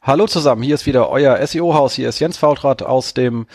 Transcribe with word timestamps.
Hallo 0.00 0.28
zusammen, 0.28 0.62
hier 0.62 0.76
ist 0.76 0.86
wieder 0.86 1.10
euer 1.10 1.44
SEO-Haus. 1.44 1.94
Hier 1.94 2.08
ist 2.08 2.20
Jens 2.20 2.36
Faultrat 2.36 2.84
aus 2.84 3.14
dem 3.14 3.46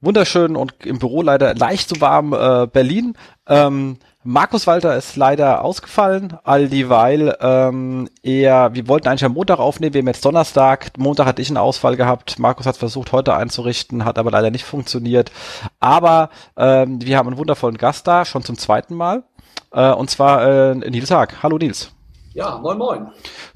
wunderschönen 0.00 0.56
und 0.56 0.72
im 0.86 0.98
Büro 0.98 1.20
leider 1.20 1.54
leicht 1.54 1.90
zu 1.90 2.00
warm 2.00 2.32
äh, 2.32 2.66
Berlin. 2.66 3.12
Ähm, 3.46 3.98
Markus 4.24 4.66
Walter 4.66 4.96
ist 4.96 5.16
leider 5.16 5.62
ausgefallen, 5.62 6.38
all 6.44 6.68
dieweil 6.68 7.36
ähm, 7.40 8.08
er, 8.22 8.74
wir 8.74 8.88
wollten 8.88 9.08
eigentlich 9.08 9.26
am 9.26 9.34
Montag 9.34 9.58
aufnehmen, 9.58 9.92
wir 9.92 10.00
haben 10.00 10.08
jetzt 10.08 10.24
Donnerstag, 10.24 10.92
Montag 10.96 11.26
hatte 11.26 11.42
ich 11.42 11.50
einen 11.50 11.58
Ausfall 11.58 11.96
gehabt, 11.96 12.38
Markus 12.38 12.64
hat 12.64 12.78
versucht 12.78 13.12
heute 13.12 13.36
einzurichten, 13.36 14.06
hat 14.06 14.18
aber 14.18 14.30
leider 14.30 14.50
nicht 14.50 14.64
funktioniert, 14.64 15.30
aber 15.78 16.30
ähm, 16.56 17.02
wir 17.02 17.18
haben 17.18 17.28
einen 17.28 17.38
wundervollen 17.38 17.76
Gast 17.76 18.06
da, 18.06 18.24
schon 18.24 18.44
zum 18.44 18.56
zweiten 18.56 18.94
Mal, 18.94 19.24
äh, 19.72 19.92
und 19.92 20.08
zwar 20.08 20.42
äh, 20.44 20.74
Nils 20.74 21.10
Haag. 21.10 21.42
Hallo 21.42 21.58
Nils. 21.58 21.95
Ja, 22.36 22.58
moin 22.58 22.76
moin. 22.76 23.06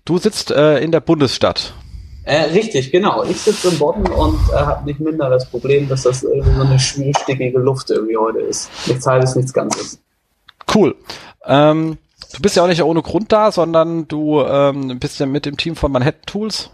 Du 0.06 0.16
sitzt 0.16 0.50
äh, 0.50 0.78
in 0.78 0.90
der 0.90 1.00
Bundesstadt. 1.00 1.74
Äh, 2.24 2.44
richtig, 2.44 2.90
genau. 2.90 3.24
Ich 3.24 3.38
sitze 3.38 3.68
im 3.68 3.78
Bodden 3.78 4.06
und 4.06 4.40
äh, 4.54 4.56
habe 4.56 4.86
nicht 4.86 5.00
minder 5.00 5.28
das 5.28 5.50
Problem, 5.50 5.86
dass 5.86 6.04
das 6.04 6.22
irgendwie 6.22 6.54
so 6.54 6.62
eine 6.62 6.78
schwülstickige 6.78 7.58
Luft 7.58 7.90
irgendwie 7.90 8.16
heute 8.16 8.38
ist. 8.38 8.70
Nichts 8.86 9.06
halbes, 9.06 9.36
nichts 9.36 9.52
Ganzes. 9.52 10.00
Cool. 10.74 10.96
Ähm, 11.44 11.98
du 12.32 12.40
bist 12.40 12.56
ja 12.56 12.62
auch 12.62 12.68
nicht 12.68 12.82
ohne 12.82 13.02
Grund 13.02 13.30
da, 13.32 13.52
sondern 13.52 14.08
du 14.08 14.40
ähm, 14.40 14.98
bist 14.98 15.20
ja 15.20 15.26
mit 15.26 15.44
dem 15.44 15.58
Team 15.58 15.76
von 15.76 15.92
Manhattan 15.92 16.22
Tools. 16.24 16.70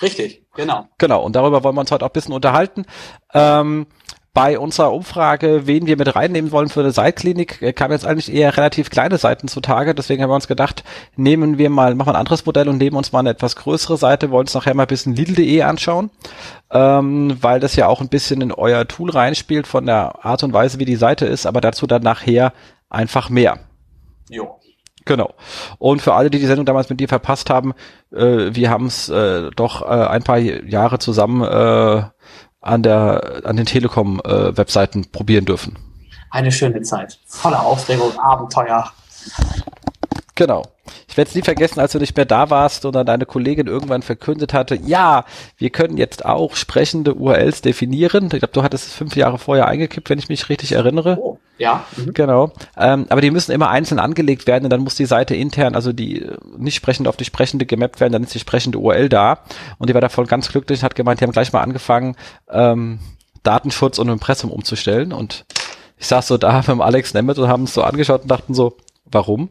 Richtig, 0.00 0.46
genau. 0.54 0.88
Genau, 0.96 1.22
und 1.22 1.36
darüber 1.36 1.62
wollen 1.62 1.74
wir 1.74 1.82
uns 1.82 1.90
heute 1.90 2.06
auch 2.06 2.10
ein 2.10 2.14
bisschen 2.14 2.32
unterhalten. 2.32 2.86
Ähm, 3.34 3.86
bei 4.32 4.58
unserer 4.58 4.92
Umfrage, 4.92 5.66
wen 5.66 5.86
wir 5.86 5.96
mit 5.96 6.14
reinnehmen 6.14 6.52
wollen 6.52 6.68
für 6.68 6.80
eine 6.80 6.92
Seitklinik, 6.92 7.60
äh, 7.62 7.72
kamen 7.72 7.92
jetzt 7.92 8.06
eigentlich 8.06 8.32
eher 8.32 8.56
relativ 8.56 8.90
kleine 8.90 9.18
Seiten 9.18 9.48
zutage. 9.48 9.94
Deswegen 9.94 10.22
haben 10.22 10.30
wir 10.30 10.36
uns 10.36 10.46
gedacht, 10.46 10.84
nehmen 11.16 11.58
wir 11.58 11.68
mal, 11.68 11.94
machen 11.94 12.08
wir 12.08 12.14
ein 12.14 12.20
anderes 12.20 12.46
Modell 12.46 12.68
und 12.68 12.78
nehmen 12.78 12.96
uns 12.96 13.12
mal 13.12 13.20
eine 13.20 13.30
etwas 13.30 13.56
größere 13.56 13.96
Seite, 13.96 14.30
wollen 14.30 14.42
uns 14.42 14.54
nachher 14.54 14.74
mal 14.74 14.84
ein 14.84 14.88
bisschen 14.88 15.16
Lidl.de 15.16 15.62
anschauen, 15.62 16.10
ähm, 16.70 17.36
weil 17.40 17.58
das 17.58 17.74
ja 17.74 17.88
auch 17.88 18.00
ein 18.00 18.08
bisschen 18.08 18.40
in 18.40 18.52
euer 18.52 18.86
Tool 18.86 19.10
reinspielt 19.10 19.66
von 19.66 19.86
der 19.86 20.24
Art 20.24 20.44
und 20.44 20.52
Weise, 20.52 20.78
wie 20.78 20.84
die 20.84 20.96
Seite 20.96 21.26
ist, 21.26 21.46
aber 21.46 21.60
dazu 21.60 21.86
dann 21.86 22.02
nachher 22.02 22.52
einfach 22.88 23.30
mehr. 23.30 23.58
Jo. 24.28 24.60
Genau. 25.06 25.34
Und 25.78 26.02
für 26.02 26.14
alle, 26.14 26.30
die 26.30 26.38
die 26.38 26.46
Sendung 26.46 26.66
damals 26.66 26.90
mit 26.90 27.00
dir 27.00 27.08
verpasst 27.08 27.50
haben, 27.50 27.72
äh, 28.12 28.54
wir 28.54 28.70
haben 28.70 28.86
es 28.86 29.08
äh, 29.08 29.50
doch 29.56 29.82
äh, 29.82 29.86
ein 29.86 30.22
paar 30.22 30.38
Jahre 30.38 30.98
zusammen 30.98 31.42
äh, 31.42 32.04
an 32.60 32.82
der 32.82 33.42
an 33.44 33.56
den 33.56 33.66
Telekom 33.66 34.20
äh, 34.24 34.56
Webseiten 34.56 35.06
probieren 35.10 35.44
dürfen. 35.44 35.78
Eine 36.30 36.52
schöne 36.52 36.82
Zeit, 36.82 37.18
voller 37.26 37.64
Aufregung, 37.64 38.18
Abenteuer. 38.18 38.92
Genau. 40.40 40.62
Ich 41.06 41.18
werde 41.18 41.28
es 41.28 41.34
nie 41.34 41.42
vergessen, 41.42 41.80
als 41.80 41.92
du 41.92 41.98
nicht 41.98 42.16
mehr 42.16 42.24
da 42.24 42.48
warst 42.48 42.86
und 42.86 42.94
dann 42.94 43.04
deine 43.04 43.26
Kollegin 43.26 43.66
irgendwann 43.66 44.00
verkündet 44.00 44.54
hatte, 44.54 44.74
ja, 44.74 45.26
wir 45.58 45.68
können 45.68 45.98
jetzt 45.98 46.24
auch 46.24 46.56
sprechende 46.56 47.14
URLs 47.14 47.60
definieren. 47.60 48.24
Ich 48.32 48.38
glaube, 48.38 48.54
du 48.54 48.62
hattest 48.62 48.86
es 48.86 48.94
fünf 48.94 49.16
Jahre 49.16 49.36
vorher 49.36 49.68
eingekippt, 49.68 50.08
wenn 50.08 50.18
ich 50.18 50.30
mich 50.30 50.48
richtig 50.48 50.72
erinnere. 50.72 51.18
Oh, 51.20 51.38
ja. 51.58 51.84
Mhm. 51.94 52.14
Genau. 52.14 52.52
Ähm, 52.74 53.04
aber 53.10 53.20
die 53.20 53.30
müssen 53.30 53.52
immer 53.52 53.68
einzeln 53.68 53.98
angelegt 53.98 54.46
werden 54.46 54.64
und 54.64 54.70
dann 54.70 54.80
muss 54.80 54.94
die 54.94 55.04
Seite 55.04 55.34
intern, 55.34 55.74
also 55.74 55.92
die 55.92 56.22
äh, 56.22 56.38
nicht 56.56 56.76
sprechend 56.76 57.06
auf 57.06 57.18
die 57.18 57.26
sprechende 57.26 57.66
gemappt 57.66 58.00
werden, 58.00 58.14
dann 58.14 58.22
ist 58.22 58.34
die 58.34 58.38
sprechende 58.38 58.78
URL 58.78 59.10
da. 59.10 59.40
Und 59.76 59.90
die 59.90 59.94
war 59.94 60.00
davon 60.00 60.24
ganz 60.24 60.48
glücklich 60.48 60.78
und 60.78 60.84
hat 60.84 60.94
gemeint, 60.94 61.20
die 61.20 61.24
haben 61.24 61.32
gleich 61.32 61.52
mal 61.52 61.60
angefangen, 61.60 62.16
ähm, 62.50 62.98
Datenschutz 63.42 63.98
und 63.98 64.08
Impressum 64.08 64.50
umzustellen. 64.50 65.12
Und 65.12 65.44
ich 65.98 66.06
saß 66.06 66.26
so 66.28 66.38
da 66.38 66.56
mit 66.60 66.68
dem 66.68 66.80
Alex 66.80 67.12
Nemeth 67.12 67.38
und 67.38 67.48
haben 67.48 67.64
es 67.64 67.74
so 67.74 67.82
angeschaut 67.82 68.22
und 68.22 68.30
dachten 68.30 68.54
so, 68.54 68.78
warum? 69.04 69.50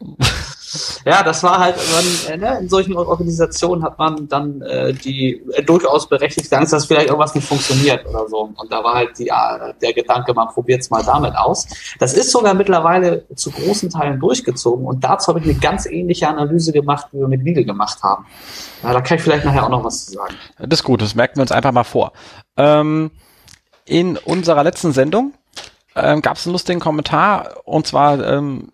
Ja, 1.04 1.22
das 1.22 1.42
war 1.42 1.58
halt, 1.58 1.76
man, 1.76 2.32
äh, 2.32 2.36
ne, 2.36 2.58
in 2.60 2.68
solchen 2.68 2.96
Organisationen 2.96 3.82
hat 3.82 3.98
man 3.98 4.28
dann 4.28 4.62
äh, 4.62 4.92
die 4.92 5.42
äh, 5.52 5.62
durchaus 5.62 6.08
berechtigte 6.08 6.56
Angst, 6.56 6.72
dass 6.72 6.86
vielleicht 6.86 7.08
irgendwas 7.08 7.34
nicht 7.34 7.46
funktioniert 7.46 8.06
oder 8.06 8.28
so. 8.28 8.52
Und 8.54 8.70
da 8.70 8.84
war 8.84 8.94
halt 8.94 9.18
die, 9.18 9.28
äh, 9.28 9.74
der 9.82 9.92
Gedanke, 9.92 10.32
man 10.32 10.48
probiert 10.48 10.82
es 10.82 10.90
mal 10.90 11.02
damit 11.02 11.34
aus. 11.36 11.66
Das 11.98 12.14
ist 12.14 12.30
sogar 12.30 12.54
mittlerweile 12.54 13.26
zu 13.34 13.50
großen 13.50 13.90
Teilen 13.90 14.20
durchgezogen 14.20 14.86
und 14.86 15.02
dazu 15.02 15.28
habe 15.28 15.40
ich 15.40 15.44
eine 15.46 15.54
ganz 15.54 15.86
ähnliche 15.86 16.28
Analyse 16.28 16.72
gemacht, 16.72 17.06
wie 17.12 17.18
wir 17.18 17.28
mit 17.28 17.42
Lidl 17.42 17.64
gemacht 17.64 18.02
haben. 18.02 18.26
Ja, 18.82 18.92
da 18.92 19.00
kann 19.00 19.16
ich 19.16 19.24
vielleicht 19.24 19.44
nachher 19.44 19.64
auch 19.64 19.70
noch 19.70 19.84
was 19.84 20.06
zu 20.06 20.12
sagen. 20.12 20.34
Das 20.58 20.80
ist 20.80 20.84
gut, 20.84 21.02
das 21.02 21.14
merken 21.14 21.36
wir 21.36 21.42
uns 21.42 21.52
einfach 21.52 21.72
mal 21.72 21.84
vor. 21.84 22.12
Ähm, 22.56 23.10
in 23.86 24.16
unserer 24.16 24.62
letzten 24.62 24.92
Sendung 24.92 25.34
ähm, 25.96 26.22
gab 26.22 26.36
es 26.36 26.46
einen 26.46 26.52
lustigen 26.52 26.78
Kommentar 26.78 27.56
und 27.64 27.86
zwar 27.88 28.24
ähm, 28.24 28.70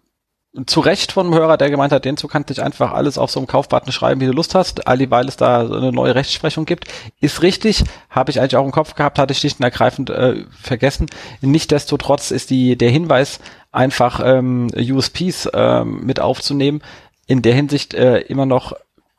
zu 0.65 0.81
Recht 0.81 1.12
von 1.12 1.27
einem 1.27 1.34
Hörer, 1.34 1.56
der 1.56 1.71
gemeint 1.71 1.93
hat, 1.93 2.05
den 2.05 2.17
zu 2.17 2.28
kannst 2.28 2.56
du 2.56 2.62
einfach 2.62 2.93
alles 2.93 3.19
auf 3.19 3.31
so 3.31 3.41
einem 3.41 3.47
Kaufbutton 3.47 3.93
schreiben, 3.93 4.21
wie 4.21 4.27
du 4.27 4.33
Lust 4.33 4.55
hast, 4.55 4.87
all 4.87 5.11
weil 5.11 5.28
es 5.28 5.37
da 5.37 5.61
eine 5.61 5.93
neue 5.93 6.15
Rechtsprechung 6.15 6.65
gibt. 6.65 6.87
Ist 7.21 7.43
richtig, 7.43 7.84
habe 8.09 8.31
ich 8.31 8.41
eigentlich 8.41 8.56
auch 8.56 8.65
im 8.65 8.72
Kopf 8.72 8.95
gehabt, 8.95 9.19
hatte 9.19 9.33
ich 9.33 9.41
und 9.41 9.65
ergreifend 9.65 10.11
äh, 10.11 10.45
vergessen. 10.61 11.06
Nichtsdestotrotz 11.41 12.31
ist 12.31 12.50
die 12.50 12.77
der 12.77 12.91
Hinweis 12.91 13.41
einfach 13.72 14.21
ähm, 14.25 14.69
USPs 14.75 15.49
ähm, 15.53 16.05
mit 16.05 16.21
aufzunehmen. 16.21 16.81
In 17.27 17.43
der 17.43 17.55
Hinsicht 17.55 17.93
äh, 17.95 18.21
immer 18.21 18.47
noch 18.47 18.72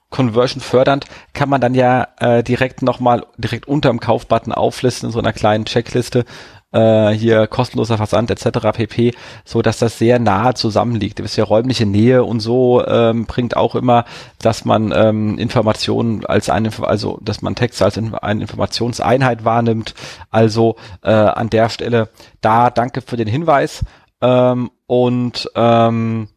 Conversion 0.10 0.62
fördernd, 0.62 1.06
kann 1.34 1.50
man 1.50 1.60
dann 1.60 1.76
ja 1.76 2.08
äh, 2.20 2.42
direkt 2.42 2.82
nochmal 2.82 3.26
direkt 3.38 3.68
unterm 3.68 4.00
Kaufbutton 4.00 4.54
auflisten 4.54 5.10
in 5.10 5.14
so 5.14 5.20
einer 5.20 5.34
kleinen 5.34 5.66
Checkliste, 5.66 6.24
äh, 6.72 7.10
hier 7.10 7.48
kostenloser 7.48 7.98
Versand 7.98 8.32
etc. 8.32 8.60
pp, 8.74 9.14
so 9.46 9.62
dass 9.62 9.80
das 9.80 9.98
sehr 9.98 10.20
nahe 10.20 10.54
zusammenliegt. 10.54 11.20
Ihr 11.20 11.26
wisst 11.26 11.38
ja, 11.38 11.44
räumliche 11.44 11.86
Nähe 11.86 12.24
und 12.24 12.40
so 12.40 12.86
ähm, 12.86 13.26
bringt 13.26 13.56
auch 13.56 13.76
immer, 13.76 14.06
dass 14.40 14.66
man 14.66 14.92
ähm, 14.96 15.38
Informationen 15.38 16.26
als 16.26 16.50
eine, 16.50 16.72
also 16.82 17.20
dass 17.22 17.42
man 17.42 17.56
Text 17.56 17.82
als 17.82 17.98
eine 17.98 18.42
Informationseinheit 18.42 19.46
wahrnimmt. 19.46 19.94
Also 20.30 20.76
äh, 21.04 21.12
an 21.12 21.50
der 21.50 21.70
Stelle 21.70 22.10
da 22.42 22.70
danke 22.70 23.02
für 23.02 23.18
den 23.18 23.28
Hinweis 23.28 23.84
ähm, 24.22 24.72
und 24.88 25.50
ähm, 25.56 26.28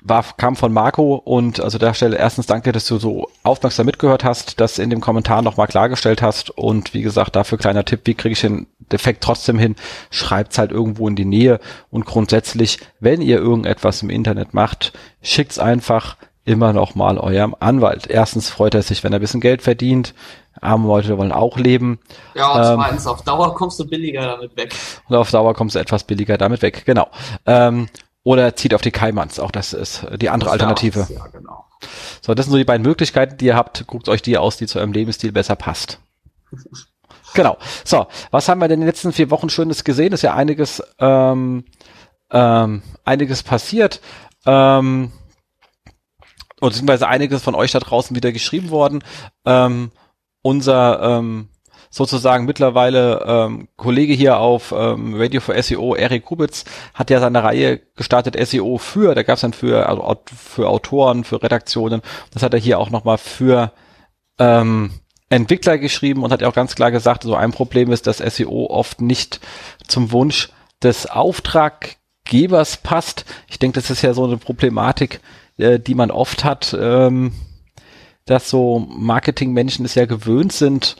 war, 0.00 0.24
kam 0.36 0.56
von 0.56 0.72
Marco 0.72 1.14
und 1.16 1.60
also 1.60 1.78
der 1.78 1.94
Stelle 1.94 2.16
erstens 2.16 2.46
danke, 2.46 2.72
dass 2.72 2.86
du 2.86 2.98
so 2.98 3.28
aufmerksam 3.42 3.86
mitgehört 3.86 4.24
hast, 4.24 4.60
das 4.60 4.78
in 4.78 4.90
dem 4.90 5.00
Kommentar 5.00 5.42
nochmal 5.42 5.66
klargestellt 5.66 6.22
hast 6.22 6.50
und 6.50 6.94
wie 6.94 7.02
gesagt, 7.02 7.36
dafür 7.36 7.58
kleiner 7.58 7.84
Tipp, 7.84 8.02
wie 8.04 8.14
kriege 8.14 8.32
ich 8.32 8.40
den 8.40 8.66
Defekt 8.88 9.22
trotzdem 9.22 9.58
hin? 9.58 9.76
Schreibt's 10.10 10.58
halt 10.58 10.72
irgendwo 10.72 11.08
in 11.08 11.16
die 11.16 11.24
Nähe 11.24 11.60
und 11.90 12.06
grundsätzlich, 12.06 12.78
wenn 13.00 13.20
ihr 13.20 13.38
irgendetwas 13.38 14.02
im 14.02 14.10
Internet 14.10 14.54
macht, 14.54 14.92
schickt's 15.22 15.58
einfach 15.58 16.16
immer 16.44 16.72
noch 16.72 16.94
mal 16.94 17.18
eurem 17.18 17.54
Anwalt. 17.60 18.06
Erstens 18.06 18.48
freut 18.48 18.74
er 18.74 18.82
sich, 18.82 19.04
wenn 19.04 19.12
er 19.12 19.18
ein 19.18 19.22
bisschen 19.22 19.40
Geld 19.40 19.62
verdient. 19.62 20.14
Arme 20.60 20.88
Leute 20.88 21.18
wollen 21.18 21.30
auch 21.30 21.58
leben. 21.58 22.00
Ja, 22.34 22.52
und 22.52 22.66
ähm, 22.66 22.80
zweitens, 22.82 23.06
auf 23.06 23.22
Dauer 23.22 23.54
kommst 23.54 23.78
du 23.78 23.86
billiger 23.86 24.22
damit 24.22 24.56
weg. 24.56 24.74
Und 25.08 25.16
auf 25.16 25.30
Dauer 25.30 25.54
kommst 25.54 25.76
du 25.76 25.78
etwas 25.78 26.04
billiger 26.04 26.38
damit 26.38 26.62
weg, 26.62 26.84
genau. 26.84 27.08
Ähm, 27.46 27.88
oder 28.24 28.56
zieht 28.56 28.74
auf 28.74 28.82
die 28.82 28.90
Kaimans. 28.90 29.38
Auch 29.38 29.50
das 29.50 29.72
ist 29.72 30.06
die 30.16 30.30
andere 30.30 30.50
Alternative. 30.50 31.06
Ja, 31.10 31.26
genau. 31.28 31.64
So, 32.20 32.34
das 32.34 32.46
sind 32.46 32.52
so 32.52 32.58
die 32.58 32.64
beiden 32.64 32.84
Möglichkeiten, 32.84 33.36
die 33.36 33.46
ihr 33.46 33.56
habt. 33.56 33.86
Guckt 33.86 34.08
euch 34.08 34.22
die 34.22 34.36
aus, 34.36 34.56
die 34.56 34.66
zu 34.66 34.78
eurem 34.78 34.92
Lebensstil 34.92 35.32
besser 35.32 35.56
passt. 35.56 36.00
genau. 37.34 37.56
So, 37.84 38.06
was 38.30 38.48
haben 38.48 38.60
wir 38.60 38.68
denn 38.68 38.76
in 38.76 38.80
den 38.82 38.88
letzten 38.88 39.12
vier 39.12 39.30
Wochen 39.30 39.50
Schönes 39.50 39.84
gesehen? 39.84 40.12
Ist 40.12 40.22
ja 40.22 40.34
einiges, 40.34 40.82
ähm, 40.98 41.64
ähm, 42.30 42.82
einiges 43.04 43.42
passiert. 43.42 44.00
Ähm, 44.46 45.12
und 46.60 46.70
beziehungsweise 46.70 47.08
einiges 47.08 47.42
von 47.42 47.54
euch 47.54 47.72
da 47.72 47.78
draußen 47.78 48.16
wieder 48.16 48.32
geschrieben 48.32 48.70
worden. 48.70 49.04
Ähm, 49.44 49.90
unser 50.42 51.02
ähm, 51.02 51.48
sozusagen 51.90 52.44
mittlerweile 52.44 53.24
ähm, 53.26 53.68
Kollege 53.76 54.12
hier 54.12 54.38
auf 54.38 54.72
ähm, 54.76 55.14
Radio 55.16 55.40
for 55.40 55.60
SEO, 55.60 55.94
Erik 55.94 56.24
Kubitz, 56.24 56.64
hat 56.94 57.10
ja 57.10 57.20
seine 57.20 57.42
Reihe 57.42 57.78
gestartet 57.96 58.36
SEO 58.46 58.78
für, 58.78 59.14
da 59.14 59.22
gab 59.22 59.36
es 59.36 59.40
dann 59.40 59.52
für, 59.52 59.88
also 59.88 60.16
für 60.26 60.68
Autoren, 60.68 61.24
für 61.24 61.42
Redaktionen, 61.42 62.02
das 62.32 62.42
hat 62.42 62.54
er 62.54 62.60
hier 62.60 62.78
auch 62.78 62.90
nochmal 62.90 63.18
für 63.18 63.72
ähm, 64.38 64.90
Entwickler 65.30 65.78
geschrieben 65.78 66.22
und 66.22 66.32
hat 66.32 66.40
ja 66.40 66.48
auch 66.48 66.54
ganz 66.54 66.74
klar 66.74 66.90
gesagt, 66.90 67.22
so 67.22 67.34
ein 67.34 67.52
Problem 67.52 67.92
ist, 67.92 68.06
dass 68.06 68.18
SEO 68.18 68.66
oft 68.70 69.00
nicht 69.00 69.40
zum 69.86 70.10
Wunsch 70.12 70.50
des 70.82 71.06
Auftraggebers 71.06 72.78
passt. 72.78 73.24
Ich 73.48 73.58
denke, 73.58 73.80
das 73.80 73.90
ist 73.90 74.02
ja 74.02 74.14
so 74.14 74.24
eine 74.24 74.38
Problematik, 74.38 75.20
äh, 75.58 75.78
die 75.78 75.94
man 75.94 76.10
oft 76.10 76.44
hat, 76.44 76.76
ähm, 76.78 77.32
dass 78.24 78.48
so 78.48 78.78
Marketingmenschen 78.78 79.84
es 79.84 79.94
ja 79.94 80.06
gewöhnt 80.06 80.52
sind, 80.52 80.96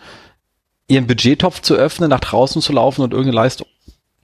ihren 0.88 1.06
Budgettopf 1.06 1.60
zu 1.60 1.74
öffnen, 1.74 2.10
nach 2.10 2.20
draußen 2.20 2.62
zu 2.62 2.72
laufen 2.72 3.02
und 3.02 3.12
irgendeine 3.12 3.36
Leistung 3.36 3.66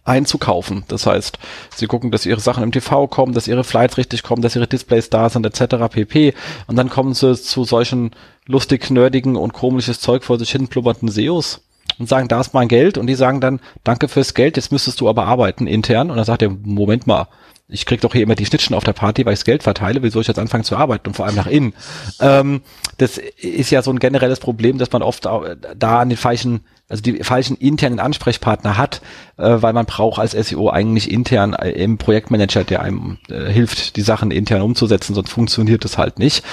einzukaufen. 0.04 0.84
Das 0.88 1.06
heißt, 1.06 1.38
sie 1.74 1.86
gucken, 1.86 2.10
dass 2.10 2.26
ihre 2.26 2.40
Sachen 2.40 2.62
im 2.62 2.72
TV 2.72 3.06
kommen, 3.06 3.32
dass 3.32 3.48
ihre 3.48 3.64
Flights 3.64 3.96
richtig 3.96 4.22
kommen, 4.22 4.42
dass 4.42 4.56
ihre 4.56 4.66
Displays 4.66 5.10
da 5.10 5.28
sind, 5.28 5.46
etc. 5.46 5.76
pp. 5.90 6.34
Und 6.66 6.76
dann 6.76 6.90
kommen 6.90 7.14
sie 7.14 7.34
zu 7.36 7.64
solchen 7.64 8.10
lustig, 8.46 8.90
nerdigen 8.90 9.36
und 9.36 9.52
komisches 9.52 10.00
Zeug 10.00 10.24
vor 10.24 10.38
sich 10.38 10.50
hin 10.50 10.68
blubbernden 10.68 11.08
SEOs 11.08 11.62
und 11.98 12.08
sagen, 12.08 12.28
da 12.28 12.40
ist 12.40 12.54
mein 12.54 12.68
Geld 12.68 12.98
und 12.98 13.06
die 13.06 13.14
sagen 13.14 13.40
dann, 13.40 13.60
danke 13.84 14.08
fürs 14.08 14.34
Geld, 14.34 14.56
jetzt 14.56 14.72
müsstest 14.72 15.00
du 15.00 15.08
aber 15.08 15.26
arbeiten 15.26 15.66
intern 15.66 16.10
und 16.10 16.16
dann 16.16 16.24
sagt 16.24 16.42
er, 16.42 16.50
Moment 16.50 17.06
mal, 17.06 17.28
ich 17.66 17.86
krieg 17.86 18.00
doch 18.02 18.12
hier 18.12 18.22
immer 18.22 18.34
die 18.34 18.44
Schnittchen 18.44 18.76
auf 18.76 18.84
der 18.84 18.92
Party, 18.92 19.24
weil 19.24 19.32
ich 19.32 19.38
das 19.38 19.46
Geld 19.46 19.62
verteile, 19.62 20.02
wie 20.02 20.10
soll 20.10 20.22
ich 20.22 20.28
jetzt 20.28 20.38
anfangen 20.38 20.64
zu 20.64 20.76
arbeiten 20.76 21.08
und 21.08 21.14
vor 21.14 21.24
allem 21.24 21.34
nach 21.34 21.46
innen? 21.46 21.72
Ähm, 22.20 22.60
das 22.98 23.16
ist 23.16 23.70
ja 23.70 23.80
so 23.80 23.90
ein 23.90 23.98
generelles 23.98 24.38
Problem, 24.38 24.76
dass 24.76 24.92
man 24.92 25.02
oft 25.02 25.24
da 25.24 26.00
an 26.00 26.08
den 26.10 26.18
falschen, 26.18 26.60
also 26.88 27.02
die 27.02 27.24
falschen 27.24 27.56
internen 27.56 28.00
Ansprechpartner 28.00 28.76
hat, 28.76 29.00
äh, 29.38 29.62
weil 29.62 29.72
man 29.72 29.86
braucht 29.86 30.20
als 30.20 30.32
SEO 30.32 30.68
eigentlich 30.68 31.10
intern 31.10 31.54
äh, 31.54 31.70
im 31.70 31.96
Projektmanager, 31.96 32.64
der 32.64 32.82
einem 32.82 33.18
äh, 33.30 33.50
hilft, 33.50 33.96
die 33.96 34.02
Sachen 34.02 34.30
intern 34.30 34.60
umzusetzen, 34.60 35.14
sonst 35.14 35.30
funktioniert 35.30 35.86
das 35.86 35.96
halt 35.96 36.18
nicht. 36.18 36.44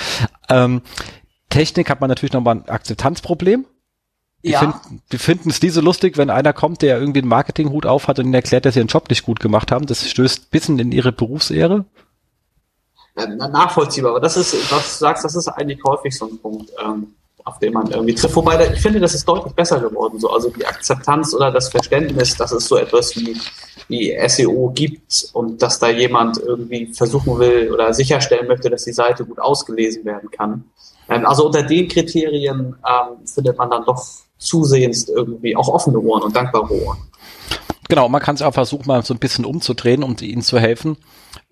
Ähm, 0.49 0.81
Technik 1.49 1.89
hat 1.89 1.99
man 1.99 2.07
natürlich 2.07 2.33
nochmal 2.33 2.55
ein 2.55 2.69
Akzeptanzproblem. 2.69 3.65
Die, 4.43 4.51
ja. 4.51 4.59
finden, 4.59 5.01
die 5.11 5.17
finden 5.19 5.49
es 5.51 5.59
diese 5.59 5.81
lustig, 5.81 6.17
wenn 6.17 6.31
einer 6.31 6.53
kommt, 6.53 6.81
der 6.81 6.99
irgendwie 6.99 7.19
einen 7.19 7.29
Marketinghut 7.29 7.85
auf 7.85 8.07
hat 8.07 8.17
und 8.17 8.25
ihnen 8.25 8.33
erklärt, 8.33 8.65
dass 8.65 8.73
sie 8.73 8.79
ihren 8.79 8.87
Job 8.87 9.09
nicht 9.09 9.23
gut 9.23 9.39
gemacht 9.39 9.71
haben. 9.71 9.85
Das 9.85 10.09
stößt 10.09 10.49
bisschen 10.49 10.79
in 10.79 10.91
ihre 10.91 11.11
Berufsehre. 11.11 11.85
Ja, 13.17 13.27
nachvollziehbar, 13.27 14.11
aber 14.11 14.19
das 14.19 14.37
ist, 14.37 14.53
was 14.71 14.97
du 14.97 15.05
sagst, 15.05 15.25
das 15.25 15.35
ist 15.35 15.47
eigentlich 15.47 15.83
häufig 15.83 16.17
so 16.17 16.27
ein 16.27 16.39
Punkt, 16.39 16.71
ähm, 16.83 17.13
auf 17.43 17.59
den 17.59 17.73
man 17.73 17.91
irgendwie 17.91 18.15
trifft. 18.15 18.35
Wobei, 18.35 18.57
da, 18.57 18.71
ich 18.71 18.81
finde, 18.81 18.99
das 18.99 19.13
ist 19.13 19.27
deutlich 19.27 19.53
besser 19.53 19.79
geworden. 19.79 20.19
So. 20.19 20.29
Also 20.29 20.49
die 20.49 20.65
Akzeptanz 20.65 21.33
oder 21.33 21.51
das 21.51 21.69
Verständnis, 21.69 22.35
dass 22.37 22.51
es 22.51 22.67
so 22.67 22.77
etwas 22.77 23.15
wie, 23.15 23.37
wie 23.89 24.17
SEO 24.27 24.71
gibt 24.73 25.29
und 25.33 25.61
dass 25.61 25.77
da 25.79 25.89
jemand 25.89 26.37
irgendwie 26.37 26.93
versuchen 26.93 27.37
will 27.39 27.71
oder 27.71 27.93
sicherstellen 27.93 28.47
möchte, 28.47 28.69
dass 28.69 28.85
die 28.85 28.93
Seite 28.93 29.25
gut 29.25 29.39
ausgelesen 29.39 30.05
werden 30.05 30.31
kann. 30.31 30.63
Ähm, 31.09 31.25
also 31.25 31.45
unter 31.45 31.63
den 31.63 31.87
Kriterien 31.87 32.75
ähm, 32.87 33.27
findet 33.27 33.57
man 33.57 33.69
dann 33.69 33.85
doch 33.85 34.03
zusehends 34.41 35.07
irgendwie 35.07 35.55
auch 35.55 35.67
offene 35.67 35.99
Ohren 35.99 36.23
und 36.23 36.35
dankbare 36.35 36.73
Ohren. 36.83 36.97
Genau, 37.87 38.07
man 38.09 38.21
kann 38.21 38.35
es 38.35 38.41
auch 38.41 38.53
versuchen, 38.53 38.87
mal 38.87 39.03
so 39.03 39.13
ein 39.13 39.19
bisschen 39.19 39.45
umzudrehen, 39.45 40.03
um 40.03 40.15
ihnen 40.21 40.41
zu 40.41 40.59
helfen, 40.59 40.97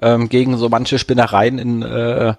ähm, 0.02 0.30
gegen 0.30 0.58
so 0.58 0.70
manche 0.70 0.98
Spinnereien 0.98 1.60
in 1.60 1.82
äh, 1.82 2.34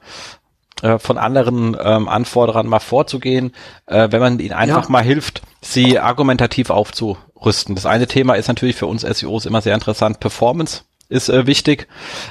äh, 0.82 0.98
von 0.98 1.18
anderen 1.18 1.76
ähm, 1.80 2.08
Anforderern 2.08 2.66
mal 2.66 2.80
vorzugehen, 2.80 3.52
äh, 3.86 4.08
wenn 4.10 4.20
man 4.20 4.38
ihnen 4.38 4.54
einfach 4.54 4.84
ja. 4.84 4.90
mal 4.90 5.04
hilft, 5.04 5.42
sie 5.60 5.98
argumentativ 5.98 6.70
aufzurüsten. 6.70 7.74
Das 7.74 7.86
eine 7.86 8.06
Thema 8.06 8.34
ist 8.34 8.48
natürlich 8.48 8.76
für 8.76 8.86
uns 8.86 9.02
SEOs 9.02 9.44
immer 9.44 9.60
sehr 9.60 9.74
interessant, 9.74 10.20
Performance 10.20 10.82
ist 11.10 11.28
äh, 11.28 11.46
wichtig. 11.46 11.88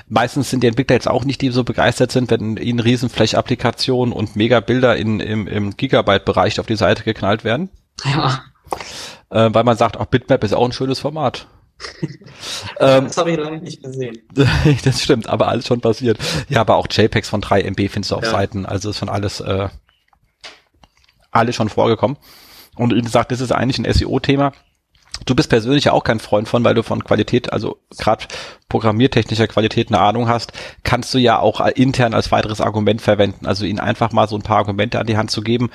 Meistens 0.07 0.49
sind 0.49 0.63
die 0.63 0.67
Entwickler 0.67 0.95
jetzt 0.95 1.07
auch 1.07 1.25
nicht, 1.25 1.41
die 1.41 1.49
so 1.49 1.63
begeistert 1.63 2.11
sind, 2.11 2.31
wenn 2.31 2.57
ihnen 2.57 2.79
Riesenfläche-Applikationen 2.79 4.13
und 4.13 4.35
Megabilder 4.35 4.95
in, 4.95 5.19
im, 5.19 5.47
im 5.47 5.77
Gigabyte-Bereich 5.77 6.59
auf 6.59 6.65
die 6.65 6.77
Seite 6.77 7.03
geknallt 7.03 7.43
werden. 7.43 7.69
Ja. 8.05 8.43
Äh, 9.29 9.53
weil 9.53 9.63
man 9.63 9.77
sagt, 9.77 9.97
auch 9.97 10.05
Bitmap 10.05 10.43
ist 10.43 10.53
auch 10.53 10.65
ein 10.65 10.71
schönes 10.71 10.99
Format. 10.99 11.47
ähm, 12.79 13.05
das 13.05 13.17
habe 13.17 13.31
ich 13.31 13.37
lange 13.37 13.59
nicht 13.59 13.81
gesehen. 13.81 14.17
das 14.83 15.01
stimmt, 15.01 15.29
aber 15.29 15.47
alles 15.47 15.67
schon 15.67 15.81
passiert. 15.81 16.17
Ja, 16.49 16.61
aber 16.61 16.75
auch 16.75 16.87
JPEGs 16.89 17.29
von 17.29 17.41
3 17.41 17.61
MB 17.61 17.89
findest 17.89 18.11
du 18.11 18.15
auf 18.15 18.23
ja. 18.23 18.31
Seiten, 18.31 18.65
also 18.65 18.89
ist 18.89 18.97
schon 18.97 19.09
alles, 19.09 19.39
äh, 19.39 19.69
alles 21.31 21.55
schon 21.55 21.69
vorgekommen. 21.69 22.17
Und 22.75 22.93
wie 22.93 23.01
gesagt, 23.01 23.31
das 23.31 23.41
ist 23.41 23.51
eigentlich 23.51 23.79
ein 23.79 23.91
SEO-Thema. 23.91 24.53
Du 25.25 25.35
bist 25.35 25.49
persönlich 25.49 25.85
ja 25.85 25.91
auch 25.91 26.03
kein 26.03 26.19
Freund 26.19 26.47
von, 26.47 26.63
weil 26.63 26.75
du 26.75 26.83
von 26.83 27.03
Qualität, 27.03 27.51
also 27.51 27.81
gerade 27.97 28.25
programmiertechnischer 28.69 29.47
Qualität 29.47 29.89
eine 29.89 29.99
Ahnung 29.99 30.29
hast, 30.29 30.53
kannst 30.83 31.13
du 31.13 31.17
ja 31.17 31.39
auch 31.39 31.65
intern 31.75 32.13
als 32.13 32.31
weiteres 32.31 32.61
Argument 32.61 33.01
verwenden. 33.01 33.45
Also 33.45 33.65
ihnen 33.65 33.79
einfach 33.79 34.11
mal 34.13 34.29
so 34.29 34.37
ein 34.37 34.43
paar 34.43 34.57
Argumente 34.57 34.99
an 34.99 35.07
die 35.07 35.17
Hand 35.17 35.29
zu 35.29 35.41
geben. 35.41 35.71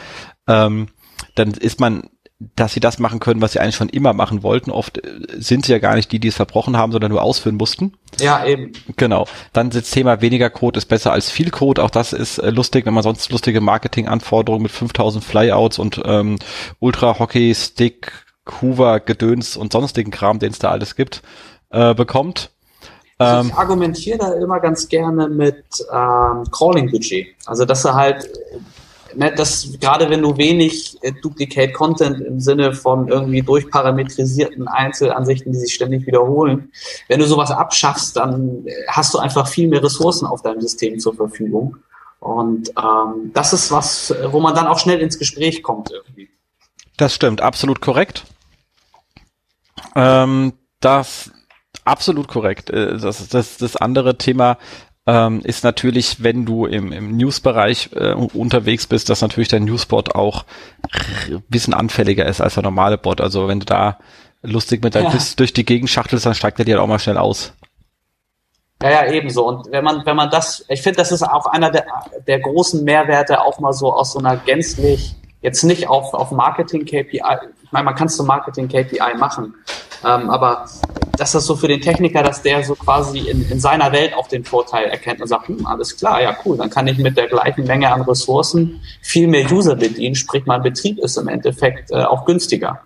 Ähm, 0.48 0.88
dann 1.34 1.50
ist 1.52 1.78
man 1.78 2.08
dass 2.56 2.72
sie 2.72 2.80
das 2.80 2.98
machen 2.98 3.20
können, 3.20 3.40
was 3.40 3.52
sie 3.52 3.60
eigentlich 3.60 3.76
schon 3.76 3.88
immer 3.88 4.12
machen 4.12 4.42
wollten. 4.42 4.70
Oft 4.70 4.98
äh, 4.98 5.10
sind 5.38 5.64
sie 5.64 5.72
ja 5.72 5.78
gar 5.78 5.94
nicht 5.94 6.10
die, 6.12 6.18
die 6.18 6.28
es 6.28 6.34
verbrochen 6.34 6.76
haben, 6.76 6.92
sondern 6.92 7.12
nur 7.12 7.22
ausführen 7.22 7.56
mussten. 7.56 7.94
Ja, 8.18 8.44
eben. 8.44 8.72
Genau. 8.96 9.26
Dann 9.52 9.70
das 9.70 9.90
Thema 9.90 10.20
weniger 10.20 10.50
Code 10.50 10.78
ist 10.78 10.86
besser 10.86 11.12
als 11.12 11.30
viel 11.30 11.50
Code. 11.50 11.82
Auch 11.82 11.90
das 11.90 12.12
ist 12.12 12.38
äh, 12.38 12.50
lustig, 12.50 12.86
wenn 12.86 12.94
man 12.94 13.02
sonst 13.02 13.30
lustige 13.30 13.60
Marketinganforderungen 13.60 14.64
mit 14.64 14.72
5000 14.72 15.24
Flyouts 15.24 15.78
und 15.78 16.02
ähm, 16.04 16.38
Ultra 16.80 17.18
Hockey 17.18 17.54
Stick, 17.54 18.12
Hoover, 18.60 19.00
Gedöns 19.00 19.56
und 19.56 19.72
sonstigen 19.72 20.10
Kram, 20.10 20.38
den 20.38 20.52
es 20.52 20.58
da 20.58 20.70
alles 20.70 20.96
gibt, 20.96 21.22
äh, 21.70 21.94
bekommt. 21.94 22.50
Also 23.18 23.46
ich 23.46 23.52
ähm, 23.52 23.58
argumentiere 23.58 24.18
da 24.18 24.32
immer 24.34 24.58
ganz 24.58 24.88
gerne 24.88 25.28
mit 25.28 25.64
ähm, 25.92 26.44
Crawling-Budget. 26.50 27.28
Also 27.46 27.64
dass 27.64 27.84
er 27.84 27.94
halt 27.94 28.28
ne, 29.16 29.34
dass 29.34 29.78
gerade 29.80 30.10
wenn 30.10 30.22
du 30.22 30.36
wenig 30.36 30.96
äh, 31.02 31.12
Duplicate 31.22 31.72
Content 31.72 32.20
im 32.20 32.40
Sinne 32.40 32.72
von 32.72 33.08
irgendwie 33.08 33.42
durchparametrisierten 33.42 34.68
Einzelansichten, 34.68 35.52
die 35.52 35.58
sich 35.58 35.74
ständig 35.74 36.06
wiederholen, 36.06 36.72
wenn 37.08 37.20
du 37.20 37.26
sowas 37.26 37.50
abschaffst, 37.50 38.16
dann 38.16 38.66
äh, 38.66 38.72
hast 38.88 39.14
du 39.14 39.18
einfach 39.18 39.48
viel 39.48 39.68
mehr 39.68 39.82
Ressourcen 39.82 40.26
auf 40.26 40.42
deinem 40.42 40.60
System 40.60 40.98
zur 40.98 41.14
Verfügung. 41.14 41.76
Und 42.20 42.70
ähm, 42.70 43.32
das 43.34 43.52
ist 43.52 43.70
was, 43.70 44.14
wo 44.30 44.40
man 44.40 44.54
dann 44.54 44.66
auch 44.66 44.78
schnell 44.78 45.00
ins 45.00 45.18
Gespräch 45.18 45.62
kommt 45.62 45.90
irgendwie. 45.90 46.30
Das 46.96 47.14
stimmt, 47.14 47.40
absolut 47.40 47.80
korrekt. 47.80 48.24
Ähm, 49.94 50.54
das 50.80 51.30
absolut 51.84 52.28
korrekt. 52.28 52.70
Äh, 52.70 52.98
das, 52.98 53.28
das, 53.28 53.58
das 53.58 53.76
andere 53.76 54.16
Thema 54.16 54.58
ähm, 55.06 55.40
ist 55.40 55.64
natürlich, 55.64 56.22
wenn 56.22 56.46
du 56.46 56.66
im, 56.66 56.92
im 56.92 57.16
News-Bereich 57.16 57.90
äh, 57.94 58.12
unterwegs 58.12 58.86
bist, 58.86 59.10
dass 59.10 59.20
natürlich 59.20 59.48
dein 59.48 59.64
Newsbot 59.64 60.14
auch 60.14 60.44
ein 61.28 61.42
bisschen 61.48 61.74
anfälliger 61.74 62.26
ist 62.26 62.40
als 62.40 62.54
der 62.54 62.62
normale 62.62 62.96
Bot. 62.96 63.20
Also 63.20 63.48
wenn 63.48 63.60
du 63.60 63.66
da 63.66 63.98
lustig 64.42 64.82
mit 64.82 64.94
deinem 64.94 65.06
ja. 65.06 65.10
Biss 65.10 65.36
durch 65.36 65.52
die 65.52 65.64
Gegend 65.64 65.90
schachtelst, 65.90 66.24
dann 66.24 66.34
steigt 66.34 66.58
er 66.58 66.64
dir 66.64 66.76
halt 66.76 66.82
auch 66.82 66.88
mal 66.88 66.98
schnell 66.98 67.18
aus. 67.18 67.52
Ja, 68.82 68.90
ja, 68.90 69.12
ebenso. 69.12 69.46
Und 69.46 69.70
wenn 69.70 69.84
man, 69.84 70.04
wenn 70.04 70.16
man 70.16 70.30
das, 70.30 70.64
ich 70.68 70.82
finde, 70.82 70.98
das 70.98 71.12
ist 71.12 71.22
auch 71.22 71.46
einer 71.46 71.70
der, 71.70 71.86
der 72.26 72.40
großen 72.40 72.84
Mehrwerte, 72.84 73.40
auch 73.40 73.58
mal 73.60 73.72
so 73.72 73.92
aus 73.92 74.12
so 74.12 74.18
einer 74.18 74.36
gänzlich, 74.36 75.14
jetzt 75.44 75.62
nicht 75.62 75.88
auf, 75.88 76.14
auf 76.14 76.30
Marketing-KPI, 76.30 77.20
ich 77.62 77.72
meine, 77.72 77.84
man 77.84 77.94
kann 77.94 78.06
es 78.06 78.16
zum 78.16 78.26
Marketing-KPI 78.26 79.18
machen, 79.18 79.54
ähm, 80.02 80.30
aber 80.30 80.66
das 81.18 81.32
so 81.32 81.54
für 81.54 81.68
den 81.68 81.82
Techniker, 81.82 82.22
dass 82.22 82.42
der 82.42 82.64
so 82.64 82.74
quasi 82.74 83.18
in, 83.18 83.48
in 83.50 83.60
seiner 83.60 83.92
Welt 83.92 84.14
auch 84.14 84.26
den 84.26 84.42
Vorteil 84.42 84.86
erkennt 84.86 85.20
und 85.20 85.28
sagt, 85.28 85.48
hm, 85.48 85.66
alles 85.66 85.96
klar, 85.96 86.22
ja 86.22 86.34
cool, 86.44 86.56
dann 86.56 86.70
kann 86.70 86.86
ich 86.86 86.98
mit 86.98 87.16
der 87.18 87.28
gleichen 87.28 87.64
Menge 87.66 87.92
an 87.92 88.00
Ressourcen 88.00 88.80
viel 89.02 89.28
mehr 89.28 89.50
User 89.52 89.76
bedienen, 89.76 90.14
sprich 90.14 90.46
mein 90.46 90.62
Betrieb 90.62 90.98
ist 90.98 91.18
im 91.18 91.28
Endeffekt 91.28 91.90
äh, 91.90 92.04
auch 92.04 92.24
günstiger. 92.24 92.80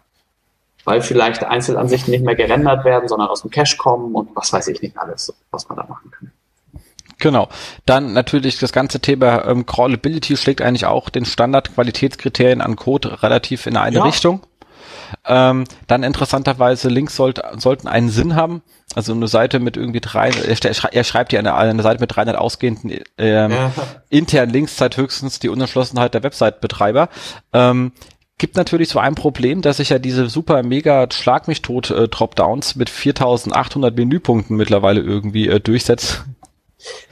Weil 0.84 1.00
vielleicht 1.00 1.44
Einzelansichten 1.44 2.10
nicht 2.10 2.25
mehr 2.25 2.34
gerendert 2.34 2.84
werden, 2.84 3.08
sondern 3.08 3.28
aus 3.28 3.43
dem 3.43 3.50
Cache 3.50 3.76
kommen 3.76 4.14
und 4.14 4.34
was 4.34 4.52
weiß 4.52 4.69
ich 4.69 4.82
nicht 4.82 4.99
alles, 4.99 5.32
was 5.50 5.69
man 5.69 5.76
da 5.76 5.84
machen 5.84 6.10
kann. 6.10 6.32
Genau. 7.19 7.49
Dann 7.85 8.12
natürlich 8.12 8.59
das 8.59 8.73
ganze 8.73 9.00
Thema 9.00 9.44
ähm, 9.47 9.67
Crawlability 9.67 10.37
schlägt 10.37 10.62
eigentlich 10.62 10.87
auch 10.87 11.09
den 11.09 11.25
Standard-Qualitätskriterien 11.25 12.61
an 12.61 12.76
Code 12.76 13.22
relativ 13.22 13.67
in 13.67 13.77
eine 13.77 13.96
ja. 13.96 14.05
Richtung. 14.05 14.43
Ähm, 15.27 15.65
dann 15.87 16.03
interessanterweise 16.03 16.89
Links 16.89 17.17
sollte, 17.17 17.43
sollten 17.56 17.89
einen 17.89 18.10
Sinn 18.10 18.37
haben. 18.37 18.63
Also 18.94 19.13
eine 19.13 19.29
Seite 19.29 19.58
mit 19.58 19.77
irgendwie 19.77 20.01
drei, 20.01 20.31
er, 20.31 21.05
schreibt 21.05 21.31
hier 21.31 21.39
eine, 21.39 21.55
eine 21.55 21.82
Seite 21.82 22.01
mit 22.01 22.15
300 22.15 22.37
ausgehenden 22.37 23.01
ähm, 23.19 23.51
ja. 23.53 23.72
internen 24.08 24.53
Links 24.53 24.77
zeigt 24.77 24.96
höchstens 24.96 25.39
die 25.39 25.48
Unentschlossenheit 25.48 26.15
der 26.15 26.22
Website-Betreiber. 26.22 27.08
Ähm, 27.53 27.93
gibt 28.39 28.56
natürlich 28.56 28.89
so 28.89 28.98
ein 28.98 29.15
Problem, 29.15 29.63
dass 29.63 29.79
sich 29.79 29.91
ja 29.91 29.98
diese 29.98 30.29
super 30.29 30.63
mega 30.63 31.06
Schlag 31.10 31.48
mich 31.48 31.60
tot 31.60 31.91
äh, 31.91 32.08
Dropdowns 32.08 32.77
mit 32.77 32.89
4800 32.89 33.94
Menüpunkten 33.96 34.56
mittlerweile 34.56 35.01
irgendwie 35.01 35.48
äh, 35.48 35.60
durchsetzt. 35.60 36.25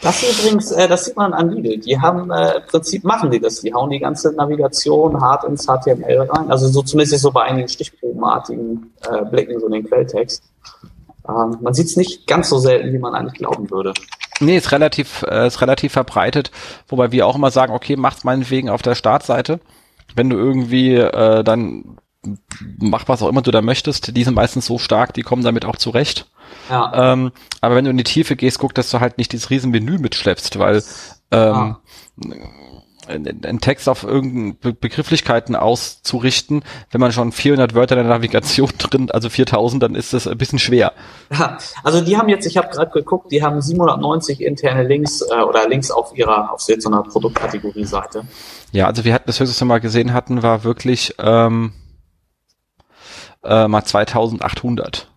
Das 0.00 0.22
übrigens, 0.22 0.70
äh, 0.70 0.86
das 0.86 1.06
sieht 1.06 1.16
man 1.16 1.32
an 1.32 1.50
Lidl. 1.50 1.78
Die 1.78 2.00
haben 2.00 2.30
äh, 2.30 2.58
im 2.58 2.66
Prinzip 2.66 3.02
machen 3.04 3.30
die 3.30 3.40
das. 3.40 3.60
Die 3.60 3.74
hauen 3.74 3.90
die 3.90 3.98
ganze 3.98 4.32
Navigation 4.32 5.20
hart 5.20 5.44
ins 5.44 5.66
HTML 5.66 6.28
rein. 6.30 6.50
Also 6.50 6.68
so 6.68 6.82
zumindest 6.82 7.20
so 7.20 7.32
bei 7.32 7.42
einigen 7.42 7.68
stichprobenartigen 7.68 8.92
äh, 9.10 9.24
Blicken 9.24 9.58
so 9.58 9.66
in 9.66 9.72
den 9.72 9.84
Quelltext. 9.86 10.42
Ähm, 11.28 11.58
man 11.60 11.74
sieht 11.74 11.86
es 11.86 11.96
nicht 11.96 12.26
ganz 12.26 12.48
so 12.48 12.58
selten, 12.58 12.92
wie 12.92 12.98
man 12.98 13.14
eigentlich 13.14 13.38
glauben 13.38 13.70
würde. 13.70 13.92
Nee, 14.38 14.56
ist 14.56 14.70
relativ, 14.70 15.22
äh, 15.22 15.46
ist 15.46 15.60
relativ 15.60 15.92
verbreitet, 15.92 16.50
wobei 16.88 17.10
wir 17.10 17.26
auch 17.26 17.36
immer 17.36 17.50
sagen, 17.50 17.72
okay, 17.72 17.96
macht's 17.96 18.22
meinetwegen 18.22 18.68
auf 18.68 18.82
der 18.82 18.94
Startseite. 18.94 19.60
Wenn 20.14 20.30
du 20.30 20.36
irgendwie 20.36 20.94
äh, 20.94 21.42
dann 21.42 21.98
mach 22.78 23.08
was 23.08 23.22
auch 23.22 23.28
immer 23.28 23.42
du 23.42 23.50
da 23.50 23.62
möchtest, 23.62 24.16
die 24.16 24.24
sind 24.24 24.34
meistens 24.34 24.66
so 24.66 24.78
stark, 24.78 25.14
die 25.14 25.22
kommen 25.22 25.42
damit 25.42 25.64
auch 25.64 25.76
zurecht. 25.76 26.26
Ja. 26.70 27.12
Ähm, 27.12 27.32
aber 27.60 27.76
wenn 27.76 27.84
du 27.84 27.90
in 27.90 27.96
die 27.96 28.04
Tiefe 28.04 28.36
gehst, 28.36 28.58
guck, 28.58 28.74
dass 28.74 28.90
du 28.90 29.00
halt 29.00 29.18
nicht 29.18 29.32
dieses 29.32 29.50
riesen 29.50 29.70
Menü 29.70 29.98
mitschleppst, 29.98 30.58
weil 30.58 30.82
ähm, 31.30 31.54
ah. 31.54 31.80
einen 33.08 33.60
Text 33.60 33.88
auf 33.88 34.02
irgendeine 34.02 34.54
Be 34.54 34.72
Begrifflichkeiten 34.72 35.54
auszurichten, 35.56 36.64
wenn 36.90 37.00
man 37.00 37.12
schon 37.12 37.32
400 37.32 37.74
Wörter 37.74 37.96
in 37.96 38.06
der 38.06 38.16
Navigation 38.16 38.70
drin, 38.78 39.10
also 39.10 39.28
4000, 39.28 39.82
dann 39.82 39.94
ist 39.94 40.12
das 40.12 40.26
ein 40.26 40.38
bisschen 40.38 40.58
schwer. 40.58 40.92
Ja, 41.30 41.58
also 41.82 42.00
die 42.00 42.16
haben 42.16 42.28
jetzt, 42.28 42.46
ich 42.46 42.56
habe 42.56 42.68
gerade 42.68 42.90
geguckt, 42.90 43.30
die 43.30 43.42
haben 43.42 43.60
790 43.60 44.40
interne 44.40 44.82
Links 44.82 45.22
äh, 45.22 45.42
oder 45.42 45.68
Links 45.68 45.90
auf 45.90 46.16
ihrer, 46.16 46.52
auf 46.52 46.60
so 46.60 46.74
einer 46.86 47.02
Produktkategorie-Seite. 47.02 48.22
Ja, 48.72 48.86
also 48.86 49.04
wir 49.04 49.14
hatten 49.14 49.26
das 49.26 49.40
höchste 49.40 49.64
Mal 49.64 49.78
gesehen 49.78 50.12
hatten, 50.12 50.42
war 50.42 50.64
wirklich 50.64 51.14
ähm, 51.18 51.72
äh, 53.44 53.68
mal 53.68 53.84
2800. 53.84 55.08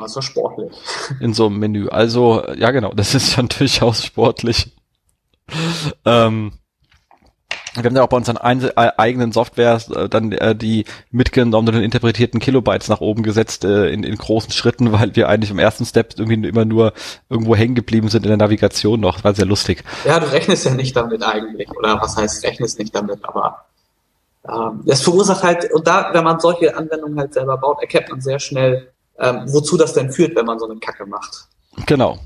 Das 0.00 0.14
ja 0.14 0.22
sportlich. 0.22 0.72
In 1.20 1.34
so 1.34 1.46
einem 1.46 1.58
Menü. 1.58 1.88
Also, 1.88 2.42
ja 2.56 2.70
genau, 2.70 2.92
das 2.92 3.14
ist 3.14 3.32
schon 3.32 3.48
durchaus 3.58 4.04
sportlich. 4.04 4.72
ähm, 6.04 6.52
wir 7.74 7.84
haben 7.84 7.96
ja 7.96 8.02
auch 8.02 8.08
bei 8.08 8.16
unseren 8.16 8.36
äh, 8.36 8.72
eigenen 8.96 9.30
Softwares 9.30 9.88
äh, 9.90 10.08
dann 10.08 10.32
äh, 10.32 10.56
die 10.56 10.84
mitgenommenen 11.10 11.82
interpretierten 11.82 12.40
Kilobytes 12.40 12.88
nach 12.88 13.00
oben 13.00 13.22
gesetzt 13.22 13.64
äh, 13.64 13.90
in, 13.90 14.02
in 14.02 14.16
großen 14.16 14.52
Schritten, 14.52 14.92
weil 14.92 15.14
wir 15.14 15.28
eigentlich 15.28 15.50
im 15.50 15.58
ersten 15.58 15.84
Step 15.84 16.14
irgendwie 16.18 16.48
immer 16.48 16.64
nur 16.64 16.92
irgendwo 17.28 17.54
hängen 17.54 17.74
geblieben 17.74 18.08
sind 18.08 18.24
in 18.24 18.30
der 18.30 18.38
Navigation 18.38 18.98
noch. 19.00 19.22
War 19.22 19.34
sehr 19.34 19.46
lustig. 19.46 19.84
Ja, 20.04 20.18
du 20.18 20.30
rechnest 20.32 20.64
ja 20.64 20.74
nicht 20.74 20.96
damit 20.96 21.22
eigentlich. 21.22 21.70
Oder 21.70 22.00
was 22.00 22.16
heißt 22.16 22.44
rechnest 22.44 22.78
nicht 22.78 22.94
damit, 22.94 23.20
aber 23.22 23.64
ähm, 24.48 24.82
das 24.86 25.02
verursacht 25.02 25.42
halt, 25.42 25.72
und 25.72 25.86
da, 25.86 26.10
wenn 26.12 26.24
man 26.24 26.40
solche 26.40 26.76
Anwendungen 26.76 27.18
halt 27.18 27.34
selber 27.34 27.56
baut, 27.58 27.80
erkennt 27.80 28.08
man 28.10 28.20
sehr 28.20 28.38
schnell, 28.38 28.90
ähm, 29.20 29.42
wozu 29.46 29.76
das 29.76 29.92
denn 29.92 30.12
führt, 30.12 30.34
wenn 30.34 30.46
man 30.46 30.58
so 30.58 30.68
eine 30.68 30.78
Kacke 30.80 31.06
macht. 31.06 31.48
Genau. 31.86 32.18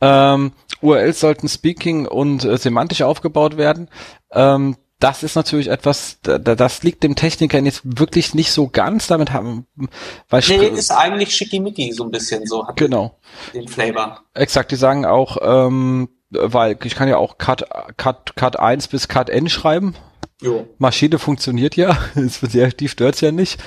Ähm, 0.00 0.52
URLs 0.82 1.20
sollten 1.20 1.48
speaking 1.48 2.06
und 2.06 2.44
äh, 2.44 2.58
semantisch 2.58 3.02
aufgebaut 3.02 3.56
werden. 3.56 3.88
Ähm, 4.30 4.76
das 4.98 5.22
ist 5.22 5.36
natürlich 5.36 5.68
etwas, 5.68 6.18
das 6.22 6.82
liegt 6.82 7.02
dem 7.02 7.16
Techniker 7.16 7.58
jetzt 7.60 7.82
wirklich 7.84 8.34
nicht 8.34 8.50
so 8.50 8.68
ganz. 8.68 9.06
Damit 9.06 9.30
haben, 9.30 9.66
weil 10.30 10.42
nee, 10.48 10.68
ist 10.68 10.90
eigentlich 10.90 11.34
schickimicki 11.34 11.92
so 11.92 12.04
ein 12.04 12.10
bisschen 12.10 12.46
so. 12.46 12.66
Hat 12.66 12.76
genau. 12.76 13.18
Den 13.52 13.68
Flavor. 13.68 14.22
Exakt, 14.32 14.70
die 14.72 14.76
sagen 14.76 15.04
auch, 15.04 15.36
ähm, 15.42 16.08
weil 16.30 16.78
ich 16.82 16.94
kann 16.94 17.08
ja 17.08 17.18
auch 17.18 17.36
Cut, 17.36 17.68
Cut, 17.98 18.36
Cut 18.36 18.58
1 18.58 18.88
bis 18.88 19.06
Cut 19.08 19.28
N 19.28 19.50
schreiben. 19.50 19.94
Jo. 20.42 20.66
Maschine 20.78 21.18
funktioniert 21.18 21.76
ja, 21.76 21.96
die 22.80 22.88
stört's 22.88 23.20
ja 23.20 23.32
nicht. 23.32 23.62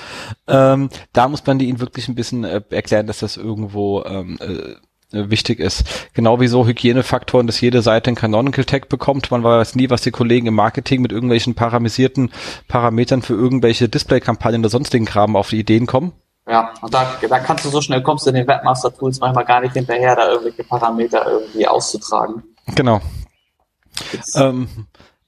Ähm, 0.46 0.88
da 1.12 1.28
muss 1.28 1.44
man 1.44 1.58
die 1.58 1.68
ihnen 1.68 1.80
wirklich 1.80 2.08
ein 2.08 2.14
bisschen 2.14 2.44
äh, 2.44 2.62
erklären, 2.70 3.06
dass 3.08 3.18
das 3.18 3.36
irgendwo 3.36 4.04
ähm, 4.04 4.38
äh, 4.40 4.76
wichtig 5.12 5.58
ist. 5.58 5.84
Genau 6.14 6.40
wie 6.40 6.46
so 6.46 6.66
Hygienefaktoren, 6.66 7.48
dass 7.48 7.60
jede 7.60 7.82
Seite 7.82 8.08
einen 8.08 8.16
Canonical 8.16 8.64
Tag 8.64 8.88
bekommt. 8.88 9.32
Man 9.32 9.42
weiß 9.42 9.74
nie, 9.74 9.90
was 9.90 10.02
die 10.02 10.12
Kollegen 10.12 10.46
im 10.46 10.54
Marketing 10.54 11.02
mit 11.02 11.10
irgendwelchen 11.10 11.54
parametrischen 11.56 12.30
Parametern 12.68 13.22
für 13.22 13.34
irgendwelche 13.34 13.88
Display-Kampagnen 13.88 14.62
oder 14.62 14.68
sonstigen 14.68 15.06
Kram 15.06 15.34
auf 15.34 15.50
die 15.50 15.58
Ideen 15.58 15.86
kommen. 15.86 16.12
Ja, 16.48 16.72
und 16.80 16.94
da, 16.94 17.16
da 17.28 17.38
kannst 17.40 17.64
du 17.64 17.68
so 17.68 17.80
schnell 17.80 18.02
kommst 18.02 18.26
du 18.26 18.30
in 18.30 18.36
den 18.36 18.46
Webmaster-Tools 18.46 19.20
manchmal 19.20 19.44
gar 19.44 19.60
nicht 19.60 19.74
hinterher, 19.74 20.16
da 20.16 20.30
irgendwelche 20.30 20.64
Parameter 20.64 21.26
irgendwie 21.28 21.66
auszutragen. 21.66 22.42
Genau. 22.74 23.00
Ähm, 24.34 24.68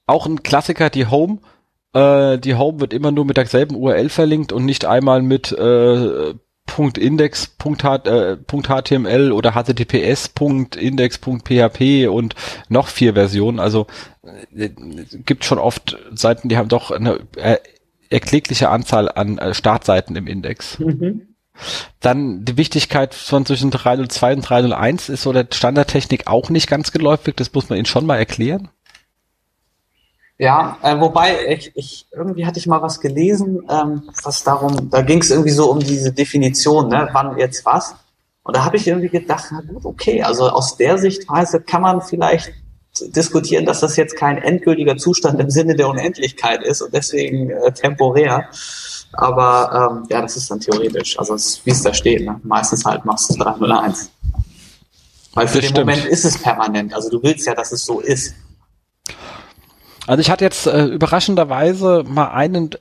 auch 0.05 0.25
ein 0.25 0.43
Klassiker, 0.43 0.89
die 0.89 1.07
Home. 1.07 1.39
Äh, 1.93 2.39
die 2.39 2.55
Home 2.55 2.79
wird 2.79 2.93
immer 2.93 3.11
nur 3.11 3.25
mit 3.25 3.35
derselben 3.37 3.75
URL 3.75 4.09
verlinkt 4.09 4.51
und 4.51 4.65
nicht 4.65 4.85
einmal 4.85 5.21
mit 5.21 5.51
äh, 5.51 6.33
.index.html 6.97 9.27
äh, 9.27 9.31
oder 9.31 9.53
https.index.php 9.53 12.07
und 12.07 12.35
noch 12.69 12.87
vier 12.87 13.13
Versionen. 13.13 13.59
Also 13.59 13.85
äh, 14.23 14.69
gibt 15.25 15.43
schon 15.45 15.59
oft 15.59 15.97
Seiten, 16.11 16.49
die 16.49 16.57
haben 16.57 16.69
doch 16.69 16.89
eine 16.91 17.19
äh, 17.35 17.57
erklägliche 18.09 18.69
Anzahl 18.69 19.09
an 19.09 19.37
äh, 19.37 19.53
Startseiten 19.53 20.15
im 20.15 20.25
Index. 20.27 20.79
Mhm. 20.79 21.27
Dann 21.99 22.45
die 22.45 22.57
Wichtigkeit 22.57 23.13
von 23.13 23.45
zwischen 23.45 23.69
302 23.69 24.33
und 24.33 24.41
301 24.41 25.09
ist 25.09 25.21
so 25.21 25.31
der 25.33 25.45
Standardtechnik 25.51 26.25
auch 26.25 26.49
nicht 26.49 26.67
ganz 26.67 26.91
geläufig. 26.91 27.35
Das 27.35 27.53
muss 27.53 27.69
man 27.69 27.77
Ihnen 27.77 27.85
schon 27.85 28.07
mal 28.07 28.17
erklären. 28.17 28.69
Ja, 30.39 30.77
äh, 30.81 30.99
wobei 30.99 31.47
ich, 31.47 31.71
ich 31.75 32.07
irgendwie 32.11 32.45
hatte 32.45 32.59
ich 32.59 32.67
mal 32.67 32.81
was 32.81 32.99
gelesen, 32.99 33.61
ähm, 33.69 34.09
was 34.23 34.43
darum, 34.43 34.89
da 34.89 35.01
ging 35.01 35.21
es 35.21 35.29
irgendwie 35.29 35.51
so 35.51 35.69
um 35.69 35.79
diese 35.79 36.11
Definition, 36.11 36.89
ne, 36.89 37.09
wann 37.13 37.37
jetzt 37.37 37.65
was. 37.65 37.95
Und 38.41 38.57
da 38.57 38.65
habe 38.65 38.75
ich 38.75 38.87
irgendwie 38.87 39.09
gedacht, 39.09 39.45
na 39.51 39.61
gut, 39.61 39.85
okay, 39.85 40.23
also 40.23 40.49
aus 40.49 40.75
der 40.75 40.97
Sichtweise 40.97 41.61
kann 41.61 41.81
man 41.81 42.01
vielleicht 42.01 42.51
diskutieren, 43.15 43.65
dass 43.65 43.79
das 43.79 43.95
jetzt 43.95 44.15
kein 44.15 44.37
endgültiger 44.37 44.97
Zustand 44.97 45.39
im 45.39 45.49
Sinne 45.49 45.75
der 45.75 45.87
Unendlichkeit 45.87 46.61
ist 46.63 46.81
und 46.81 46.93
deswegen 46.93 47.49
äh, 47.49 47.71
temporär. 47.71 48.49
Aber 49.13 49.99
ähm, 50.01 50.07
ja, 50.09 50.21
das 50.21 50.35
ist 50.35 50.49
dann 50.49 50.59
theoretisch, 50.59 51.17
also 51.19 51.35
wie 51.63 51.71
es 51.71 51.83
da 51.83 51.93
steht. 51.93 52.25
Ne? 52.25 52.39
Meistens 52.43 52.83
halt 52.85 53.05
machst 53.05 53.29
du 53.29 53.37
301. 53.37 54.11
Weil 55.33 55.47
für 55.47 55.53
das 55.53 55.61
den 55.61 55.69
stimmt. 55.69 55.87
Moment 55.87 56.05
ist 56.05 56.25
es 56.25 56.37
permanent. 56.37 56.93
Also 56.93 57.09
du 57.09 57.21
willst 57.21 57.45
ja, 57.45 57.55
dass 57.55 57.71
es 57.71 57.85
so 57.85 57.99
ist. 57.99 58.35
Also 60.07 60.21
ich 60.21 60.29
hatte 60.29 60.43
jetzt 60.43 60.67
äh, 60.67 60.85
überraschenderweise 60.85 62.03
mal 62.07 62.29
einen, 62.29 62.71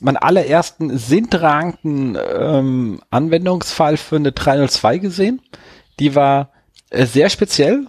meinen 0.00 0.16
allerersten 0.16 0.96
sinntragenden 0.98 2.18
ähm, 2.38 3.00
Anwendungsfall 3.10 3.96
für 3.96 4.16
eine 4.16 4.32
302 4.32 4.98
gesehen. 4.98 5.40
Die 6.00 6.14
war 6.14 6.50
äh, 6.90 7.06
sehr 7.06 7.30
speziell. 7.30 7.86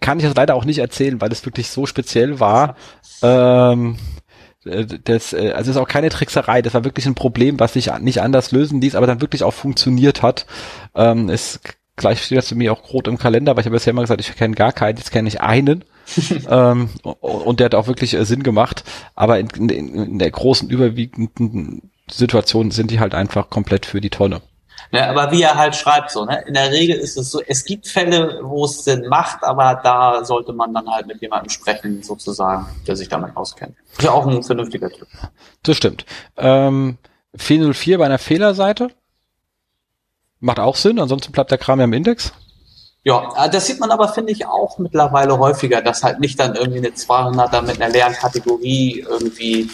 Kann 0.00 0.18
ich 0.18 0.24
das 0.24 0.34
leider 0.34 0.54
auch 0.54 0.64
nicht 0.64 0.78
erzählen, 0.78 1.20
weil 1.20 1.32
es 1.32 1.46
wirklich 1.46 1.70
so 1.70 1.86
speziell 1.86 2.40
war. 2.40 2.76
Ähm, 3.22 3.96
äh, 4.64 4.84
das, 5.04 5.32
äh, 5.32 5.52
also 5.52 5.70
es 5.70 5.76
ist 5.76 5.82
auch 5.82 5.88
keine 5.88 6.10
Trickserei, 6.10 6.62
das 6.62 6.74
war 6.74 6.84
wirklich 6.84 7.06
ein 7.06 7.14
Problem, 7.14 7.60
was 7.60 7.74
sich 7.74 7.90
nicht 8.00 8.20
anders 8.20 8.52
lösen 8.52 8.80
ließ, 8.80 8.94
aber 8.94 9.06
dann 9.06 9.20
wirklich 9.20 9.44
auch 9.44 9.54
funktioniert 9.54 10.22
hat. 10.22 10.46
Ähm, 10.94 11.28
es 11.28 11.60
gleich 11.96 12.22
steht 12.22 12.38
das 12.38 12.48
für 12.48 12.54
mich 12.54 12.70
auch 12.70 12.92
rot 12.92 13.08
im 13.08 13.18
Kalender, 13.18 13.54
weil 13.54 13.60
ich 13.60 13.66
habe 13.66 13.76
bisher 13.76 13.90
immer 13.90 14.02
gesagt, 14.02 14.20
ich 14.20 14.34
kenne 14.36 14.54
gar 14.54 14.72
keinen, 14.72 14.98
jetzt 14.98 15.10
kenne 15.10 15.28
ich 15.28 15.40
einen. 15.40 15.84
ähm, 16.48 16.90
und 17.02 17.60
der 17.60 17.66
hat 17.66 17.74
auch 17.74 17.86
wirklich 17.86 18.14
äh, 18.14 18.24
Sinn 18.24 18.42
gemacht. 18.42 18.84
Aber 19.14 19.38
in, 19.38 19.48
in, 19.50 19.68
in, 19.70 20.18
der 20.18 20.30
großen, 20.30 20.68
überwiegenden 20.68 21.90
Situation 22.10 22.70
sind 22.70 22.90
die 22.90 23.00
halt 23.00 23.14
einfach 23.14 23.50
komplett 23.50 23.86
für 23.86 24.00
die 24.00 24.10
Tonne. 24.10 24.40
Ja, 24.90 25.10
aber 25.10 25.32
wie 25.32 25.42
er 25.42 25.56
halt 25.56 25.76
schreibt 25.76 26.10
so, 26.10 26.24
ne? 26.24 26.44
In 26.46 26.54
der 26.54 26.70
Regel 26.70 26.96
ist 26.96 27.18
es 27.18 27.30
so, 27.30 27.42
es 27.46 27.64
gibt 27.64 27.88
Fälle, 27.88 28.40
wo 28.42 28.64
es 28.64 28.84
Sinn 28.84 29.06
macht, 29.08 29.44
aber 29.44 29.80
da 29.82 30.24
sollte 30.24 30.54
man 30.54 30.72
dann 30.72 30.88
halt 30.88 31.06
mit 31.06 31.20
jemandem 31.20 31.50
sprechen, 31.50 32.02
sozusagen, 32.02 32.66
der 32.86 32.96
sich 32.96 33.08
damit 33.08 33.36
auskennt. 33.36 33.76
Ist 33.92 34.02
ja 34.02 34.12
auch 34.12 34.26
ein 34.26 34.42
vernünftiger 34.42 34.88
Typ. 34.88 35.06
Das 35.62 35.76
stimmt. 35.76 36.06
Ähm, 36.38 36.96
404 37.34 37.98
bei 37.98 38.06
einer 38.06 38.18
Fehlerseite. 38.18 38.88
Macht 40.40 40.60
auch 40.60 40.76
Sinn, 40.76 40.98
ansonsten 40.98 41.32
bleibt 41.32 41.50
der 41.50 41.58
Kram 41.58 41.80
ja 41.80 41.84
im 41.84 41.92
Index. 41.92 42.32
Ja, 43.04 43.44
äh, 43.44 43.50
das 43.50 43.66
sieht 43.66 43.80
man 43.80 43.90
aber, 43.90 44.08
finde 44.08 44.32
ich, 44.32 44.46
auch 44.46 44.78
mittlerweile 44.78 45.38
häufiger, 45.38 45.82
dass 45.82 46.02
halt 46.02 46.20
nicht 46.20 46.38
dann 46.38 46.54
irgendwie 46.54 46.78
eine 46.78 46.88
200er 46.88 47.62
mit 47.62 47.80
einer 47.80 47.92
leeren 47.92 48.12
Kategorie 48.12 49.04
irgendwie 49.08 49.70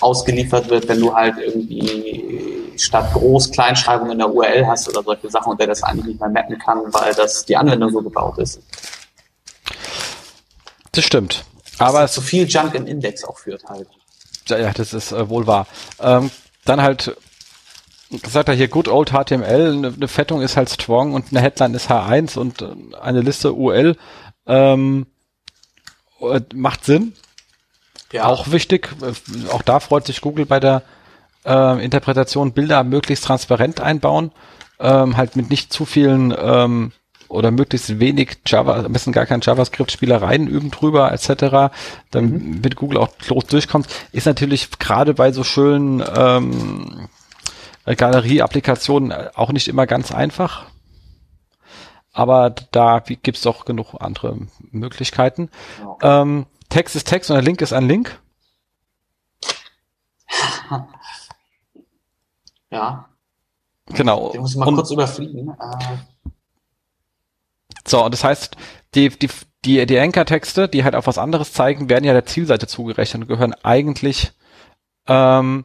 ausgeliefert 0.00 0.68
wird, 0.68 0.88
wenn 0.88 1.00
du 1.00 1.14
halt 1.14 1.36
irgendwie 1.38 2.72
statt 2.76 3.12
Groß 3.12 3.50
Kleinschreibung 3.50 4.10
in 4.10 4.18
der 4.18 4.32
URL 4.32 4.66
hast 4.66 4.88
oder 4.88 5.02
solche 5.02 5.30
Sachen 5.30 5.52
und 5.52 5.60
der 5.60 5.66
das 5.66 5.82
eigentlich 5.82 6.06
nicht 6.06 6.20
mehr 6.20 6.28
mappen 6.28 6.58
kann, 6.58 6.80
weil 6.92 7.14
das 7.14 7.44
die 7.44 7.56
Anwendung 7.56 7.90
so 7.90 8.02
gebaut 8.02 8.38
ist. 8.38 8.60
Das 10.92 11.04
stimmt. 11.04 11.44
Aber 11.78 12.04
es 12.04 12.12
zu 12.12 12.20
viel 12.20 12.46
Junk 12.48 12.74
im 12.74 12.86
Index 12.86 13.24
auch 13.24 13.38
führt 13.38 13.64
halt. 13.68 13.88
Ja, 14.48 14.58
ja 14.58 14.72
das 14.72 14.92
ist 14.92 15.12
äh, 15.12 15.28
wohl 15.28 15.46
wahr. 15.46 15.66
Ähm, 16.00 16.30
dann 16.64 16.82
halt 16.82 17.16
sagt 18.10 18.48
er 18.48 18.54
hier 18.54 18.68
Good 18.68 18.88
Old 18.88 19.10
HTML, 19.10 19.72
eine, 19.72 19.88
eine 19.88 20.08
Fettung 20.08 20.40
ist 20.40 20.56
halt 20.56 20.70
strong 20.70 21.12
und 21.12 21.26
eine 21.30 21.40
Headline 21.40 21.74
ist 21.74 21.90
H1 21.90 22.38
und 22.38 22.62
äh, 22.62 22.68
eine 23.00 23.20
Liste 23.20 23.54
UL 23.54 23.96
ähm, 24.46 25.06
äh, 26.20 26.40
macht 26.54 26.84
Sinn. 26.84 27.12
Ja. 28.12 28.24
Auch 28.24 28.50
wichtig, 28.50 28.90
äh, 29.02 29.50
auch 29.50 29.62
da 29.62 29.80
freut 29.80 30.06
sich 30.06 30.20
Google 30.20 30.46
bei 30.46 30.60
der 30.60 30.82
äh, 31.44 31.84
Interpretation 31.84 32.52
Bilder 32.52 32.82
möglichst 32.82 33.24
transparent 33.24 33.80
einbauen, 33.80 34.32
ähm, 34.80 35.16
halt 35.16 35.36
mit 35.36 35.50
nicht 35.50 35.72
zu 35.72 35.84
vielen 35.84 36.34
ähm, 36.38 36.92
oder 37.28 37.50
möglichst 37.50 38.00
wenig 38.00 38.38
Java, 38.46 38.76
am 38.84 38.92
besten 38.92 39.12
gar 39.12 39.26
kein 39.26 39.42
JavaScript-Spielereien 39.42 40.46
üben 40.46 40.70
drüber, 40.70 41.12
etc., 41.12 41.70
damit 42.10 42.32
mhm. 42.32 42.74
Google 42.74 42.98
auch 42.98 43.10
los 43.28 43.44
durchkommt, 43.44 43.86
ist 44.12 44.24
natürlich 44.26 44.70
gerade 44.78 45.12
bei 45.12 45.30
so 45.32 45.44
schönen 45.44 46.02
ähm, 46.16 47.08
Galerie-Applikationen 47.96 49.10
äh, 49.10 49.30
auch 49.34 49.52
nicht 49.52 49.68
immer 49.68 49.86
ganz 49.86 50.12
einfach. 50.12 50.66
Aber 52.12 52.50
da 52.50 53.00
gibt's 53.00 53.42
doch 53.42 53.64
genug 53.64 53.94
andere 54.00 54.38
Möglichkeiten. 54.70 55.50
Okay. 55.84 56.22
Ähm, 56.22 56.46
Text 56.68 56.96
ist 56.96 57.06
Text 57.06 57.30
und 57.30 57.36
ein 57.36 57.44
Link 57.44 57.60
ist 57.60 57.72
ein 57.72 57.86
Link. 57.86 58.20
Ja. 62.70 63.08
Genau. 63.86 64.30
Den 64.32 64.42
muss 64.42 64.50
ich 64.50 64.58
mal 64.58 64.68
und, 64.68 64.74
kurz 64.74 64.90
überfliegen. 64.90 65.56
Äh. 65.58 66.30
So, 67.86 68.04
und 68.04 68.12
das 68.12 68.24
heißt, 68.24 68.58
die, 68.94 69.08
die, 69.08 69.30
die, 69.64 69.86
die 69.86 69.98
Anchor-Texte, 69.98 70.68
die 70.68 70.84
halt 70.84 70.94
auf 70.94 71.06
was 71.06 71.16
anderes 71.16 71.54
zeigen, 71.54 71.88
werden 71.88 72.04
ja 72.04 72.12
der 72.12 72.26
Zielseite 72.26 72.66
zugerechnet 72.66 73.22
und 73.22 73.28
gehören 73.28 73.54
eigentlich 73.62 74.32
ähm, 75.06 75.64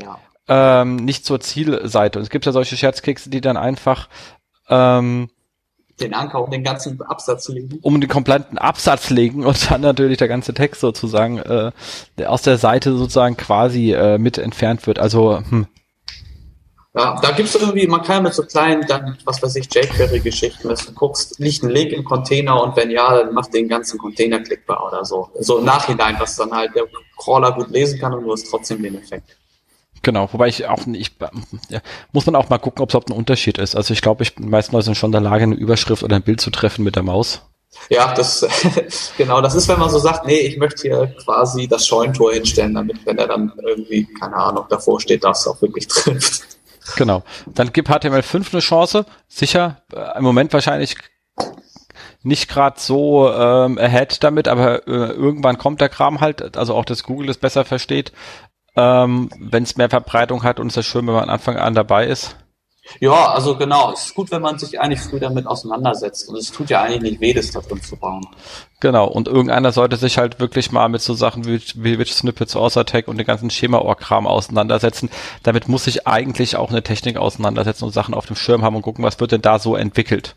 ja 0.00 0.18
ähm, 0.50 0.96
nicht 0.96 1.24
zur 1.24 1.40
Zielseite. 1.40 2.18
Und 2.18 2.24
es 2.24 2.30
gibt 2.30 2.44
ja 2.44 2.52
solche 2.52 2.76
Scherzkekse, 2.76 3.30
die 3.30 3.40
dann 3.40 3.56
einfach 3.56 4.08
ähm, 4.68 5.30
den 6.00 6.12
Anker 6.12 6.42
um 6.42 6.50
den 6.50 6.64
ganzen 6.64 7.00
Absatz 7.02 7.48
legen. 7.48 7.78
Um 7.82 8.00
den 8.00 8.10
kompletten 8.10 8.58
Absatz 8.58 9.10
legen 9.10 9.46
und 9.46 9.70
dann 9.70 9.80
natürlich 9.80 10.18
der 10.18 10.28
ganze 10.28 10.52
Text 10.52 10.80
sozusagen 10.80 11.38
äh, 11.38 11.70
der 12.18 12.32
aus 12.32 12.42
der 12.42 12.58
Seite 12.58 12.96
sozusagen 12.96 13.36
quasi 13.36 13.92
äh, 13.92 14.18
mit 14.18 14.38
entfernt 14.38 14.86
wird. 14.86 14.98
Also 14.98 15.38
hm. 15.38 15.66
Ja, 16.92 17.20
da 17.22 17.30
gibt's 17.30 17.54
irgendwie, 17.54 17.86
man 17.86 18.02
kann 18.02 18.24
mit 18.24 18.34
so 18.34 18.42
kleinen, 18.42 18.84
dann, 18.88 19.16
was 19.24 19.40
weiß 19.40 19.54
ich, 19.54 19.72
jQuery-Geschichten, 19.72 20.68
dass 20.68 20.86
du 20.86 20.92
guckst, 20.92 21.38
liegt 21.38 21.62
ein 21.62 21.70
Link 21.70 21.92
im 21.92 22.02
Container 22.02 22.60
und 22.60 22.74
wenn 22.74 22.90
ja, 22.90 23.16
dann 23.16 23.32
macht 23.32 23.54
den 23.54 23.68
ganzen 23.68 23.96
Container 23.96 24.40
klickbar 24.40 24.84
oder 24.84 25.04
so. 25.04 25.30
So 25.38 25.58
im 25.58 25.66
Nachhinein, 25.66 26.16
was 26.18 26.34
dann 26.34 26.50
halt 26.50 26.74
der 26.74 26.86
Crawler 27.16 27.52
gut 27.52 27.70
lesen 27.70 28.00
kann 28.00 28.12
und 28.14 28.24
du 28.24 28.32
hast 28.32 28.50
trotzdem 28.50 28.82
den 28.82 28.98
Effekt. 28.98 29.36
Genau, 30.02 30.32
wobei 30.32 30.48
ich 30.48 30.66
auch 30.66 30.86
nicht, 30.86 31.16
ja, 31.68 31.80
muss 32.12 32.24
man 32.24 32.34
auch 32.34 32.48
mal 32.48 32.58
gucken, 32.58 32.82
ob 32.82 32.88
es 32.88 32.94
überhaupt 32.94 33.10
ein 33.10 33.16
Unterschied 33.16 33.58
ist. 33.58 33.76
Also 33.76 33.92
ich 33.92 34.00
glaube, 34.00 34.22
ich 34.22 34.34
bin 34.34 34.48
meistens 34.48 34.96
schon 34.96 35.08
in 35.08 35.12
der 35.12 35.20
Lage, 35.20 35.44
eine 35.44 35.54
Überschrift 35.54 36.02
oder 36.02 36.16
ein 36.16 36.22
Bild 36.22 36.40
zu 36.40 36.50
treffen 36.50 36.84
mit 36.84 36.96
der 36.96 37.02
Maus. 37.02 37.42
Ja, 37.88 38.14
das 38.14 38.46
genau, 39.16 39.40
das 39.40 39.54
ist, 39.54 39.68
wenn 39.68 39.78
man 39.78 39.90
so 39.90 39.98
sagt, 39.98 40.26
nee, 40.26 40.40
ich 40.40 40.56
möchte 40.56 40.82
hier 40.82 41.14
quasi 41.22 41.68
das 41.68 41.86
Scheuntor 41.86 42.32
hinstellen, 42.32 42.74
damit, 42.74 43.04
wenn 43.04 43.18
er 43.18 43.28
dann 43.28 43.52
irgendwie, 43.62 44.08
keine 44.18 44.36
Ahnung, 44.36 44.64
davor 44.70 45.00
steht, 45.00 45.22
das 45.22 45.46
auch 45.46 45.60
wirklich 45.62 45.86
trifft. 45.88 46.42
Genau. 46.96 47.22
Dann 47.46 47.72
gibt 47.72 47.88
HTML5 47.88 48.52
eine 48.52 48.60
Chance. 48.60 49.06
Sicher, 49.28 49.82
äh, 49.92 50.18
im 50.18 50.24
Moment 50.24 50.52
wahrscheinlich 50.52 50.96
nicht 52.22 52.48
gerade 52.48 52.78
so 52.78 53.30
ähm, 53.32 53.78
ahead 53.78 54.22
damit, 54.22 54.48
aber 54.48 54.86
äh, 54.86 55.12
irgendwann 55.12 55.58
kommt 55.58 55.80
der 55.80 55.88
Kram 55.88 56.20
halt, 56.20 56.56
also 56.56 56.74
auch, 56.74 56.84
dass 56.84 57.04
Google 57.04 57.30
es 57.30 57.38
besser 57.38 57.64
versteht, 57.64 58.12
ähm, 58.76 59.30
wenn 59.38 59.62
es 59.62 59.76
mehr 59.76 59.90
Verbreitung 59.90 60.42
hat 60.42 60.60
und 60.60 60.68
es 60.68 60.76
ist 60.76 60.86
schön, 60.86 61.06
wenn 61.06 61.14
man 61.14 61.24
von 61.24 61.30
Anfang 61.30 61.56
an 61.56 61.74
dabei 61.74 62.06
ist. 62.06 62.36
Ja, 62.98 63.32
also 63.32 63.56
genau. 63.56 63.92
Es 63.92 64.06
ist 64.06 64.14
gut, 64.14 64.30
wenn 64.30 64.42
man 64.42 64.58
sich 64.58 64.80
eigentlich 64.80 65.00
früh 65.00 65.20
damit 65.20 65.46
auseinandersetzt. 65.46 66.28
Und 66.28 66.36
es 66.36 66.50
tut 66.50 66.70
ja 66.70 66.82
eigentlich 66.82 67.12
nicht 67.12 67.20
weh, 67.20 67.32
das 67.32 67.50
da 67.50 67.60
drin 67.60 67.80
zu 67.82 67.96
bauen. 67.96 68.26
Genau. 68.80 69.06
Und 69.06 69.28
irgendeiner 69.28 69.70
sollte 69.70 69.96
sich 69.96 70.18
halt 70.18 70.40
wirklich 70.40 70.72
mal 70.72 70.88
mit 70.88 71.00
so 71.00 71.14
Sachen 71.14 71.46
wie, 71.46 71.62
wie 71.74 71.98
Witch 71.98 72.12
Snippets, 72.12 72.56
Außer-Tag 72.56 73.06
und 73.06 73.18
den 73.18 73.26
ganzen 73.26 73.50
Schema-Or-Kram 73.50 74.26
auseinandersetzen. 74.26 75.10
Damit 75.42 75.68
muss 75.68 75.84
sich 75.84 76.06
eigentlich 76.08 76.56
auch 76.56 76.70
eine 76.70 76.82
Technik 76.82 77.16
auseinandersetzen 77.16 77.84
und 77.84 77.92
Sachen 77.92 78.14
auf 78.14 78.26
dem 78.26 78.36
Schirm 78.36 78.62
haben 78.62 78.76
und 78.76 78.82
gucken, 78.82 79.04
was 79.04 79.20
wird 79.20 79.32
denn 79.32 79.42
da 79.42 79.58
so 79.58 79.76
entwickelt. 79.76 80.34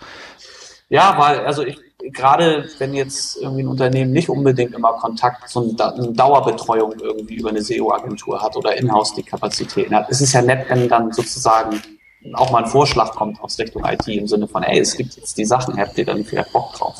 Ja, 0.90 1.16
weil, 1.18 1.40
also 1.46 1.66
ich, 1.66 1.78
gerade 2.12 2.69
wenn 2.79 2.93
jetzt 2.93 3.38
irgendwie 3.38 3.63
ein 3.63 3.67
Unternehmen 3.67 4.12
nicht 4.12 4.29
unbedingt 4.29 4.74
immer 4.74 4.93
Kontakt 4.93 5.48
zu 5.50 5.75
einer 5.79 6.12
Dauerbetreuung 6.12 6.93
irgendwie 7.00 7.36
über 7.36 7.50
eine 7.50 7.62
SEO-Agentur 7.62 8.41
hat 8.41 8.55
oder 8.57 8.75
in-house 8.75 9.13
die 9.13 9.24
Kapazitäten 9.24 9.95
hat, 9.95 10.10
ist 10.10 10.22
es 10.22 10.33
ja 10.33 10.41
nett, 10.41 10.65
wenn 10.69 10.89
dann 10.89 11.12
sozusagen 11.13 11.81
auch 12.33 12.51
mal 12.51 12.63
ein 12.63 12.69
Vorschlag 12.69 13.12
kommt 13.12 13.41
aus 13.41 13.60
Richtung 13.60 13.83
IT 13.86 14.07
im 14.07 14.27
Sinne 14.27 14.48
von, 14.48 14.63
ey, 14.63 14.79
es 14.79 14.95
gibt 14.95 15.15
jetzt 15.15 15.38
die 15.38 15.45
Sachen, 15.45 15.77
habt 15.77 15.98
ihr 15.98 16.05
dann 16.05 16.24
vielleicht 16.24 16.51
Bock 16.53 16.74
drauf? 16.74 16.95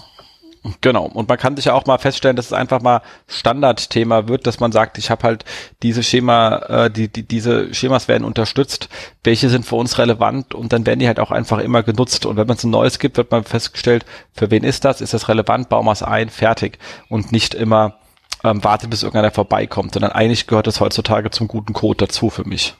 Genau. 0.80 1.06
Und 1.06 1.28
man 1.28 1.38
kann 1.38 1.58
sich 1.58 1.66
ja 1.66 1.74
auch 1.74 1.86
mal 1.86 1.98
feststellen, 1.98 2.38
dass 2.38 2.46
es 2.46 2.54
einfach 2.54 2.82
mal 2.82 3.02
Standardthema 3.28 4.30
wird, 4.30 4.48
dass 4.48 4.62
man 4.62 4.72
sagt, 4.72 4.98
ich 4.98 5.10
habe 5.10 5.24
halt 5.24 5.44
diese 5.82 6.04
Schema, 6.04 6.58
äh, 6.70 6.90
die, 6.90 7.10
die, 7.10 7.24
diese 7.24 7.74
Schemas 7.74 8.08
werden 8.08 8.24
unterstützt, 8.24 8.88
welche 9.26 9.50
sind 9.50 9.66
für 9.66 9.76
uns 9.76 9.98
relevant 9.98 10.56
und 10.56 10.72
dann 10.72 10.86
werden 10.86 11.00
die 11.00 11.08
halt 11.08 11.20
auch 11.20 11.32
einfach 11.32 11.60
immer 11.60 11.84
genutzt. 11.84 12.26
Und 12.26 12.38
wenn 12.38 12.48
man 12.48 12.56
es 12.56 12.64
ein 12.64 12.72
neues 12.72 13.00
gibt, 13.00 13.18
wird 13.18 13.32
man 13.32 13.44
festgestellt, 13.44 14.06
für 14.32 14.52
wen 14.52 14.64
ist 14.64 14.86
das? 14.86 15.02
Ist 15.02 15.14
das 15.14 15.28
relevant? 15.28 15.68
Bauen 15.68 15.86
wir 15.86 15.92
es 15.92 16.04
ein, 16.04 16.30
fertig. 16.30 16.80
Und 17.10 17.34
nicht 17.34 17.56
immer 17.56 18.00
ähm, 18.46 18.64
warte, 18.64 18.88
bis 18.88 19.04
irgendeiner 19.04 19.32
vorbeikommt, 19.32 19.94
sondern 19.94 20.12
eigentlich 20.12 20.48
gehört 20.48 20.68
es 20.68 20.80
heutzutage 20.80 21.30
zum 21.32 21.50
guten 21.50 21.74
Code 21.74 22.06
dazu 22.06 22.30
für 22.30 22.48
mich. 22.48 22.76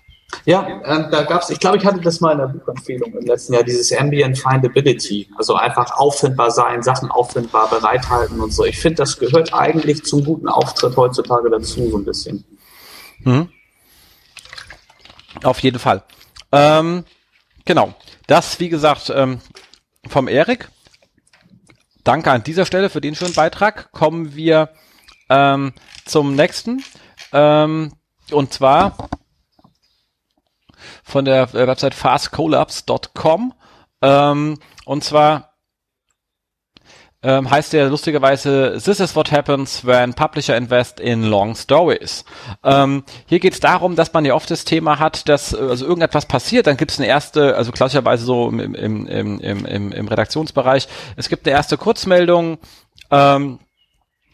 Ja, 0.46 0.82
ähm, 0.86 1.08
da 1.12 1.24
gab's, 1.24 1.50
ich 1.50 1.60
glaube, 1.60 1.78
ich 1.78 1.86
hatte 1.86 2.02
das 2.02 2.20
mal 2.20 2.34
in 2.34 2.38
der 2.40 2.48
Buchempfehlung 2.48 3.14
im 3.14 3.26
letzten 3.26 3.54
Jahr, 3.54 3.64
dieses 3.64 3.92
Ambient 3.98 4.38
Findability, 4.38 5.30
also 5.38 5.56
einfach 5.56 5.92
auffindbar 5.98 6.52
sein, 6.52 6.84
Sachen 6.84 7.10
auffindbar 7.12 7.70
bereithalten 7.70 8.40
und 8.40 8.54
so. 8.54 8.66
Ich 8.66 8.78
finde, 8.80 8.98
das 8.98 9.18
gehört 9.18 9.54
eigentlich 9.54 10.04
zum 10.04 10.24
guten 10.24 10.48
Auftritt 10.48 10.98
heutzutage 10.98 11.50
dazu, 11.50 11.90
so 11.90 11.98
ein 11.98 12.06
bisschen. 12.06 12.44
Mhm. 13.20 13.50
Auf 15.44 15.60
jeden 15.60 15.80
Fall. 15.80 16.04
Ähm, 16.52 17.06
genau. 17.66 17.94
Das, 18.28 18.60
wie 18.60 18.70
gesagt, 18.70 19.12
ähm, 19.14 19.40
vom 20.08 20.28
Erik. 20.28 20.70
Danke 22.04 22.32
an 22.32 22.44
dieser 22.44 22.66
Stelle 22.66 22.90
für 22.90 23.02
den 23.02 23.16
schönen 23.16 23.34
Beitrag. 23.34 23.92
Kommen 23.92 24.36
wir 24.36 24.70
ähm, 25.30 25.74
zum 26.06 26.36
nächsten. 26.36 26.84
Ähm, 27.32 27.94
und 28.32 28.54
zwar 28.54 29.10
von 31.04 31.26
der 31.26 31.54
äh, 31.54 31.68
Website 31.68 31.94
fastcollabs.com. 31.94 33.54
Ähm, 34.02 34.60
und 34.86 35.04
zwar 35.04 35.54
ähm, 37.24 37.50
heißt 37.50 37.72
der 37.74 37.90
lustigerweise 37.90 38.78
This 38.84 39.00
is 39.00 39.16
what 39.16 39.32
happens 39.32 39.86
when 39.86 40.14
publisher 40.14 40.56
invest 40.58 41.00
in 41.00 41.24
long 41.24 41.56
stories. 41.56 42.26
Ähm, 42.64 43.04
hier 43.28 43.40
geht 43.40 43.54
es 43.54 43.60
darum, 43.62 43.96
dass 43.96 44.12
man 44.12 44.26
ja 44.26 44.34
oft 44.34 44.52
das 44.52 44.66
Thema 44.66 45.00
hat, 45.00 45.30
dass 45.30 45.54
äh, 45.54 45.58
also 45.58 45.86
irgendetwas 45.86 46.26
passiert, 46.26 46.68
dann 46.68 46.78
gibt 46.78 46.92
es 46.92 47.00
eine 47.00 47.08
erste, 47.08 47.56
also 47.56 47.72
klassischerweise 47.72 48.26
so 48.26 48.50
im, 48.50 48.60
im, 48.60 49.08
im, 49.08 49.40
im, 49.40 49.92
im, 49.94 50.08
Redaktionsbereich, 50.08 50.88
es 51.16 51.30
gibt 51.30 51.48
eine 51.48 51.56
erste 51.56 51.78
Kurzmeldung, 51.78 52.58
ähm, 53.10 53.60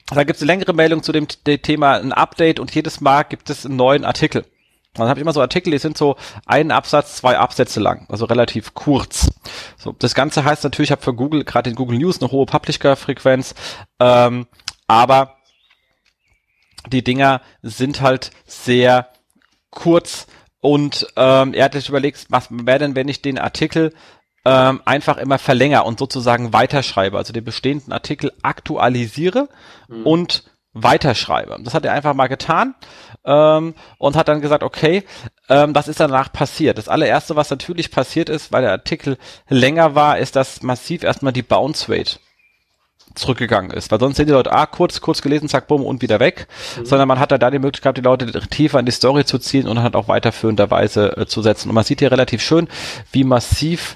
da 0.08 0.23
gibt 0.23 0.38
es 0.38 0.41
eine 0.41 0.51
längere 0.51 0.73
Meldung 0.73 1.03
zu 1.03 1.12
dem 1.12 1.27
Thema, 1.27 1.97
ein 1.97 2.12
Update 2.12 2.60
und 2.60 2.73
jedes 2.73 3.01
Mal 3.01 3.21
gibt 3.21 3.51
es 3.51 3.67
einen 3.67 3.75
neuen 3.75 4.03
Artikel. 4.03 4.45
Dann 4.93 5.08
habe 5.08 5.19
ich 5.19 5.21
immer 5.21 5.34
so 5.34 5.41
Artikel, 5.41 5.71
die 5.71 5.78
sind 5.78 5.97
so 5.97 6.15
ein 6.45 6.71
Absatz, 6.71 7.17
zwei 7.17 7.38
Absätze 7.38 7.80
lang, 7.80 8.06
also 8.10 8.25
relativ 8.25 8.73
kurz. 8.73 9.30
So, 9.78 9.95
das 9.97 10.15
Ganze 10.15 10.43
heißt 10.43 10.63
natürlich, 10.63 10.89
ich 10.89 10.91
habe 10.91 11.04
für 11.04 11.13
Google, 11.13 11.43
gerade 11.43 11.69
in 11.69 11.75
Google 11.75 11.99
News, 11.99 12.21
eine 12.21 12.32
hohe 12.32 12.45
Publisher-Frequenz, 12.45 13.54
ähm, 13.99 14.47
aber 14.88 15.36
die 16.88 17.04
Dinger 17.04 17.41
sind 17.62 18.02
halt 18.02 18.32
sehr 18.45 19.10
kurz 19.69 20.28
und 20.62 21.08
ähm, 21.15 21.54
er 21.54 21.65
hat 21.65 21.73
sich 21.73 21.89
überlegt, 21.89 22.25
was 22.30 22.47
wäre 22.49 22.80
denn, 22.80 22.95
wenn 22.95 23.08
ich 23.08 23.21
den 23.21 23.38
Artikel 23.38 23.93
ähm, 24.45 24.82
einfach 24.86 25.17
immer 25.17 25.38
verlängere 25.38 25.84
und 25.84 25.99
sozusagen 25.99 26.54
weiterschreibe, 26.54 27.17
also 27.17 27.34
den 27.34 27.43
bestehenden 27.43 27.93
Artikel 27.93 28.32
aktualisiere 28.41 29.49
mhm. 29.88 30.06
und 30.06 30.43
weiterschreibe. 30.73 31.58
Das 31.63 31.73
hat 31.73 31.86
er 31.86 31.93
einfach 31.93 32.13
mal 32.13 32.27
getan 32.27 32.75
ähm, 33.25 33.73
und 33.97 34.15
hat 34.15 34.27
dann 34.27 34.41
gesagt, 34.41 34.63
okay, 34.63 35.03
ähm, 35.49 35.73
was 35.73 35.88
ist 35.88 35.99
danach 35.99 36.32
passiert? 36.32 36.77
Das 36.77 36.88
allererste, 36.88 37.36
was 37.36 37.49
natürlich 37.49 37.91
passiert 37.91 38.29
ist, 38.29 38.51
weil 38.51 38.62
der 38.62 38.71
Artikel 38.71 39.17
länger 39.47 39.95
war, 39.95 40.19
ist, 40.19 40.36
dass 40.36 40.62
massiv 40.62 41.03
erstmal 41.03 41.34
die 41.34 41.41
Bounce 41.41 41.91
Rate 41.91 42.19
zurückgegangen 43.15 43.71
ist. 43.71 43.91
Weil 43.91 43.99
sonst 43.99 44.17
sind 44.17 44.27
die 44.27 44.34
Leute, 44.34 44.51
ah, 44.51 44.65
kurz, 44.65 45.01
kurz 45.01 45.21
gelesen, 45.21 45.49
zack, 45.49 45.67
bumm 45.67 45.84
und 45.84 46.01
wieder 46.01 46.19
weg. 46.19 46.47
Mhm. 46.77 46.86
Sondern 46.86 47.08
man 47.08 47.19
hat 47.19 47.32
da, 47.32 47.38
da 47.38 47.49
die 47.49 47.60
Möglichkeit, 47.60 47.97
die 47.97 48.01
Leute 48.01 48.27
tiefer 48.47 48.79
in 48.79 48.86
die 48.86 48.91
Story 48.91 49.25
zu 49.25 49.39
ziehen 49.39 49.67
und 49.67 49.82
halt 49.82 49.95
auch 49.95 50.08
weiterführenderweise 50.08 51.17
äh, 51.17 51.25
zu 51.25 51.41
setzen. 51.41 51.69
Und 51.69 51.75
man 51.75 51.84
sieht 51.84 51.99
hier 51.99 52.12
relativ 52.12 52.41
schön, 52.41 52.67
wie 53.12 53.23
massiv 53.23 53.95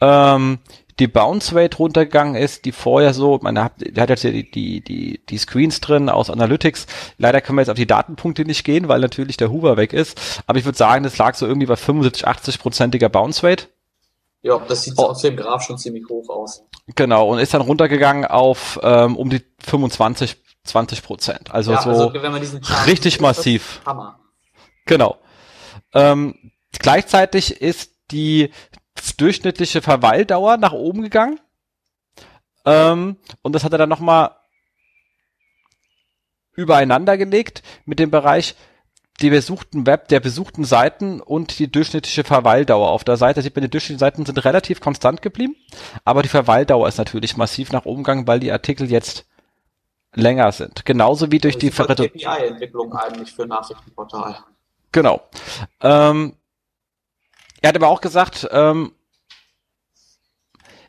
ähm, 0.00 0.58
die 0.98 1.06
Bounce 1.08 1.54
Rate 1.54 1.76
runtergegangen 1.78 2.34
ist, 2.34 2.64
die 2.64 2.72
vorher 2.72 3.14
so, 3.14 3.38
man 3.42 3.58
hat, 3.58 3.72
hat 3.96 4.10
jetzt 4.10 4.22
hier 4.22 4.32
die, 4.32 4.50
die, 4.50 4.80
die, 4.82 5.20
die 5.26 5.38
Screens 5.38 5.80
drin 5.80 6.08
aus 6.08 6.30
Analytics. 6.30 6.86
Leider 7.18 7.40
können 7.40 7.56
wir 7.56 7.62
jetzt 7.62 7.70
auf 7.70 7.76
die 7.76 7.86
Datenpunkte 7.86 8.44
nicht 8.44 8.64
gehen, 8.64 8.88
weil 8.88 9.00
natürlich 9.00 9.36
der 9.36 9.50
Hoover 9.50 9.76
weg 9.76 9.92
ist. 9.92 10.42
Aber 10.46 10.58
ich 10.58 10.64
würde 10.64 10.78
sagen, 10.78 11.04
das 11.04 11.18
lag 11.18 11.34
so 11.34 11.46
irgendwie 11.46 11.66
bei 11.66 11.76
75, 11.76 12.26
80 12.26 12.58
prozentiger 12.58 13.08
Bounce 13.08 13.46
Rate. 13.46 13.68
Ja, 14.42 14.58
das 14.58 14.82
sieht 14.82 14.94
oh. 14.98 15.04
aus 15.04 15.22
dem 15.22 15.36
Graph 15.36 15.62
schon 15.62 15.78
ziemlich 15.78 16.04
hoch 16.08 16.28
aus. 16.28 16.64
Genau, 16.94 17.28
und 17.28 17.38
ist 17.38 17.54
dann 17.54 17.62
runtergegangen 17.62 18.24
auf 18.24 18.78
ähm, 18.82 19.16
um 19.16 19.30
die 19.30 19.42
25, 19.60 20.36
20 20.64 21.02
Prozent. 21.02 21.54
Also 21.54 21.72
ja, 21.72 21.82
so 21.82 21.90
also, 21.90 22.06
richtig 22.86 23.20
massiv. 23.20 23.80
Hammer. 23.86 24.18
Genau. 24.86 25.16
Ähm, 25.94 26.52
gleichzeitig 26.78 27.60
ist 27.60 27.92
die 28.10 28.50
durchschnittliche 29.16 29.82
Verweildauer 29.82 30.56
nach 30.56 30.72
oben 30.72 31.02
gegangen. 31.02 31.40
Ähm, 32.64 33.16
und 33.42 33.54
das 33.54 33.64
hat 33.64 33.72
er 33.72 33.78
dann 33.78 33.88
nochmal 33.88 34.36
übereinander 36.54 37.16
gelegt 37.16 37.62
mit 37.84 37.98
dem 37.98 38.10
Bereich 38.10 38.54
die 39.20 39.30
besuchten 39.30 39.86
Web, 39.86 40.08
der 40.08 40.20
besuchten 40.20 40.64
Seiten 40.64 41.20
und 41.20 41.58
die 41.58 41.70
durchschnittliche 41.70 42.24
Verweildauer. 42.24 42.90
Auf 42.90 43.04
der 43.04 43.16
Seite 43.16 43.42
sieht 43.42 43.54
man, 43.54 43.62
die 43.62 43.70
durchschnittlichen 43.70 43.98
Seiten 43.98 44.26
sind 44.26 44.44
relativ 44.44 44.80
konstant 44.80 45.22
geblieben, 45.22 45.54
aber 46.04 46.22
die 46.22 46.28
Verweildauer 46.28 46.88
ist 46.88 46.98
natürlich 46.98 47.36
massiv 47.36 47.72
nach 47.72 47.84
oben 47.84 48.02
gegangen, 48.02 48.26
weil 48.26 48.40
die 48.40 48.52
Artikel 48.52 48.90
jetzt 48.90 49.26
länger 50.14 50.50
sind. 50.52 50.84
Genauso 50.84 51.30
wie 51.30 51.38
durch 51.38 51.56
das 51.56 51.60
die 51.60 51.72
API-Entwicklung 51.72 52.92
eigentlich 52.94 53.32
für 53.32 53.46
Nachrichtenportal. 53.46 54.38
Genau. 54.90 55.22
Ähm, 55.80 56.36
er 57.62 57.68
hat 57.68 57.76
aber 57.76 57.88
auch 57.88 58.00
gesagt, 58.00 58.48
ähm, 58.52 58.92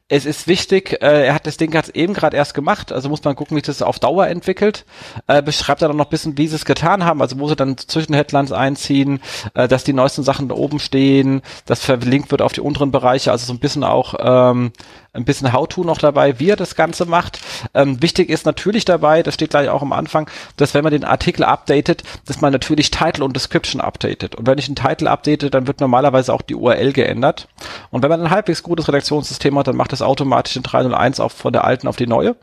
es 0.09 0.25
ist 0.25 0.47
wichtig, 0.47 1.01
äh, 1.01 1.25
er 1.27 1.33
hat 1.33 1.47
das 1.47 1.57
Ding 1.57 1.71
jetzt 1.73 1.95
eben 1.95 2.13
gerade 2.13 2.35
erst 2.35 2.53
gemacht, 2.53 2.91
also 2.91 3.09
muss 3.09 3.23
man 3.23 3.35
gucken, 3.35 3.55
wie 3.55 3.61
das 3.61 3.81
auf 3.81 3.99
Dauer 3.99 4.27
entwickelt. 4.27 4.85
Äh, 5.27 5.41
beschreibt 5.41 5.81
er 5.81 5.87
dann 5.87 5.97
noch 5.97 6.07
ein 6.07 6.11
bisschen, 6.11 6.37
wie 6.37 6.47
sie 6.47 6.55
es 6.55 6.65
getan 6.65 7.05
haben, 7.05 7.21
also 7.21 7.39
wo 7.39 7.47
sie 7.47 7.55
dann 7.55 7.77
zwischen 7.77 8.13
Headlines 8.13 8.51
einziehen, 8.51 9.21
äh, 9.53 9.67
dass 9.67 9.85
die 9.85 9.93
neuesten 9.93 10.23
Sachen 10.23 10.49
da 10.49 10.55
oben 10.55 10.79
stehen, 10.79 11.41
dass 11.65 11.85
verlinkt 11.85 12.31
wird 12.31 12.41
auf 12.41 12.53
die 12.53 12.61
unteren 12.61 12.91
Bereiche, 12.91 13.31
also 13.31 13.45
so 13.45 13.53
ein 13.53 13.59
bisschen 13.59 13.83
auch 13.83 14.15
ähm, 14.19 14.73
ein 15.13 15.25
bisschen 15.25 15.53
How-To 15.53 15.83
noch 15.83 15.99
dabei, 15.99 16.39
wie 16.39 16.49
er 16.49 16.55
das 16.55 16.75
Ganze 16.75 17.05
macht. 17.05 17.39
Ähm, 17.73 18.01
wichtig 18.01 18.29
ist 18.29 18.45
natürlich 18.45 18.83
dabei, 18.83 19.21
das 19.21 19.35
steht 19.35 19.51
gleich 19.51 19.69
auch 19.69 19.83
am 19.83 19.93
Anfang, 19.93 20.29
dass 20.57 20.73
wenn 20.73 20.83
man 20.83 20.91
den 20.91 21.03
Artikel 21.03 21.43
updatet, 21.43 22.03
dass 22.25 22.41
man 22.41 22.51
natürlich 22.51 22.89
Title 22.89 23.23
und 23.23 23.35
Description 23.35 23.79
updatet. 23.79 24.35
Und 24.35 24.47
wenn 24.47 24.57
ich 24.57 24.67
einen 24.67 24.75
Title 24.75 25.09
update, 25.09 25.53
dann 25.53 25.67
wird 25.67 25.79
normalerweise 25.79 26.33
auch 26.33 26.41
die 26.41 26.55
URL 26.55 26.93
geändert. 26.93 27.47
Und 27.91 28.01
wenn 28.01 28.09
man 28.09 28.21
ein 28.21 28.31
halbwegs 28.31 28.63
gutes 28.63 28.87
Redaktionssystem 28.87 29.57
hat, 29.57 29.67
dann 29.67 29.77
macht 29.77 29.91
das 29.91 30.01
automatisch 30.01 30.53
den 30.53 30.63
301 30.63 31.19
auf, 31.19 31.33
von 31.33 31.53
der 31.53 31.63
alten 31.63 31.87
auf 31.87 31.95
die 31.95 32.07
neue. 32.07 32.35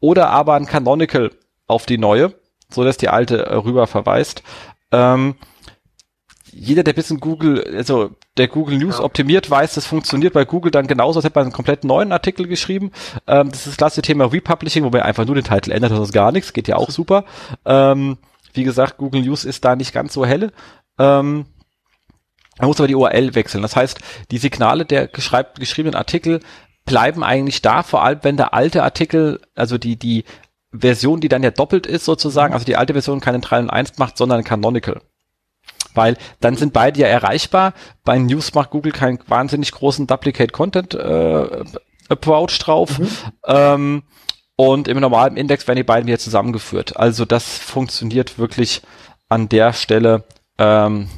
Oder 0.00 0.30
aber 0.30 0.54
ein 0.54 0.66
Canonical 0.66 1.30
auf 1.68 1.86
die 1.86 1.98
neue, 1.98 2.34
so 2.68 2.82
dass 2.82 2.96
die 2.96 3.08
alte 3.08 3.46
äh, 3.46 3.54
rüber 3.54 3.86
verweist. 3.86 4.42
Ähm, 4.90 5.36
jeder, 6.52 6.82
der 6.82 6.92
bisschen 6.92 7.18
Google, 7.18 7.64
also 7.76 8.10
der 8.36 8.48
Google 8.48 8.78
News 8.78 8.98
ja. 8.98 9.04
optimiert, 9.04 9.50
weiß, 9.50 9.74
das 9.74 9.86
funktioniert 9.86 10.34
bei 10.34 10.44
Google 10.44 10.70
dann 10.70 10.86
genauso, 10.86 11.18
als 11.18 11.24
hätte 11.24 11.38
man 11.38 11.46
einen 11.46 11.52
komplett 11.52 11.84
neuen 11.84 12.12
Artikel 12.12 12.46
geschrieben. 12.46 12.92
Ähm, 13.26 13.50
das 13.50 13.60
ist 13.60 13.68
das 13.68 13.76
klassische 13.78 14.02
Thema 14.02 14.26
Republishing, 14.26 14.84
wo 14.84 14.90
man 14.90 15.00
einfach 15.00 15.24
nur 15.24 15.34
den 15.34 15.44
Titel 15.44 15.72
ändert, 15.72 15.92
das 15.92 16.00
ist 16.00 16.12
gar 16.12 16.30
nichts, 16.30 16.52
geht 16.52 16.68
ja 16.68 16.76
auch 16.76 16.90
super. 16.90 17.24
Ähm, 17.64 18.18
wie 18.52 18.64
gesagt, 18.64 18.98
Google 18.98 19.22
News 19.22 19.44
ist 19.44 19.64
da 19.64 19.76
nicht 19.76 19.94
ganz 19.94 20.12
so 20.12 20.26
helle. 20.26 20.52
Ähm, 20.98 21.46
man 22.58 22.68
muss 22.68 22.78
aber 22.78 22.88
die 22.88 22.94
URL 22.94 23.34
wechseln. 23.34 23.62
Das 23.62 23.74
heißt, 23.74 23.98
die 24.30 24.38
Signale 24.38 24.84
der 24.84 25.08
geschriebenen 25.08 25.94
Artikel 25.94 26.40
bleiben 26.84 27.24
eigentlich 27.24 27.62
da, 27.62 27.82
vor 27.82 28.04
allem 28.04 28.20
wenn 28.22 28.36
der 28.36 28.52
alte 28.52 28.82
Artikel, 28.82 29.40
also 29.54 29.78
die, 29.78 29.96
die 29.96 30.24
Version, 30.70 31.20
die 31.20 31.28
dann 31.28 31.42
ja 31.42 31.50
doppelt 31.50 31.86
ist 31.86 32.04
sozusagen, 32.04 32.52
also 32.52 32.66
die 32.66 32.76
alte 32.76 32.92
Version 32.92 33.20
keine 33.20 33.40
3 33.40 33.60
und 33.60 33.70
1 33.70 33.98
macht, 33.98 34.18
sondern 34.18 34.44
Canonical 34.44 35.00
weil 35.94 36.16
dann 36.40 36.56
sind 36.56 36.72
beide 36.72 37.00
ja 37.00 37.06
erreichbar. 37.06 37.74
Bei 38.04 38.18
News 38.18 38.54
macht 38.54 38.70
Google 38.70 38.92
keinen 38.92 39.18
wahnsinnig 39.26 39.72
großen 39.72 40.06
Duplicate 40.06 40.52
Content 40.52 40.94
äh, 40.94 41.64
Approach 42.08 42.58
drauf. 42.58 42.98
Mhm. 42.98 43.08
Ähm, 43.46 44.02
und 44.56 44.88
im 44.88 45.00
normalen 45.00 45.36
Index 45.36 45.66
werden 45.66 45.78
die 45.78 45.82
beiden 45.82 46.06
wieder 46.06 46.18
zusammengeführt. 46.18 46.96
Also 46.96 47.24
das 47.24 47.58
funktioniert 47.58 48.38
wirklich 48.38 48.82
an 49.28 49.48
der 49.48 49.72
Stelle 49.72 50.24
ähm, 50.58 51.08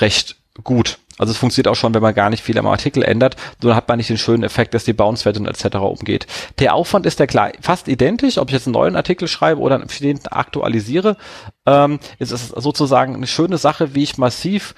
recht 0.00 0.36
gut. 0.64 0.98
Also 1.22 1.30
es 1.30 1.38
funktioniert 1.38 1.68
auch 1.68 1.76
schon, 1.76 1.94
wenn 1.94 2.02
man 2.02 2.14
gar 2.14 2.30
nicht 2.30 2.42
viel 2.42 2.58
am 2.58 2.66
Artikel 2.66 3.04
ändert, 3.04 3.36
dann 3.60 3.76
hat 3.76 3.86
man 3.86 3.98
nicht 3.98 4.10
den 4.10 4.18
schönen 4.18 4.42
Effekt, 4.42 4.74
dass 4.74 4.82
die 4.82 4.92
Bounce-Werte 4.92 5.38
und 5.38 5.46
etc. 5.46 5.76
umgeht. 5.76 6.26
Der 6.58 6.74
Aufwand 6.74 7.06
ist 7.06 7.20
der 7.20 7.28
gleich, 7.28 7.54
fast 7.60 7.86
identisch, 7.86 8.38
ob 8.38 8.48
ich 8.48 8.54
jetzt 8.54 8.66
einen 8.66 8.74
neuen 8.74 8.96
Artikel 8.96 9.28
schreibe 9.28 9.60
oder 9.60 9.76
einen 9.76 9.86
bestehenden 9.86 10.26
aktualisiere, 10.26 11.16
ähm, 11.64 12.00
ist 12.18 12.32
es 12.32 12.48
sozusagen 12.48 13.14
eine 13.14 13.28
schöne 13.28 13.56
Sache, 13.56 13.94
wie 13.94 14.02
ich 14.02 14.18
massiv 14.18 14.74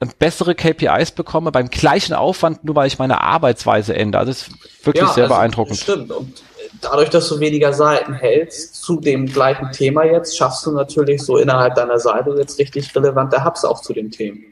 äh, 0.00 0.06
bessere 0.18 0.56
KPIs 0.56 1.12
bekomme 1.12 1.52
beim 1.52 1.70
gleichen 1.70 2.14
Aufwand, 2.14 2.64
nur 2.64 2.74
weil 2.74 2.88
ich 2.88 2.98
meine 2.98 3.20
Arbeitsweise 3.20 3.94
ändere. 3.94 4.22
Also 4.22 4.32
das 4.32 4.48
ist 4.48 4.84
wirklich 4.86 5.06
ja, 5.06 5.12
sehr 5.12 5.24
also 5.26 5.36
beeindruckend. 5.36 5.78
Stimmt. 5.78 6.10
Und 6.10 6.42
dadurch, 6.80 7.10
dass 7.10 7.28
du 7.28 7.38
weniger 7.38 7.72
Seiten 7.72 8.12
hältst 8.12 8.82
zu 8.82 8.98
dem 8.98 9.26
gleichen 9.26 9.70
Thema 9.70 10.02
jetzt, 10.02 10.36
schaffst 10.36 10.66
du 10.66 10.72
natürlich 10.72 11.22
so 11.22 11.36
innerhalb 11.36 11.76
deiner 11.76 12.00
Seite 12.00 12.34
jetzt 12.36 12.58
richtig 12.58 12.92
relevante 12.96 13.44
Hubs 13.44 13.64
auch 13.64 13.80
zu 13.80 13.92
den 13.92 14.10
Themen. 14.10 14.46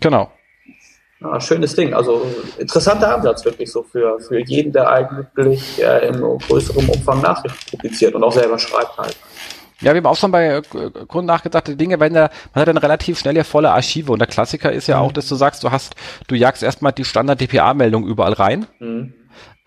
Genau. 0.00 0.30
Ja, 1.20 1.40
schönes 1.40 1.74
Ding. 1.74 1.94
Also 1.94 2.26
interessanter 2.58 3.16
Ansatz 3.16 3.44
wirklich 3.44 3.70
so 3.72 3.82
für, 3.82 4.20
für 4.20 4.38
jeden, 4.38 4.72
der 4.72 4.88
eigentlich 4.88 5.82
äh, 5.82 6.08
im 6.08 6.38
größeren 6.38 6.88
Umfang 6.88 7.20
Nachrichten 7.20 7.70
publiziert 7.70 8.14
und 8.14 8.22
auch 8.22 8.32
selber 8.32 8.58
schreibt 8.58 8.96
halt. 8.96 9.16
Ja, 9.80 9.94
wir 9.94 9.98
haben 9.98 10.06
auch 10.06 10.16
schon 10.16 10.30
bei 10.30 10.56
äh, 10.56 10.62
Kunden 11.06 11.26
nachgedacht, 11.26 11.68
die 11.68 11.76
Dinge 11.76 11.98
werden 11.98 12.14
ja, 12.14 12.30
man 12.54 12.62
hat 12.62 12.68
dann 12.68 12.78
relativ 12.78 13.18
schnell 13.18 13.36
ja 13.36 13.44
volle 13.44 13.70
Archive 13.70 14.12
und 14.12 14.18
der 14.18 14.28
Klassiker 14.28 14.72
ist 14.72 14.86
ja 14.86 14.98
mhm. 14.98 15.02
auch, 15.06 15.12
dass 15.12 15.28
du 15.28 15.34
sagst, 15.34 15.62
du 15.64 15.70
hast, 15.70 15.94
du 16.28 16.34
jagst 16.34 16.62
erstmal 16.62 16.92
die 16.92 17.04
Standard-DPA-Meldung 17.04 18.06
überall 18.06 18.32
rein. 18.32 18.66
Mhm 18.78 19.14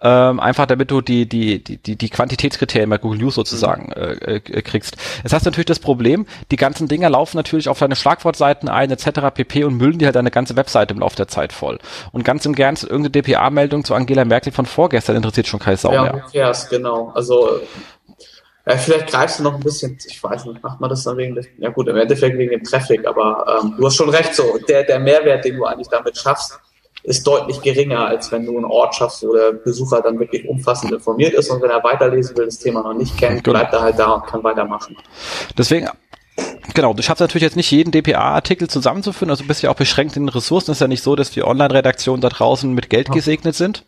ähm, 0.01 0.39
einfach 0.39 0.65
damit 0.65 0.89
du 0.89 1.01
die, 1.01 1.27
die, 1.27 1.63
die, 1.63 1.95
die, 1.95 2.09
Quantitätskriterien 2.09 2.89
bei 2.89 2.97
Google 2.97 3.19
News 3.19 3.35
sozusagen 3.35 3.87
mhm. 3.87 3.93
äh, 3.93 4.35
äh, 4.35 4.61
kriegst. 4.61 4.97
Jetzt 5.23 5.33
hast 5.33 5.45
du 5.45 5.49
natürlich 5.49 5.67
das 5.67 5.79
Problem, 5.79 6.25
die 6.49 6.55
ganzen 6.55 6.87
Dinger 6.87 7.09
laufen 7.09 7.37
natürlich 7.37 7.69
auf 7.69 7.79
deine 7.79 7.95
Schlagwortseiten 7.95 8.67
ein, 8.67 8.89
etc. 8.91 9.33
pp. 9.33 9.63
und 9.63 9.77
müllen 9.77 9.99
dir 9.99 10.05
halt 10.05 10.15
deine 10.15 10.31
ganze 10.31 10.55
Webseite 10.55 10.93
im 10.93 10.99
Laufe 10.99 11.15
der 11.15 11.27
Zeit 11.27 11.53
voll. 11.53 11.79
Und 12.11 12.23
ganz 12.23 12.45
im 12.45 12.55
Ernst, 12.55 12.83
irgendeine 12.83 13.11
DPA-Meldung 13.11 13.83
zu 13.83 13.93
Angela 13.93 14.25
Merkel 14.25 14.51
von 14.51 14.65
vorgestern 14.65 15.15
interessiert 15.15 15.47
schon 15.47 15.59
keine 15.59 15.77
Sau 15.77 15.93
ja, 15.93 16.03
mehr. 16.03 16.25
Ja, 16.33 16.51
genau. 16.69 17.11
Also 17.15 17.61
ja, 18.65 18.77
vielleicht 18.77 19.07
greifst 19.07 19.39
du 19.39 19.43
noch 19.43 19.55
ein 19.55 19.59
bisschen, 19.59 19.97
ich 20.07 20.23
weiß 20.23 20.45
nicht, 20.45 20.61
macht 20.61 20.79
man 20.79 20.89
das 20.89 21.03
dann 21.03 21.17
wegen 21.17 21.33
des, 21.33 21.47
ja 21.57 21.69
gut, 21.69 21.87
im 21.87 21.97
Endeffekt 21.97 22.37
wegen 22.37 22.51
dem 22.51 22.63
Traffic, 22.63 23.07
aber 23.07 23.59
ähm, 23.61 23.73
du 23.77 23.85
hast 23.85 23.95
schon 23.95 24.09
recht, 24.09 24.35
so, 24.35 24.59
der, 24.67 24.83
der 24.83 24.99
Mehrwert, 24.99 25.45
den 25.45 25.57
du 25.57 25.65
eigentlich 25.65 25.89
damit 25.89 26.15
schaffst, 26.15 26.59
ist 27.03 27.25
deutlich 27.25 27.61
geringer, 27.61 28.05
als 28.05 28.31
wenn 28.31 28.45
du 28.45 28.55
einen 28.55 28.65
Ort 28.65 28.95
schaffst, 28.95 29.23
wo 29.23 29.33
der 29.33 29.53
Besucher 29.53 30.01
dann 30.01 30.19
wirklich 30.19 30.47
umfassend 30.47 30.91
informiert 30.91 31.33
ist 31.33 31.49
und 31.49 31.61
wenn 31.61 31.69
er 31.69 31.83
weiterlesen 31.83 32.37
will, 32.37 32.45
das 32.45 32.59
Thema 32.59 32.83
noch 32.83 32.93
nicht 32.93 33.17
kennt, 33.17 33.43
genau. 33.43 33.59
bleibt 33.59 33.73
er 33.73 33.81
halt 33.81 33.99
da 33.99 34.11
und 34.11 34.25
kann 34.27 34.43
weitermachen. 34.43 34.95
Deswegen 35.57 35.89
Genau, 36.73 36.93
du 36.93 37.03
schaffst 37.03 37.19
natürlich 37.19 37.43
jetzt 37.43 37.57
nicht 37.57 37.69
jeden 37.71 37.91
DPA-Artikel 37.91 38.69
zusammenzuführen, 38.69 39.29
also 39.29 39.43
du 39.43 39.47
bist 39.47 39.61
ja 39.61 39.69
auch 39.69 39.75
beschränkt 39.75 40.15
in 40.15 40.23
den 40.23 40.29
Ressourcen. 40.29 40.71
Es 40.71 40.77
ist 40.77 40.81
ja 40.81 40.87
nicht 40.87 41.03
so, 41.03 41.15
dass 41.15 41.31
die 41.31 41.43
Online-Redaktionen 41.43 42.21
da 42.21 42.29
draußen 42.29 42.73
mit 42.73 42.89
Geld 42.89 43.11
gesegnet 43.11 43.55
sind. 43.55 43.83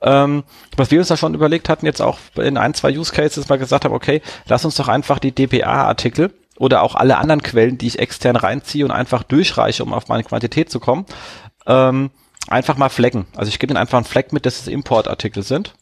Ähm, 0.00 0.44
was 0.76 0.90
wir 0.90 1.00
uns 1.00 1.08
da 1.08 1.16
schon 1.16 1.34
überlegt 1.34 1.68
hatten, 1.68 1.86
jetzt 1.86 2.00
auch 2.00 2.18
in 2.36 2.56
ein, 2.56 2.74
zwei 2.74 2.96
Use 2.96 3.12
Cases 3.12 3.48
mal 3.48 3.58
gesagt 3.58 3.84
haben, 3.84 3.94
okay, 3.94 4.22
lass 4.46 4.64
uns 4.64 4.76
doch 4.76 4.86
einfach 4.86 5.18
die 5.18 5.32
DPA-Artikel 5.32 6.32
oder 6.56 6.82
auch 6.82 6.94
alle 6.94 7.18
anderen 7.18 7.42
Quellen, 7.42 7.78
die 7.78 7.88
ich 7.88 7.98
extern 7.98 8.36
reinziehe 8.36 8.84
und 8.84 8.92
einfach 8.92 9.24
durchreiche, 9.24 9.82
um 9.82 9.92
auf 9.92 10.08
meine 10.08 10.22
Quantität 10.22 10.70
zu 10.70 10.78
kommen, 10.78 11.04
ähm, 11.68 12.10
einfach 12.48 12.76
mal 12.76 12.88
flaggen. 12.88 13.26
Also 13.36 13.50
ich 13.50 13.58
gebe 13.58 13.72
ihnen 13.72 13.78
einfach 13.78 13.98
einen 13.98 14.04
Flag 14.04 14.32
mit, 14.32 14.46
dass 14.46 14.60
es 14.60 14.66
Importartikel 14.66 15.42
sind, 15.42 15.74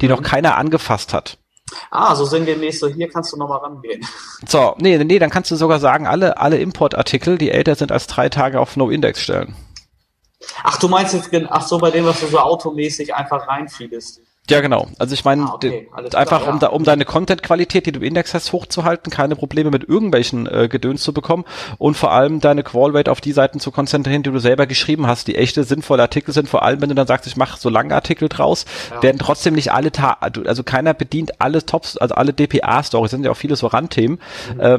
die 0.00 0.06
mhm. 0.06 0.16
noch 0.16 0.22
keiner 0.22 0.56
angefasst 0.56 1.14
hat. 1.14 1.38
Ah, 1.90 2.14
so 2.14 2.24
sinngemäß, 2.24 2.80
so 2.80 2.88
hier 2.88 3.08
kannst 3.08 3.32
du 3.32 3.36
nochmal 3.36 3.58
rangehen. 3.58 4.06
So, 4.46 4.74
nee, 4.78 4.98
nee, 4.98 5.18
dann 5.18 5.30
kannst 5.30 5.50
du 5.50 5.56
sogar 5.56 5.80
sagen, 5.80 6.06
alle, 6.06 6.36
alle 6.36 6.58
Importartikel, 6.58 7.38
die 7.38 7.50
älter 7.50 7.74
sind 7.74 7.90
als 7.92 8.06
drei 8.06 8.28
Tage 8.28 8.60
auf 8.60 8.76
No-Index 8.76 9.22
stellen. 9.22 9.56
Ach, 10.62 10.78
du 10.78 10.88
meinst 10.88 11.14
jetzt, 11.14 11.30
ach 11.48 11.66
so, 11.66 11.78
bei 11.78 11.90
dem, 11.90 12.04
was 12.04 12.20
du 12.20 12.26
so 12.26 12.38
automäßig 12.38 13.14
einfach 13.14 13.48
reinfiedest. 13.48 14.20
Ja, 14.50 14.60
genau. 14.60 14.88
Also 14.98 15.14
ich 15.14 15.24
meine, 15.24 15.44
ah, 15.44 15.54
okay. 15.54 15.88
einfach 16.12 16.42
klar, 16.42 16.52
um, 16.52 16.58
da, 16.58 16.66
um 16.68 16.84
deine 16.84 17.06
Content-Qualität, 17.06 17.86
die 17.86 17.92
du 17.92 18.00
im 18.00 18.04
Index 18.04 18.34
hast, 18.34 18.52
hochzuhalten, 18.52 19.10
keine 19.10 19.36
Probleme 19.36 19.70
mit 19.70 19.88
irgendwelchen 19.88 20.46
äh, 20.46 20.68
Gedöns 20.68 21.02
zu 21.02 21.14
bekommen 21.14 21.44
und 21.78 21.96
vor 21.96 22.12
allem 22.12 22.40
deine 22.40 22.62
Qual-Rate 22.62 23.10
auf 23.10 23.22
die 23.22 23.32
Seiten 23.32 23.58
zu 23.58 23.70
konzentrieren, 23.70 24.22
die 24.22 24.30
du 24.30 24.38
selber 24.38 24.66
geschrieben 24.66 25.06
hast, 25.06 25.28
die 25.28 25.36
echte, 25.36 25.64
sinnvolle 25.64 26.02
Artikel 26.02 26.34
sind. 26.34 26.50
Vor 26.50 26.62
allem, 26.62 26.82
wenn 26.82 26.90
du 26.90 26.94
dann 26.94 27.06
sagst, 27.06 27.26
ich 27.26 27.36
mache 27.36 27.58
so 27.58 27.70
lange 27.70 27.94
Artikel 27.94 28.28
draus, 28.28 28.66
ja. 28.90 29.02
werden 29.02 29.18
trotzdem 29.18 29.54
nicht 29.54 29.72
alle, 29.72 29.92
Ta 29.92 30.18
also 30.20 30.62
keiner 30.62 30.92
bedient 30.92 31.40
alle 31.40 31.64
Tops, 31.64 31.96
also 31.96 32.14
alle 32.14 32.34
DPA-Stories, 32.34 33.12
sind 33.12 33.24
ja 33.24 33.30
auch 33.30 33.36
viele 33.36 33.56
so 33.56 33.66
Randthemen. 33.66 34.20
Mhm. 34.54 34.60
Äh, 34.60 34.78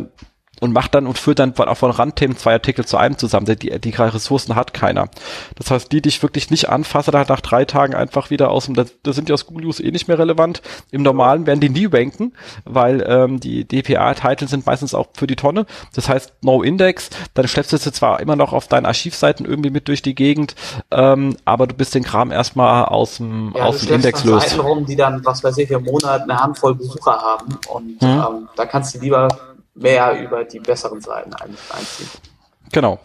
und 0.61 0.71
macht 0.71 0.95
dann 0.95 1.07
und 1.07 1.17
führt 1.17 1.39
dann 1.39 1.53
auch 1.53 1.77
von 1.77 1.91
Randthemen 1.91 2.37
zwei 2.37 2.53
Artikel 2.53 2.85
zu 2.85 2.97
einem 2.97 3.17
zusammen. 3.17 3.45
Die, 3.45 3.79
die 3.79 3.89
Ressourcen 3.89 4.55
hat 4.55 4.73
keiner. 4.73 5.09
Das 5.55 5.71
heißt, 5.71 5.91
die, 5.91 6.01
die 6.01 6.09
ich 6.09 6.23
wirklich 6.23 6.49
nicht 6.49 6.69
anfasse, 6.69 7.11
da 7.11 7.25
nach 7.27 7.41
drei 7.41 7.65
Tagen 7.65 7.93
einfach 7.93 8.29
wieder 8.29 8.51
aus 8.51 8.65
dem, 8.65 8.75
da, 8.75 8.85
da 9.03 9.13
sind 9.13 9.29
die 9.29 9.33
aus 9.33 9.45
Google 9.45 9.65
News 9.65 9.79
eh 9.79 9.91
nicht 9.91 10.07
mehr 10.07 10.17
relevant. 10.17 10.61
Im 10.91 11.01
Normalen 11.01 11.45
werden 11.45 11.59
die 11.59 11.69
nie 11.69 11.85
ranken, 11.85 12.33
weil 12.63 13.05
ähm, 13.07 13.39
die 13.39 13.65
DPA-Titel 13.65 14.47
sind 14.47 14.65
meistens 14.65 14.93
auch 14.93 15.07
für 15.13 15.27
die 15.27 15.35
Tonne. 15.35 15.65
Das 15.93 16.09
heißt, 16.09 16.33
no 16.41 16.63
Index, 16.63 17.09
dann 17.33 17.47
schleppst 17.47 17.73
du 17.73 17.77
sie 17.77 17.91
zwar 17.91 18.19
immer 18.19 18.35
noch 18.35 18.53
auf 18.53 18.67
deinen 18.67 18.85
Archivseiten 18.85 19.45
irgendwie 19.45 19.69
mit 19.69 19.87
durch 19.87 20.01
die 20.01 20.15
Gegend, 20.15 20.55
ähm, 20.91 21.35
aber 21.45 21.67
du 21.67 21.75
bist 21.75 21.95
den 21.95 22.03
Kram 22.03 22.31
erstmal 22.31 22.85
aus 22.85 23.17
dem, 23.17 23.53
ja, 23.55 23.63
aus 23.65 23.81
dem 23.81 23.95
Index 23.95 24.23
los. 24.23 24.43
Seiten 24.43 24.61
rum, 24.61 24.85
die 24.85 24.95
dann, 24.95 25.23
was 25.25 25.43
weiß 25.43 25.57
ich, 25.57 25.69
im 25.69 25.83
Monat 25.83 26.23
eine 26.23 26.39
Handvoll 26.39 26.75
Besucher 26.75 27.17
haben 27.17 27.57
und 27.69 28.01
mhm. 28.01 28.07
ähm, 28.07 28.49
da 28.55 28.65
kannst 28.65 28.95
du 28.95 28.99
lieber 28.99 29.27
mehr 29.75 30.19
über 30.19 30.43
die 30.43 30.59
besseren 30.59 31.01
Seiten 31.01 31.33
einziehen. 31.33 32.09
Genau. 32.71 32.99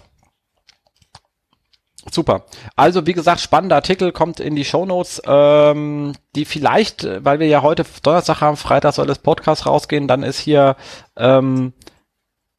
Super. 2.10 2.44
Also 2.76 3.06
wie 3.06 3.12
gesagt, 3.12 3.40
spannender 3.40 3.76
Artikel 3.76 4.10
kommt 4.10 4.40
in 4.40 4.56
die 4.56 4.64
Show 4.64 4.86
Notes, 4.86 5.20
ähm, 5.26 6.14
die 6.34 6.44
vielleicht, 6.44 7.06
weil 7.24 7.40
wir 7.40 7.46
ja 7.46 7.62
heute 7.62 7.84
Donnerstag 8.02 8.40
haben, 8.40 8.56
Freitag 8.56 8.94
soll 8.94 9.06
das 9.06 9.18
Podcast 9.18 9.66
rausgehen, 9.66 10.08
dann 10.08 10.22
ist 10.22 10.38
hier 10.38 10.76
ähm, 11.16 11.74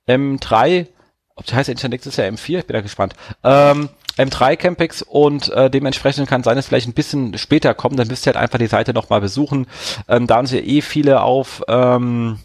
M3, 0.07 0.87
ob 1.35 1.45
das 1.45 1.55
heißt 1.55 1.69
Internet 1.69 2.05
ist 2.05 2.17
ja 2.17 2.25
M4, 2.25 2.59
ich 2.59 2.67
bin 2.67 2.75
da 2.75 2.81
gespannt. 2.81 3.13
Ähm, 3.43 3.89
M3 4.17 4.57
Campix 4.57 5.01
und 5.01 5.49
äh, 5.49 5.69
dementsprechend 5.69 6.29
kann 6.29 6.43
sein, 6.43 6.55
dass 6.55 6.67
vielleicht 6.67 6.87
ein 6.87 6.93
bisschen 6.93 7.37
später 7.37 7.73
kommt, 7.73 7.97
dann 7.97 8.07
müsst 8.07 8.25
ihr 8.25 8.33
halt 8.33 8.43
einfach 8.43 8.59
die 8.59 8.67
Seite 8.67 8.93
nochmal 8.93 9.21
besuchen. 9.21 9.67
Ähm, 10.07 10.27
da 10.27 10.35
haben 10.35 10.47
sie 10.47 10.59
eh 10.59 10.81
viele 10.81 11.21
auf 11.21 11.63
ähm, 11.67 12.37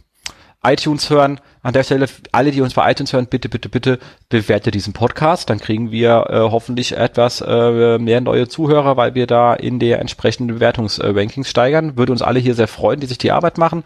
iTunes 0.63 1.11
hören. 1.11 1.41
An 1.67 1.73
der 1.73 1.83
Stelle, 1.83 2.07
alle, 2.31 2.53
die 2.53 2.61
uns 2.61 2.75
bei 2.75 2.89
iTunes 2.89 3.13
hören, 3.13 3.27
bitte, 3.27 3.49
bitte, 3.49 3.69
bitte 3.69 3.99
bewerte 4.29 4.71
diesen 4.71 4.93
Podcast. 4.93 5.51
Dann 5.51 5.59
kriegen 5.59 5.91
wir 5.91 6.27
äh, 6.31 6.39
hoffentlich 6.39 6.93
etwas 6.93 7.41
äh, 7.41 7.99
mehr 7.99 8.21
neue 8.21 8.47
Zuhörer, 8.47 8.97
weil 8.97 9.17
wir 9.17 9.27
da 9.27 9.53
in 9.53 9.81
der 9.81 9.99
entsprechenden 9.99 10.55
Bewertungsrankings 10.55 11.51
steigern. 11.51 11.97
Würde 11.99 12.13
uns 12.13 12.23
alle 12.23 12.39
hier 12.39 12.55
sehr 12.55 12.69
freuen, 12.69 13.01
die 13.01 13.09
sich 13.09 13.19
die 13.19 13.33
Arbeit 13.33 13.59
machen. 13.59 13.83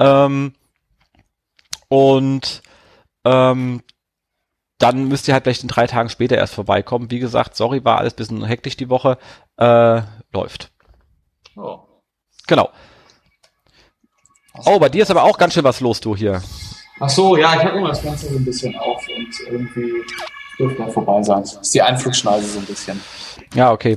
Ähm, 0.00 0.54
und 1.86 2.60
ähm, 3.24 3.82
dann 4.78 5.06
müsst 5.06 5.28
ihr 5.28 5.34
halt 5.34 5.44
vielleicht 5.44 5.62
in 5.62 5.68
drei 5.68 5.86
Tagen 5.86 6.08
später 6.08 6.36
erst 6.36 6.54
vorbeikommen. 6.54 7.12
Wie 7.12 7.20
gesagt, 7.20 7.54
sorry, 7.54 7.84
war 7.84 7.98
alles 7.98 8.14
bisschen 8.14 8.44
hektisch 8.44 8.76
die 8.76 8.90
Woche. 8.90 9.16
Äh, 9.58 10.02
läuft. 10.32 10.72
Oh. 11.54 11.82
Genau. 12.48 12.70
Oh, 14.64 14.80
bei 14.80 14.88
dir 14.88 15.04
ist 15.04 15.10
aber 15.12 15.22
auch 15.22 15.38
ganz 15.38 15.54
schön 15.54 15.62
was 15.62 15.78
los, 15.78 16.00
du 16.00 16.16
hier. 16.16 16.42
Ach 17.04 17.10
so, 17.10 17.36
ja, 17.36 17.54
ich 17.56 17.64
habe 17.64 17.78
immer 17.78 17.88
das 17.88 18.00
Ganze 18.00 18.28
so 18.28 18.36
ein 18.36 18.44
bisschen 18.44 18.76
auf 18.76 19.04
und 19.08 19.28
irgendwie 19.50 19.92
dürfte 20.56 20.82
er 20.84 20.88
vorbei 20.88 21.20
sein. 21.24 21.40
Das 21.40 21.54
ist 21.54 21.74
die 21.74 21.82
Einflugschneise 21.82 22.46
so 22.46 22.60
ein 22.60 22.64
bisschen. 22.64 23.00
Ja, 23.54 23.72
okay. 23.72 23.96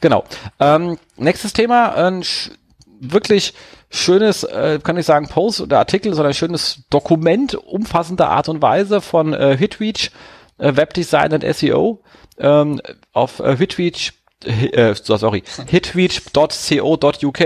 Genau. 0.00 0.24
Ähm, 0.58 0.98
nächstes 1.16 1.52
Thema, 1.52 1.94
ein 1.94 2.24
sch 2.24 2.50
wirklich 2.98 3.54
schönes, 3.90 4.42
äh, 4.42 4.80
kann 4.82 4.96
ich 4.96 5.06
sagen, 5.06 5.28
Post 5.28 5.60
oder 5.60 5.78
Artikel, 5.78 6.14
sondern 6.14 6.32
ein 6.32 6.34
schönes 6.34 6.82
Dokument, 6.90 7.54
umfassender 7.54 8.30
Art 8.30 8.48
und 8.48 8.60
Weise 8.60 9.00
von 9.00 9.34
äh, 9.34 9.56
Hitreach, 9.56 10.10
äh, 10.58 10.74
Webdesign 10.74 11.32
und 11.32 11.44
SEO. 11.44 12.02
Ähm, 12.38 12.80
auf 13.12 13.38
äh, 13.38 13.56
Hitreach 13.56 14.14
äh, 14.44 14.94
sorry, 14.94 15.42
hitreach.co.uk, 15.66 17.40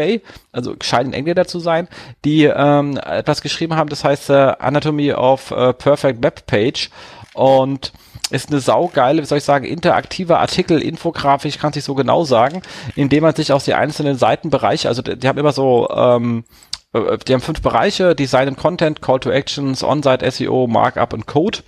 also 0.52 0.74
scheinen 0.82 1.12
Engländer 1.12 1.46
zu 1.46 1.58
sein, 1.58 1.88
die 2.24 2.44
ähm, 2.44 2.96
etwas 2.98 3.42
geschrieben 3.42 3.76
haben, 3.76 3.88
das 3.88 4.04
heißt 4.04 4.30
äh, 4.30 4.54
Anatomy 4.58 5.12
of 5.12 5.50
äh, 5.50 5.72
Perfect 5.72 6.22
Web 6.22 6.46
Page 6.46 6.90
und 7.34 7.92
ist 8.30 8.50
eine 8.50 8.60
saugeile, 8.60 9.22
wie 9.22 9.26
soll 9.26 9.38
ich 9.38 9.44
sagen, 9.44 9.64
interaktive 9.64 10.38
Artikel, 10.38 10.82
Infografik, 10.82 11.48
ich 11.48 11.60
kann 11.60 11.72
nicht 11.74 11.84
so 11.84 11.94
genau 11.94 12.24
sagen, 12.24 12.62
indem 12.96 13.22
man 13.22 13.34
sich 13.34 13.52
aus 13.52 13.64
die 13.64 13.74
einzelnen 13.74 14.16
Seitenbereiche, 14.16 14.88
also 14.88 15.02
die, 15.02 15.16
die 15.16 15.28
haben 15.28 15.38
immer 15.38 15.52
so 15.52 15.88
ähm, 15.90 16.44
äh, 16.92 17.18
die 17.18 17.34
haben 17.34 17.40
fünf 17.40 17.62
Bereiche, 17.62 18.14
Design 18.14 18.48
and 18.48 18.58
Content, 18.58 19.02
Call 19.02 19.20
to 19.20 19.30
Actions, 19.30 19.82
On-Site 19.82 20.28
SEO, 20.30 20.66
Markup 20.66 21.12
und 21.12 21.26
Code. 21.26 21.60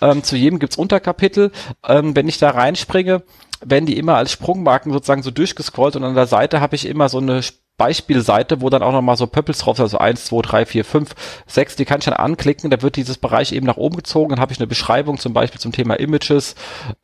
Ähm, 0.00 0.22
zu 0.22 0.36
jedem 0.36 0.58
gibt's 0.58 0.76
Unterkapitel. 0.76 1.52
Ähm, 1.86 2.16
wenn 2.16 2.28
ich 2.28 2.38
da 2.38 2.50
reinspringe, 2.50 3.22
werden 3.64 3.86
die 3.86 3.98
immer 3.98 4.16
als 4.16 4.32
Sprungmarken 4.32 4.92
sozusagen 4.92 5.22
so 5.22 5.30
durchgescrollt 5.30 5.96
und 5.96 6.04
an 6.04 6.14
der 6.14 6.26
Seite 6.26 6.60
habe 6.60 6.76
ich 6.76 6.86
immer 6.86 7.08
so 7.08 7.18
eine 7.18 7.42
Beispielseite, 7.76 8.60
wo 8.60 8.68
dann 8.68 8.82
auch 8.82 8.92
nochmal 8.92 9.16
so 9.16 9.26
Pöppels 9.26 9.58
drauf 9.58 9.78
sind, 9.78 9.84
also 9.84 9.96
eins, 9.96 10.26
zwei, 10.26 10.42
drei, 10.42 10.66
vier, 10.66 10.84
fünf, 10.84 11.14
sechs, 11.46 11.76
die 11.76 11.86
kann 11.86 12.00
ich 12.00 12.04
dann 12.04 12.14
anklicken, 12.14 12.68
da 12.70 12.82
wird 12.82 12.96
dieses 12.96 13.16
Bereich 13.16 13.52
eben 13.52 13.64
nach 13.64 13.78
oben 13.78 13.96
gezogen, 13.96 14.30
dann 14.30 14.40
habe 14.40 14.52
ich 14.52 14.58
eine 14.58 14.66
Beschreibung 14.66 15.18
zum 15.18 15.32
Beispiel 15.32 15.60
zum 15.60 15.72
Thema 15.72 15.94
Images 15.94 16.56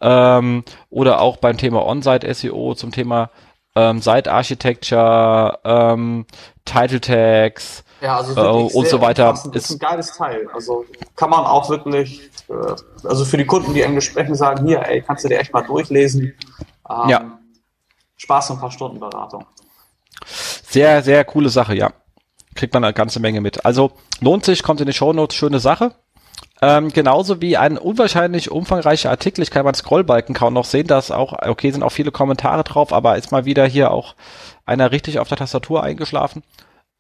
ähm, 0.03 0.65
oder 0.91 1.23
auch 1.23 1.39
beim 1.39 1.57
Thema 1.57 1.87
On-Site 1.87 2.33
SEO 2.35 2.75
zum 2.75 2.93
Thema 2.93 3.31
ähm, 3.75 4.03
Site 4.03 4.31
Architecture, 4.31 5.59
ähm, 5.65 6.27
Title 6.67 7.01
Tags 7.01 7.85
ja, 8.07 8.19
also 8.19 8.41
äh, 8.41 8.77
und 8.77 8.87
so 8.87 9.01
weiter. 9.01 9.33
Das 9.33 9.47
ist 9.47 9.71
ein 9.71 9.79
geiles 9.81 10.17
Teil. 10.17 10.49
Also 10.55 10.85
kann 11.17 11.29
man 11.29 11.45
auch 11.45 11.69
wirklich, 11.69 12.31
äh, 12.49 12.55
also 13.05 13.25
für 13.25 13.37
die 13.37 13.47
Kunden, 13.47 13.75
die 13.75 13.83
Englisch 13.83 14.07
sprechen, 14.07 14.37
sagen, 14.37 14.65
hier, 14.65 14.81
ey, 14.87 15.03
kannst 15.03 15.25
du 15.25 15.29
dir 15.29 15.41
echt 15.41 15.53
mal 15.53 15.63
durchlesen. 15.63 16.35
Ähm, 16.89 17.09
ja. 17.09 17.39
Spaß 18.17 18.51
und 18.51 18.57
ein 18.57 18.61
paar 18.61 18.71
Stunden 18.71 19.01
Beratung. 19.01 19.45
Sehr, 20.25 21.03
sehr 21.03 21.25
coole 21.25 21.49
Sache, 21.49 21.75
ja. 21.75 21.91
Kriegt 22.55 22.73
man 22.73 22.85
eine 22.85 22.95
ganze 22.95 23.19
Menge 23.19 23.41
mit. 23.41 23.65
Also 23.67 23.91
lohnt 24.21 24.45
sich, 24.45 24.63
kommt 24.63 24.81
in 24.81 24.87
die 24.87 24.93
Show 24.93 25.13
Notes, 25.13 25.37
schöne 25.37 25.59
Sache. 25.59 25.93
Ähm, 26.63 26.91
genauso 26.91 27.43
wie 27.43 27.57
ein 27.57 27.77
unwahrscheinlich 27.77 28.53
umfangreicher 28.53 29.11
Artikel. 29.11 29.43
Ich 29.43 29.51
kann 29.51 29.65
beim 29.65 29.75
Scrollbalken 29.75 30.35
kaum 30.35 30.55
noch 30.55 30.65
sehen, 30.65 30.87
dass 30.87 31.11
auch, 31.11 31.33
okay, 31.33 31.73
sind 31.73 31.83
auch 31.83 31.91
viele 31.91 32.13
Kommentare 32.13 32.63
drauf, 32.63 32.93
aber 32.93 33.17
ist 33.17 33.33
mal 33.33 33.45
wieder 33.45 33.67
hier 33.67 33.91
auch 33.91 34.15
einer 34.65 34.93
richtig 34.93 35.19
auf 35.19 35.29
der 35.29 35.39
Tastatur 35.39 35.83
eingeschlafen. 35.83 36.45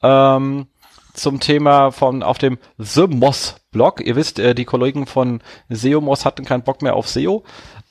Ähm, 0.02 0.66
zum 1.14 1.40
Thema 1.40 1.90
von 1.90 2.22
auf 2.22 2.38
dem 2.38 2.58
The 2.78 3.06
Moss 3.06 3.56
Blog. 3.70 4.00
Ihr 4.00 4.16
wisst, 4.16 4.38
äh, 4.38 4.54
die 4.54 4.64
Kollegen 4.64 5.06
von 5.06 5.40
SEO 5.68 6.00
Moss 6.00 6.24
hatten 6.24 6.44
keinen 6.44 6.62
Bock 6.62 6.82
mehr 6.82 6.94
auf 6.94 7.08
SEO 7.08 7.44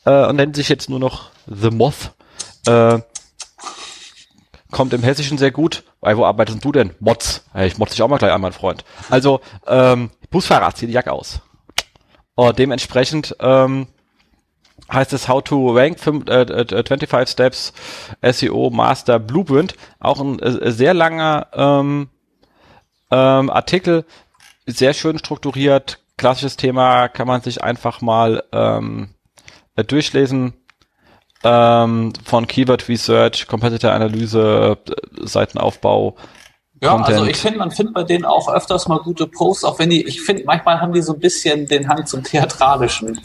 äh, 0.06 0.26
und 0.28 0.36
nennen 0.36 0.54
sich 0.54 0.70
jetzt 0.70 0.89
nur 0.89 1.00
noch 1.00 1.32
The 1.48 1.72
Moth. 1.72 2.12
Äh, 2.68 3.00
kommt 4.72 4.94
im 4.94 5.04
Hessischen 5.04 5.38
sehr 5.38 5.52
gut. 5.52 5.84
Weil 6.02 6.18
wo 6.18 6.26
arbeitest 6.26 6.63
du 6.63 6.72
denn? 6.72 6.91
Mods. 7.00 7.46
Ich 7.56 7.80
motz 7.80 7.91
dich 7.91 8.02
auch 8.04 8.08
mal 8.08 8.18
gleich 8.18 8.32
an, 8.32 8.41
mein 8.41 8.54
Freund. 8.54 8.86
Also, 9.10 9.41
ähm, 9.65 10.12
Busfahrer, 10.30 10.76
zieh 10.76 10.86
die 10.86 10.94
Jacke 10.94 11.12
aus. 11.12 11.39
Und 12.36 12.60
dementsprechend 12.60 13.36
ähm, 13.39 13.88
heißt 14.91 15.13
es 15.13 15.28
How 15.28 15.41
to 15.41 15.72
Rank 15.72 16.00
5, 16.00 16.30
äh, 16.30 16.41
äh, 16.41 16.84
25 16.86 17.32
Steps 17.32 17.74
SEO 18.22 18.70
Master 18.70 19.18
Blueprint. 19.18 19.76
Auch 20.00 20.20
ein 20.20 20.38
äh, 20.39 20.72
sehr 20.72 20.94
langer 20.94 21.48
ähm, 21.54 22.10
ähm, 23.15 23.49
Artikel, 23.49 24.06
sehr 24.65 24.93
schön 24.93 25.17
strukturiert, 25.17 25.99
klassisches 26.17 26.58
Thema, 26.58 27.08
kann 27.08 27.28
man 27.28 27.41
sich 27.41 27.63
einfach 27.63 28.01
mal 28.01 28.43
ähm, 28.51 29.10
äh, 29.75 29.84
durchlesen 29.84 30.54
ähm, 31.43 32.12
von 32.25 32.47
Keyword 32.47 32.89
Research, 32.89 33.47
Competitor 33.47 33.91
Analyse, 33.91 34.78
Seitenaufbau. 35.21 36.15
Ja, 36.82 36.89
Content. 36.89 37.19
also 37.19 37.25
ich 37.30 37.38
finde, 37.38 37.60
man 37.60 37.71
findet 37.71 37.93
bei 37.93 38.04
denen 38.04 38.25
auch 38.25 38.49
öfters 38.49 38.88
mal 38.89 38.99
gute 38.99 39.28
Posts, 39.28 39.63
auch 39.63 39.80
wenn 39.80 39.89
die, 39.89 40.06
ich 40.06 40.21
finde, 40.21 40.43
manchmal 40.45 40.82
haben 40.82 40.91
die 40.91 41.01
so 41.01 41.13
ein 41.13 41.19
bisschen 41.19 41.67
den 41.67 41.88
Hang 41.88 42.06
zum 42.06 42.21
Theatralischen, 42.23 43.21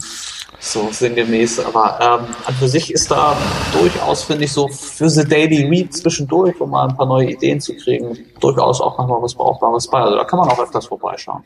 so 0.61 0.89
sinngemäß, 0.91 1.59
aber 1.59 1.99
ähm, 1.99 2.35
an 2.45 2.53
für 2.53 2.67
sich 2.67 2.93
ist 2.93 3.09
da 3.09 3.35
durchaus, 3.73 4.23
finde 4.23 4.45
ich, 4.45 4.53
so 4.53 4.67
für 4.67 5.09
The 5.09 5.27
Daily 5.27 5.67
Read 5.67 5.93
zwischendurch, 5.93 6.61
um 6.61 6.69
mal 6.69 6.87
ein 6.87 6.95
paar 6.95 7.07
neue 7.07 7.31
Ideen 7.31 7.59
zu 7.59 7.75
kriegen, 7.75 8.17
durchaus 8.39 8.79
auch 8.79 8.97
nochmal 8.97 9.21
was 9.21 9.33
Brauchbares 9.33 9.87
bei. 9.87 9.99
Also 9.99 10.15
da 10.15 10.23
kann 10.23 10.39
man 10.39 10.49
auch 10.49 10.59
öfters 10.59 10.85
vorbeischauen. 10.85 11.43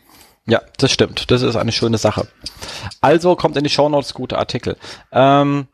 Ja, 0.47 0.61
das 0.77 0.91
stimmt. 0.91 1.31
Das 1.31 1.41
ist 1.41 1.55
eine 1.55 1.71
schöne 1.71 1.97
Sache. 1.97 2.27
Also 3.01 3.35
kommt 3.35 3.57
in 3.57 3.63
die 3.63 3.69
Show 3.69 3.89
Notes 3.89 4.13
gute 4.13 4.37
Artikel. 4.37 4.77
Ähm, 5.11 5.67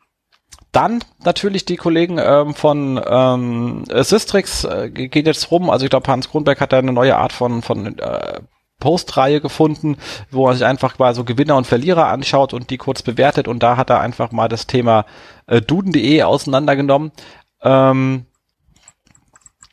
dann 0.72 1.04
natürlich 1.26 1.66
die 1.66 1.76
Kollegen 1.76 2.18
ähm, 2.18 2.54
von 2.54 3.02
ähm, 3.06 3.84
Systrix 3.90 4.64
äh, 4.64 4.90
geht 4.90 5.26
jetzt 5.26 5.52
rum. 5.52 5.70
Also 5.70 5.86
ich 5.86 5.90
glaube, 5.90 6.10
Hans 6.10 6.30
Kronberg 6.30 6.62
hat 6.62 6.72
da 6.72 6.78
eine 6.78 6.94
neue 6.94 7.18
Art 7.18 7.34
von, 7.34 7.62
von 7.62 7.98
äh, 7.98 8.40
Postreihe 8.82 9.40
gefunden, 9.40 9.96
wo 10.30 10.50
er 10.50 10.56
sich 10.56 10.66
einfach 10.66 11.00
mal 11.00 11.16
so 11.16 11.24
Gewinner 11.24 11.56
und 11.56 11.66
Verlierer 11.66 12.08
anschaut 12.08 12.54
und 12.54 12.70
die 12.70 12.78
kurz 12.78 13.02
bewertet. 13.02 13.48
Und 13.48 13.64
da 13.64 13.78
hat 13.78 13.90
er 13.90 14.02
einfach 14.02 14.34
mal 14.34 14.50
das 14.50 14.68
Thema 14.68 15.06
äh, 15.48 15.62
duden.de 15.62 16.24
auseinandergenommen. 16.24 17.14
Ähm, 17.62 18.26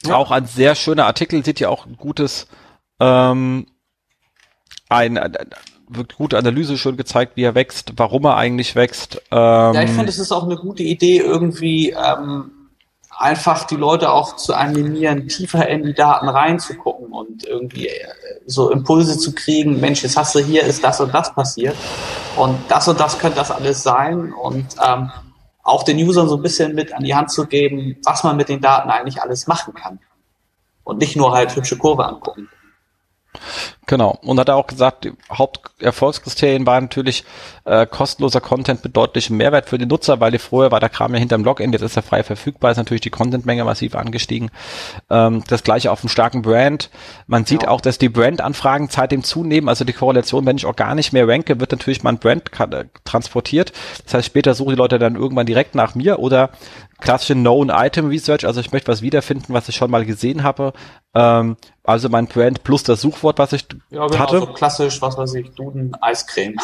ja. 0.07 0.15
Auch 0.15 0.31
ein 0.31 0.47
sehr 0.47 0.77
schöner 0.77 1.07
Artikel, 1.07 1.45
sieht 1.45 1.59
ja 1.59 1.69
auch 1.71 1.87
ein 1.87 1.97
gutes 1.97 2.47
ähm, 3.01 3.67
ein, 4.89 5.19
wird 5.89 6.17
gute 6.17 6.39
Analyse 6.39 6.79
schon 6.79 6.97
gezeigt, 6.97 7.37
wie 7.37 7.43
er 7.43 7.55
wächst, 7.55 7.95
warum 7.97 8.25
er 8.25 8.37
eigentlich 8.37 8.75
wächst. 8.75 9.23
Ähm, 9.31 9.75
ja, 9.75 9.83
ich 9.83 9.91
finde, 9.91 10.09
es 10.09 10.19
ist 10.19 10.33
auch 10.33 10.45
eine 10.45 10.57
gute 10.57 10.83
Idee, 10.83 11.19
irgendwie 11.19 11.91
ähm, 11.91 12.51
einfach 13.19 13.65
die 13.65 13.77
Leute 13.77 14.13
auch 14.13 14.37
zu 14.37 14.55
animieren, 14.55 15.27
tiefer 15.27 15.69
in 15.69 15.83
die 15.83 15.93
Daten 15.93 16.29
reinzugucken 16.29 17.09
und 17.09 17.45
irgendwie 17.45 17.89
äh, 17.89 18.07
so 18.47 18.71
Impulse 18.71 19.19
zu 19.19 19.35
kriegen, 19.35 19.81
Mensch, 19.81 20.05
jetzt 20.05 20.17
hast 20.17 20.37
du 20.37 20.39
hier, 20.39 20.63
ist 20.63 20.85
das 20.85 21.01
und 21.01 21.13
das 21.13 21.35
passiert. 21.35 21.77
Und 22.37 22.59
das 22.69 22.87
und 22.87 23.01
das 23.01 23.19
könnte 23.19 23.39
das 23.39 23.51
alles 23.51 23.83
sein. 23.83 24.33
Und 24.33 24.67
ähm, 24.87 25.11
auch 25.65 25.83
den 25.83 25.99
Usern 25.99 26.29
so 26.29 26.37
ein 26.37 26.43
bisschen 26.43 26.75
mit 26.77 26.95
an 26.95 27.03
die 27.03 27.15
Hand 27.15 27.33
zu 27.33 27.47
geben, 27.47 27.97
was 28.05 28.23
man 28.23 28.37
mit 28.37 28.49
den 28.49 28.61
Daten 28.61 28.89
eigentlich 28.89 29.21
alles 29.21 29.49
machen 29.49 29.75
kann. 29.75 29.99
Und 30.85 30.99
nicht 30.99 31.17
nur 31.17 31.33
halt 31.33 31.55
hübsche 31.55 31.77
Kurve 31.77 32.07
angucken. 32.07 32.49
Genau. 33.87 34.19
Und 34.23 34.39
hat 34.39 34.49
er 34.49 34.57
auch 34.57 34.67
gesagt, 34.67 35.05
die 35.05 35.13
Haupterfolgskriterien 35.33 36.67
waren 36.67 36.85
natürlich 36.85 37.25
äh, 37.65 37.87
kostenloser 37.87 38.41
Content 38.41 38.85
mit 38.85 38.97
deutlichem 38.97 39.37
Mehrwert 39.37 39.69
für 39.69 39.79
den 39.79 39.89
Nutzer, 39.89 40.21
weil 40.21 40.31
die 40.31 40.39
vorher 40.39 40.71
war 40.71 40.81
der 40.81 40.91
Kram 40.91 41.15
ja 41.15 41.19
hinterm 41.19 41.43
Login, 41.43 41.73
jetzt 41.73 41.83
ist 41.83 41.97
er 41.97 42.03
frei 42.03 42.23
verfügbar, 42.23 42.71
ist 42.71 42.77
natürlich 42.77 43.01
die 43.01 43.11
Contentmenge 43.11 43.65
massiv 43.65 43.95
angestiegen. 43.95 44.51
Ähm, 45.09 45.43
das 45.49 45.63
gleiche 45.63 45.91
auf 45.91 46.03
einem 46.03 46.11
starken 46.11 46.43
Brand. 46.43 46.91
Man 47.27 47.47
sieht 47.47 47.63
ja. 47.63 47.69
auch, 47.71 47.81
dass 47.81 47.99
die 47.99 48.11
Brand-Anfragen 48.11 48.89
seitdem 48.91 49.25
zunehmen, 49.25 49.69
also 49.69 49.85
die 49.85 49.95
Korrelation, 49.95 50.45
wenn 50.45 50.57
ich 50.57 50.67
auch 50.67 50.77
gar 50.77 50.95
nicht 50.95 51.13
mehr 51.13 51.27
ranke, 51.27 51.59
wird 51.59 51.73
natürlich 51.73 52.03
mein 52.03 52.19
Brand 52.19 52.51
transportiert. 53.05 53.73
Das 54.05 54.15
heißt, 54.15 54.27
später 54.27 54.55
suchen 54.55 54.71
die 54.71 54.77
Leute 54.77 54.99
dann 54.99 55.17
irgendwann 55.17 55.47
direkt 55.47 55.75
nach 55.75 55.95
mir 55.95 56.19
oder 56.19 56.51
klassische 57.01 57.35
Known 57.35 57.71
Item 57.71 58.09
Research, 58.09 58.45
also 58.45 58.61
ich 58.61 58.73
möchte 58.73 58.91
was 58.91 59.03
wiederfinden, 59.03 59.55
was 59.55 59.69
ich 59.69 59.77
schon 59.77 59.91
mal 59.91 60.05
gesehen 60.05 60.43
habe. 60.43 60.73
Ähm, 61.15 61.57
also 61.85 62.09
mein 62.09 62.27
Brand 62.27 62.65
plus 62.65 62.83
das 62.83 63.01
Suchwort, 63.01 63.39
was 63.39 63.53
ich 63.53 63.67
ja, 63.91 64.07
genau, 64.07 64.19
hatte. 64.19 64.41
So 64.41 64.47
klassisch, 64.47 65.01
was 65.01 65.17
weiß 65.17 65.35
ich, 65.35 65.51
Duden, 65.51 65.97
Eiscreme. 66.01 66.57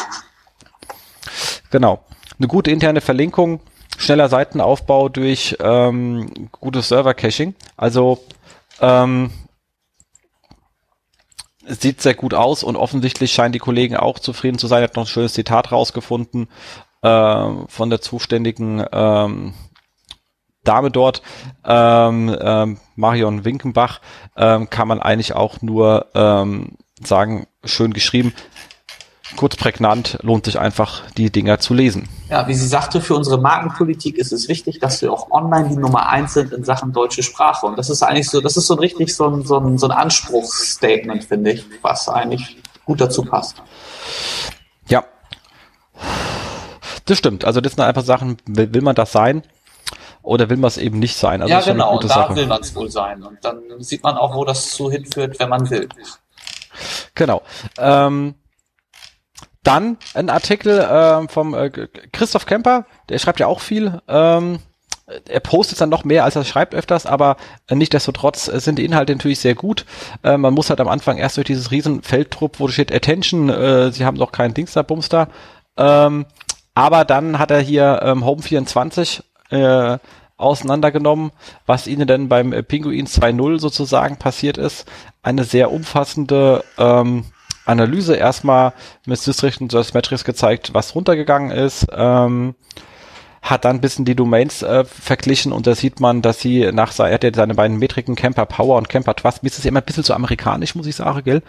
Genau. 1.71 2.03
Eine 2.37 2.47
gute 2.47 2.71
interne 2.71 3.01
Verlinkung, 3.01 3.61
schneller 3.97 4.27
Seitenaufbau 4.27 5.09
durch 5.09 5.55
ähm, 5.61 6.49
gutes 6.51 6.89
Server-Caching. 6.89 7.55
Also 7.77 8.19
ähm, 8.81 9.31
es 11.65 11.79
sieht 11.79 12.01
sehr 12.01 12.13
gut 12.13 12.33
aus 12.33 12.63
und 12.63 12.75
offensichtlich 12.75 13.31
scheinen 13.31 13.53
die 13.53 13.59
Kollegen 13.59 13.95
auch 13.95 14.19
zufrieden 14.19 14.59
zu 14.59 14.67
sein. 14.67 14.83
Ich 14.83 14.89
habe 14.89 14.99
noch 14.99 15.07
ein 15.07 15.11
schönes 15.11 15.33
Zitat 15.33 15.71
rausgefunden 15.71 16.49
äh, 17.01 17.49
von 17.67 17.89
der 17.89 18.01
zuständigen 18.01 18.85
ähm, 18.91 19.53
Dame 20.65 20.91
dort, 20.91 21.21
ähm, 21.63 22.35
ähm, 22.39 22.77
Marion 22.95 23.45
Winkenbach, 23.45 24.01
ähm, 24.35 24.69
kann 24.69 24.87
man 24.87 25.01
eigentlich 25.01 25.33
auch 25.33 25.61
nur 25.61 26.07
ähm, 26.13 26.73
sagen, 27.01 27.47
schön 27.63 27.93
geschrieben. 27.93 28.33
kurz 29.35 29.55
prägnant, 29.55 30.17
lohnt 30.21 30.45
sich 30.45 30.59
einfach, 30.59 31.01
die 31.17 31.31
Dinger 31.31 31.59
zu 31.59 31.73
lesen. 31.73 32.07
Ja, 32.29 32.47
wie 32.47 32.53
sie 32.53 32.67
sagte, 32.67 33.01
für 33.01 33.15
unsere 33.15 33.39
Markenpolitik 33.39 34.17
ist 34.17 34.31
es 34.31 34.47
wichtig, 34.47 34.79
dass 34.79 35.01
wir 35.01 35.11
auch 35.11 35.31
online 35.31 35.69
die 35.69 35.77
Nummer 35.77 36.09
eins 36.09 36.33
sind 36.33 36.53
in 36.53 36.63
Sachen 36.63 36.93
deutsche 36.93 37.23
Sprache. 37.23 37.65
Und 37.65 37.77
das 37.77 37.89
ist 37.89 38.03
eigentlich 38.03 38.29
so, 38.29 38.41
das 38.41 38.57
ist 38.57 38.67
so 38.67 38.75
richtig 38.75 39.15
so 39.15 39.27
ein, 39.27 39.43
so 39.43 39.59
ein, 39.59 39.77
so 39.77 39.87
ein 39.87 39.91
Anspruchsstatement, 39.91 41.23
finde 41.25 41.51
ich, 41.51 41.65
was 41.81 42.07
eigentlich 42.07 42.57
gut 42.85 43.01
dazu 43.01 43.23
passt. 43.23 43.61
Ja. 44.87 45.03
Das 47.05 47.17
stimmt. 47.17 47.45
Also 47.45 47.61
das 47.61 47.73
sind 47.73 47.83
einfach 47.83 48.03
Sachen, 48.03 48.37
will, 48.45 48.73
will 48.73 48.81
man 48.81 48.95
das 48.95 49.11
sein? 49.11 49.43
Oder 50.25 50.49
will 50.49 50.57
man 50.57 50.67
es 50.67 50.77
eben 50.77 50.99
nicht 50.99 51.15
sein? 51.15 51.41
Also 51.41 51.53
ja, 51.53 51.61
genau, 51.61 51.99
da 51.99 52.07
Sache. 52.07 52.35
will 52.35 52.47
man 52.47 52.61
es 52.61 52.75
wohl 52.75 52.89
sein. 52.89 53.23
Und 53.23 53.37
dann 53.43 53.61
sieht 53.79 54.03
man 54.03 54.17
auch, 54.17 54.35
wo 54.35 54.43
das 54.43 54.71
so 54.75 54.91
hinführt, 54.91 55.39
wenn 55.39 55.49
man 55.49 55.69
will. 55.69 55.87
Genau. 57.13 57.41
Ähm, 57.77 58.35
dann 59.63 59.97
ein 60.13 60.29
Artikel 60.29 60.79
äh, 60.79 61.27
vom 61.27 61.53
äh, 61.53 61.69
Christoph 62.11 62.45
Kemper, 62.45 62.85
der 63.09 63.19
schreibt 63.19 63.39
ja 63.39 63.47
auch 63.47 63.59
viel. 63.59 64.01
Ähm, 64.07 64.59
er 65.29 65.39
postet 65.39 65.79
dann 65.79 65.89
noch 65.89 66.03
mehr, 66.03 66.23
als 66.23 66.35
er 66.35 66.43
schreibt 66.43 66.73
öfters, 66.73 67.05
aber 67.05 67.37
nichtdestotrotz 67.69 68.45
sind 68.45 68.79
die 68.79 68.85
Inhalte 68.85 69.13
natürlich 69.13 69.39
sehr 69.39 69.53
gut. 69.53 69.85
Äh, 70.23 70.37
man 70.37 70.53
muss 70.53 70.69
halt 70.69 70.81
am 70.81 70.87
Anfang 70.87 71.17
erst 71.17 71.37
durch 71.37 71.45
dieses 71.45 71.71
riesen 71.71 72.01
Feldtrupp, 72.01 72.59
wo 72.59 72.67
steht 72.67 72.93
Attention, 72.93 73.49
äh, 73.49 73.91
sie 73.91 74.05
haben 74.05 74.17
doch 74.17 74.31
keinen 74.31 74.55
Dings 74.55 74.73
da, 74.73 74.81
Bumster. 74.81 75.27
Ähm, 75.77 76.25
aber 76.73 77.05
dann 77.05 77.37
hat 77.37 77.51
er 77.51 77.59
hier 77.59 78.01
ähm, 78.03 78.25
Home 78.25 78.41
24 78.41 79.23
äh, 79.55 79.97
auseinandergenommen, 80.37 81.31
was 81.65 81.87
ihnen 81.87 82.07
denn 82.07 82.29
beim 82.29 82.53
äh, 82.53 82.63
Pinguin 82.63 83.07
2.0 83.07 83.59
sozusagen 83.59 84.17
passiert 84.17 84.57
ist. 84.57 84.85
Eine 85.23 85.43
sehr 85.43 85.71
umfassende 85.71 86.63
ähm, 86.77 87.25
Analyse 87.65 88.15
erstmal 88.15 88.73
mit 89.05 89.19
Systrix 89.19 89.57
und 89.57 89.93
Metrics 89.93 90.23
gezeigt, 90.23 90.73
was 90.73 90.93
runtergegangen 90.93 91.51
ist. 91.51 91.87
Ähm, 91.91 92.55
hat 93.41 93.63
dann 93.63 93.77
ein 93.77 93.81
bisschen 93.81 94.05
die 94.05 94.15
Domains 94.15 94.63
äh, 94.63 94.85
verglichen 94.85 95.51
und 95.51 95.67
da 95.67 95.75
sieht 95.75 95.99
man, 95.99 96.23
dass 96.23 96.39
sie 96.39 96.71
nach 96.71 96.97
er 96.97 97.13
hat 97.13 97.23
ja 97.23 97.29
seine 97.31 97.53
beiden 97.53 97.77
Metriken 97.77 98.15
Camper 98.15 98.47
Power 98.47 98.75
und 98.75 98.89
Camper 98.89 99.15
Trust, 99.15 99.43
mir 99.43 99.49
ist 99.49 99.59
es 99.59 99.65
immer 99.65 99.81
ein 99.81 99.85
bisschen 99.85 100.03
zu 100.03 100.15
amerikanisch, 100.15 100.73
muss 100.73 100.87
ich 100.87 100.95
sagen, 100.95 101.23
gell? 101.23 101.43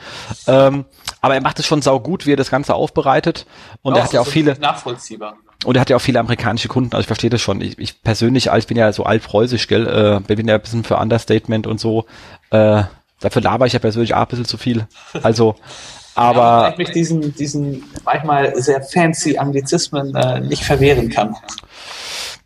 Ähm, 0.46 0.84
aber 1.22 1.36
er 1.36 1.40
macht 1.40 1.58
es 1.58 1.66
schon 1.66 1.80
sau 1.80 1.98
gut, 1.98 2.26
wie 2.26 2.34
er 2.34 2.36
das 2.36 2.50
Ganze 2.50 2.74
aufbereitet 2.74 3.46
und 3.80 3.94
oh, 3.94 3.96
er 3.96 4.04
hat 4.04 4.12
ja 4.12 4.20
auch 4.20 4.26
viele 4.26 4.58
nachvollziehbar. 4.58 5.38
Und 5.64 5.76
er 5.76 5.80
hat 5.80 5.90
ja 5.90 5.96
auch 5.96 6.00
viele 6.02 6.20
amerikanische 6.20 6.68
Kunden, 6.68 6.92
also 6.92 7.00
ich 7.00 7.06
verstehe 7.06 7.30
das 7.30 7.40
schon. 7.40 7.60
Ich, 7.60 7.78
ich 7.78 8.02
persönlich, 8.02 8.50
ich 8.52 8.66
bin 8.66 8.76
ja 8.76 8.92
so 8.92 9.04
altpreußisch, 9.04 9.68
gell, 9.68 9.86
äh, 9.86 10.34
bin 10.34 10.48
ja 10.48 10.56
ein 10.56 10.60
bisschen 10.60 10.84
für 10.84 10.96
Understatement 10.96 11.66
und 11.66 11.80
so. 11.80 12.04
Äh, 12.50 12.82
dafür 13.20 13.42
laber 13.42 13.66
ich 13.66 13.72
ja 13.72 13.78
persönlich 13.78 14.14
auch 14.14 14.20
ein 14.20 14.26
bisschen 14.26 14.44
zu 14.44 14.58
viel. 14.58 14.86
Also, 15.22 15.56
aber. 16.14 16.40
Ja, 16.40 16.70
ich 16.70 16.78
mich 16.78 16.90
diesen, 16.90 17.34
diesen 17.34 17.84
manchmal 18.04 18.60
sehr 18.60 18.82
fancy 18.82 19.38
Anglizismen 19.38 20.14
äh, 20.14 20.40
nicht 20.40 20.64
verwehren 20.64 21.08
kann. 21.08 21.34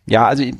Ja, 0.07 0.27
also 0.27 0.43
ich, 0.43 0.55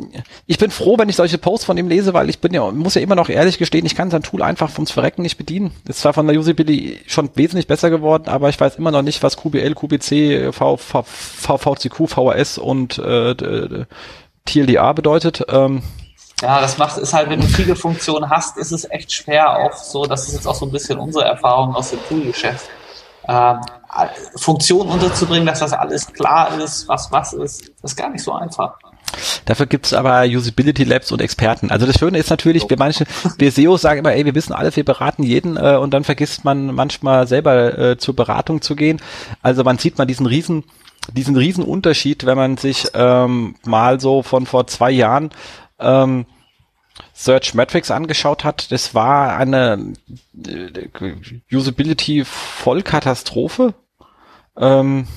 ich 0.46 0.58
bin 0.60 0.70
froh, 0.70 0.98
wenn 0.98 1.10
ich 1.10 1.16
solche 1.16 1.38
Posts 1.38 1.66
von 1.66 1.78
ihm 1.78 1.88
lese, 1.88 2.14
weil 2.14 2.30
ich 2.30 2.40
bin 2.40 2.54
ja, 2.54 2.72
muss 2.72 2.96
ja 2.96 3.02
immer 3.02 3.16
noch 3.16 3.28
ehrlich 3.28 3.58
gestehen, 3.58 3.86
ich 3.86 3.96
kann 3.96 4.12
sein 4.12 4.22
Tool 4.22 4.44
einfach 4.44 4.70
vom 4.70 4.86
Verrecken 4.86 5.24
nicht 5.24 5.38
bedienen. 5.38 5.72
Ist 5.88 6.02
zwar 6.02 6.14
von 6.14 6.28
der 6.28 6.38
Usability 6.38 7.00
schon 7.08 7.32
wesentlich 7.36 7.68
besser 7.68 7.90
geworden, 7.90 8.30
aber 8.30 8.50
ich 8.50 8.60
weiß 8.60 8.76
immer 8.76 8.92
noch 8.92 9.02
nicht, 9.02 9.24
was 9.24 9.38
QBL, 9.38 9.74
QBC, 9.74 10.54
v, 10.54 10.78
v, 10.78 11.04
v, 11.04 11.58
VCQ, 11.58 12.08
VHS 12.08 12.60
und 12.60 13.00
äh, 13.00 13.86
TLDA 14.46 14.94
bedeutet. 14.94 15.44
Ähm, 15.50 15.82
ja, 16.42 16.62
das 16.62 16.78
macht 16.78 16.98
ist 16.98 17.14
halt, 17.14 17.30
wenn 17.30 17.42
du 17.42 17.48
viele 17.48 17.76
Funktionen 17.76 18.30
hast, 18.30 18.58
ist 18.58 18.72
es 18.72 18.90
echt 18.90 19.12
schwer, 19.12 19.58
auch 19.58 19.74
so, 19.74 20.06
das 20.06 20.28
ist 20.28 20.34
jetzt 20.34 20.48
auch 20.48 20.56
so 20.56 20.66
ein 20.66 20.72
bisschen 20.72 21.00
unsere 21.00 21.26
Erfahrung 21.26 21.76
aus 21.76 21.92
dem 21.92 22.00
Toolgeschäft. 22.08 22.68
Ähm, 23.28 23.60
Funktionen 24.36 24.90
unterzubringen, 24.90 25.46
dass 25.46 25.60
das 25.60 25.74
alles 25.74 26.08
klar 26.08 26.58
ist, 26.60 26.88
was 26.88 27.12
was 27.12 27.34
ist, 27.34 27.72
das 27.82 27.92
ist 27.92 27.98
gar 27.98 28.10
nicht 28.10 28.24
so 28.24 28.32
einfach. 28.32 28.78
Dafür 29.46 29.66
gibt's 29.66 29.94
aber 29.94 30.24
Usability 30.24 30.84
Labs 30.84 31.12
und 31.12 31.22
Experten. 31.22 31.72
Also 31.72 31.86
das 31.86 31.98
Schöne 31.98 32.18
ist 32.18 32.30
natürlich, 32.30 32.70
wir 32.70 32.78
manche, 32.78 33.06
wir 33.38 33.52
SEOs 33.52 33.82
sagen 33.82 34.00
immer, 34.00 34.14
ey, 34.14 34.26
wir 34.26 34.36
wissen 34.36 34.54
alles, 34.54 34.76
wir 34.76 34.86
beraten 34.86 35.24
jeden 35.24 35.58
äh, 35.58 35.78
und 35.78 35.94
dann 35.94 36.04
vergisst 36.04 36.46
man 36.46 36.74
manchmal 36.74 37.28
selber 37.28 37.78
äh, 37.78 37.98
zur 37.98 38.16
Beratung 38.16 38.62
zu 38.62 38.76
gehen. 38.76 39.02
Also 39.42 39.64
man 39.64 39.78
sieht 39.78 39.98
mal 39.98 40.06
diesen 40.06 40.26
riesen 40.26 40.64
diesen 41.14 41.36
riesen 41.36 41.64
Unterschied, 41.64 42.28
wenn 42.28 42.38
man 42.38 42.58
sich 42.58 42.88
ähm, 42.94 43.56
mal 43.66 44.00
so 44.00 44.22
von 44.22 44.46
vor 44.46 44.68
zwei 44.68 44.92
Jahren 44.92 45.32
ähm, 45.80 46.26
Search 47.14 47.54
Metrics 47.54 47.92
angeschaut 47.92 48.44
hat, 48.44 48.72
das 48.72 48.94
war 48.94 49.36
eine 49.36 49.94
äh, 50.46 50.88
Usability 51.52 52.24
Vollkatastrophe. 52.26 53.74
Ähm, 54.58 55.08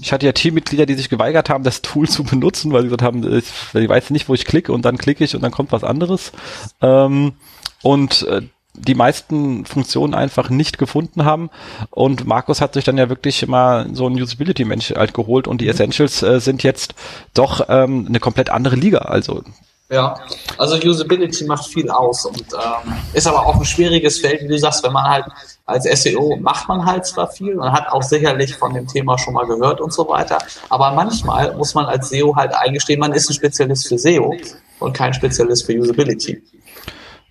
ich 0.00 0.12
hatte 0.12 0.26
ja 0.26 0.32
Teammitglieder, 0.32 0.86
die 0.86 0.94
sich 0.94 1.08
geweigert 1.08 1.50
haben, 1.50 1.64
das 1.64 1.82
Tool 1.82 2.08
zu 2.08 2.24
benutzen, 2.24 2.72
weil 2.72 2.82
sie 2.82 2.88
gesagt 2.88 3.02
haben, 3.02 3.36
ich, 3.36 3.44
ich 3.74 3.88
weiß 3.88 4.10
nicht, 4.10 4.28
wo 4.28 4.34
ich 4.34 4.44
klicke 4.44 4.72
und 4.72 4.84
dann 4.84 4.98
klicke 4.98 5.24
ich 5.24 5.34
und 5.34 5.42
dann 5.42 5.52
kommt 5.52 5.72
was 5.72 5.84
anderes. 5.84 6.32
Ähm, 6.80 7.34
und 7.82 8.22
äh, 8.28 8.42
die 8.74 8.94
meisten 8.94 9.66
Funktionen 9.66 10.14
einfach 10.14 10.48
nicht 10.48 10.78
gefunden 10.78 11.24
haben. 11.24 11.50
Und 11.90 12.26
Markus 12.26 12.60
hat 12.60 12.74
sich 12.74 12.84
dann 12.84 12.96
ja 12.96 13.08
wirklich 13.08 13.46
mal 13.46 13.88
so 13.92 14.06
einen 14.06 14.20
Usability-Mensch 14.20 14.94
halt 14.94 15.12
geholt 15.12 15.46
und 15.46 15.60
die 15.60 15.66
mhm. 15.66 15.72
Essentials 15.72 16.22
äh, 16.22 16.40
sind 16.40 16.62
jetzt 16.62 16.94
doch 17.34 17.66
ähm, 17.68 18.06
eine 18.08 18.20
komplett 18.20 18.50
andere 18.50 18.76
Liga. 18.76 18.98
Also 18.98 19.42
ja, 19.90 20.14
also 20.56 20.76
Usability 20.76 21.44
macht 21.44 21.66
viel 21.66 21.90
aus 21.90 22.24
und 22.24 22.46
ähm, 22.54 22.94
ist 23.12 23.26
aber 23.26 23.44
auch 23.46 23.56
ein 23.56 23.64
schwieriges 23.66 24.20
Feld, 24.20 24.42
wie 24.42 24.48
du 24.48 24.58
sagst, 24.58 24.82
wenn 24.84 24.92
man 24.92 25.04
halt 25.04 25.26
als 25.72 25.84
SEO 26.02 26.36
macht 26.36 26.68
man 26.68 26.84
halt 26.84 27.06
zwar 27.06 27.28
viel 27.28 27.58
und 27.58 27.72
hat 27.72 27.88
auch 27.88 28.02
sicherlich 28.02 28.54
von 28.54 28.74
dem 28.74 28.86
Thema 28.86 29.18
schon 29.18 29.34
mal 29.34 29.46
gehört 29.46 29.80
und 29.80 29.92
so 29.92 30.08
weiter, 30.08 30.38
aber 30.68 30.92
manchmal 30.92 31.54
muss 31.56 31.74
man 31.74 31.86
als 31.86 32.10
SEO 32.10 32.36
halt 32.36 32.54
eingestehen, 32.54 33.00
man 33.00 33.12
ist 33.12 33.28
ein 33.30 33.34
Spezialist 33.34 33.88
für 33.88 33.98
SEO 33.98 34.36
und 34.78 34.92
kein 34.92 35.14
Spezialist 35.14 35.66
für 35.66 35.72
Usability. 35.72 36.42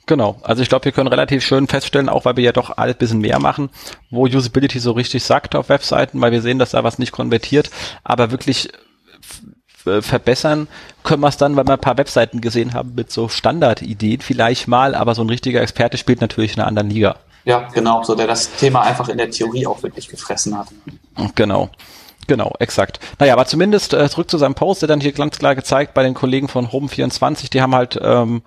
Genau, 0.08 0.38
also 0.42 0.62
ich 0.62 0.70
glaube, 0.70 0.86
wir 0.86 0.92
können 0.92 1.08
relativ 1.08 1.44
schön 1.44 1.68
feststellen, 1.68 2.10
auch 2.10 2.26
weil 2.26 2.36
wir 2.36 2.44
ja 2.44 2.52
doch 2.52 2.78
alles 2.78 2.98
bisschen 2.98 3.20
mehr 3.20 3.40
machen, 3.40 3.70
wo 4.10 4.26
Usability 4.26 4.80
so 4.80 4.92
richtig 4.92 5.24
sagt 5.24 5.56
auf 5.56 5.70
Webseiten, 5.70 6.20
weil 6.20 6.32
wir 6.32 6.42
sehen, 6.42 6.60
dass 6.60 6.72
da 6.72 6.84
was 6.84 7.00
nicht 7.00 7.12
konvertiert, 7.12 7.70
aber 8.04 8.32
wirklich 8.32 8.70
äh, 9.86 10.02
verbessern 10.02 10.68
können 11.04 11.22
wir 11.22 11.30
es 11.30 11.38
dann, 11.38 11.56
weil 11.56 11.66
wir 11.66 11.74
ein 11.74 11.80
paar 11.80 11.98
Webseiten 11.98 12.42
gesehen 12.42 12.74
haben 12.74 12.94
mit 12.96 13.12
so 13.12 13.30
Standardideen 13.30 14.22
vielleicht 14.22 14.68
mal, 14.68 14.96
aber 14.96 15.16
so 15.16 15.24
ein 15.24 15.30
richtiger 15.30 15.62
Experte 15.62 15.98
spielt 15.98 16.22
natürlich 16.22 16.56
in 16.56 16.60
einer 16.60 16.68
anderen 16.68 16.90
Liga. 16.90 17.16
Ja, 17.46 17.68
genau, 17.74 18.04
so 18.04 18.16
der 18.16 18.28
das 18.28 18.56
Thema 18.56 18.82
einfach 18.82 19.10
in 19.10 19.18
der 19.18 19.32
Theorie 19.32 19.66
auch 19.66 19.82
wirklich 19.84 20.08
gefressen 20.08 20.58
hat. 20.58 20.68
Genau. 21.36 21.70
Genau, 22.28 22.54
exakt. 22.60 23.00
Naja, 23.20 23.34
aber 23.34 23.46
zumindest 23.46 23.94
äh, 23.94 24.08
zurück 24.08 24.30
zu 24.30 24.38
seinem 24.38 24.54
Post, 24.54 24.84
der 24.84 24.88
dann 24.88 25.02
hier 25.02 25.12
ganz 25.12 25.40
klar 25.40 25.56
gezeigt 25.56 25.94
bei 25.94 26.04
den 26.04 26.14
Kollegen 26.14 26.48
von 26.48 26.68
Home24, 26.68 27.50
die 27.50 27.62
haben 27.62 27.76
halt 27.76 28.00
ähm, 28.02 28.44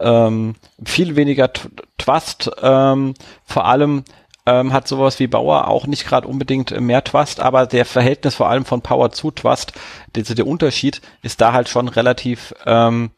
ähm, 0.00 0.56
viel 0.84 1.16
weniger 1.16 1.50
Trust, 1.98 2.50
ähm, 2.62 3.14
vor 3.44 3.66
allem 3.66 4.04
ähm, 4.46 4.72
hat 4.72 4.88
sowas 4.88 5.18
wie 5.18 5.26
Bauer 5.26 5.68
auch 5.68 5.86
nicht 5.86 6.06
gerade 6.06 6.26
unbedingt 6.26 6.78
mehr 6.80 7.04
Trust, 7.04 7.40
aber 7.40 7.66
der 7.66 7.84
Verhältnis 7.84 8.34
vor 8.34 8.48
allem 8.48 8.64
von 8.64 8.80
Power 8.80 9.12
zu 9.12 9.30
Trust, 9.30 9.74
der, 10.14 10.22
der 10.24 10.46
Unterschied 10.46 11.02
ist 11.22 11.40
da 11.40 11.52
halt 11.52 11.68
schon 11.68 11.88
relativ 11.88 12.54
ähm, 12.66 13.10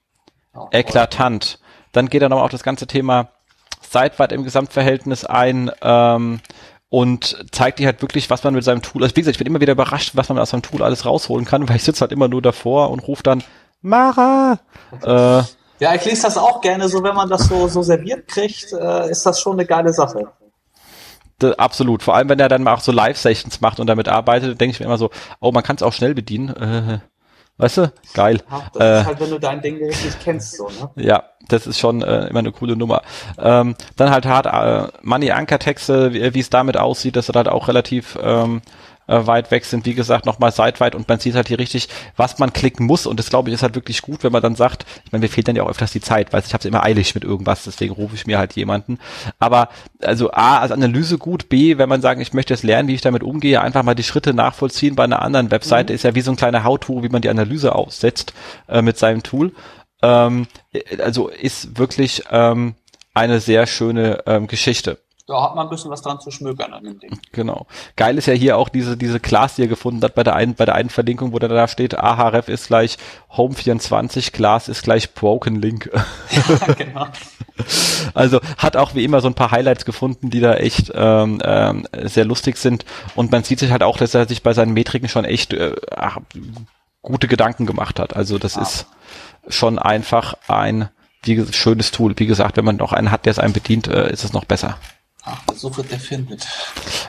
eklatant. 0.72 1.61
Dann 1.92 2.08
geht 2.08 2.22
er 2.22 2.28
nochmal 2.28 2.44
auf 2.44 2.50
das 2.50 2.64
ganze 2.64 2.87
Thema 2.87 3.30
seitweit 3.92 4.33
im 4.33 4.44
Gesamtverhältnis 4.44 5.24
ein 5.24 5.70
ähm, 5.83 6.40
und 6.88 7.46
zeigt 7.52 7.78
dir 7.78 7.87
halt 7.87 8.02
wirklich, 8.02 8.28
was 8.28 8.44
man 8.44 8.55
mit 8.55 8.64
seinem 8.64 8.83
Tool, 8.83 9.02
also 9.02 9.14
wie 9.16 9.20
gesagt, 9.20 9.35
ich 9.35 9.38
bin 9.38 9.46
immer 9.46 9.61
wieder 9.61 9.72
überrascht, 9.72 10.12
was 10.14 10.28
man 10.28 10.38
aus 10.38 10.50
seinem 10.50 10.62
Tool 10.62 10.83
alles 10.83 11.07
rausholen 11.07 11.44
kann, 11.44 11.66
weil 11.68 11.76
ich 11.76 11.85
sitze 11.85 12.00
halt 12.00 12.12
immer 12.12 12.28
nur 12.28 12.42
davor 12.42 12.90
und 12.90 13.00
rufe 13.00 13.22
dann 13.22 13.42
Mara. 13.81 14.61
Äh, 15.02 15.42
ja, 15.81 15.94
ich 15.94 16.05
lese 16.05 16.22
das 16.22 16.38
auch 16.38 16.61
gerne 16.61 16.88
so, 16.88 17.02
wenn 17.02 17.14
man 17.14 17.28
das 17.28 17.48
so, 17.48 17.66
so 17.66 17.83
serviert 17.83 18.28
kriegt, 18.28 18.72
äh, 18.72 19.11
ist 19.11 19.26
das 19.26 19.40
schon 19.40 19.55
eine 19.55 19.66
geile 19.66 19.92
Sache 19.92 20.28
absolut. 21.57 22.02
Vor 22.02 22.14
allem, 22.14 22.28
wenn 22.28 22.38
er 22.38 22.48
dann 22.48 22.62
mal 22.62 22.74
auch 22.74 22.81
so 22.81 22.92
Live-Sessions 22.92 23.61
macht 23.61 23.81
und 23.81 23.87
damit 23.87 24.09
arbeitet, 24.09 24.61
denke 24.61 24.72
ich 24.72 24.81
mir 24.81 24.87
immer 24.87 24.98
so, 24.98 25.11
oh, 25.40 25.52
man 25.52 25.62
kann 25.62 25.76
es 25.76 25.83
auch 25.83 25.92
schnell 25.92 26.14
bedienen. 26.14 26.48
Äh, 26.50 26.98
weißt 27.59 27.79
du? 27.79 27.93
Geil. 28.15 28.41
Ja, 28.51 28.62
das 28.73 28.83
äh, 28.83 29.01
ist 29.01 29.07
halt, 29.07 29.21
wenn 29.21 29.31
du 29.31 29.38
dein 29.38 29.62
Ding 29.62 29.77
richtig 29.85 30.15
kennst, 30.23 30.57
so, 30.57 30.69
ne? 30.69 30.91
Ja, 30.97 31.25
das 31.49 31.67
ist 31.67 31.79
schon 31.79 32.03
äh, 32.03 32.27
immer 32.29 32.38
eine 32.38 32.53
coole 32.53 32.77
Nummer. 32.77 33.03
Ähm, 33.38 33.75
dann 33.97 34.11
halt 34.11 34.27
hart 34.27 34.47
äh, 34.47 34.91
Money-Anker-Texte, 35.03 36.12
wie 36.12 36.41
es 36.41 36.51
damit 36.51 36.77
aussieht, 36.77 37.17
das 37.17 37.29
hat 37.29 37.37
halt 37.37 37.49
auch 37.49 37.69
relativ 37.69 38.19
ähm, 38.23 38.62
äh, 39.12 39.27
weit 39.27 39.51
weg 39.51 39.64
sind, 39.64 39.85
wie 39.87 39.94
gesagt, 39.94 40.27
nochmal 40.27 40.53
seitweit 40.53 40.94
und 40.94 41.09
man 41.09 41.20
sieht 41.20 41.35
halt 41.35 41.48
hier 41.48 41.59
richtig, 41.59 41.88
was 42.16 42.38
man 42.38 42.53
klicken 42.53 42.87
muss 42.87 43.07
und 43.07 43.18
das 43.18 43.29
glaube 43.31 43.51
ich 43.51 43.55
ist 43.55 43.62
halt 43.62 43.75
wirklich 43.75 44.03
gut, 44.03 44.25
wenn 44.25 44.33
man 44.33 44.42
dann 44.42 44.57
sagt, 44.57 44.87
ich 45.05 45.12
meine, 45.12 45.22
mir 45.22 45.29
fehlt 45.29 45.48
dann 45.48 45.57
ja 45.57 45.62
auch 45.62 45.68
öfters 45.68 45.92
die 45.92 46.01
Zeit, 46.01 46.33
weil 46.33 46.42
ich 46.46 46.55
habe 46.55 46.61
es 46.61 46.65
immer 46.65 46.83
eilig 46.83 47.15
mit 47.15 47.25
irgendwas, 47.25 47.65
deswegen 47.65 47.92
rufe 47.92 48.15
ich 48.15 48.27
mir 48.27 48.38
halt 48.38 48.54
jemanden. 48.54 48.98
Aber 49.38 49.69
also 50.00 50.33
A, 50.33 50.58
als 50.58 50.73
Analyse 50.73 51.19
gut, 51.19 51.48
B, 51.48 51.79
wenn 51.79 51.88
man 51.88 52.00
sagen, 52.00 52.21
ich 52.21 52.33
möchte 52.33 52.54
jetzt 52.54 52.65
lernen, 52.65 52.88
wie 52.88 52.94
ich 52.94 53.02
damit 53.02 53.23
umgehe, 53.23 53.60
einfach 53.60 53.83
mal 53.83 53.94
die 53.94 54.02
Schritte 54.02 54.35
nachvollziehen 54.35 54.96
bei 54.96 55.04
einer 55.04 55.23
anderen 55.23 55.50
Webseite, 55.50 55.92
mhm. 55.92 55.96
ist 55.96 56.04
ja 56.04 56.15
wie 56.15 56.23
so 56.23 56.31
ein 56.31 56.37
kleiner 56.37 56.65
How-To, 56.65 57.02
wie 57.02 57.08
man 57.08 57.23
die 57.23 57.29
Analyse 57.29 57.75
aussetzt 57.75 58.33
äh, 58.69 58.83
mit 58.83 58.98
seinem 58.98 59.23
Tool. 59.23 59.52
Ähm, 60.02 60.46
also 60.98 61.29
ist 61.29 61.79
wirklich 61.79 62.25
ähm, 62.31 62.75
eine 63.15 63.40
sehr 63.40 63.67
schöne 63.67 64.23
ähm, 64.27 64.46
Geschichte. 64.46 64.98
Ja, 65.33 65.42
hat 65.42 65.54
man 65.54 65.66
ein 65.66 65.70
bisschen 65.70 65.90
was 65.90 66.02
dran 66.02 66.20
zu 66.20 66.30
schmökern 66.30 66.72
an 66.74 66.85
dem 66.85 67.00
Ding. 67.00 67.18
Genau. 67.33 67.66
Geil 67.96 68.18
ist 68.18 68.26
ja 68.26 68.35
hier 68.35 68.58
auch 68.58 68.68
diese, 68.68 68.96
diese 68.96 69.18
Class, 69.18 69.54
die 69.54 69.62
er 69.62 69.68
gefunden 69.68 70.02
hat 70.02 70.14
bei 70.14 70.22
der 70.22 70.35
einen, 70.35 70.54
bei 70.54 70.66
der 70.66 70.74
einen 70.74 70.90
Verlinkung, 70.90 71.33
wo 71.33 71.38
da, 71.38 71.48
da 71.48 71.68
steht, 71.68 71.98
ahref 71.98 72.48
ist 72.48 72.68
gleich 72.68 72.98
Home24, 73.35 74.33
Class 74.33 74.68
ist 74.68 74.83
gleich 74.83 75.14
Broken 75.14 75.56
Link. 75.56 75.90
Ja, 76.33 76.74
genau. 76.74 77.06
Also 78.14 78.40
hat 78.56 78.76
auch 78.76 78.94
wie 78.94 79.04
immer 79.04 79.20
so 79.20 79.28
ein 79.28 79.35
paar 79.35 79.50
Highlights 79.50 79.85
gefunden, 79.85 80.30
die 80.30 80.40
da 80.40 80.54
echt 80.54 80.90
ähm, 80.94 81.40
ähm, 81.44 81.87
sehr 82.02 82.24
lustig 82.24 82.56
sind. 82.56 82.85
Und 83.14 83.30
man 83.30 83.44
sieht 83.44 83.58
sich 83.58 83.70
halt 83.70 83.83
auch, 83.83 83.98
dass 83.98 84.14
er 84.14 84.26
sich 84.26 84.42
bei 84.42 84.52
seinen 84.54 84.72
Metriken 84.72 85.08
schon 85.08 85.24
echt 85.24 85.52
äh, 85.52 85.74
gute 87.02 87.28
Gedanken 87.28 87.66
gemacht 87.66 88.00
hat. 88.00 88.16
Also 88.16 88.38
das 88.38 88.56
ah. 88.56 88.62
ist 88.62 88.87
schon 89.48 89.78
einfach 89.78 90.35
ein 90.48 90.88
wie, 91.24 91.44
schönes 91.52 91.90
Tool. 91.90 92.14
Wie 92.16 92.26
gesagt, 92.26 92.56
wenn 92.56 92.64
man 92.64 92.76
noch 92.76 92.92
einen 92.92 93.10
hat, 93.10 93.26
der 93.26 93.33
es 93.33 93.38
einem 93.38 93.52
bedient, 93.52 93.87
äh, 93.88 94.10
ist 94.10 94.24
es 94.24 94.33
noch 94.33 94.44
besser. 94.44 94.78
Ach, 95.25 95.42
suche 95.54 95.85
der 95.85 96.00
findet. 96.00 96.46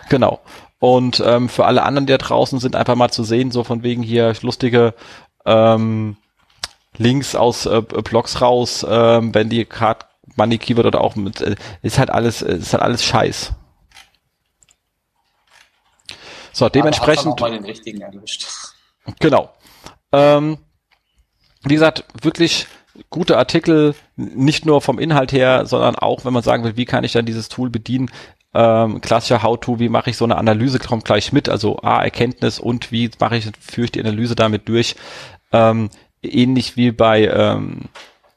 Genau. 0.09 0.39
Und 0.79 1.23
ähm, 1.25 1.49
für 1.49 1.65
alle 1.65 1.83
anderen, 1.83 2.05
die 2.05 2.11
da 2.11 2.17
draußen 2.17 2.59
sind, 2.59 2.75
einfach 2.75 2.95
mal 2.95 3.09
zu 3.09 3.23
sehen, 3.23 3.51
so 3.51 3.63
von 3.63 3.83
wegen 3.83 4.03
hier 4.03 4.33
lustige 4.41 4.93
ähm, 5.45 6.17
Links 6.97 7.35
aus 7.35 7.65
äh, 7.65 7.81
Blogs 7.81 8.41
raus, 8.41 8.85
ähm, 8.87 9.33
wenn 9.33 9.49
die 9.49 9.65
Card 9.65 10.05
Money 10.35 10.57
Keyword 10.57 10.87
oder 10.87 11.01
auch 11.01 11.15
mit, 11.15 11.41
äh, 11.41 11.55
ist 11.81 11.97
halt 11.97 12.09
alles, 12.09 12.41
äh, 12.41 12.55
ist 12.55 12.73
halt 12.73 12.83
alles 12.83 13.03
Scheiß. 13.03 13.53
So, 16.51 16.69
dementsprechend. 16.69 17.39
mal 17.39 17.51
den 17.51 17.65
richtigen 17.65 18.01
erwischt. 18.01 18.45
Genau. 19.19 19.51
Ähm, 20.11 20.59
wie 21.63 21.73
gesagt, 21.73 22.05
wirklich 22.21 22.67
gute 23.09 23.37
Artikel, 23.37 23.95
nicht 24.15 24.65
nur 24.65 24.81
vom 24.81 24.99
Inhalt 24.99 25.31
her, 25.31 25.65
sondern 25.65 25.95
auch, 25.95 26.25
wenn 26.25 26.33
man 26.33 26.43
sagen 26.43 26.63
will, 26.63 26.77
wie 26.77 26.85
kann 26.85 27.03
ich 27.03 27.13
dann 27.13 27.25
dieses 27.25 27.49
Tool 27.49 27.69
bedienen, 27.69 28.11
ähm, 28.53 29.01
klassischer 29.01 29.41
How-To, 29.41 29.79
wie 29.79 29.89
mache 29.89 30.11
ich 30.11 30.17
so 30.17 30.25
eine 30.25 30.37
Analyse, 30.37 30.79
kommt 30.79 31.05
gleich 31.05 31.33
mit, 31.33 31.49
also 31.49 31.79
A, 31.79 32.03
Erkenntnis 32.03 32.59
und 32.59 32.91
wie 32.91 33.09
mache 33.19 33.37
ich, 33.37 33.49
führe 33.59 33.85
ich 33.85 33.91
die 33.91 33.99
Analyse 33.99 34.35
damit 34.35 34.69
durch. 34.69 34.95
Ähm, 35.51 35.89
ähnlich 36.21 36.77
wie 36.77 36.91
bei 36.91 37.25
ähm, 37.27 37.85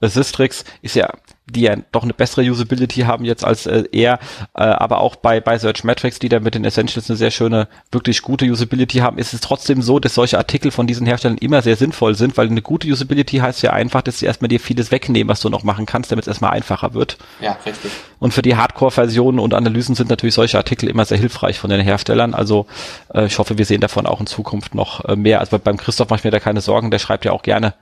Systrix 0.01 0.65
ist 0.83 0.97
ja 0.97 1.11
die 1.49 1.63
ja 1.63 1.77
doch 1.93 2.03
eine 2.03 2.13
bessere 2.13 2.43
Usability 2.43 3.03
haben 3.03 3.25
jetzt 3.25 3.45
als 3.45 3.67
äh, 3.67 3.85
er, 3.93 4.19
äh, 4.55 4.63
aber 4.63 4.99
auch 4.99 5.15
bei, 5.15 5.41
bei 5.41 5.59
Search 5.59 5.85
Metrics, 5.85 6.19
die 6.19 6.29
da 6.29 6.41
mit 6.41 6.57
den 6.57 6.65
Essentials 6.65 7.09
eine 7.09 7.17
sehr 7.17 7.31
schöne, 7.31 7.69
wirklich 7.93 8.23
gute 8.23 8.47
Usability 8.47 8.99
haben, 8.99 9.19
ist 9.19 9.33
es 9.33 9.41
trotzdem 9.41 9.81
so, 9.81 10.01
dass 10.01 10.15
solche 10.15 10.39
Artikel 10.39 10.73
von 10.73 10.89
diesen 10.89 11.07
Herstellern 11.07 11.39
immer 11.39 11.63
sehr 11.63 11.77
sinnvoll 11.77 12.17
sind, 12.17 12.37
weil 12.37 12.49
eine 12.49 12.63
gute 12.63 12.89
Usability 12.89 13.39
heißt 13.39 13.63
ja 13.63 13.73
einfach, 13.73 14.03
dass 14.03 14.19
sie 14.19 14.27
erstmal 14.27 14.49
dir 14.49 14.59
vieles 14.59 14.91
wegnehmen, 14.91 15.29
was 15.29 15.41
du 15.41 15.49
noch 15.49 15.63
machen 15.63 15.87
kannst, 15.87 16.11
damit 16.11 16.25
es 16.25 16.29
erstmal 16.29 16.51
einfacher 16.51 16.95
wird. 16.95 17.17
Ja, 17.41 17.57
richtig. 17.65 17.93
Und 18.19 18.35
für 18.35 18.43
die 18.43 18.57
Hardcore-Versionen 18.57 19.39
und 19.39 19.55
Analysen 19.55 19.95
sind 19.95 20.11
natürlich 20.11 20.35
solche 20.35 20.57
Artikel 20.59 20.89
immer 20.89 21.05
sehr 21.05 21.19
hilfreich 21.19 21.61
von 21.61 21.71
den 21.71 21.81
Herstellern. 21.81 22.35
Also 22.35 22.67
äh, 23.15 23.27
ich 23.27 23.39
hoffe, 23.39 23.57
wir 23.57 23.67
sehen 23.67 23.81
davon 23.81 24.07
auch 24.07 24.19
in 24.19 24.27
Zukunft 24.27 24.75
noch 24.75 25.05
äh, 25.05 25.15
mehr. 25.15 25.39
Also 25.39 25.61
beim 25.61 25.77
Christoph 25.77 26.09
mache 26.09 26.21
ich 26.21 26.25
mir 26.25 26.33
da 26.33 26.41
keine 26.41 26.61
Sorgen, 26.61 26.91
der 26.91 26.99
schreibt 26.99 27.25
ja 27.25 27.31
auch 27.31 27.43
gerne 27.43 27.75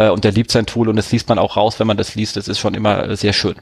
äh, 0.00 0.08
und 0.08 0.24
der 0.24 0.32
liebt 0.32 0.50
sein 0.50 0.64
Tool 0.64 0.88
und 0.88 0.96
das 0.96 1.12
liest 1.12 1.28
man 1.28 1.38
auch 1.38 1.56
raus, 1.56 1.78
wenn 1.78 1.86
man 1.86 1.98
das 1.98 2.14
liest. 2.14 2.36
Das 2.36 2.48
ist 2.48 2.58
schon 2.58 2.72
immer 2.74 3.10
äh, 3.10 3.16
sehr 3.16 3.34
schön. 3.34 3.56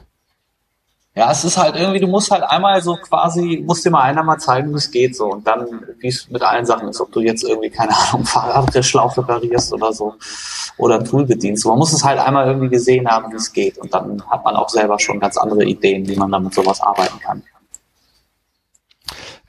Ja, 1.15 1.29
es 1.31 1.43
ist 1.43 1.57
halt 1.57 1.75
irgendwie, 1.75 1.99
du 1.99 2.07
musst 2.07 2.31
halt 2.31 2.43
einmal 2.43 2.81
so 2.81 2.95
quasi, 2.95 3.61
musst 3.65 3.83
dir 3.83 3.89
mal 3.89 4.03
einer 4.03 4.23
mal 4.23 4.37
zeigen, 4.37 4.71
wie 4.71 4.77
es 4.77 4.89
geht 4.89 5.17
so. 5.17 5.25
Und 5.25 5.45
dann, 5.45 5.67
wie 5.99 6.07
es 6.07 6.29
mit 6.29 6.41
allen 6.41 6.65
Sachen 6.65 6.87
ist, 6.87 7.01
ob 7.01 7.11
du 7.11 7.19
jetzt 7.19 7.43
irgendwie, 7.43 7.69
keine 7.69 7.91
Ahnung, 7.93 8.25
Fahrradschlauch 8.25 9.17
reparierst 9.17 9.73
oder 9.73 9.91
so 9.91 10.15
oder 10.77 10.99
ein 10.99 11.05
Tool 11.05 11.25
bedienst. 11.25 11.65
Man 11.65 11.77
muss 11.77 11.91
es 11.91 12.05
halt 12.05 12.19
einmal 12.19 12.47
irgendwie 12.47 12.69
gesehen 12.69 13.09
haben, 13.09 13.33
wie 13.33 13.35
es 13.35 13.51
geht. 13.51 13.77
Und 13.77 13.93
dann 13.93 14.23
hat 14.29 14.45
man 14.45 14.55
auch 14.55 14.69
selber 14.69 14.97
schon 14.97 15.19
ganz 15.19 15.35
andere 15.35 15.65
Ideen, 15.65 16.07
wie 16.07 16.15
man 16.15 16.31
damit 16.31 16.53
sowas 16.53 16.79
arbeiten 16.79 17.19
kann. 17.19 17.43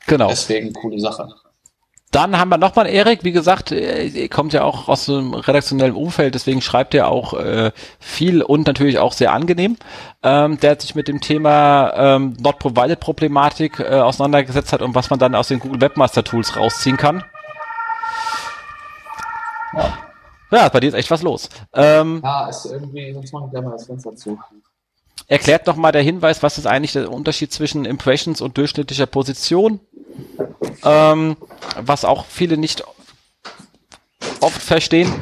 Genau. 0.08 0.26
Deswegen 0.26 0.72
coole 0.72 0.98
Sache. 0.98 1.28
Dann 2.10 2.36
haben 2.36 2.48
wir 2.48 2.58
nochmal 2.58 2.88
Erik, 2.88 3.22
wie 3.22 3.30
gesagt, 3.30 3.70
äh, 3.70 4.28
kommt 4.28 4.52
ja 4.52 4.64
auch 4.64 4.88
aus 4.88 5.08
einem 5.08 5.32
redaktionellen 5.32 5.94
Umfeld, 5.94 6.34
deswegen 6.34 6.60
schreibt 6.60 6.92
er 6.94 7.08
auch 7.08 7.34
äh, 7.34 7.70
viel 8.00 8.42
und 8.42 8.66
natürlich 8.66 8.98
auch 8.98 9.12
sehr 9.12 9.32
angenehm. 9.32 9.76
Ähm, 10.22 10.58
der 10.58 10.80
sich 10.80 10.96
mit 10.96 11.06
dem 11.06 11.20
Thema 11.20 11.92
ähm, 11.94 12.36
Not 12.40 12.58
Provided 12.58 12.98
Problematik 12.98 13.78
äh, 13.78 14.00
auseinandergesetzt 14.00 14.72
hat 14.72 14.82
und 14.82 14.94
was 14.94 15.08
man 15.08 15.20
dann 15.20 15.36
aus 15.36 15.48
den 15.48 15.60
Google 15.60 15.80
Webmaster 15.80 16.24
Tools 16.24 16.56
rausziehen 16.56 16.96
kann. 16.96 17.24
Ja. 19.72 19.92
Ja, 20.50 20.68
bei 20.68 20.80
dir 20.80 20.88
ist 20.88 20.94
echt 20.94 21.10
was 21.12 21.22
los. 21.22 21.48
Ähm, 21.74 22.20
ja, 22.24 22.48
ist 22.48 22.64
irgendwie, 22.66 23.12
sonst 23.12 23.32
mache 23.32 23.44
ich 23.46 23.50
gleich 23.52 23.62
mal 23.62 23.70
das 23.70 23.86
Fenster 23.86 24.16
zu. 24.16 24.36
Erklärt 25.26 25.66
nochmal 25.66 25.92
der 25.92 26.02
Hinweis, 26.02 26.42
was 26.42 26.58
ist 26.58 26.66
eigentlich 26.66 26.92
der 26.92 27.10
Unterschied 27.10 27.52
zwischen 27.52 27.84
Impressions 27.84 28.40
und 28.40 28.58
durchschnittlicher 28.58 29.06
Position? 29.06 29.80
ähm, 30.84 31.36
was 31.80 32.04
auch 32.04 32.24
viele 32.26 32.56
nicht 32.56 32.84
oft 34.40 34.60
verstehen. 34.60 35.12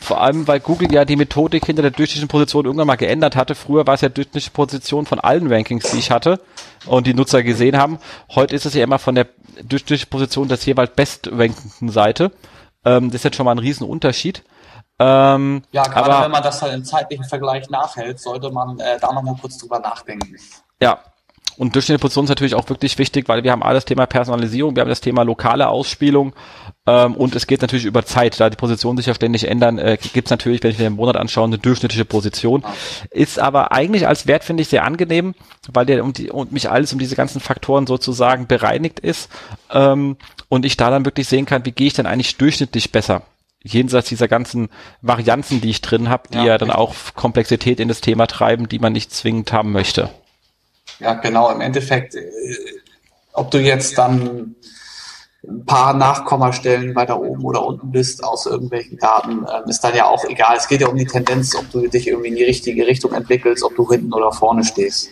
Vor 0.00 0.20
allem, 0.20 0.46
weil 0.46 0.60
Google 0.60 0.92
ja 0.92 1.06
die 1.06 1.16
Methodik 1.16 1.64
hinter 1.64 1.80
der 1.80 1.90
durchschnittlichen 1.90 2.28
Position 2.28 2.66
irgendwann 2.66 2.86
mal 2.86 2.96
geändert 2.96 3.36
hatte. 3.36 3.54
Früher 3.54 3.86
war 3.86 3.94
es 3.94 4.02
ja 4.02 4.10
durchschnittliche 4.10 4.50
Position 4.50 5.06
von 5.06 5.18
allen 5.18 5.50
Rankings, 5.50 5.90
die 5.90 5.98
ich 5.98 6.10
hatte 6.10 6.40
und 6.84 7.06
die 7.06 7.14
Nutzer 7.14 7.42
gesehen 7.42 7.78
haben. 7.78 7.98
Heute 8.34 8.54
ist 8.54 8.66
es 8.66 8.74
ja 8.74 8.84
immer 8.84 8.98
von 8.98 9.14
der 9.14 9.28
durchschnittlichen 9.62 10.10
Position 10.10 10.48
des 10.48 10.66
jeweils 10.66 10.90
bestrankenden 10.94 11.88
Seite. 11.88 12.32
Ähm, 12.84 13.08
das 13.08 13.20
ist 13.20 13.24
jetzt 13.24 13.36
schon 13.36 13.46
mal 13.46 13.52
ein 13.52 13.58
Riesenunterschied. 13.58 14.42
Ähm, 14.98 15.62
ja, 15.72 15.82
gerade 15.84 16.12
aber, 16.12 16.24
wenn 16.24 16.30
man 16.30 16.42
das 16.42 16.62
halt 16.62 16.74
im 16.74 16.84
zeitlichen 16.84 17.24
Vergleich 17.24 17.68
nachhält, 17.68 18.20
sollte 18.20 18.50
man 18.50 18.78
äh, 18.78 18.98
da 19.00 19.12
nochmal 19.12 19.36
kurz 19.40 19.58
drüber 19.58 19.80
nachdenken. 19.80 20.36
Ja, 20.80 21.00
und 21.56 21.74
durchschnittliche 21.74 22.00
Position 22.00 22.24
ist 22.24 22.30
natürlich 22.30 22.54
auch 22.54 22.68
wirklich 22.68 22.98
wichtig, 22.98 23.28
weil 23.28 23.44
wir 23.44 23.52
haben 23.52 23.62
alles 23.62 23.84
Thema 23.84 24.06
Personalisierung, 24.06 24.74
wir 24.74 24.80
haben 24.80 24.88
das 24.88 25.00
Thema 25.00 25.22
lokale 25.22 25.68
Ausspielung 25.68 26.34
ähm, 26.86 27.14
und 27.14 27.36
es 27.36 27.46
geht 27.46 27.62
natürlich 27.62 27.84
über 27.84 28.04
Zeit. 28.04 28.40
Da 28.40 28.50
die 28.50 28.56
Positionen 28.56 28.96
sich 28.96 29.06
ja 29.06 29.14
ständig 29.14 29.46
ändern, 29.46 29.78
äh, 29.78 29.96
gibt 30.12 30.26
es 30.26 30.30
natürlich, 30.30 30.62
wenn 30.62 30.72
ich 30.72 30.78
mir 30.78 30.84
den 30.84 30.94
Monat 30.94 31.16
anschaue, 31.16 31.44
eine 31.44 31.58
durchschnittliche 31.58 32.04
Position. 32.04 32.64
Ist 33.10 33.38
aber 33.38 33.70
eigentlich 33.70 34.08
als 34.08 34.26
Wert, 34.26 34.42
finde 34.42 34.62
ich, 34.62 34.68
sehr 34.68 34.84
angenehm, 34.84 35.34
weil 35.72 35.86
der 35.86 36.02
um, 36.02 36.12
die, 36.12 36.30
um 36.30 36.48
mich 36.50 36.70
alles 36.70 36.92
um 36.92 36.98
diese 36.98 37.14
ganzen 37.14 37.40
Faktoren 37.40 37.86
sozusagen 37.86 38.48
bereinigt 38.48 38.98
ist 38.98 39.30
ähm, 39.70 40.16
und 40.48 40.64
ich 40.64 40.76
da 40.76 40.90
dann 40.90 41.04
wirklich 41.04 41.28
sehen 41.28 41.46
kann, 41.46 41.64
wie 41.64 41.72
gehe 41.72 41.86
ich 41.86 41.94
denn 41.94 42.06
eigentlich 42.06 42.36
durchschnittlich 42.36 42.90
besser 42.90 43.22
jenseits 43.64 44.08
dieser 44.08 44.28
ganzen 44.28 44.68
Varianzen, 45.00 45.60
die 45.60 45.70
ich 45.70 45.80
drin 45.80 46.08
habe, 46.08 46.28
die 46.28 46.38
ja, 46.38 46.44
ja 46.44 46.58
dann 46.58 46.70
auch 46.70 46.94
Komplexität 47.14 47.80
in 47.80 47.88
das 47.88 48.00
Thema 48.00 48.26
treiben, 48.26 48.68
die 48.68 48.78
man 48.78 48.92
nicht 48.92 49.12
zwingend 49.12 49.52
haben 49.52 49.72
möchte. 49.72 50.10
Ja, 51.00 51.14
genau. 51.14 51.50
Im 51.50 51.60
Endeffekt, 51.60 52.14
äh, 52.14 52.20
ob 53.32 53.50
du 53.50 53.58
jetzt 53.58 53.98
dann 53.98 54.54
ein 55.46 55.64
paar 55.66 55.94
Nachkommastellen 55.94 56.94
weiter 56.94 57.20
oben 57.20 57.44
oder 57.44 57.64
unten 57.64 57.90
bist 57.90 58.22
aus 58.22 58.46
irgendwelchen 58.46 58.98
Daten, 58.98 59.44
äh, 59.44 59.68
ist 59.68 59.82
dann 59.82 59.94
ja 59.94 60.06
auch 60.06 60.24
egal. 60.24 60.56
Es 60.56 60.68
geht 60.68 60.82
ja 60.82 60.88
um 60.88 60.96
die 60.96 61.06
Tendenz, 61.06 61.54
ob 61.54 61.70
du 61.70 61.86
dich 61.88 62.06
irgendwie 62.06 62.28
in 62.28 62.36
die 62.36 62.44
richtige 62.44 62.86
Richtung 62.86 63.12
entwickelst, 63.12 63.64
ob 63.64 63.74
du 63.76 63.90
hinten 63.90 64.12
oder 64.12 64.30
vorne 64.30 64.62
stehst. 64.62 65.08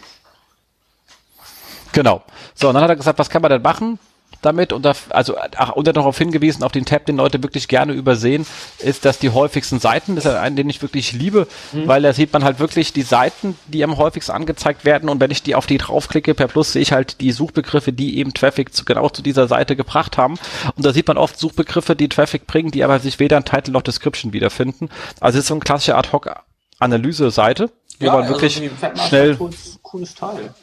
Genau. 1.92 2.22
So, 2.55 2.68
und 2.68 2.74
dann 2.74 2.84
hat 2.84 2.90
er 2.90 2.96
gesagt, 2.96 3.18
was 3.18 3.30
kann 3.30 3.42
man 3.42 3.50
denn 3.50 3.62
machen? 3.62 3.98
Damit 4.40 4.72
und 4.72 4.82
da, 4.84 4.92
also 5.10 5.36
ach, 5.56 5.70
und 5.70 5.86
er 5.86 5.92
darauf 5.92 6.18
hingewiesen, 6.18 6.62
auf 6.62 6.72
den 6.72 6.84
Tab, 6.84 7.06
den 7.06 7.16
Leute 7.16 7.42
wirklich 7.42 7.68
gerne 7.68 7.92
übersehen, 7.92 8.46
ist, 8.78 9.04
dass 9.04 9.18
die 9.18 9.30
häufigsten 9.30 9.78
Seiten, 9.78 10.16
das 10.16 10.24
ist 10.24 10.34
ein, 10.34 10.56
den 10.56 10.68
ich 10.68 10.82
wirklich 10.82 11.12
liebe, 11.12 11.46
mhm. 11.72 11.86
weil 11.86 12.02
da 12.02 12.12
sieht 12.12 12.32
man 12.32 12.44
halt 12.44 12.58
wirklich 12.58 12.92
die 12.92 13.02
Seiten, 13.02 13.56
die 13.66 13.84
am 13.84 13.96
häufigsten 13.96 14.32
angezeigt 14.32 14.84
werden 14.84 15.08
und 15.08 15.20
wenn 15.20 15.30
ich 15.30 15.42
die 15.42 15.54
auf 15.54 15.66
die 15.66 15.78
draufklicke 15.78 16.34
per 16.34 16.48
Plus, 16.48 16.72
sehe 16.72 16.82
ich 16.82 16.92
halt 16.92 17.20
die 17.20 17.32
Suchbegriffe, 17.32 17.92
die 17.92 18.18
eben 18.18 18.34
Traffic 18.34 18.74
zu, 18.74 18.84
genau 18.84 19.08
zu 19.08 19.22
dieser 19.22 19.46
Seite 19.46 19.76
gebracht 19.76 20.16
haben 20.16 20.38
und 20.76 20.84
da 20.84 20.92
sieht 20.92 21.08
man 21.08 21.18
oft 21.18 21.38
Suchbegriffe, 21.38 21.94
die 21.94 22.08
Traffic 22.08 22.46
bringen, 22.46 22.70
die 22.70 22.84
aber 22.84 22.98
sich 22.98 23.18
weder 23.18 23.36
in 23.36 23.44
Title 23.44 23.72
noch 23.72 23.82
Description 23.82 24.32
wiederfinden. 24.32 24.88
Also 25.20 25.38
es 25.38 25.44
ist 25.44 25.48
so 25.48 25.54
eine 25.54 25.60
klassische 25.60 25.96
Ad-Hoc-Analyse-Seite, 25.96 27.70
wo 27.98 28.06
ja, 28.06 28.12
man 28.12 28.22
also 28.22 28.34
wirklich 28.34 28.70
schnell... 29.08 29.36
Cooles, 29.36 29.78
cooles 29.82 30.14
Teil. 30.14 30.54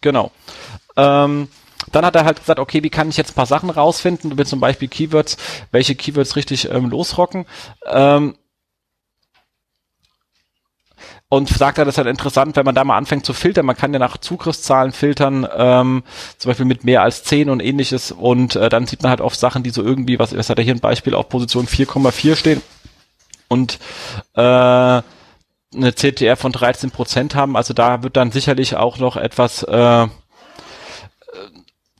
Genau. 0.00 0.30
Ähm, 0.96 1.48
dann 1.92 2.04
hat 2.04 2.16
er 2.16 2.24
halt 2.24 2.40
gesagt, 2.40 2.60
okay, 2.60 2.82
wie 2.82 2.90
kann 2.90 3.08
ich 3.08 3.16
jetzt 3.16 3.32
ein 3.32 3.34
paar 3.34 3.46
Sachen 3.46 3.70
rausfinden, 3.70 4.38
wie 4.38 4.44
zum 4.44 4.60
Beispiel 4.60 4.88
Keywords, 4.88 5.36
welche 5.70 5.94
Keywords 5.94 6.36
richtig 6.36 6.70
ähm, 6.70 6.90
losrocken. 6.90 7.46
Ähm, 7.86 8.34
und 11.28 11.48
sagt 11.48 11.78
er, 11.78 11.84
das 11.84 11.94
ist 11.94 11.98
halt 11.98 12.06
interessant, 12.06 12.54
wenn 12.54 12.64
man 12.64 12.76
da 12.76 12.84
mal 12.84 12.96
anfängt 12.96 13.26
zu 13.26 13.32
filtern. 13.32 13.66
Man 13.66 13.76
kann 13.76 13.92
ja 13.92 13.98
nach 13.98 14.16
Zugriffszahlen 14.18 14.92
filtern, 14.92 15.46
ähm, 15.56 16.04
zum 16.38 16.50
Beispiel 16.50 16.66
mit 16.66 16.84
mehr 16.84 17.02
als 17.02 17.24
10 17.24 17.50
und 17.50 17.60
ähnliches. 17.60 18.12
Und 18.12 18.54
äh, 18.54 18.68
dann 18.68 18.86
sieht 18.86 19.02
man 19.02 19.10
halt 19.10 19.20
oft 19.20 19.38
Sachen, 19.38 19.64
die 19.64 19.70
so 19.70 19.82
irgendwie, 19.82 20.20
was, 20.20 20.36
was 20.36 20.50
hat 20.50 20.58
er 20.58 20.64
hier 20.64 20.74
ein 20.74 20.80
Beispiel, 20.80 21.14
auf 21.14 21.28
Position 21.28 21.66
4,4 21.66 22.36
stehen. 22.36 22.62
Und 23.48 23.78
äh, 24.34 24.40
eine 24.40 25.02
CTR 25.92 26.36
von 26.36 26.52
13 26.52 26.92
Prozent 26.92 27.34
haben. 27.34 27.56
Also 27.56 27.74
da 27.74 28.04
wird 28.04 28.16
dann 28.16 28.30
sicherlich 28.30 28.76
auch 28.76 28.98
noch 28.98 29.16
etwas 29.16 29.64
äh, 29.64 30.06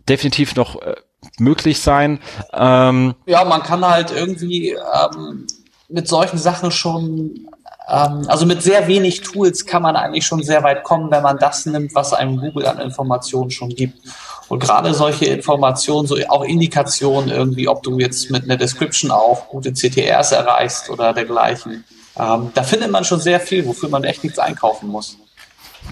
definitiv 0.08 0.56
noch 0.56 0.80
äh, 0.82 0.96
möglich 1.38 1.80
sein. 1.80 2.20
Ähm, 2.52 3.14
ja, 3.26 3.44
man 3.44 3.62
kann 3.62 3.84
halt 3.84 4.12
irgendwie 4.12 4.70
ähm, 4.70 5.46
mit 5.88 6.08
solchen 6.08 6.38
Sachen 6.38 6.70
schon 6.70 7.48
ähm, 7.88 8.24
also 8.26 8.46
mit 8.46 8.62
sehr 8.62 8.88
wenig 8.88 9.20
Tools 9.20 9.64
kann 9.64 9.82
man 9.82 9.96
eigentlich 9.96 10.26
schon 10.26 10.42
sehr 10.42 10.62
weit 10.62 10.82
kommen, 10.82 11.10
wenn 11.10 11.22
man 11.22 11.38
das 11.38 11.66
nimmt, 11.66 11.94
was 11.94 12.12
einem 12.12 12.38
Google 12.38 12.66
an 12.66 12.80
Informationen 12.80 13.50
schon 13.50 13.70
gibt. 13.70 14.00
Und 14.48 14.60
gerade 14.60 14.94
solche 14.94 15.26
Informationen, 15.26 16.06
so 16.06 16.16
auch 16.28 16.44
Indikationen 16.44 17.30
irgendwie, 17.30 17.68
ob 17.68 17.82
du 17.82 17.98
jetzt 17.98 18.30
mit 18.30 18.44
einer 18.44 18.56
Description 18.56 19.10
auch 19.10 19.48
gute 19.48 19.72
CTRs 19.72 20.32
erreichst 20.32 20.90
oder 20.90 21.12
dergleichen. 21.12 21.84
Ähm, 22.18 22.50
da 22.54 22.62
findet 22.62 22.90
man 22.90 23.04
schon 23.04 23.20
sehr 23.20 23.40
viel, 23.40 23.66
wofür 23.66 23.88
man 23.88 24.04
echt 24.04 24.24
nichts 24.24 24.38
einkaufen 24.38 24.88
muss. 24.88 25.16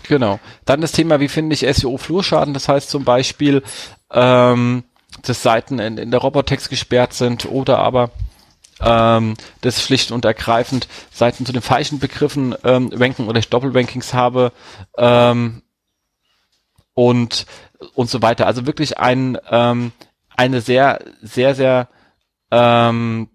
Genau. 0.09 0.41
Dann 0.65 0.81
das 0.81 0.93
Thema, 0.93 1.21
wie 1.21 1.29
finde 1.29 1.55
ich 1.55 1.61
SEO-Flurschaden? 1.61 2.55
Das 2.55 2.69
heißt 2.69 2.91
zum 2.91 3.05
Beispiel, 3.05 3.63
ähm, 4.11 4.85
dass 5.23 5.43
Seiten 5.43 5.79
in, 5.79 5.99
in 5.99 6.11
der 6.11 6.21
Robotext 6.21 6.71
gesperrt 6.71 7.15
sind 7.15 7.47
oder 7.47 7.79
aber 7.79 8.11
ähm, 8.81 9.35
das 9.61 9.83
schlicht 9.83 10.11
und 10.11 10.25
ergreifend 10.25 10.89
Seiten 11.11 11.47
zu 11.47 11.53
den 11.53 11.63
falschen 11.63 11.99
Begriffen 11.99 12.55
ähm, 12.65 12.91
ranken 12.93 13.29
oder 13.29 13.39
ich 13.39 13.49
Doppelrankings 13.49 14.15
habe 14.15 14.53
ähm, 14.99 15.63
und 16.95 17.47
und 17.95 18.11
so 18.11 18.23
weiter. 18.23 18.47
Also 18.47 18.67
wirklich 18.67 18.99
ein 18.99 19.39
ähm, 19.51 19.93
eine 20.37 20.61
sehr 20.61 21.05
sehr 21.23 21.55
sehr 21.55 21.89
ähm, 22.51 23.29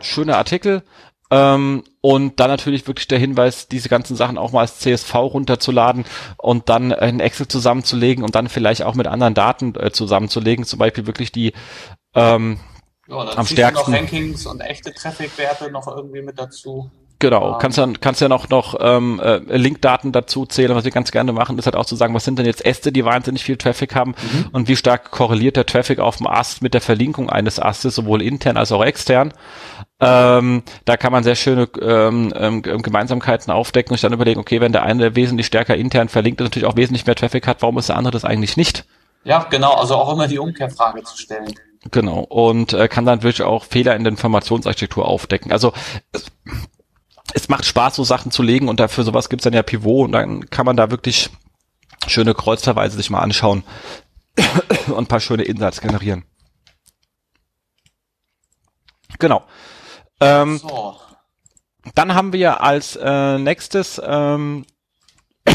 schöner 0.00 0.36
Artikel 0.36 0.82
ähm, 1.30 1.84
und 2.00 2.40
dann 2.40 2.50
natürlich 2.50 2.86
wirklich 2.86 3.08
der 3.08 3.18
Hinweis, 3.18 3.68
diese 3.68 3.88
ganzen 3.88 4.16
Sachen 4.16 4.38
auch 4.38 4.52
mal 4.52 4.60
als 4.60 4.78
CSV 4.78 5.14
runterzuladen 5.14 6.04
und 6.36 6.68
dann 6.68 6.90
in 6.90 7.20
Excel 7.20 7.48
zusammenzulegen 7.48 8.24
und 8.24 8.34
dann 8.34 8.48
vielleicht 8.48 8.82
auch 8.82 8.94
mit 8.94 9.06
anderen 9.06 9.34
Daten 9.34 9.74
äh, 9.74 9.90
zusammenzulegen, 9.90 10.64
zum 10.64 10.78
Beispiel 10.78 11.06
wirklich 11.06 11.32
die 11.32 11.52
ähm, 12.14 12.58
ja, 13.08 13.16
am 13.36 13.46
stärksten. 13.46 13.90
noch 13.90 13.98
Rankings 13.98 14.46
und 14.46 14.60
echte 14.60 14.92
Traffic-Werte 14.92 15.70
noch 15.70 15.86
irgendwie 15.86 16.22
mit 16.22 16.38
dazu. 16.38 16.90
Genau, 17.20 17.54
um, 17.54 17.58
kannst 17.58 17.78
ja 17.78 17.86
kannst 18.00 18.20
ja 18.20 18.28
noch 18.28 18.48
noch 18.48 18.76
ähm, 18.80 19.20
äh, 19.20 19.38
Linkdaten 19.56 20.12
dazu 20.12 20.46
zählen, 20.46 20.74
was 20.76 20.84
wir 20.84 20.92
ganz 20.92 21.10
gerne 21.10 21.32
machen, 21.32 21.58
ist 21.58 21.66
halt 21.66 21.74
auch 21.74 21.86
zu 21.86 21.96
sagen, 21.96 22.14
was 22.14 22.24
sind 22.24 22.38
denn 22.38 22.46
jetzt 22.46 22.64
Äste, 22.64 22.92
die 22.92 23.04
wahnsinnig 23.04 23.42
viel 23.42 23.56
Traffic 23.56 23.96
haben 23.96 24.10
mhm. 24.10 24.46
und 24.52 24.68
wie 24.68 24.76
stark 24.76 25.10
korreliert 25.10 25.56
der 25.56 25.66
Traffic 25.66 25.98
auf 25.98 26.18
dem 26.18 26.28
Ast 26.28 26.62
mit 26.62 26.74
der 26.74 26.80
Verlinkung 26.80 27.28
eines 27.28 27.58
Astes, 27.58 27.96
sowohl 27.96 28.22
intern 28.22 28.56
als 28.56 28.70
auch 28.70 28.84
extern. 28.84 29.34
Ähm, 30.00 30.62
da 30.84 30.96
kann 30.96 31.10
man 31.10 31.24
sehr 31.24 31.34
schöne 31.34 31.68
ähm, 31.82 32.32
ähm, 32.36 32.62
Gemeinsamkeiten 32.62 33.52
aufdecken 33.52 33.90
und 33.90 33.96
sich 33.96 34.02
dann 34.02 34.12
überlegen, 34.12 34.38
okay, 34.38 34.60
wenn 34.60 34.70
der 34.70 34.84
eine 34.84 35.16
wesentlich 35.16 35.48
stärker 35.48 35.74
intern 35.74 36.08
verlinkt 36.08 36.40
und 36.40 36.46
natürlich 36.46 36.68
auch 36.68 36.76
wesentlich 36.76 37.04
mehr 37.04 37.16
Traffic 37.16 37.48
hat, 37.48 37.62
warum 37.62 37.78
ist 37.78 37.88
der 37.88 37.96
andere 37.96 38.12
das 38.12 38.24
eigentlich 38.24 38.56
nicht? 38.56 38.84
Ja, 39.24 39.44
genau, 39.50 39.72
also 39.72 39.96
auch 39.96 40.12
immer 40.12 40.28
die 40.28 40.38
Umkehrfrage 40.38 41.02
zu 41.02 41.18
stellen. 41.18 41.52
Genau, 41.90 42.20
und 42.20 42.72
äh, 42.74 42.86
kann 42.86 43.06
dann 43.06 43.24
wirklich 43.24 43.42
auch 43.42 43.64
Fehler 43.64 43.96
in 43.96 44.04
der 44.04 44.12
Informationsarchitektur 44.12 45.06
aufdecken. 45.06 45.50
Also 45.50 45.72
es, 46.12 46.26
es 47.34 47.48
macht 47.48 47.64
Spaß, 47.64 47.96
so 47.96 48.04
Sachen 48.04 48.30
zu 48.30 48.42
legen 48.42 48.68
und 48.68 48.80
dafür 48.80 49.04
sowas 49.04 49.28
gibt's 49.28 49.44
dann 49.44 49.52
ja 49.52 49.62
Pivot 49.62 50.06
und 50.06 50.12
dann 50.12 50.48
kann 50.50 50.66
man 50.66 50.76
da 50.76 50.90
wirklich 50.90 51.30
schöne 52.06 52.34
Kreuzverweise 52.34 52.96
sich 52.96 53.10
mal 53.10 53.20
anschauen 53.20 53.64
und 54.86 54.98
ein 54.98 55.06
paar 55.06 55.20
schöne 55.20 55.42
Insights 55.44 55.80
generieren. 55.80 56.24
Genau. 59.18 59.44
Ähm, 60.20 60.58
so. 60.58 60.96
Dann 61.94 62.14
haben 62.14 62.32
wir 62.32 62.62
als 62.62 62.96
äh, 62.96 63.38
nächstes, 63.38 64.00
ähm, 64.04 64.66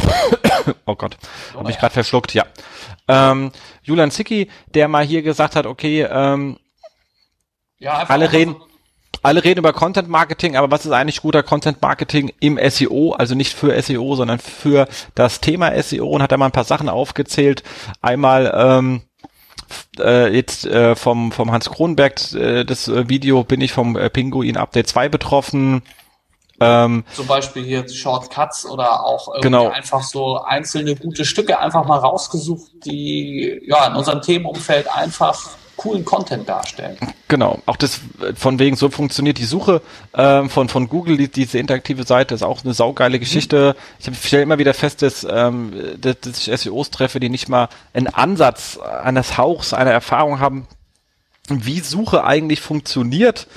oh 0.86 0.96
Gott, 0.96 1.18
oh, 1.54 1.60
habe 1.60 1.72
ich 1.72 1.78
gerade 1.78 1.94
verschluckt, 1.94 2.34
ja. 2.34 2.46
Ähm, 3.08 3.52
Julian 3.84 4.12
Zicki, 4.12 4.50
der 4.74 4.88
mal 4.88 5.06
hier 5.06 5.22
gesagt 5.22 5.56
hat, 5.56 5.66
okay, 5.66 6.04
ähm, 6.10 6.58
ja, 7.78 8.04
alle 8.08 8.32
reden, 8.32 8.56
alle 9.24 9.44
reden 9.44 9.60
über 9.60 9.74
Content 9.74 10.10
Marketing, 10.10 10.56
aber 10.56 10.70
was 10.70 10.86
ist 10.86 10.92
eigentlich 10.92 11.22
guter 11.22 11.44
Content 11.44 11.82
Marketing 11.82 12.32
im 12.40 12.60
SEO? 12.70 13.14
Also 13.14 13.36
nicht 13.36 13.54
für 13.54 13.82
SEO, 13.82 14.16
sondern 14.16 14.38
für 14.40 14.88
das 15.16 15.40
Thema 15.40 15.82
SEO 15.82 16.08
und 16.08 16.22
hat 16.22 16.32
da 16.32 16.38
mal 16.38 16.48
ein 16.48 16.52
paar 16.52 16.66
Sachen 16.66 16.90
aufgezählt. 16.90 17.64
Einmal 18.02 18.54
ähm, 18.56 19.02
äh, 19.98 20.34
jetzt 20.36 20.66
äh, 20.66 20.96
vom, 20.96 21.32
vom 21.32 21.52
Hans 21.52 21.70
Kronberg, 21.70 22.34
äh, 22.34 22.66
das 22.66 22.88
äh, 22.88 23.10
Video 23.10 23.44
bin 23.44 23.62
ich 23.62 23.72
vom 23.72 23.96
äh, 23.96 24.10
Pinguin 24.10 24.58
Update 24.58 24.88
2 24.88 25.10
betroffen. 25.10 25.84
Ähm, 26.60 27.04
Zum 27.14 27.28
Beispiel 27.28 27.64
hier 27.64 27.88
Shortcuts 27.88 28.66
oder 28.66 29.06
auch 29.06 29.42
genau. 29.42 29.70
einfach 29.70 30.04
so 30.04 30.42
einzelne 30.42 30.96
gute 30.96 31.26
Stücke 31.26 31.60
einfach 31.60 31.86
mal 31.86 31.98
rausgesucht, 31.98 32.72
die 32.86 33.62
ja 33.66 33.88
in 33.88 33.96
unserem 33.96 34.22
Themenumfeld 34.22 34.94
einfach 34.94 35.50
coolen 35.78 36.06
Content 36.06 36.48
darstellen. 36.48 36.98
Genau, 37.28 37.60
auch 37.66 37.78
das 37.78 38.00
von 38.36 38.60
wegen 38.60 38.76
so 38.76 38.90
funktioniert 38.90 39.38
die 39.38 39.46
Suche 39.46 39.82
ähm, 40.14 40.50
von 40.50 40.70
von 40.70 40.88
Google, 40.88 41.18
die, 41.18 41.28
diese 41.28 41.58
interaktive 41.58 42.04
Seite 42.04 42.36
ist 42.36 42.44
auch 42.44 42.64
eine 42.64 42.74
saugeile 42.74 43.20
Geschichte. 43.20 43.76
Ich 44.00 44.28
stelle 44.28 44.44
immer 44.44 44.60
wieder 44.60 44.74
fest, 44.74 45.02
dass, 45.02 45.26
ähm, 45.30 45.74
dass, 46.00 46.20
dass 46.22 46.48
ich 46.48 46.60
SEOs 46.60 46.92
treffe, 46.92 47.20
die 47.20 47.30
nicht 47.30 47.50
mal 47.50 47.70
einen 47.94 48.08
Ansatz 48.08 48.78
eines 48.78 49.38
Hauchs, 49.38 49.74
einer 49.74 49.92
Erfahrung 49.92 50.40
haben, 50.40 50.68
wie 51.50 51.80
Suche 51.80 52.24
eigentlich 52.24 52.62
funktioniert 52.62 53.48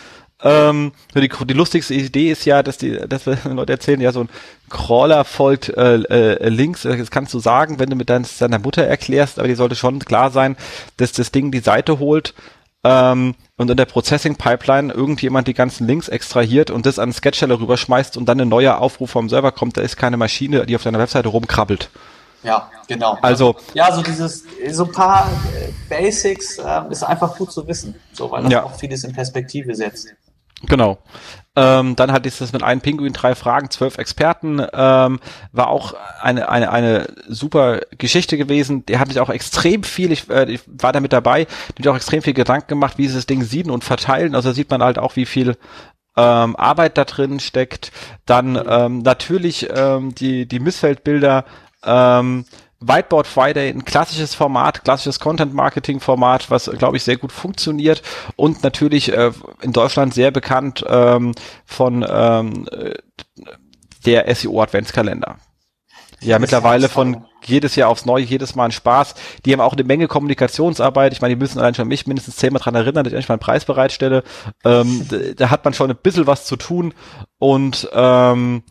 ähm, 0.43 0.93
die, 1.15 1.29
die 1.29 1.55
lustigste 1.55 1.95
Idee 1.95 2.31
ist 2.31 2.45
ja, 2.45 2.63
dass 2.63 2.77
die, 2.77 2.93
dass 3.09 3.27
wir 3.27 3.39
Leute 3.45 3.73
erzählen, 3.73 4.01
ja, 4.01 4.13
so 4.13 4.21
ein 4.21 4.29
Crawler 4.69 5.25
folgt 5.25 5.71
äh, 5.71 5.97
äh, 5.97 6.49
links, 6.49 6.83
das 6.83 7.11
kannst 7.11 7.33
du 7.33 7.39
sagen, 7.39 7.79
wenn 7.79 7.89
du 7.89 7.97
mit 7.97 8.11
dein, 8.11 8.27
deiner 8.39 8.59
Mutter 8.59 8.85
erklärst, 8.85 9.39
aber 9.39 9.49
die 9.49 9.55
sollte 9.55 9.77
schon 9.77 10.01
klar 10.01 10.31
sein, 10.31 10.57
dass 10.99 11.13
das 11.13 11.33
Ding 11.33 11.51
die 11.53 11.61
Seite 11.61 11.99
holt 11.99 12.35
ähm, 12.85 13.35
und 13.57 13.71
in 13.71 13.77
der 13.79 13.87
Processing 13.87 14.37
Pipeline 14.37 14.93
irgendjemand 14.93 15.49
die 15.49 15.55
ganzen 15.55 15.87
Links 15.87 16.09
extrahiert 16.09 16.71
und 16.71 16.85
das 16.85 16.99
an 16.99 17.13
Sketcheller 17.13 17.59
rüberschmeißt 17.59 18.19
und 18.19 18.27
dann 18.27 18.41
ein 18.41 18.49
neuer 18.49 18.79
Aufruf 18.79 19.11
vom 19.11 19.31
Server 19.31 19.53
kommt, 19.53 19.79
da 19.79 19.81
ist 19.81 19.97
keine 19.97 20.19
Maschine, 20.19 20.67
die 20.67 20.77
auf 20.77 20.83
deiner 20.83 20.99
Webseite 20.99 21.29
rumkrabbelt. 21.29 21.89
Ja, 22.43 22.71
genau. 22.87 23.19
Also 23.23 23.57
ja, 23.75 23.93
so 23.93 24.03
dieses 24.03 24.45
so 24.71 24.85
ein 24.85 24.93
paar 24.93 25.29
äh, 25.55 25.73
Basics 25.89 26.59
äh, 26.59 26.83
ist 26.91 27.03
einfach 27.03 27.37
gut 27.37 27.51
zu 27.51 27.67
wissen, 27.67 27.95
so 28.13 28.31
weil 28.31 28.43
das 28.45 28.53
ja. 28.53 28.63
auch 28.63 28.75
vieles 28.79 29.03
in 29.03 29.13
Perspektive 29.13 29.75
setzt. 29.75 30.15
Genau. 30.63 30.99
Ähm, 31.55 31.97
dann 31.97 32.13
hat 32.13 32.27
es 32.27 32.39
das 32.39 32.53
mit 32.53 32.63
einem 32.63 32.83
Pinguin, 32.83 33.15
drei 33.15 33.35
Fragen, 33.35 33.71
zwölf 33.71 33.97
Experten, 33.97 34.61
ähm, 34.75 35.21
war 35.53 35.69
auch 35.69 35.95
eine, 36.21 36.51
eine, 36.51 36.71
eine 36.71 37.07
super 37.29 37.81
Geschichte 37.97 38.37
gewesen. 38.37 38.85
Der 38.87 39.01
hat 39.01 39.09
sich 39.09 39.21
auch 39.21 39.31
extrem 39.31 39.83
viel, 39.83 40.13
ich, 40.13 40.29
äh, 40.29 40.51
ich 40.51 40.61
war 40.67 40.93
da 40.93 41.01
mit 41.01 41.15
dabei, 41.15 41.47
die 41.79 41.89
auch 41.89 41.97
extrem 41.97 42.21
viel 42.23 42.35
Gedanken 42.35 42.69
gemacht, 42.69 42.99
wie 42.99 43.09
sie 43.09 43.15
das 43.15 43.27
Ding 43.27 43.43
sieden 43.43 43.71
und 43.71 43.85
verteilen. 43.85 44.35
Also 44.35 44.53
sieht 44.53 44.71
man 44.71 44.83
halt 44.83 44.99
auch, 44.99 45.17
wie 45.17 45.25
viel 45.25 45.57
ähm, 46.17 46.57
Arbeit 46.57 46.99
da 46.99 47.05
drin 47.05 47.41
steckt. 47.41 47.91
Dann 48.27 48.61
ähm, 48.69 48.99
natürlich 48.99 49.69
ähm, 49.75 50.15
die, 50.15 50.47
die 50.47 50.61
Missfeldbilder, 50.61 51.47
ähm, 51.85 52.45
Whiteboard 52.81 53.27
Friday, 53.27 53.71
ein 53.71 53.85
klassisches 53.85 54.35
Format, 54.35 54.85
klassisches 54.85 55.19
Content-Marketing-Format, 55.19 56.51
was, 56.51 56.71
glaube 56.79 56.97
ich, 56.97 57.05
sehr 57.05 57.17
gut 57.17 57.33
funktioniert 57.33 58.03
und 58.37 58.63
natürlich 58.63 59.13
äh, 59.13 59.33
in 59.63 59.73
Deutschland 59.73 60.15
sehr 60.15 60.31
bekannt 60.31 60.85
ähm, 60.89 61.33
von 61.65 62.05
ähm, 62.09 62.67
der 64.05 64.35
SEO-Adventskalender. 64.35 65.37
Ja, 66.21 66.39
mittlerweile 66.39 66.89
von 66.89 67.27
jedes 67.45 67.77
Jahr 67.77 67.91
aufs 67.91 68.07
Neue, 68.07 68.25
jedes 68.25 68.55
Mal 68.55 68.67
ein 68.67 68.73
Spaß. 68.73 69.15
Die 69.45 69.53
haben 69.53 69.61
auch 69.61 69.75
eine 69.75 69.85
Menge 69.85 70.09
Kommunikationsarbeit. 70.09 71.13
Ich 71.13 71.21
meine, 71.21 71.35
die 71.35 71.39
müssen 71.39 71.59
allein 71.59 71.75
schon 71.75 71.89
mich 71.89 72.07
mindestens 72.07 72.37
zehnmal 72.37 72.61
dran 72.61 72.75
erinnern, 72.75 73.05
dass 73.05 73.13
ich 73.13 73.17
eigentlich 73.17 73.29
meinen 73.29 73.39
Preis 73.39 73.65
bereitstelle. 73.65 74.25
Ähm, 74.65 75.07
da 75.37 75.51
hat 75.51 75.65
man 75.65 75.75
schon 75.75 75.91
ein 75.91 75.97
bisschen 76.03 76.27
was 76.27 76.47
zu 76.47 76.57
tun 76.57 76.95
und 77.39 77.89
ähm, 77.93 78.63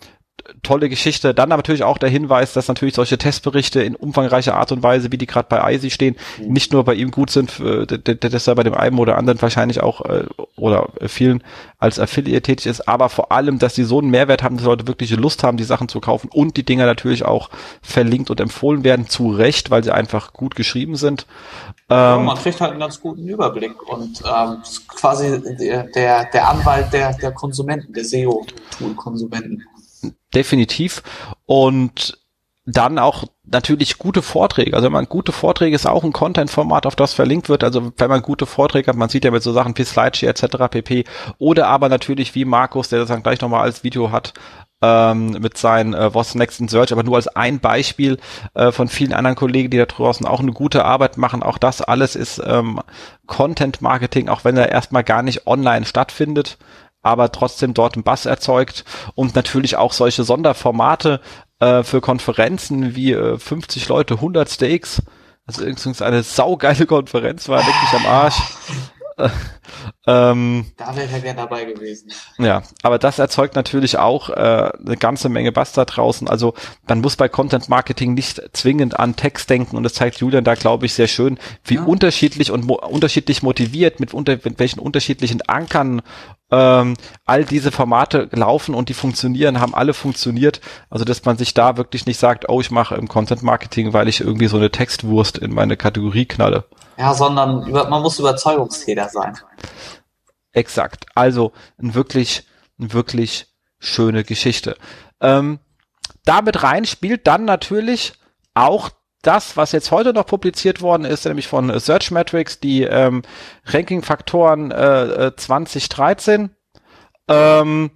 tolle 0.64 0.90
Geschichte. 0.90 1.34
Dann 1.34 1.50
natürlich 1.50 1.84
auch 1.84 1.98
der 1.98 2.10
Hinweis, 2.10 2.54
dass 2.54 2.68
natürlich 2.68 2.96
solche 2.96 3.18
Testberichte 3.18 3.82
in 3.82 3.96
umfangreicher 3.96 4.56
Art 4.56 4.72
und 4.72 4.84
Weise, 4.84 5.12
wie 5.12 5.18
die 5.18 5.26
gerade 5.26 5.48
bei 5.50 5.74
ISI 5.74 5.90
stehen, 5.90 6.16
mhm. 6.38 6.54
nicht 6.54 6.74
nur 6.74 6.84
bei 6.84 6.94
ihm 6.94 7.12
gut 7.12 7.30
sind, 7.30 7.60
äh, 7.60 7.86
dass 7.86 8.48
er 8.48 8.56
bei 8.56 8.64
dem 8.64 8.74
einen 8.74 8.98
oder 8.98 9.18
anderen 9.18 9.42
wahrscheinlich 9.42 9.82
auch 9.82 10.02
äh, 10.06 10.26
oder 10.56 10.90
vielen 11.08 11.44
als 11.78 12.00
Affiliate 12.00 12.42
tätig 12.42 12.66
ist, 12.66 12.88
aber 12.88 13.10
vor 13.10 13.32
allem, 13.32 13.60
dass 13.60 13.76
die 13.76 13.84
so 13.84 14.00
einen 14.00 14.10
Mehrwert 14.10 14.42
haben, 14.42 14.58
dass 14.58 14.66
Leute 14.66 14.88
wirkliche 14.88 15.16
Lust 15.16 15.44
haben, 15.44 15.58
die 15.58 15.64
Sachen 15.64 15.90
zu 15.90 16.00
kaufen 16.00 16.30
und 16.34 16.58
die 16.58 16.64
Dinger 16.64 16.86
natürlich 16.86 17.26
auch 17.26 17.50
verlinkt 17.82 18.30
und 18.30 18.40
empfohlen 18.40 18.84
werden, 18.84 19.08
zu 19.08 19.30
Recht, 19.30 19.70
weil 19.70 19.84
sie 19.84 19.92
einfach 19.92 20.34
gut 20.34 20.56
geschrieben 20.56 20.96
sind. 20.96 21.28
Ja, 21.90 22.16
ähm, 22.16 22.26
man 22.26 22.38
kriegt 22.38 22.60
halt 22.62 22.72
einen 22.72 22.80
ganz 22.80 23.00
guten 23.00 23.28
Überblick 23.28 23.82
und 23.88 24.22
ähm, 24.26 24.58
quasi 24.88 25.42
der, 25.60 25.84
der, 25.84 26.26
der 26.26 26.50
Anwalt 26.50 26.92
der, 26.94 27.14
der 27.14 27.32
Konsumenten, 27.32 27.94
der 27.94 28.06
SEO-Tool-Konsumenten 28.06 29.64
definitiv. 30.36 31.02
Und 31.46 32.20
dann 32.66 32.98
auch 32.98 33.26
natürlich 33.46 34.00
gute 34.00 34.24
Vorträge. 34.24 34.76
Also 34.76 34.86
wenn 34.86 34.94
man 34.94 35.06
gute 35.06 35.32
Vorträge 35.32 35.76
ist 35.76 35.86
auch 35.86 36.04
ein 36.04 36.14
Content-Format, 36.14 36.88
auf 36.88 36.96
das 36.96 37.14
verlinkt 37.14 37.48
wird. 37.48 37.64
Also 37.64 37.94
wenn 37.98 38.10
man 38.10 38.24
gute 38.24 38.48
Vorträge 38.48 38.88
hat, 38.88 38.96
man 38.96 39.10
sieht 39.10 39.24
ja 39.24 39.30
mit 39.32 39.44
so 39.44 39.54
Sachen 39.54 39.78
wie 39.78 39.84
Slideshare 39.84 40.32
etc. 40.32 40.58
pp. 40.72 41.04
Oder 41.38 41.68
aber 41.68 41.90
natürlich 41.90 42.34
wie 42.34 42.44
Markus, 42.44 42.90
der 42.90 43.00
das 43.00 43.10
dann 43.10 43.22
gleich 43.22 43.42
nochmal 43.42 43.62
als 43.62 43.84
Video 43.84 44.12
hat, 44.12 44.34
ähm, 44.82 45.38
mit 45.40 45.58
seinen 45.58 45.94
äh, 45.94 46.14
What's 46.14 46.34
Next 46.34 46.60
in 46.60 46.68
Search, 46.68 46.92
aber 46.92 47.04
nur 47.04 47.16
als 47.16 47.28
ein 47.28 47.60
Beispiel 47.60 48.18
äh, 48.56 48.72
von 48.72 48.88
vielen 48.88 49.14
anderen 49.14 49.36
Kollegen, 49.36 49.70
die 49.70 49.78
da 49.78 49.86
draußen 49.86 50.26
auch 50.26 50.40
eine 50.40 50.52
gute 50.52 50.86
Arbeit 50.86 51.18
machen. 51.18 51.44
Auch 51.44 51.60
das 51.60 51.82
alles 51.82 52.16
ist 52.16 52.42
ähm, 52.44 52.82
Content 53.28 53.82
Marketing, 53.82 54.28
auch 54.28 54.44
wenn 54.44 54.58
er 54.58 54.72
erstmal 54.72 55.04
gar 55.04 55.22
nicht 55.22 55.46
online 55.46 55.86
stattfindet. 55.86 56.58
Aber 57.06 57.32
trotzdem 57.32 57.76
dort 57.76 57.94
einen 57.94 58.04
Bass 58.04 58.26
erzeugt 58.26 58.84
und 59.14 59.36
natürlich 59.36 59.76
auch 59.76 59.94
solche 59.94 60.24
Sonderformate 60.24 61.22
äh, 61.60 61.84
für 61.84 62.02
Konferenzen 62.02 62.96
wie 62.96 63.12
äh, 63.14 63.38
50 63.38 63.88
Leute, 63.90 64.16
100 64.16 64.50
Steaks. 64.50 65.04
Also 65.46 65.62
übrigens 65.62 66.02
eine 66.02 66.24
saugeile 66.24 66.88
Konferenz 66.88 67.48
war, 67.48 67.60
wirklich 67.60 67.94
am 67.94 68.06
Arsch. 68.08 68.42
ähm, 70.08 70.66
da 70.78 70.96
wäre 70.96 71.12
er 71.12 71.20
gerne 71.20 71.42
dabei 71.42 71.66
gewesen. 71.66 72.12
Ja, 72.38 72.62
aber 72.84 73.00
das 73.00 73.18
erzeugt 73.18 73.56
natürlich 73.56 73.98
auch 73.98 74.30
äh, 74.30 74.34
eine 74.34 74.98
ganze 74.98 75.30
Menge 75.30 75.52
da 75.52 75.86
draußen. 75.86 76.28
Also 76.28 76.54
man 76.88 77.02
muss 77.02 77.16
bei 77.16 77.28
Content 77.28 77.70
Marketing 77.70 78.14
nicht 78.14 78.42
zwingend 78.54 79.00
an 79.00 79.16
Text 79.16 79.50
denken 79.50 79.76
und 79.78 79.84
das 79.84 79.94
zeigt 79.96 80.18
Julian 80.20 80.44
da, 80.44 80.54
glaube 80.54 80.86
ich, 80.86 80.94
sehr 80.94 81.08
schön, 81.08 81.40
wie 81.64 81.76
ja. 81.76 81.84
unterschiedlich 81.84 82.52
und 82.52 82.66
mo 82.66 82.76
unterschiedlich 82.76 83.42
motiviert, 83.42 84.00
mit, 84.00 84.14
unter 84.14 84.34
mit 84.34 84.60
welchen 84.60 84.80
unterschiedlichen 84.80 85.42
Ankern 85.44 86.04
ähm, 86.52 86.96
all 87.26 87.44
diese 87.44 87.72
Formate 87.72 88.30
laufen 88.32 88.76
und 88.76 88.90
die 88.90 88.94
funktionieren, 88.94 89.60
haben 89.60 89.74
alle 89.74 89.94
funktioniert. 89.94 90.62
Also 90.90 91.04
dass 91.04 91.26
man 91.26 91.38
sich 91.38 91.56
da 91.56 91.78
wirklich 91.78 92.06
nicht 92.06 92.20
sagt, 92.20 92.48
oh, 92.48 92.62
ich 92.62 92.70
mache 92.70 92.96
im 92.96 93.08
Content 93.08 93.42
Marketing, 93.42 93.94
weil 93.94 94.08
ich 94.08 94.22
irgendwie 94.22 94.48
so 94.48 94.58
eine 94.58 94.70
Textwurst 94.70 95.40
in 95.40 95.54
meine 95.54 95.78
Kategorie 95.78 96.26
knalle. 96.26 96.66
Ja, 96.98 97.14
sondern 97.14 97.68
über, 97.68 97.90
man 97.90 98.02
muss 98.02 98.20
Überzeugungstäter 98.20 99.10
sein. 99.10 99.38
Exakt. 100.52 101.06
Also 101.16 101.52
ein 101.78 101.96
wirklich, 101.96 102.48
ein 102.80 102.94
wirklich 102.94 103.48
schöne 103.80 104.24
Geschichte. 104.24 104.78
Ähm, 105.22 105.60
damit 106.24 106.64
rein 106.64 106.86
spielt 106.86 107.28
dann 107.28 107.46
natürlich 107.46 108.14
auch 108.54 108.90
das, 109.22 109.58
was 109.58 109.72
jetzt 109.72 109.92
heute 109.92 110.14
noch 110.14 110.26
publiziert 110.26 110.82
worden 110.82 111.04
ist, 111.04 111.26
nämlich 111.26 111.48
von 111.48 111.78
Search 111.80 112.12
Metrics, 112.12 112.60
die 112.60 112.84
ähm, 112.84 113.24
Ranking-Faktoren 113.66 114.72
äh, 114.72 115.32
2013. 115.36 116.52
Äh, 117.28 117.60
ähm, 117.60 117.92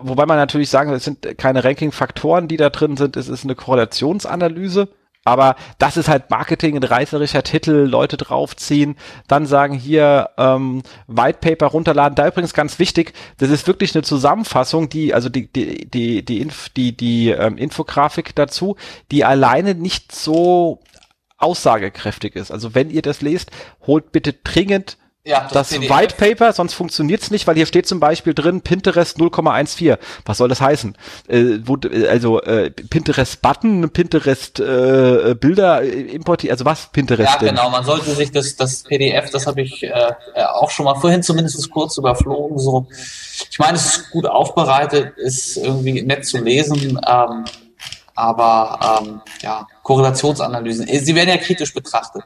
wobei 0.00 0.26
man 0.26 0.36
natürlich 0.36 0.70
sagen, 0.70 0.92
es 0.92 1.04
sind 1.04 1.38
keine 1.38 1.64
Ranking-Faktoren, 1.64 2.46
die 2.46 2.56
da 2.56 2.70
drin 2.70 2.96
sind, 2.96 3.16
es 3.16 3.28
ist 3.28 3.44
eine 3.44 3.56
Korrelationsanalyse. 3.56 4.88
Aber 5.28 5.56
das 5.76 5.98
ist 5.98 6.08
halt 6.08 6.30
Marketing, 6.30 6.74
ein 6.76 6.82
reißerischer 6.82 7.42
Titel, 7.42 7.86
Leute 7.86 8.16
draufziehen, 8.16 8.96
dann 9.26 9.44
sagen 9.44 9.74
hier 9.74 10.30
ähm, 10.38 10.82
White 11.06 11.40
Paper 11.42 11.66
runterladen. 11.66 12.16
Da 12.16 12.26
übrigens 12.26 12.54
ganz 12.54 12.78
wichtig, 12.78 13.12
das 13.36 13.50
ist 13.50 13.66
wirklich 13.66 13.94
eine 13.94 14.02
Zusammenfassung, 14.02 14.88
die, 14.88 15.12
also 15.12 15.28
die, 15.28 15.52
die, 15.52 15.84
die, 15.84 16.24
die, 16.24 16.40
Inf, 16.40 16.70
die, 16.70 16.96
die 16.96 17.28
ähm, 17.28 17.58
Infografik 17.58 18.34
dazu, 18.34 18.76
die 19.10 19.26
alleine 19.26 19.74
nicht 19.74 20.12
so 20.12 20.80
aussagekräftig 21.36 22.34
ist. 22.34 22.50
Also 22.50 22.74
wenn 22.74 22.88
ihr 22.88 23.02
das 23.02 23.20
lest, 23.20 23.50
holt 23.86 24.12
bitte 24.12 24.32
dringend 24.32 24.96
ja, 25.28 25.46
das, 25.52 25.68
das 25.68 25.80
White 25.80 26.14
Paper, 26.16 26.54
sonst 26.54 26.72
funktioniert's 26.72 27.30
nicht, 27.30 27.46
weil 27.46 27.54
hier 27.54 27.66
steht 27.66 27.86
zum 27.86 28.00
Beispiel 28.00 28.32
drin 28.32 28.62
Pinterest 28.62 29.18
0,14. 29.18 29.98
Was 30.24 30.38
soll 30.38 30.48
das 30.48 30.62
heißen? 30.62 30.96
Äh, 31.28 31.58
wo, 31.64 31.76
also 32.08 32.40
äh, 32.40 32.70
Pinterest 32.70 33.42
Button, 33.42 33.90
Pinterest 33.90 34.58
äh, 34.58 35.36
Bilder 35.38 35.82
äh, 35.82 35.88
importieren, 35.88 36.54
also 36.54 36.64
was 36.64 36.86
Pinterest? 36.92 37.30
Ja, 37.30 37.38
denn? 37.38 37.50
genau. 37.50 37.68
Man 37.68 37.84
sollte 37.84 38.12
sich 38.12 38.32
das, 38.32 38.56
das 38.56 38.84
PDF, 38.84 39.28
das 39.28 39.46
habe 39.46 39.60
ich 39.60 39.82
äh, 39.82 39.88
äh, 40.34 40.44
auch 40.44 40.70
schon 40.70 40.86
mal 40.86 40.94
vorhin 40.94 41.22
zumindest 41.22 41.70
kurz 41.70 41.98
überflogen. 41.98 42.58
So, 42.58 42.86
ich 43.50 43.58
meine, 43.58 43.76
es 43.76 43.84
ist 43.84 44.10
gut 44.10 44.24
aufbereitet, 44.24 45.18
ist 45.18 45.58
irgendwie 45.58 46.00
nett 46.00 46.24
zu 46.24 46.38
lesen. 46.38 46.98
Ähm, 47.06 47.44
aber 48.14 49.00
ähm, 49.02 49.20
ja, 49.42 49.66
Korrelationsanalysen, 49.82 50.88
sie 50.88 51.14
werden 51.14 51.28
ja 51.28 51.36
kritisch 51.36 51.72
betrachtet. 51.72 52.24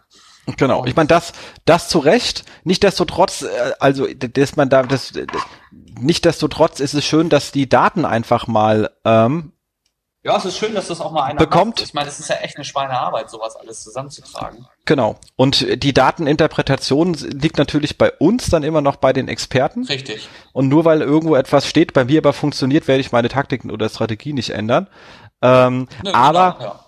Genau, 0.57 0.85
ich 0.87 0.97
meine, 0.97 1.07
das, 1.07 1.33
das 1.65 1.89
zu 1.89 2.01
Recht, 2.01 2.45
nicht 2.65 2.83
desto 2.83 3.05
trotz, 3.05 3.43
äh, 3.43 3.73
also, 3.79 4.07
dass 4.09 4.57
man 4.57 4.69
da, 4.69 4.83
das, 4.83 5.13
nicht 5.71 6.25
desto 6.25 6.49
trotz 6.49 6.81
ist 6.81 6.95
es 6.95 7.05
schön, 7.05 7.29
dass 7.29 7.53
die 7.53 7.69
Daten 7.69 8.05
einfach 8.05 8.49
mal, 8.49 8.91
ähm, 9.05 9.53
ja, 10.25 10.37
es 10.37 10.45
ist 10.45 10.57
schön, 10.57 10.73
dass 10.73 10.87
das 10.87 11.01
auch 11.01 11.11
mal 11.11 11.25
einer 11.25 11.39
bekommt. 11.39 11.79
Macht. 11.79 11.83
Ich 11.83 11.95
meine, 11.95 12.09
es 12.09 12.21
ist 12.21 12.29
ja 12.29 12.37
echt 12.37 12.55
eine 12.57 12.65
Schweinearbeit, 12.65 13.29
sowas 13.29 13.57
alles 13.57 13.83
zusammenzutragen. 13.83 14.67
Genau. 14.85 15.17
Und 15.35 15.83
die 15.83 15.93
Dateninterpretation 15.93 17.15
liegt 17.15 17.59
natürlich 17.59 17.99
bei 17.99 18.13
uns 18.13 18.47
dann 18.49 18.63
immer 18.63 18.83
noch 18.83 18.97
bei 18.97 19.13
den 19.13 19.27
Experten. 19.27 19.85
Richtig. 19.85 20.29
Und 20.53 20.69
nur 20.69 20.85
weil 20.85 21.03
irgendwo 21.03 21.35
etwas 21.35 21.67
steht, 21.67 21.93
bei 21.93 22.05
mir 22.05 22.19
aber 22.19 22.33
funktioniert, 22.33 22.87
werde 22.87 23.01
ich 23.01 23.11
meine 23.11 23.29
Taktiken 23.29 23.73
oder 23.73 23.89
Strategie 23.89 24.33
nicht 24.33 24.51
ändern. 24.51 24.87
Ähm, 25.43 25.89
Nö, 26.05 26.13
aber 26.13 26.53
genau, 26.53 26.71
ja. 26.71 26.82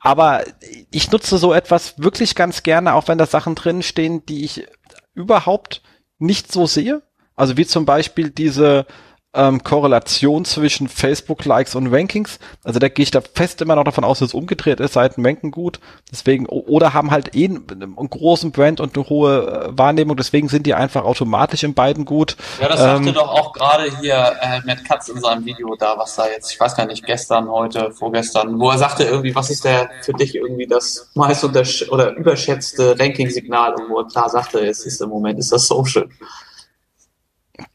Aber 0.00 0.44
ich 0.90 1.10
nutze 1.10 1.38
so 1.38 1.52
etwas 1.52 1.98
wirklich 1.98 2.34
ganz 2.34 2.62
gerne, 2.62 2.94
auch 2.94 3.08
wenn 3.08 3.18
da 3.18 3.26
Sachen 3.26 3.54
drin 3.54 3.82
stehen, 3.82 4.24
die 4.26 4.44
ich 4.44 4.66
überhaupt 5.14 5.82
nicht 6.18 6.52
so 6.52 6.66
sehe. 6.66 7.02
Also 7.36 7.56
wie 7.56 7.66
zum 7.66 7.84
Beispiel 7.84 8.30
diese 8.30 8.86
ähm, 9.34 9.62
Korrelation 9.62 10.46
zwischen 10.46 10.88
Facebook-Likes 10.88 11.74
und 11.74 11.92
Rankings. 11.92 12.38
Also 12.64 12.78
da 12.78 12.88
gehe 12.88 13.02
ich 13.02 13.10
da 13.10 13.20
fest 13.20 13.60
immer 13.60 13.76
noch 13.76 13.84
davon 13.84 14.04
aus, 14.04 14.20
dass 14.20 14.28
es 14.28 14.34
umgedreht 14.34 14.80
ist, 14.80 14.94
Seiten 14.94 15.24
ranken 15.24 15.50
gut. 15.50 15.80
Deswegen, 16.10 16.46
oder 16.46 16.94
haben 16.94 17.10
halt 17.10 17.36
eh 17.36 17.44
einen, 17.44 17.66
einen 17.70 18.10
großen 18.10 18.52
Brand 18.52 18.80
und 18.80 18.96
eine 18.96 19.08
hohe 19.08 19.68
äh, 19.68 19.78
Wahrnehmung, 19.78 20.16
deswegen 20.16 20.48
sind 20.48 20.66
die 20.66 20.72
einfach 20.72 21.04
automatisch 21.04 21.62
in 21.62 21.74
beiden 21.74 22.06
gut. 22.06 22.36
Ja, 22.60 22.68
das 22.68 22.80
sagte 22.80 23.08
ähm, 23.08 23.14
doch 23.14 23.28
auch 23.28 23.52
gerade 23.52 23.84
hier 24.00 24.34
äh, 24.40 24.60
Matt 24.64 24.84
Katz 24.86 25.08
in 25.08 25.20
seinem 25.20 25.44
Video 25.44 25.76
da, 25.76 25.98
was 25.98 26.16
da 26.16 26.26
jetzt, 26.26 26.50
ich 26.50 26.58
weiß 26.58 26.74
gar 26.74 26.86
nicht, 26.86 27.04
gestern, 27.04 27.50
heute, 27.50 27.92
vorgestern, 27.92 28.58
wo 28.58 28.70
er 28.70 28.78
sagte 28.78 29.04
irgendwie, 29.04 29.34
was 29.34 29.50
ist 29.50 29.64
der 29.64 29.90
für 30.02 30.14
dich 30.14 30.34
irgendwie 30.34 30.66
das 30.66 31.10
meist 31.14 31.44
oder 31.44 32.16
überschätzte 32.16 32.98
Ranking-Signal 32.98 33.74
und 33.74 33.90
wo 33.90 33.98
er 33.98 34.06
klar 34.06 34.30
sagte, 34.30 34.66
es 34.66 34.86
ist 34.86 35.02
im 35.02 35.10
Moment 35.10 35.38
ist 35.38 35.52
das 35.52 35.68
Social. 35.68 36.08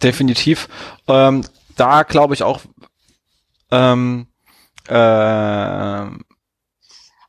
Definitiv. 0.02 0.70
Ähm, 1.08 1.44
da 1.76 2.04
glaube 2.04 2.34
ich 2.34 2.44
auch 2.44 2.62
ähm, 3.72 4.28
äh, 4.88 4.94
also, 4.94 6.20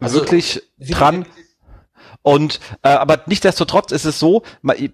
wirklich 0.01 0.63
dran. 0.79 1.27
Und 2.23 2.59
äh, 2.83 2.89
aber 2.89 3.21
nichtsdestotrotz 3.27 3.93
ist 3.93 4.07
es 4.07 4.19
so, 4.19 4.43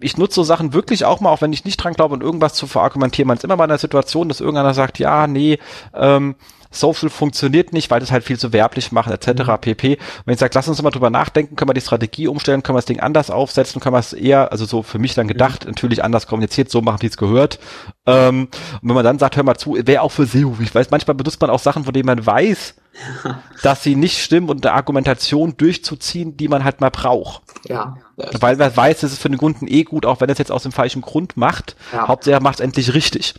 ich 0.00 0.16
nutze 0.16 0.34
so 0.34 0.42
Sachen 0.42 0.72
wirklich 0.72 1.04
auch 1.04 1.20
mal, 1.20 1.30
auch 1.30 1.42
wenn 1.42 1.52
ich 1.52 1.64
nicht 1.64 1.76
dran 1.76 1.92
glaube 1.92 2.14
und 2.14 2.22
irgendwas 2.22 2.54
zu 2.54 2.66
verargumentieren. 2.66 3.28
Man 3.28 3.36
ist 3.36 3.44
immer 3.44 3.56
mal 3.56 3.64
in 3.64 3.70
der 3.70 3.78
Situation, 3.78 4.28
dass 4.28 4.40
irgendeiner 4.40 4.74
sagt, 4.74 4.98
ja, 4.98 5.28
nee, 5.28 5.58
ähm, 5.94 6.34
Social 6.70 7.10
funktioniert 7.10 7.72
nicht, 7.72 7.90
weil 7.90 8.00
das 8.00 8.12
halt 8.12 8.24
viel 8.24 8.38
zu 8.38 8.52
werblich 8.52 8.92
machen, 8.92 9.12
etc. 9.12 9.28
Mhm. 9.28 9.58
pp. 9.60 9.92
Und 9.94 10.26
wenn 10.26 10.34
ich 10.34 10.40
sage, 10.40 10.52
lass 10.54 10.68
uns 10.68 10.80
mal 10.82 10.90
drüber 10.90 11.10
nachdenken, 11.10 11.56
können 11.56 11.68
wir 11.68 11.74
die 11.74 11.80
Strategie 11.80 12.28
umstellen, 12.28 12.62
können 12.62 12.76
wir 12.76 12.80
das 12.80 12.86
Ding 12.86 13.00
anders 13.00 13.30
aufsetzen, 13.30 13.80
können 13.80 13.94
wir 13.94 13.98
es 13.98 14.12
eher, 14.12 14.52
also 14.52 14.64
so 14.64 14.82
für 14.82 14.98
mich 14.98 15.14
dann 15.14 15.28
gedacht, 15.28 15.64
mhm. 15.64 15.70
natürlich 15.70 16.04
anders 16.04 16.26
kommuniziert, 16.26 16.70
so 16.70 16.80
machen, 16.80 17.02
wie 17.02 17.06
es 17.06 17.16
gehört. 17.16 17.58
Ähm, 18.06 18.48
und 18.80 18.88
wenn 18.88 18.94
man 18.94 19.04
dann 19.04 19.18
sagt, 19.18 19.36
hör 19.36 19.42
mal 19.42 19.56
zu, 19.56 19.76
wäre 19.78 20.02
auch 20.02 20.12
für 20.12 20.26
SEO. 20.26 20.56
Ich 20.60 20.74
weiß, 20.74 20.90
manchmal 20.90 21.14
benutzt 21.14 21.40
man 21.40 21.50
auch 21.50 21.58
Sachen, 21.58 21.84
von 21.84 21.92
denen 21.92 22.06
man 22.06 22.24
weiß, 22.24 22.74
dass 23.62 23.82
sie 23.82 23.96
nicht 23.96 24.18
stimmen 24.18 24.48
und 24.48 24.64
eine 24.64 24.74
Argumentation 24.74 25.56
durchzuziehen, 25.56 26.36
die 26.36 26.48
man 26.48 26.64
halt 26.64 26.80
mal 26.80 26.90
braucht. 26.90 27.42
Ja. 27.66 27.96
Weil 28.16 28.56
man 28.56 28.76
weiß, 28.76 29.02
es 29.02 29.12
ist 29.12 29.22
für 29.22 29.28
den 29.28 29.38
Kunden 29.38 29.66
eh 29.68 29.84
gut, 29.84 30.06
auch 30.06 30.20
wenn 30.20 30.30
es 30.30 30.38
jetzt 30.38 30.52
aus 30.52 30.62
dem 30.62 30.72
falschen 30.72 31.02
Grund 31.02 31.36
macht. 31.36 31.76
Ja. 31.92 32.08
Hauptsache 32.08 32.40
macht 32.40 32.56
es 32.56 32.60
endlich 32.60 32.94
richtig. 32.94 33.34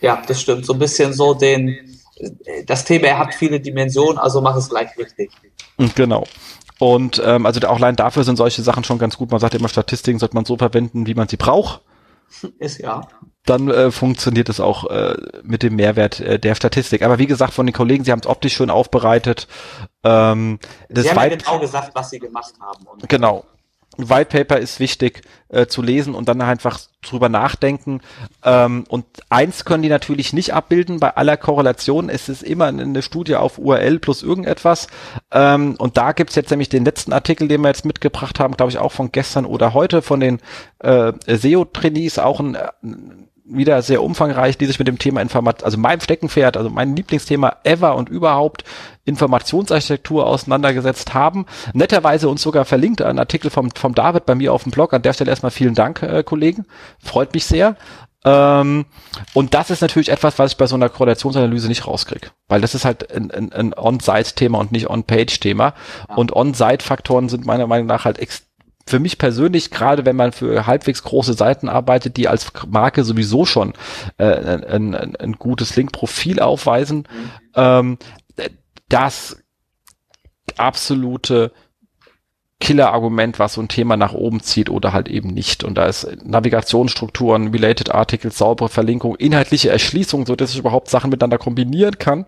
Ja, 0.00 0.22
das 0.26 0.40
stimmt. 0.40 0.66
So 0.66 0.74
ein 0.74 0.78
bisschen 0.78 1.12
so 1.12 1.34
den, 1.34 1.93
das 2.66 2.84
Thema 2.84 3.18
hat 3.18 3.34
viele 3.34 3.60
Dimensionen, 3.60 4.18
also 4.18 4.40
mach 4.40 4.56
es 4.56 4.68
gleich 4.68 4.96
richtig. 4.96 5.30
Genau. 5.94 6.24
Und 6.78 7.22
ähm, 7.24 7.46
also 7.46 7.66
auch 7.68 7.76
allein 7.76 7.96
dafür 7.96 8.24
sind 8.24 8.36
solche 8.36 8.62
Sachen 8.62 8.84
schon 8.84 8.98
ganz 8.98 9.16
gut. 9.16 9.30
Man 9.30 9.40
sagt 9.40 9.54
immer, 9.54 9.68
Statistiken 9.68 10.18
sollte 10.18 10.34
man 10.34 10.44
so 10.44 10.56
verwenden, 10.56 11.06
wie 11.06 11.14
man 11.14 11.28
sie 11.28 11.36
braucht. 11.36 11.82
Ist 12.58 12.78
ja. 12.78 13.02
Dann 13.46 13.68
äh, 13.68 13.90
funktioniert 13.90 14.48
es 14.48 14.58
auch 14.58 14.90
äh, 14.90 15.16
mit 15.42 15.62
dem 15.62 15.76
Mehrwert 15.76 16.20
äh, 16.20 16.38
der 16.38 16.54
Statistik. 16.54 17.02
Aber 17.02 17.18
wie 17.18 17.26
gesagt, 17.26 17.52
von 17.52 17.66
den 17.66 17.74
Kollegen, 17.74 18.04
sie 18.04 18.10
haben 18.10 18.20
es 18.20 18.26
optisch 18.26 18.54
schön 18.54 18.70
aufbereitet. 18.70 19.48
Ähm, 20.02 20.58
das 20.88 21.04
sie 21.04 21.10
haben 21.10 21.30
ja 21.30 21.36
genau 21.36 21.58
gesagt, 21.58 21.90
was 21.94 22.10
sie 22.10 22.18
gemacht 22.18 22.54
haben. 22.60 22.84
genau. 23.06 23.44
White 23.96 24.36
Paper 24.36 24.58
ist 24.58 24.80
wichtig 24.80 25.22
äh, 25.48 25.66
zu 25.66 25.82
lesen 25.82 26.14
und 26.14 26.28
dann 26.28 26.40
einfach 26.40 26.80
drüber 27.02 27.28
nachdenken. 27.28 28.00
Ähm, 28.42 28.84
und 28.88 29.04
eins 29.28 29.64
können 29.64 29.82
die 29.82 29.88
natürlich 29.88 30.32
nicht 30.32 30.54
abbilden 30.54 31.00
bei 31.00 31.16
aller 31.16 31.36
Korrelation. 31.36 32.08
Es 32.08 32.28
ist 32.28 32.42
immer 32.42 32.66
eine 32.66 33.02
Studie 33.02 33.36
auf 33.36 33.58
URL 33.58 33.98
plus 33.98 34.22
irgendetwas. 34.22 34.88
Ähm, 35.30 35.76
und 35.78 35.96
da 35.96 36.12
gibt's 36.12 36.34
jetzt 36.34 36.50
nämlich 36.50 36.68
den 36.68 36.84
letzten 36.84 37.12
Artikel, 37.12 37.48
den 37.48 37.60
wir 37.60 37.68
jetzt 37.68 37.84
mitgebracht 37.84 38.40
haben, 38.40 38.56
glaube 38.56 38.70
ich 38.70 38.78
auch 38.78 38.92
von 38.92 39.12
gestern 39.12 39.44
oder 39.44 39.74
heute 39.74 40.02
von 40.02 40.20
den 40.20 40.40
äh, 40.80 41.12
SEO-Trainees, 41.26 42.18
auch 42.18 42.40
ein, 42.40 42.56
ein 42.82 43.28
wieder 43.44 43.82
sehr 43.82 44.02
umfangreich, 44.02 44.56
die 44.56 44.66
sich 44.66 44.78
mit 44.78 44.88
dem 44.88 44.98
Thema 44.98 45.20
Informat, 45.20 45.64
also 45.64 45.76
meinem 45.76 46.00
Steckenpferd, 46.00 46.56
also 46.56 46.70
mein 46.70 46.96
Lieblingsthema 46.96 47.56
ever 47.62 47.94
und 47.94 48.08
überhaupt 48.08 48.64
Informationsarchitektur 49.04 50.26
auseinandergesetzt 50.26 51.12
haben. 51.12 51.44
Netterweise 51.74 52.28
uns 52.28 52.40
sogar 52.40 52.64
verlinkt 52.64 53.02
ein 53.02 53.18
Artikel 53.18 53.50
vom, 53.50 53.70
vom 53.70 53.94
David 53.94 54.24
bei 54.24 54.34
mir 54.34 54.52
auf 54.52 54.62
dem 54.62 54.72
Blog. 54.72 54.94
An 54.94 55.02
der 55.02 55.12
Stelle 55.12 55.30
erstmal 55.30 55.50
vielen 55.50 55.74
Dank, 55.74 56.02
äh, 56.02 56.22
Kollegen. 56.22 56.64
Freut 56.98 57.34
mich 57.34 57.44
sehr. 57.44 57.76
Ähm, 58.24 58.86
und 59.34 59.52
das 59.52 59.70
ist 59.70 59.82
natürlich 59.82 60.08
etwas, 60.08 60.38
was 60.38 60.52
ich 60.52 60.56
bei 60.56 60.66
so 60.66 60.74
einer 60.74 60.88
Korrelationsanalyse 60.88 61.68
nicht 61.68 61.86
rauskriege. 61.86 62.28
Weil 62.48 62.62
das 62.62 62.74
ist 62.74 62.86
halt 62.86 63.14
ein, 63.14 63.30
ein, 63.30 63.52
ein 63.52 63.74
On-Site-Thema 63.74 64.58
und 64.58 64.72
nicht 64.72 64.88
On-Page-Thema. 64.88 65.74
Ja. 66.08 66.14
Und 66.14 66.34
On-Site-Faktoren 66.34 67.28
sind 67.28 67.44
meiner 67.44 67.66
Meinung 67.66 67.86
nach 67.86 68.06
halt 68.06 68.18
extrem 68.18 68.53
für 68.86 68.98
mich 68.98 69.18
persönlich, 69.18 69.70
gerade 69.70 70.04
wenn 70.04 70.16
man 70.16 70.32
für 70.32 70.66
halbwegs 70.66 71.02
große 71.02 71.34
Seiten 71.34 71.68
arbeitet, 71.68 72.16
die 72.16 72.28
als 72.28 72.52
Marke 72.68 73.04
sowieso 73.04 73.46
schon 73.46 73.72
äh, 74.18 74.24
ein, 74.24 74.94
ein, 74.94 75.16
ein 75.16 75.32
gutes 75.32 75.76
Link-Profil 75.76 76.40
aufweisen, 76.40 76.98
mhm. 76.98 77.30
ähm, 77.54 77.98
das 78.88 79.38
absolute 80.56 81.52
Killer-Argument, 82.60 83.38
was 83.38 83.54
so 83.54 83.60
ein 83.60 83.68
Thema 83.68 83.96
nach 83.96 84.12
oben 84.12 84.40
zieht 84.40 84.70
oder 84.70 84.92
halt 84.92 85.08
eben 85.08 85.28
nicht. 85.28 85.64
Und 85.64 85.74
da 85.74 85.86
ist 85.86 86.08
Navigationsstrukturen, 86.24 87.48
Related 87.48 87.94
Articles, 87.94 88.38
saubere 88.38 88.68
Verlinkung, 88.68 89.16
inhaltliche 89.16 89.70
Erschließung, 89.70 90.26
so 90.26 90.36
dass 90.36 90.52
ich 90.52 90.58
überhaupt 90.58 90.88
Sachen 90.88 91.10
miteinander 91.10 91.38
kombinieren 91.38 91.98
kann. 91.98 92.26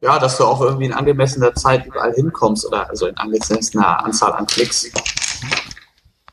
Ja, 0.00 0.18
dass 0.18 0.36
du 0.36 0.44
auch 0.44 0.60
irgendwie 0.60 0.86
in 0.86 0.92
angemessener 0.92 1.54
Zeit 1.54 1.86
überall 1.86 2.12
hinkommst 2.12 2.66
oder 2.66 2.90
also 2.90 3.06
in 3.06 3.16
angemessener 3.16 4.04
Anzahl 4.04 4.32
an 4.32 4.46
Klicks. 4.46 4.90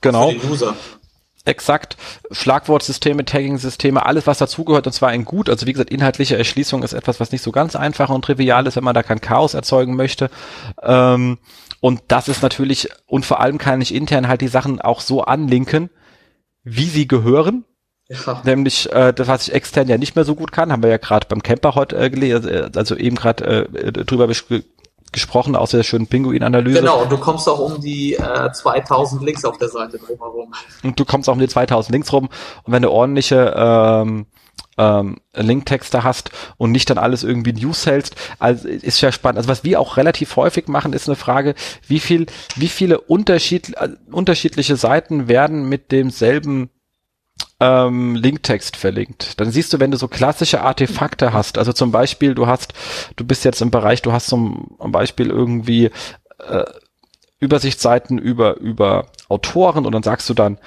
Genau. 0.01 0.29
Für 0.29 0.37
den 0.37 0.51
User. 0.51 0.75
Exakt. 1.45 1.97
Schlagwortsysteme, 2.31 3.25
Tagging-Systeme, 3.25 4.05
alles 4.05 4.27
was 4.27 4.37
dazugehört 4.37 4.85
und 4.87 4.93
zwar 4.93 5.13
in 5.13 5.25
gut. 5.25 5.49
Also 5.49 5.65
wie 5.65 5.73
gesagt, 5.73 5.89
inhaltliche 5.89 6.37
Erschließung 6.37 6.83
ist 6.83 6.93
etwas, 6.93 7.19
was 7.19 7.31
nicht 7.31 7.41
so 7.41 7.51
ganz 7.51 7.75
einfach 7.75 8.09
und 8.09 8.23
trivial 8.23 8.67
ist, 8.67 8.75
wenn 8.75 8.83
man 8.83 8.93
da 8.93 9.03
kein 9.03 9.21
Chaos 9.21 9.53
erzeugen 9.53 9.95
möchte. 9.95 10.29
Ähm, 10.81 11.39
und 11.79 12.01
das 12.09 12.27
ist 12.27 12.43
natürlich, 12.43 12.89
und 13.07 13.25
vor 13.25 13.39
allem 13.39 13.57
kann 13.57 13.81
ich 13.81 13.95
intern 13.95 14.27
halt 14.27 14.41
die 14.41 14.47
Sachen 14.47 14.81
auch 14.81 15.01
so 15.01 15.23
anlinken, 15.23 15.89
wie 16.63 16.85
sie 16.85 17.07
gehören. 17.07 17.65
Ja. 18.09 18.41
Nämlich 18.43 18.91
äh, 18.91 19.13
das, 19.13 19.27
was 19.27 19.47
ich 19.47 19.53
extern 19.53 19.87
ja 19.87 19.97
nicht 19.97 20.15
mehr 20.15 20.25
so 20.25 20.35
gut 20.35 20.51
kann, 20.51 20.71
haben 20.71 20.83
wir 20.83 20.89
ja 20.89 20.97
gerade 20.97 21.27
beim 21.27 21.43
Camper 21.43 21.75
heute 21.75 21.95
äh, 21.95 22.09
gelesen, 22.09 22.75
also 22.75 22.95
eben 22.95 23.15
gerade 23.15 23.67
äh, 23.71 23.91
drüber 23.91 24.27
gesprochen 25.11 25.55
aus 25.55 25.71
der 25.71 25.83
schönen 25.83 26.07
Pinguin-Analyse. 26.07 26.79
Genau, 26.79 27.01
und 27.01 27.11
du 27.11 27.17
kommst 27.17 27.47
auch 27.47 27.59
um 27.59 27.81
die 27.81 28.15
äh, 28.15 28.51
2000 28.51 29.23
Links 29.23 29.45
auf 29.45 29.57
der 29.57 29.69
Seite 29.69 29.97
drumherum. 29.97 30.53
Und 30.83 30.99
du 30.99 31.05
kommst 31.05 31.29
auch 31.29 31.33
um 31.33 31.39
die 31.39 31.47
2000 31.47 31.91
Links 31.93 32.11
rum 32.13 32.29
und 32.63 32.73
wenn 32.73 32.81
du 32.81 32.91
ordentliche 32.91 33.53
ähm, 33.55 34.25
ähm, 34.77 35.17
Linktexte 35.35 36.03
hast 36.03 36.31
und 36.57 36.71
nicht 36.71 36.89
dann 36.89 36.97
alles 36.97 37.23
irgendwie 37.23 37.53
News 37.53 37.85
hältst, 37.85 38.15
also 38.39 38.67
ist 38.67 39.01
ja 39.01 39.11
spannend. 39.11 39.37
Also 39.37 39.49
was 39.49 39.63
wir 39.63 39.79
auch 39.79 39.97
relativ 39.97 40.35
häufig 40.35 40.67
machen, 40.67 40.93
ist 40.93 41.07
eine 41.07 41.15
Frage, 41.15 41.53
wie 41.87 41.99
viel, 41.99 42.25
wie 42.55 42.69
viele 42.69 43.01
Unterschied, 43.01 43.75
äh, 43.77 43.89
unterschiedliche 44.11 44.77
Seiten 44.77 45.27
werden 45.27 45.67
mit 45.67 45.91
demselben 45.91 46.69
ähm, 47.59 48.15
Linktext 48.15 48.77
verlinkt. 48.77 49.39
Dann 49.39 49.51
siehst 49.51 49.73
du, 49.73 49.79
wenn 49.79 49.91
du 49.91 49.97
so 49.97 50.07
klassische 50.07 50.61
Artefakte 50.61 51.33
hast, 51.33 51.57
also 51.57 51.73
zum 51.73 51.91
Beispiel, 51.91 52.35
du 52.35 52.47
hast, 52.47 52.73
du 53.15 53.25
bist 53.25 53.43
jetzt 53.45 53.61
im 53.61 53.71
Bereich, 53.71 54.01
du 54.01 54.11
hast 54.11 54.27
zum 54.27 54.77
Beispiel 54.79 55.29
irgendwie 55.29 55.91
äh, 56.47 56.65
Übersichtsseiten 57.39 58.17
über, 58.17 58.57
über 58.57 59.07
Autoren 59.27 59.85
und 59.85 59.93
dann 59.93 60.03
sagst 60.03 60.29
du 60.29 60.33
dann 60.33 60.57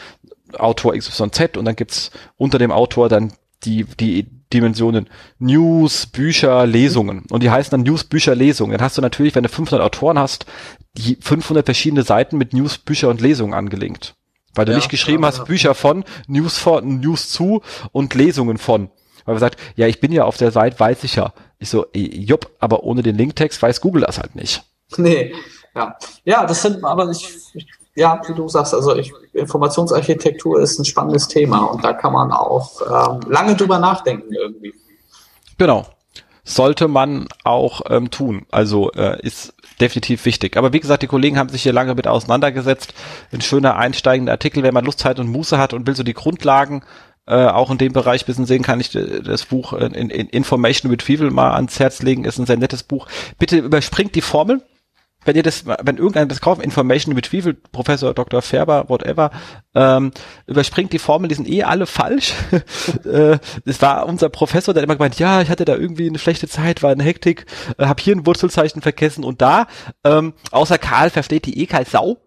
Autor 0.58 0.94
XYZ 0.94 1.56
und 1.56 1.64
dann 1.64 1.76
gibt's 1.76 2.10
unter 2.36 2.58
dem 2.58 2.72
Autor 2.72 3.08
dann 3.08 3.32
die, 3.64 3.84
die 3.84 4.26
Dimensionen 4.52 5.08
News, 5.38 6.06
Bücher, 6.06 6.66
Lesungen. 6.66 7.24
Und 7.30 7.42
die 7.42 7.50
heißen 7.50 7.70
dann 7.70 7.82
News, 7.82 8.04
Bücher, 8.04 8.34
Lesungen. 8.34 8.72
Dann 8.72 8.84
hast 8.84 8.98
du 8.98 9.02
natürlich, 9.02 9.34
wenn 9.34 9.44
du 9.44 9.48
500 9.48 9.84
Autoren 9.84 10.18
hast, 10.18 10.46
die 10.94 11.16
500 11.20 11.64
verschiedene 11.64 12.02
Seiten 12.02 12.36
mit 12.36 12.52
News, 12.52 12.78
Bücher 12.78 13.08
und 13.08 13.20
Lesungen 13.20 13.54
angelinkt. 13.54 14.14
Weil 14.54 14.66
du 14.66 14.72
ja, 14.72 14.78
nicht 14.78 14.90
geschrieben 14.90 15.22
ja, 15.22 15.28
hast, 15.28 15.38
ja. 15.38 15.44
Bücher 15.44 15.74
von, 15.74 16.04
News 16.26 16.58
von, 16.58 17.00
News 17.00 17.30
zu 17.30 17.62
und 17.92 18.14
Lesungen 18.14 18.58
von. 18.58 18.90
Weil 19.24 19.34
man 19.34 19.40
sagt, 19.40 19.58
ja, 19.76 19.86
ich 19.86 20.00
bin 20.00 20.12
ja 20.12 20.24
auf 20.24 20.36
der 20.36 20.50
Seite, 20.50 20.78
weiß 20.78 21.04
ich 21.04 21.16
ja. 21.16 21.32
Ich 21.58 21.70
so, 21.70 21.86
jupp, 21.94 22.50
aber 22.58 22.82
ohne 22.82 23.02
den 23.02 23.16
Linktext 23.16 23.62
weiß 23.62 23.80
Google 23.80 24.02
das 24.02 24.18
halt 24.18 24.34
nicht. 24.34 24.62
Nee, 24.98 25.34
ja. 25.74 25.96
Ja, 26.24 26.44
das 26.44 26.60
sind, 26.60 26.84
aber 26.84 27.10
ich, 27.10 27.26
ich 27.54 27.66
ja, 27.94 28.20
wie 28.26 28.34
du 28.34 28.48
sagst, 28.48 28.74
also 28.74 28.96
ich, 28.96 29.12
Informationsarchitektur 29.32 30.60
ist 30.60 30.78
ein 30.78 30.84
spannendes 30.84 31.28
Thema 31.28 31.64
und 31.64 31.84
da 31.84 31.92
kann 31.92 32.12
man 32.12 32.32
auch 32.32 32.80
ähm, 32.80 33.20
lange 33.30 33.54
drüber 33.54 33.78
nachdenken 33.78 34.32
irgendwie. 34.32 34.74
Genau. 35.58 35.86
Sollte 36.44 36.88
man 36.88 37.28
auch 37.44 37.82
ähm, 37.88 38.10
tun. 38.10 38.46
Also 38.50 38.90
äh, 38.92 39.20
ist 39.22 39.54
definitiv 39.80 40.24
wichtig. 40.24 40.56
Aber 40.56 40.72
wie 40.72 40.80
gesagt, 40.80 41.02
die 41.02 41.08
Kollegen 41.08 41.38
haben 41.38 41.48
sich 41.48 41.62
hier 41.62 41.72
lange 41.72 41.94
mit 41.94 42.08
auseinandergesetzt. 42.08 42.94
Ein 43.32 43.40
schöner 43.40 43.76
einsteigender 43.76 44.32
Artikel, 44.32 44.62
wenn 44.62 44.74
man 44.74 44.84
Lust, 44.84 44.98
Zeit 44.98 45.20
und 45.20 45.28
Muße 45.28 45.58
hat 45.58 45.72
und 45.72 45.86
will 45.86 45.94
so 45.94 46.02
die 46.02 46.14
Grundlagen 46.14 46.82
äh, 47.26 47.46
auch 47.46 47.70
in 47.70 47.78
dem 47.78 47.92
Bereich 47.92 48.26
bisschen 48.26 48.46
sehen, 48.46 48.62
kann 48.62 48.80
ich 48.80 48.94
äh, 48.96 49.20
das 49.22 49.44
Buch 49.44 49.72
in, 49.72 49.92
in 49.92 50.28
Information 50.28 50.90
Retrieval 50.90 51.30
mal 51.30 51.52
ans 51.52 51.78
Herz 51.78 52.02
legen. 52.02 52.24
Ist 52.24 52.38
ein 52.38 52.46
sehr 52.46 52.56
nettes 52.56 52.82
Buch. 52.82 53.06
Bitte 53.38 53.58
überspringt 53.58 54.14
die 54.16 54.22
Formel 54.22 54.62
wenn 55.24 55.36
ihr 55.36 55.42
das, 55.42 55.66
wenn 55.66 55.96
irgendeiner 55.96 56.26
das 56.26 56.40
kauft, 56.40 56.62
Information 56.62 57.14
Retrieval, 57.14 57.54
Professor 57.54 58.14
Dr. 58.14 58.42
Färber, 58.42 58.88
whatever, 58.88 59.30
ähm, 59.74 60.12
überspringt 60.46 60.92
die 60.92 60.98
Formeln, 60.98 61.28
die 61.28 61.34
sind 61.34 61.48
eh 61.48 61.62
alle 61.62 61.86
falsch. 61.86 62.34
äh, 63.04 63.38
das 63.64 63.82
war 63.82 64.06
unser 64.06 64.28
Professor, 64.28 64.74
der 64.74 64.82
immer 64.82 64.96
gemeint, 64.96 65.18
ja, 65.18 65.42
ich 65.42 65.50
hatte 65.50 65.64
da 65.64 65.76
irgendwie 65.76 66.08
eine 66.08 66.18
schlechte 66.18 66.48
Zeit, 66.48 66.82
war 66.82 66.90
eine 66.90 67.04
Hektik, 67.04 67.46
äh, 67.78 67.86
hab 67.86 68.00
hier 68.00 68.16
ein 68.16 68.26
Wurzelzeichen 68.26 68.82
vergessen 68.82 69.24
und 69.24 69.42
da, 69.42 69.66
ähm, 70.04 70.34
außer 70.50 70.78
Karl 70.78 71.10
versteht 71.10 71.46
die 71.46 71.60
eh 71.60 71.66
kein 71.66 71.84
Sau. 71.84 72.21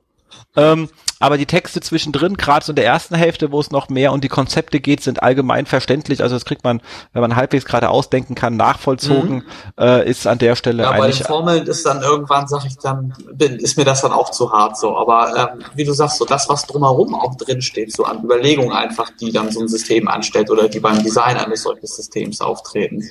Ähm, 0.56 0.90
aber 1.20 1.38
die 1.38 1.46
Texte 1.46 1.80
zwischendrin, 1.80 2.36
gerade 2.36 2.66
so 2.66 2.72
in 2.72 2.76
der 2.76 2.86
ersten 2.86 3.16
Hälfte, 3.16 3.52
wo 3.52 3.60
es 3.60 3.72
noch 3.72 3.88
mehr 3.88 4.12
um 4.12 4.20
die 4.20 4.28
Konzepte 4.28 4.82
geht, 4.82 5.02
sind 5.02 5.24
allgemein 5.24 5.66
verständlich. 5.66 6.22
Also 6.22 6.36
das 6.36 6.44
kriegt 6.44 6.64
man, 6.64 6.82
wenn 7.14 7.22
man 7.22 7.38
halbwegs 7.38 7.66
gerade 7.66 7.90
ausdenken 7.90 8.36
kann, 8.36 8.58
nachvollzogen, 8.58 9.36
mhm. 9.38 9.44
äh, 9.80 10.10
ist 10.10 10.28
an 10.28 10.40
der 10.40 10.56
Stelle 10.56 10.84
ja, 10.84 10.92
eigentlich. 10.92 11.20
Bei 11.20 11.24
den 11.24 11.28
Formeln 11.28 11.68
ist 11.68 11.86
dann 11.86 12.02
irgendwann, 12.02 12.48
sag 12.48 12.66
ich 12.66 12.78
dann, 12.78 13.14
bin, 13.34 13.56
ist 13.60 13.78
mir 13.78 13.86
das 13.86 14.02
dann 14.02 14.12
auch 14.12 14.30
zu 14.32 14.52
hart 14.52 14.78
so. 14.78 14.98
Aber 14.98 15.54
ähm, 15.54 15.64
wie 15.74 15.86
du 15.86 15.94
sagst, 15.94 16.18
so 16.18 16.26
das, 16.26 16.50
was 16.50 16.68
drumherum 16.68 17.16
auch 17.16 17.36
drin 17.36 17.62
steht, 17.62 17.94
so 17.94 18.04
an 18.04 18.22
Überlegungen 18.24 18.74
einfach, 18.74 19.10
die 19.20 19.32
dann 19.32 19.52
so 19.52 19.62
ein 19.62 19.70
System 19.70 20.10
anstellt 20.10 20.52
oder 20.52 20.68
die 20.68 20.82
beim 20.82 21.02
Design 21.02 21.38
eines 21.38 21.64
solchen 21.64 21.88
Systems 21.88 22.42
auftreten. 22.42 23.04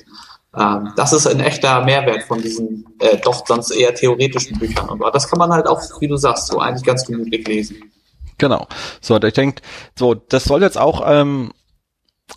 Ähm, 0.57 0.93
das 0.95 1.13
ist 1.13 1.27
ein 1.27 1.39
echter 1.39 1.83
Mehrwert 1.83 2.23
von 2.23 2.41
diesen 2.41 2.85
äh, 2.99 3.17
doch 3.17 3.45
sonst 3.45 3.71
eher 3.71 3.93
theoretischen 3.93 4.57
Büchern. 4.57 4.89
Und 4.89 5.01
das 5.13 5.29
kann 5.29 5.39
man 5.39 5.51
halt 5.51 5.67
auch, 5.67 5.81
wie 5.99 6.07
du 6.07 6.15
sagst, 6.15 6.47
so 6.47 6.59
eigentlich 6.59 6.83
ganz 6.83 7.05
gemütlich 7.05 7.47
lesen. 7.47 7.91
Genau. 8.37 8.67
So, 9.01 9.21
ich 9.21 9.33
denke, 9.33 9.61
so, 9.97 10.13
das 10.13 10.45
soll 10.45 10.61
jetzt 10.61 10.77
auch 10.77 11.03
ähm, 11.05 11.51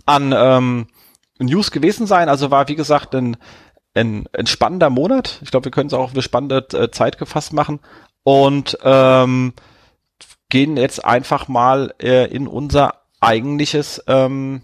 an 0.06 0.34
ähm, 0.36 0.86
News 1.38 1.70
gewesen 1.70 2.06
sein. 2.06 2.28
Also 2.28 2.50
war, 2.50 2.68
wie 2.68 2.76
gesagt, 2.76 3.14
ein, 3.14 3.36
ein, 3.94 4.28
ein 4.32 4.46
spannender 4.46 4.90
Monat. 4.90 5.40
Ich 5.42 5.50
glaube, 5.50 5.66
wir 5.66 5.72
können 5.72 5.88
es 5.88 5.94
auch 5.94 6.10
für 6.10 6.22
spannende 6.22 6.66
äh, 6.72 6.90
Zeit 6.90 7.18
gefasst 7.18 7.52
machen. 7.52 7.80
Und 8.24 8.78
ähm, 8.82 9.54
gehen 10.48 10.76
jetzt 10.76 11.04
einfach 11.04 11.48
mal 11.48 11.94
äh, 12.00 12.26
in 12.26 12.46
unser 12.46 13.02
eigentliches 13.20 14.02
ähm, 14.06 14.62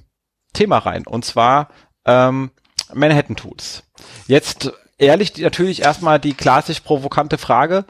Thema 0.53 0.79
rein. 0.79 1.07
Und 1.07 1.25
zwar 1.25 1.69
ähm, 2.05 2.51
Manhattan 2.93 3.37
Tools. 3.37 3.82
Jetzt 4.26 4.72
ehrlich 4.99 5.37
natürlich 5.39 5.82
erstmal 5.82 6.18
die 6.18 6.35
klassisch 6.35 6.80
provokante 6.80 7.39
Frage, 7.39 7.85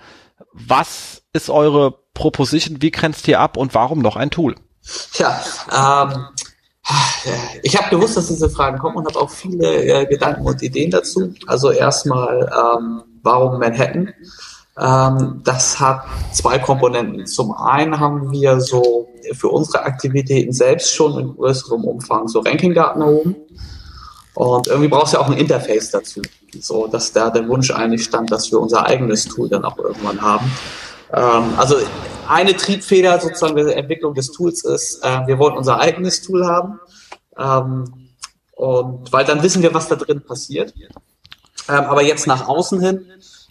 was 0.52 1.22
ist 1.32 1.50
eure 1.50 1.98
Proposition, 2.14 2.80
wie 2.80 2.90
grenzt 2.90 3.26
ihr 3.28 3.40
ab 3.40 3.56
und 3.56 3.74
warum 3.74 4.00
noch 4.00 4.16
ein 4.16 4.30
Tool? 4.30 4.54
Ja, 5.14 5.40
ähm, 5.72 6.26
ich 7.62 7.76
habe 7.76 7.90
gewusst, 7.90 8.16
dass 8.16 8.28
diese 8.28 8.50
Fragen 8.50 8.78
kommen 8.78 8.96
und 8.96 9.06
habe 9.06 9.18
auch 9.18 9.30
viele 9.30 9.84
äh, 9.84 10.06
Gedanken 10.06 10.46
und 10.46 10.62
Ideen 10.62 10.90
dazu. 10.90 11.32
Also 11.46 11.70
erstmal, 11.70 12.50
ähm, 12.52 13.02
warum 13.22 13.58
Manhattan? 13.58 14.12
Ähm, 14.78 15.40
das 15.44 15.80
hat 15.80 16.04
zwei 16.32 16.58
Komponenten. 16.58 17.26
Zum 17.26 17.52
einen 17.52 17.98
haben 17.98 18.30
wir 18.32 18.60
so 18.60 19.08
für 19.32 19.48
unsere 19.48 19.84
Aktivitäten 19.84 20.52
selbst 20.52 20.92
schon 20.92 21.18
in 21.18 21.34
größerem 21.34 21.84
Umfang 21.84 22.28
so 22.28 22.40
Rankingdaten 22.40 23.00
erhoben. 23.00 23.36
Und 24.34 24.66
irgendwie 24.66 24.88
brauchst 24.88 25.12
du 25.12 25.18
ja 25.18 25.22
auch 25.22 25.28
ein 25.28 25.38
Interface 25.38 25.90
dazu. 25.90 26.20
So, 26.60 26.86
dass 26.86 27.12
da 27.12 27.30
der 27.30 27.48
Wunsch 27.48 27.70
eigentlich 27.70 28.04
stand, 28.04 28.30
dass 28.32 28.50
wir 28.50 28.60
unser 28.60 28.86
eigenes 28.86 29.26
Tool 29.26 29.48
dann 29.48 29.64
auch 29.64 29.78
irgendwann 29.78 30.20
haben. 30.20 30.50
Ähm, 31.12 31.54
also 31.56 31.76
eine 32.28 32.56
Triebfeder 32.56 33.20
sozusagen 33.20 33.56
der 33.56 33.76
Entwicklung 33.76 34.14
des 34.14 34.32
Tools 34.32 34.64
ist, 34.64 35.04
äh, 35.04 35.26
wir 35.26 35.38
wollen 35.38 35.56
unser 35.56 35.78
eigenes 35.80 36.22
Tool 36.22 36.46
haben. 36.46 36.80
Ähm, 37.38 38.08
und 38.52 39.12
weil 39.12 39.24
dann 39.24 39.42
wissen 39.42 39.62
wir, 39.62 39.74
was 39.74 39.88
da 39.88 39.96
drin 39.96 40.22
passiert. 40.24 40.74
Ähm, 41.68 41.84
aber 41.84 42.02
jetzt 42.02 42.26
nach 42.26 42.46
außen 42.48 42.80
hin, 42.80 43.06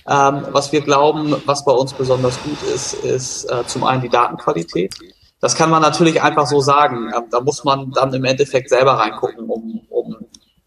ähm, 0.08 0.46
was 0.52 0.72
wir 0.72 0.82
glauben, 0.82 1.36
was 1.46 1.64
bei 1.66 1.72
uns 1.72 1.94
besonders 1.94 2.42
gut 2.44 2.62
ist, 2.74 2.94
ist 2.94 3.46
äh, 3.46 3.66
zum 3.66 3.84
einen 3.86 4.02
die 4.02 4.10
Datenqualität. 4.10 4.94
Das 5.40 5.56
kann 5.56 5.70
man 5.70 5.82
natürlich 5.82 6.22
einfach 6.22 6.48
so 6.48 6.62
sagen. 6.62 7.12
Ähm, 7.16 7.24
da 7.32 7.42
muss 7.42 7.64
man 7.64 7.92
dann 7.92 8.14
im 8.14 8.24
Endeffekt 8.24 8.70
selber 8.70 8.94
reingucken, 8.94 9.50
um, 9.50 9.82
um 9.90 10.16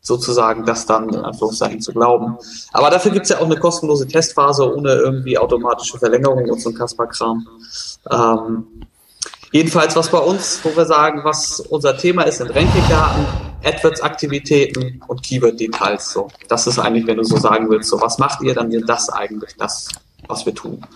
sozusagen 0.06 0.64
das 0.64 0.86
dann 0.86 1.08
in 1.08 1.16
Anführungszeichen 1.16 1.80
zu 1.80 1.92
glauben. 1.92 2.38
Aber 2.72 2.90
dafür 2.90 3.10
gibt's 3.10 3.30
ja 3.30 3.38
auch 3.38 3.46
eine 3.46 3.56
kostenlose 3.56 4.06
Testphase 4.06 4.72
ohne 4.72 4.92
irgendwie 4.92 5.36
automatische 5.36 5.98
Verlängerung 5.98 6.48
und 6.48 6.60
so 6.60 6.70
ein 6.70 6.76
Kasper-Kram. 6.76 7.44
Ähm, 8.12 8.66
jedenfalls, 9.50 9.96
was 9.96 10.08
bei 10.08 10.18
uns, 10.18 10.60
wo 10.62 10.76
wir 10.76 10.86
sagen, 10.86 11.22
was 11.24 11.58
unser 11.58 11.96
Thema 11.98 12.22
ist, 12.22 12.38
sind 12.38 12.54
Rankingdaten, 12.54 13.26
AdWords-Aktivitäten 13.64 15.02
und 15.08 15.24
Keyword-Details. 15.24 16.12
So, 16.12 16.28
das 16.46 16.68
ist 16.68 16.78
eigentlich, 16.78 17.08
wenn 17.08 17.16
du 17.16 17.24
so 17.24 17.36
sagen 17.36 17.68
willst, 17.68 17.90
so 17.90 18.00
was 18.00 18.18
macht 18.18 18.42
ihr, 18.42 18.54
dann 18.54 18.70
sind 18.70 18.88
das 18.88 19.10
eigentlich 19.10 19.56
das, 19.58 19.88
was 20.28 20.46
wir 20.46 20.54
tun. 20.54 20.86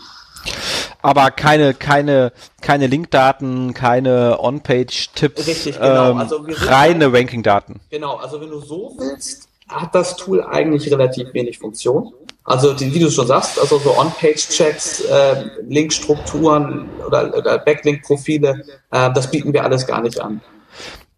Aber 1.02 1.30
keine, 1.30 1.74
keine, 1.74 2.32
keine 2.60 2.86
Linkdaten, 2.86 3.72
keine 3.74 4.38
On-Page-Tipps, 4.40 5.46
Richtig, 5.46 5.76
genau. 5.80 6.10
ähm, 6.10 6.18
Also 6.18 6.44
reine 6.46 7.12
Ranking-Daten. 7.12 7.80
Genau, 7.90 8.16
also 8.16 8.40
wenn 8.40 8.50
du 8.50 8.60
so 8.60 8.94
willst, 8.98 9.48
hat 9.68 9.94
das 9.94 10.16
Tool 10.16 10.42
eigentlich 10.42 10.90
relativ 10.90 11.32
wenig 11.32 11.58
Funktion. 11.58 12.12
Also 12.44 12.72
die, 12.72 12.92
wie 12.92 12.98
du 12.98 13.10
schon 13.10 13.26
sagst, 13.26 13.60
also 13.60 13.78
so 13.78 13.96
On-Page-Checks, 13.96 15.02
äh, 15.02 15.44
Linkstrukturen 15.68 16.88
oder, 17.06 17.36
oder 17.36 17.58
Backlink-Profile, 17.58 18.64
äh, 18.90 19.12
das 19.12 19.30
bieten 19.30 19.52
wir 19.52 19.64
alles 19.64 19.86
gar 19.86 20.02
nicht 20.02 20.20
an. 20.20 20.40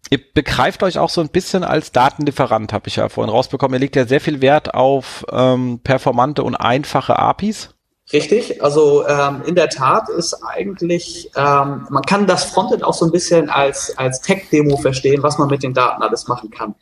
Ihr 0.09 0.19
begreift 0.33 0.83
euch 0.83 0.99
auch 0.99 1.09
so 1.09 1.21
ein 1.21 1.29
bisschen 1.29 1.63
als 1.63 1.91
Datenlieferant, 1.91 2.71
habe 2.71 2.87
ich 2.87 2.97
ja 2.97 3.09
vorhin 3.09 3.33
rausbekommen. 3.33 3.73
Ihr 3.75 3.79
legt 3.79 3.95
ja 3.95 4.05
sehr 4.05 4.21
viel 4.21 4.41
Wert 4.41 4.75
auf 4.75 5.25
ähm, 5.31 5.79
performante 5.83 6.43
und 6.43 6.55
einfache 6.55 7.17
APIs. 7.17 7.73
Richtig, 8.13 8.61
also 8.61 9.07
ähm, 9.07 9.41
in 9.47 9.55
der 9.55 9.69
Tat 9.69 10.07
ist 10.07 10.35
eigentlich, 10.43 11.31
ähm, 11.35 11.87
man 11.89 12.03
kann 12.03 12.27
das 12.27 12.43
Frontend 12.43 12.83
auch 12.83 12.93
so 12.93 13.05
ein 13.05 13.11
bisschen 13.11 13.49
als, 13.49 13.97
als 13.97 14.21
Tech-Demo 14.21 14.77
verstehen, 14.77 15.23
was 15.23 15.39
man 15.39 15.49
mit 15.49 15.63
den 15.63 15.73
Daten 15.73 16.03
alles 16.03 16.27
machen 16.27 16.51
kann. 16.51 16.75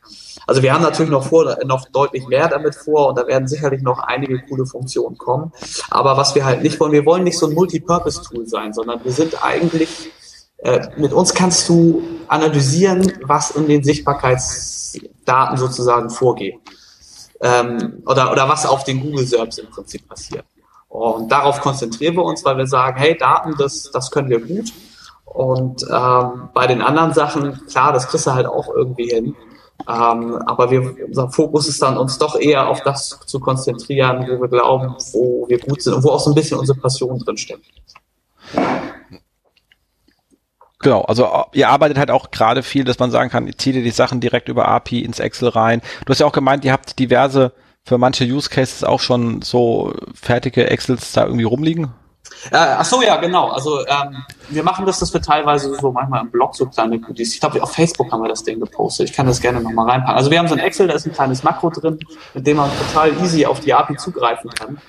Also 0.45 0.61
wir 0.61 0.73
haben 0.73 0.81
natürlich 0.81 1.09
noch 1.09 1.25
vor, 1.25 1.57
noch 1.63 1.87
deutlich 1.87 2.27
mehr 2.27 2.49
damit 2.49 2.75
vor 2.75 3.07
und 3.07 3.17
da 3.17 3.27
werden 3.27 3.47
sicherlich 3.47 3.81
noch 3.81 3.99
einige 3.99 4.41
coole 4.41 4.65
Funktionen 4.65 5.17
kommen. 5.17 5.53
Aber 5.89 6.17
was 6.17 6.35
wir 6.35 6.43
halt 6.43 6.63
nicht 6.63 6.77
wollen, 6.81 6.91
wir 6.91 7.05
wollen 7.05 7.23
nicht 7.23 7.37
so 7.37 7.47
ein 7.47 7.53
Multipurpose-Tool 7.53 8.45
sein, 8.45 8.73
sondern 8.73 9.01
wir 9.05 9.13
sind 9.13 9.41
eigentlich, 9.41 10.11
äh, 10.57 10.89
mit 10.97 11.13
uns 11.13 11.33
kannst 11.33 11.69
du 11.69 12.03
analysieren, 12.27 13.09
was 13.23 13.51
in 13.51 13.69
den 13.69 13.85
Sichtbarkeitsdaten 13.85 15.55
sozusagen 15.55 16.09
vorgeht. 16.09 16.55
Ähm, 17.39 18.03
oder, 18.05 18.33
oder 18.33 18.49
was 18.49 18.65
auf 18.65 18.83
den 18.83 18.99
Google 18.99 19.25
Serbs 19.25 19.59
im 19.59 19.67
Prinzip 19.67 20.05
passiert. 20.09 20.43
Und 20.91 21.31
darauf 21.31 21.61
konzentrieren 21.61 22.15
wir 22.15 22.23
uns, 22.23 22.43
weil 22.43 22.57
wir 22.57 22.67
sagen, 22.67 22.99
hey, 22.99 23.17
Daten, 23.17 23.55
das, 23.57 23.89
das 23.93 24.11
können 24.11 24.29
wir 24.29 24.41
gut. 24.41 24.73
Und 25.23 25.83
ähm, 25.89 26.49
bei 26.53 26.67
den 26.67 26.81
anderen 26.81 27.13
Sachen, 27.13 27.65
klar, 27.67 27.93
das 27.93 28.09
kriegst 28.09 28.27
du 28.27 28.33
halt 28.33 28.45
auch 28.45 28.67
irgendwie 28.75 29.07
hin. 29.07 29.33
Ähm, 29.87 30.37
aber 30.45 30.69
wir, 30.69 31.07
unser 31.07 31.29
Fokus 31.29 31.69
ist 31.69 31.81
dann, 31.81 31.97
uns 31.97 32.17
doch 32.17 32.35
eher 32.37 32.67
auf 32.67 32.81
das 32.81 33.21
zu 33.25 33.39
konzentrieren, 33.39 34.27
wo 34.27 34.41
wir 34.41 34.49
glauben, 34.49 34.95
wo 35.13 35.45
wir 35.47 35.59
gut 35.59 35.81
sind 35.81 35.93
und 35.93 36.03
wo 36.03 36.09
auch 36.09 36.19
so 36.19 36.29
ein 36.29 36.35
bisschen 36.35 36.59
unsere 36.59 36.77
Passion 36.77 37.17
drin 37.19 37.37
steckt. 37.37 37.63
Genau, 40.79 41.03
also 41.03 41.23
äh, 41.23 41.43
ihr 41.53 41.69
arbeitet 41.69 41.97
halt 41.97 42.11
auch 42.11 42.31
gerade 42.31 42.63
viel, 42.63 42.83
dass 42.83 42.99
man 42.99 43.11
sagen 43.11 43.29
kann, 43.29 43.49
zieht 43.57 43.75
ihr 43.75 43.83
die 43.83 43.91
Sachen 43.91 44.19
direkt 44.19 44.49
über 44.49 44.67
API 44.67 45.05
ins 45.05 45.19
Excel 45.19 45.47
rein. 45.47 45.81
Du 46.05 46.11
hast 46.11 46.19
ja 46.19 46.25
auch 46.25 46.33
gemeint, 46.33 46.65
ihr 46.65 46.73
habt 46.73 46.99
diverse, 46.99 47.53
für 47.83 47.97
manche 47.97 48.25
Use 48.25 48.49
Cases 48.49 48.83
auch 48.83 48.99
schon 48.99 49.41
so 49.41 49.93
fertige 50.13 50.69
Excels 50.69 51.13
da 51.13 51.25
irgendwie 51.25 51.43
rumliegen. 51.45 51.93
Äh, 52.51 52.57
ach 52.57 52.85
so, 52.85 53.01
ja, 53.01 53.17
genau. 53.17 53.49
Also 53.49 53.85
ähm, 53.87 54.23
wir 54.49 54.63
machen 54.63 54.85
das, 54.85 54.99
dass 54.99 55.13
wir 55.13 55.21
teilweise 55.21 55.75
so 55.79 55.91
manchmal 55.91 56.21
im 56.21 56.31
Blog 56.31 56.55
so 56.55 56.65
kleine 56.65 56.99
Goodies. 56.99 57.33
Ich 57.33 57.39
glaube, 57.39 57.61
auf 57.61 57.73
Facebook 57.73 58.11
haben 58.11 58.21
wir 58.21 58.29
das 58.29 58.43
Ding 58.43 58.59
gepostet. 58.59 59.09
Ich 59.09 59.15
kann 59.15 59.25
das 59.25 59.41
gerne 59.41 59.61
nochmal 59.61 59.89
reinpacken. 59.89 60.15
Also 60.15 60.31
wir 60.31 60.39
haben 60.39 60.47
so 60.47 60.55
ein 60.55 60.59
Excel, 60.59 60.87
da 60.87 60.93
ist 60.93 61.05
ein 61.05 61.13
kleines 61.13 61.43
Makro 61.43 61.69
drin, 61.69 61.99
mit 62.33 62.47
dem 62.47 62.57
man 62.57 62.69
total 62.77 63.11
easy 63.21 63.45
auf 63.45 63.59
die 63.59 63.73
API 63.73 63.97
zugreifen 63.97 64.49
kann. 64.51 64.79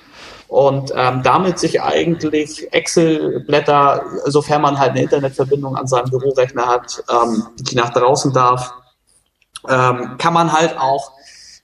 Und 0.47 0.93
ähm, 0.95 1.21
damit 1.23 1.57
sich 1.57 1.81
eigentlich 1.81 2.71
Excel-Blätter, 2.71 4.03
sofern 4.25 4.61
man 4.61 4.77
halt 4.77 4.91
eine 4.91 5.01
Internetverbindung 5.01 5.75
an 5.75 5.87
seinem 5.87 6.11
Bürorechner 6.11 6.67
hat, 6.67 7.03
ähm, 7.11 7.47
die 7.57 7.75
nach 7.75 7.89
draußen 7.89 8.31
darf, 8.33 8.73
ähm, 9.67 10.15
kann 10.17 10.33
man 10.33 10.53
halt 10.53 10.77
auch 10.77 11.11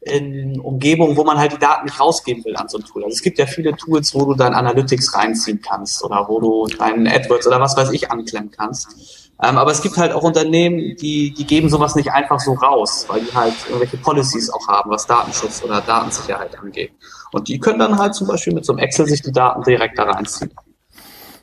in 0.02 0.60
Umgebungen, 0.60 1.18
wo 1.18 1.24
man 1.24 1.38
halt 1.38 1.52
die 1.52 1.58
Daten 1.58 1.86
nicht 1.86 2.00
rausgeben 2.00 2.46
will 2.46 2.56
an 2.56 2.70
so 2.70 2.78
ein 2.78 2.86
Tool. 2.86 3.04
Also 3.04 3.16
es 3.16 3.22
gibt 3.22 3.38
ja 3.38 3.46
viele 3.46 3.76
Tools, 3.76 4.14
wo 4.16 4.26
du 4.26 4.34
dein 4.34 4.54
Analytics 4.54 5.14
reinziehen 5.14 5.62
kannst 5.62 6.04
oder 6.04 6.26
wo 6.30 6.40
du 6.40 6.68
deinen 6.78 7.08
AdWords 7.08 7.48
oder 7.48 7.60
was 7.60 7.76
weiß 7.76 7.92
ich 7.92 8.10
anklemmen 8.10 8.52
kannst. 8.52 9.30
Ähm, 9.42 9.58
aber 9.58 9.72
es 9.72 9.82
gibt 9.82 9.98
halt 9.98 10.12
auch 10.12 10.24
Unternehmen, 10.24 10.96
die, 10.98 11.32
die 11.32 11.46
geben 11.46 11.70
sowas 11.70 11.96
nicht 11.96 12.12
einfach 12.12 12.40
so 12.40 12.54
raus, 12.54 13.06
weil 13.08 13.22
die 13.22 13.34
halt 13.34 13.54
irgendwelche 13.68 13.98
Policies 13.98 14.50
auch 14.50 14.68
haben, 14.68 14.90
was 14.90 15.06
Datenschutz 15.06 15.64
oder 15.64 15.82
Datensicherheit 15.82 16.58
angeht. 16.60 16.92
Und 17.32 17.48
die 17.48 17.60
können 17.60 17.80
dann 17.80 17.98
halt 17.98 18.16
zum 18.16 18.28
Beispiel 18.28 18.54
mit 18.54 18.66
so 18.66 18.74
einem 18.74 18.80
Excel 18.80 19.08
sich 19.08 19.22
die 19.22 19.32
Daten 19.32 19.64
direkt 19.64 19.98
da 19.98 20.04
reinziehen. 20.04 20.52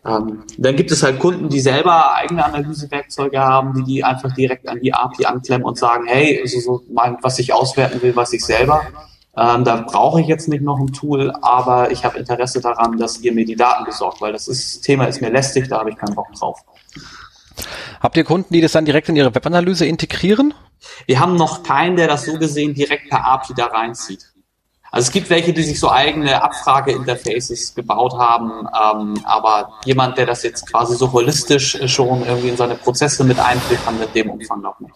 Ähm, 0.07 0.45
dann 0.59 0.77
gibt 0.77 0.91
es 0.93 1.03
halt 1.03 1.19
Kunden, 1.19 1.49
die 1.49 1.61
selber 1.61 2.15
eigene 2.15 2.45
Analysewerkzeuge 2.45 3.41
haben, 3.41 3.75
die 3.75 3.85
die 3.85 4.05
einfach 4.05 4.33
direkt 4.35 4.69
an 4.69 4.81
die 4.81 4.95
API 4.95 5.25
anklemmen 5.27 5.65
und 5.65 5.79
sagen, 5.79 6.05
hey, 6.07 6.41
also 6.41 6.61
so 6.61 6.83
mein, 6.93 7.17
was 7.23 7.39
ich 7.39 7.53
auswerten 7.53 8.01
will, 8.03 8.15
was 8.15 8.33
ich 8.33 8.45
selber. 8.45 8.83
Ähm, 9.37 9.65
da 9.65 9.77
brauche 9.77 10.21
ich 10.21 10.29
jetzt 10.29 10.49
nicht 10.49 10.63
noch 10.63 10.79
ein 10.79 10.93
Tool, 10.93 11.33
aber 11.43 11.91
ich 11.91 12.05
habe 12.05 12.19
Interesse 12.19 12.61
daran, 12.61 12.99
dass 12.99 13.21
ihr 13.21 13.33
mir 13.33 13.45
die 13.45 13.57
Daten 13.57 13.85
besorgt, 13.85 14.21
weil 14.21 14.33
das 14.33 14.49
ist, 14.49 14.81
Thema 14.83 15.05
ist 15.07 15.21
mir 15.21 15.31
lästig, 15.31 15.69
da 15.69 15.79
habe 15.79 15.91
ich 15.91 15.97
keinen 15.97 16.15
Bock 16.15 16.33
drauf. 16.33 16.61
Habt 18.01 18.17
ihr 18.17 18.25
Kunden, 18.25 18.53
die 18.55 18.61
das 18.61 18.73
dann 18.73 18.85
direkt 18.85 19.09
in 19.09 19.17
ihre 19.17 19.35
Webanalyse 19.35 19.87
integrieren? 19.87 20.55
Wir 21.07 21.21
haben 21.21 21.37
noch 21.37 21.63
keinen, 21.63 21.97
der 21.97 22.07
das 22.07 22.25
so 22.25 22.39
gesehen 22.39 22.75
direkt 22.75 23.11
per 23.11 23.27
API 23.27 23.55
da 23.55 23.67
reinzieht. 23.67 24.27
Also 24.97 25.09
es 25.09 25.12
gibt 25.12 25.28
welche, 25.30 25.53
die 25.53 25.62
sich 25.62 25.78
so 25.78 25.90
eigene 25.90 26.42
Abfrage-Interfaces 26.42 27.74
gebaut 27.74 28.14
haben, 28.18 28.66
ähm, 28.66 29.22
aber 29.24 29.74
jemand, 29.84 30.16
der 30.16 30.26
das 30.26 30.42
jetzt 30.42 30.70
quasi 30.70 30.97
so 30.97 31.12
holistisch 31.12 31.78
schon 31.86 32.24
irgendwie 32.26 32.49
in 32.49 32.57
seine 32.57 32.74
Prozesse 32.76 33.22
mit 33.24 33.38
einbringt, 33.38 33.84
kann 33.84 33.99
mit 33.99 34.14
dem 34.14 34.30
Umfang 34.30 34.62
noch 34.62 34.80
nicht. 34.80 34.94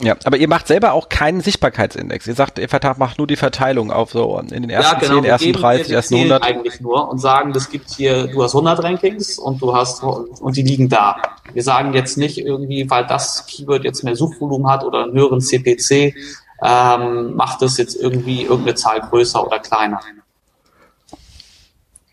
Ja, 0.00 0.16
aber 0.24 0.36
ihr 0.36 0.48
macht 0.48 0.66
selber 0.66 0.94
auch 0.94 1.08
keinen 1.08 1.40
Sichtbarkeitsindex. 1.40 2.26
Ihr 2.26 2.34
sagt, 2.34 2.58
ihr 2.58 2.68
macht 2.98 3.18
nur 3.18 3.26
die 3.28 3.36
Verteilung 3.36 3.92
auf 3.92 4.10
so 4.10 4.36
in 4.38 4.48
den 4.62 4.68
ersten 4.70 4.94
ja, 4.94 4.98
genau, 5.00 5.14
10, 5.14 5.22
wir 5.22 5.30
ersten 5.30 5.46
geben- 5.46 5.60
30, 5.60 5.88
wir 5.88 5.96
ersten 5.96 6.14
zählen 6.14 6.32
100. 6.32 6.42
eigentlich 6.42 6.80
nur 6.80 7.08
und 7.08 7.18
sagen, 7.18 7.52
das 7.52 7.70
gibt 7.70 7.90
hier, 7.90 8.26
du 8.26 8.42
hast 8.42 8.54
100 8.54 8.82
Rankings 8.82 9.38
und 9.38 9.62
du 9.62 9.74
hast 9.76 10.02
und 10.02 10.56
die 10.56 10.62
liegen 10.62 10.88
da. 10.88 11.16
Wir 11.52 11.62
sagen 11.62 11.94
jetzt 11.94 12.18
nicht 12.18 12.38
irgendwie, 12.38 12.90
weil 12.90 13.06
das 13.06 13.46
Keyword 13.46 13.84
jetzt 13.84 14.02
mehr 14.02 14.16
Suchvolumen 14.16 14.68
hat 14.68 14.82
oder 14.82 15.04
einen 15.04 15.12
höheren 15.12 15.40
CPC, 15.40 16.14
ähm, 16.62 17.34
macht 17.34 17.62
es 17.62 17.76
jetzt 17.76 17.96
irgendwie 17.96 18.42
irgendeine 18.42 18.74
Zahl 18.74 19.00
größer 19.00 19.44
oder 19.44 19.58
kleiner. 19.58 20.00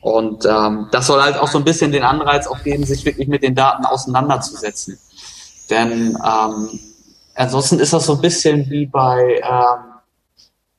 Und 0.01 0.45
ähm, 0.45 0.87
das 0.91 1.07
soll 1.07 1.21
halt 1.21 1.37
auch 1.37 1.47
so 1.47 1.57
ein 1.57 1.65
bisschen 1.65 1.91
den 1.91 2.03
Anreiz 2.03 2.47
auch 2.47 2.63
geben, 2.63 2.85
sich 2.85 3.05
wirklich 3.05 3.27
mit 3.27 3.43
den 3.43 3.53
Daten 3.53 3.85
auseinanderzusetzen. 3.85 4.97
Denn 5.69 6.17
ähm, 6.25 6.79
ansonsten 7.35 7.79
ist 7.79 7.93
das 7.93 8.05
so 8.05 8.15
ein 8.15 8.21
bisschen 8.21 8.69
wie 8.69 8.85
bei, 8.85 9.41
ähm, 9.43 9.85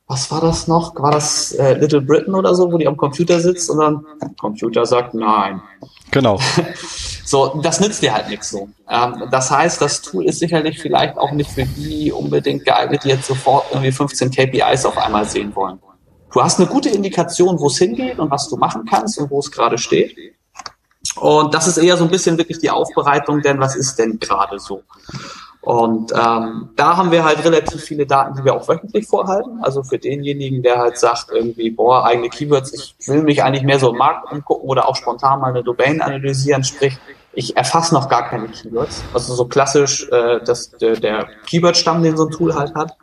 was 0.07 0.29
war 0.31 0.41
das 0.41 0.67
noch? 0.67 0.95
War 0.95 1.11
das 1.11 1.53
äh, 1.53 1.73
Little 1.75 2.01
Britain 2.01 2.33
oder 2.33 2.55
so, 2.55 2.71
wo 2.71 2.77
die 2.77 2.87
am 2.87 2.97
Computer 2.97 3.39
sitzt 3.39 3.69
und 3.69 3.79
dann 3.79 4.05
Computer 4.39 4.85
sagt 4.85 5.13
nein. 5.13 5.61
Genau. 6.09 6.39
So, 7.25 7.59
das 7.61 7.79
nützt 7.79 8.01
dir 8.01 8.13
halt 8.13 8.29
nichts 8.29 8.49
so. 8.49 8.69
Ähm, 8.89 9.27
das 9.31 9.51
heißt, 9.51 9.81
das 9.81 10.01
Tool 10.01 10.25
ist 10.25 10.39
sicherlich 10.39 10.79
vielleicht 10.79 11.17
auch 11.17 11.31
nicht 11.31 11.51
für 11.51 11.65
die 11.65 12.11
unbedingt 12.11 12.65
geeignet, 12.65 13.03
die 13.03 13.09
jetzt 13.09 13.27
sofort 13.27 13.65
irgendwie 13.71 13.91
15 13.91 14.31
KPIs 14.31 14.85
auf 14.85 14.97
einmal 14.97 15.25
sehen 15.25 15.55
wollen. 15.55 15.79
Du 16.33 16.41
hast 16.41 16.59
eine 16.59 16.67
gute 16.67 16.89
Indikation, 16.89 17.59
wo 17.59 17.67
es 17.67 17.77
hingeht 17.77 18.19
und 18.19 18.31
was 18.31 18.49
du 18.49 18.55
machen 18.55 18.85
kannst 18.89 19.19
und 19.19 19.29
wo 19.29 19.39
es 19.39 19.51
gerade 19.51 19.77
steht. 19.77 20.15
Und 21.15 21.53
das 21.53 21.67
ist 21.67 21.77
eher 21.77 21.97
so 21.97 22.05
ein 22.05 22.11
bisschen 22.11 22.37
wirklich 22.37 22.59
die 22.59 22.69
Aufbereitung, 22.69 23.41
denn 23.41 23.59
was 23.59 23.75
ist 23.75 23.97
denn 23.97 24.19
gerade 24.19 24.59
so? 24.59 24.83
Und 25.61 26.11
ähm, 26.11 26.69
da 26.75 26.97
haben 26.97 27.11
wir 27.11 27.23
halt 27.23 27.45
relativ 27.45 27.83
viele 27.83 28.07
Daten, 28.07 28.35
die 28.35 28.43
wir 28.43 28.55
auch 28.55 28.67
wöchentlich 28.67 29.07
vorhalten. 29.07 29.59
Also 29.61 29.83
für 29.83 29.99
denjenigen, 29.99 30.63
der 30.63 30.79
halt 30.79 30.97
sagt, 30.97 31.27
irgendwie, 31.31 31.69
boah, 31.69 32.03
eigene 32.03 32.29
Keywords, 32.29 32.73
ich 32.73 33.07
will 33.07 33.21
mich 33.21 33.43
eigentlich 33.43 33.63
mehr 33.63 33.77
so 33.77 33.91
im 33.91 33.97
Markt 33.97 34.31
umgucken 34.31 34.67
oder 34.67 34.89
auch 34.89 34.95
spontan 34.95 35.39
mal 35.39 35.51
eine 35.51 35.63
Domain 35.63 36.01
analysieren, 36.01 36.63
sprich, 36.63 36.97
ich 37.33 37.55
erfasse 37.55 37.93
noch 37.93 38.09
gar 38.09 38.27
keine 38.27 38.47
Keywords. 38.47 39.03
Also 39.13 39.35
so 39.35 39.45
klassisch 39.45 40.09
äh, 40.09 40.39
das, 40.43 40.71
der, 40.71 40.95
der 40.95 41.27
Keyword-Stamm, 41.45 42.01
den 42.01 42.17
so 42.17 42.25
ein 42.25 42.31
Tool 42.31 42.55
halt 42.55 42.73
hat. 42.73 42.97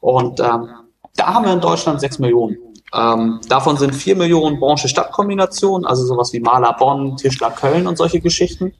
Und 0.00 0.40
ähm, 0.40 0.68
da 1.16 1.34
haben 1.34 1.46
wir 1.46 1.52
in 1.54 1.60
Deutschland 1.60 2.00
sechs 2.00 2.18
Millionen. 2.18 2.58
Ähm, 2.94 3.40
davon 3.48 3.76
sind 3.76 3.94
vier 3.94 4.14
Millionen 4.14 4.60
Branche-Stadt-Kombinationen, 4.60 5.86
also 5.86 6.04
sowas 6.04 6.32
wie 6.32 6.40
Maler 6.40 6.74
Bonn, 6.78 7.16
Tischler 7.16 7.50
Köln 7.50 7.86
und 7.86 7.96
solche 7.96 8.20
Geschichten. 8.20 8.74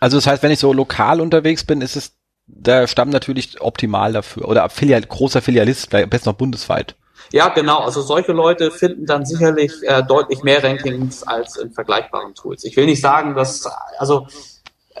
Also 0.00 0.16
das 0.16 0.26
heißt, 0.26 0.42
wenn 0.42 0.52
ich 0.52 0.58
so 0.58 0.72
lokal 0.72 1.20
unterwegs 1.20 1.64
bin, 1.64 1.80
ist 1.80 1.96
es 1.96 2.12
der 2.46 2.86
Stamm 2.86 3.10
natürlich 3.10 3.60
optimal 3.60 4.12
dafür. 4.12 4.48
Oder 4.48 4.68
Filial, 4.68 5.02
großer 5.02 5.42
Filialist, 5.42 5.88
vielleicht 5.88 6.04
am 6.04 6.10
besten 6.10 6.28
noch 6.28 6.36
bundesweit. 6.36 6.94
Ja, 7.32 7.48
genau. 7.48 7.80
Also 7.80 8.02
solche 8.02 8.32
Leute 8.32 8.70
finden 8.70 9.06
dann 9.06 9.26
sicherlich 9.26 9.72
äh, 9.82 10.02
deutlich 10.02 10.42
mehr 10.42 10.62
Rankings 10.62 11.22
als 11.24 11.56
in 11.56 11.72
vergleichbaren 11.72 12.34
Tools. 12.34 12.64
Ich 12.64 12.76
will 12.76 12.86
nicht 12.86 13.00
sagen, 13.00 13.34
dass, 13.34 13.68
also 13.98 14.26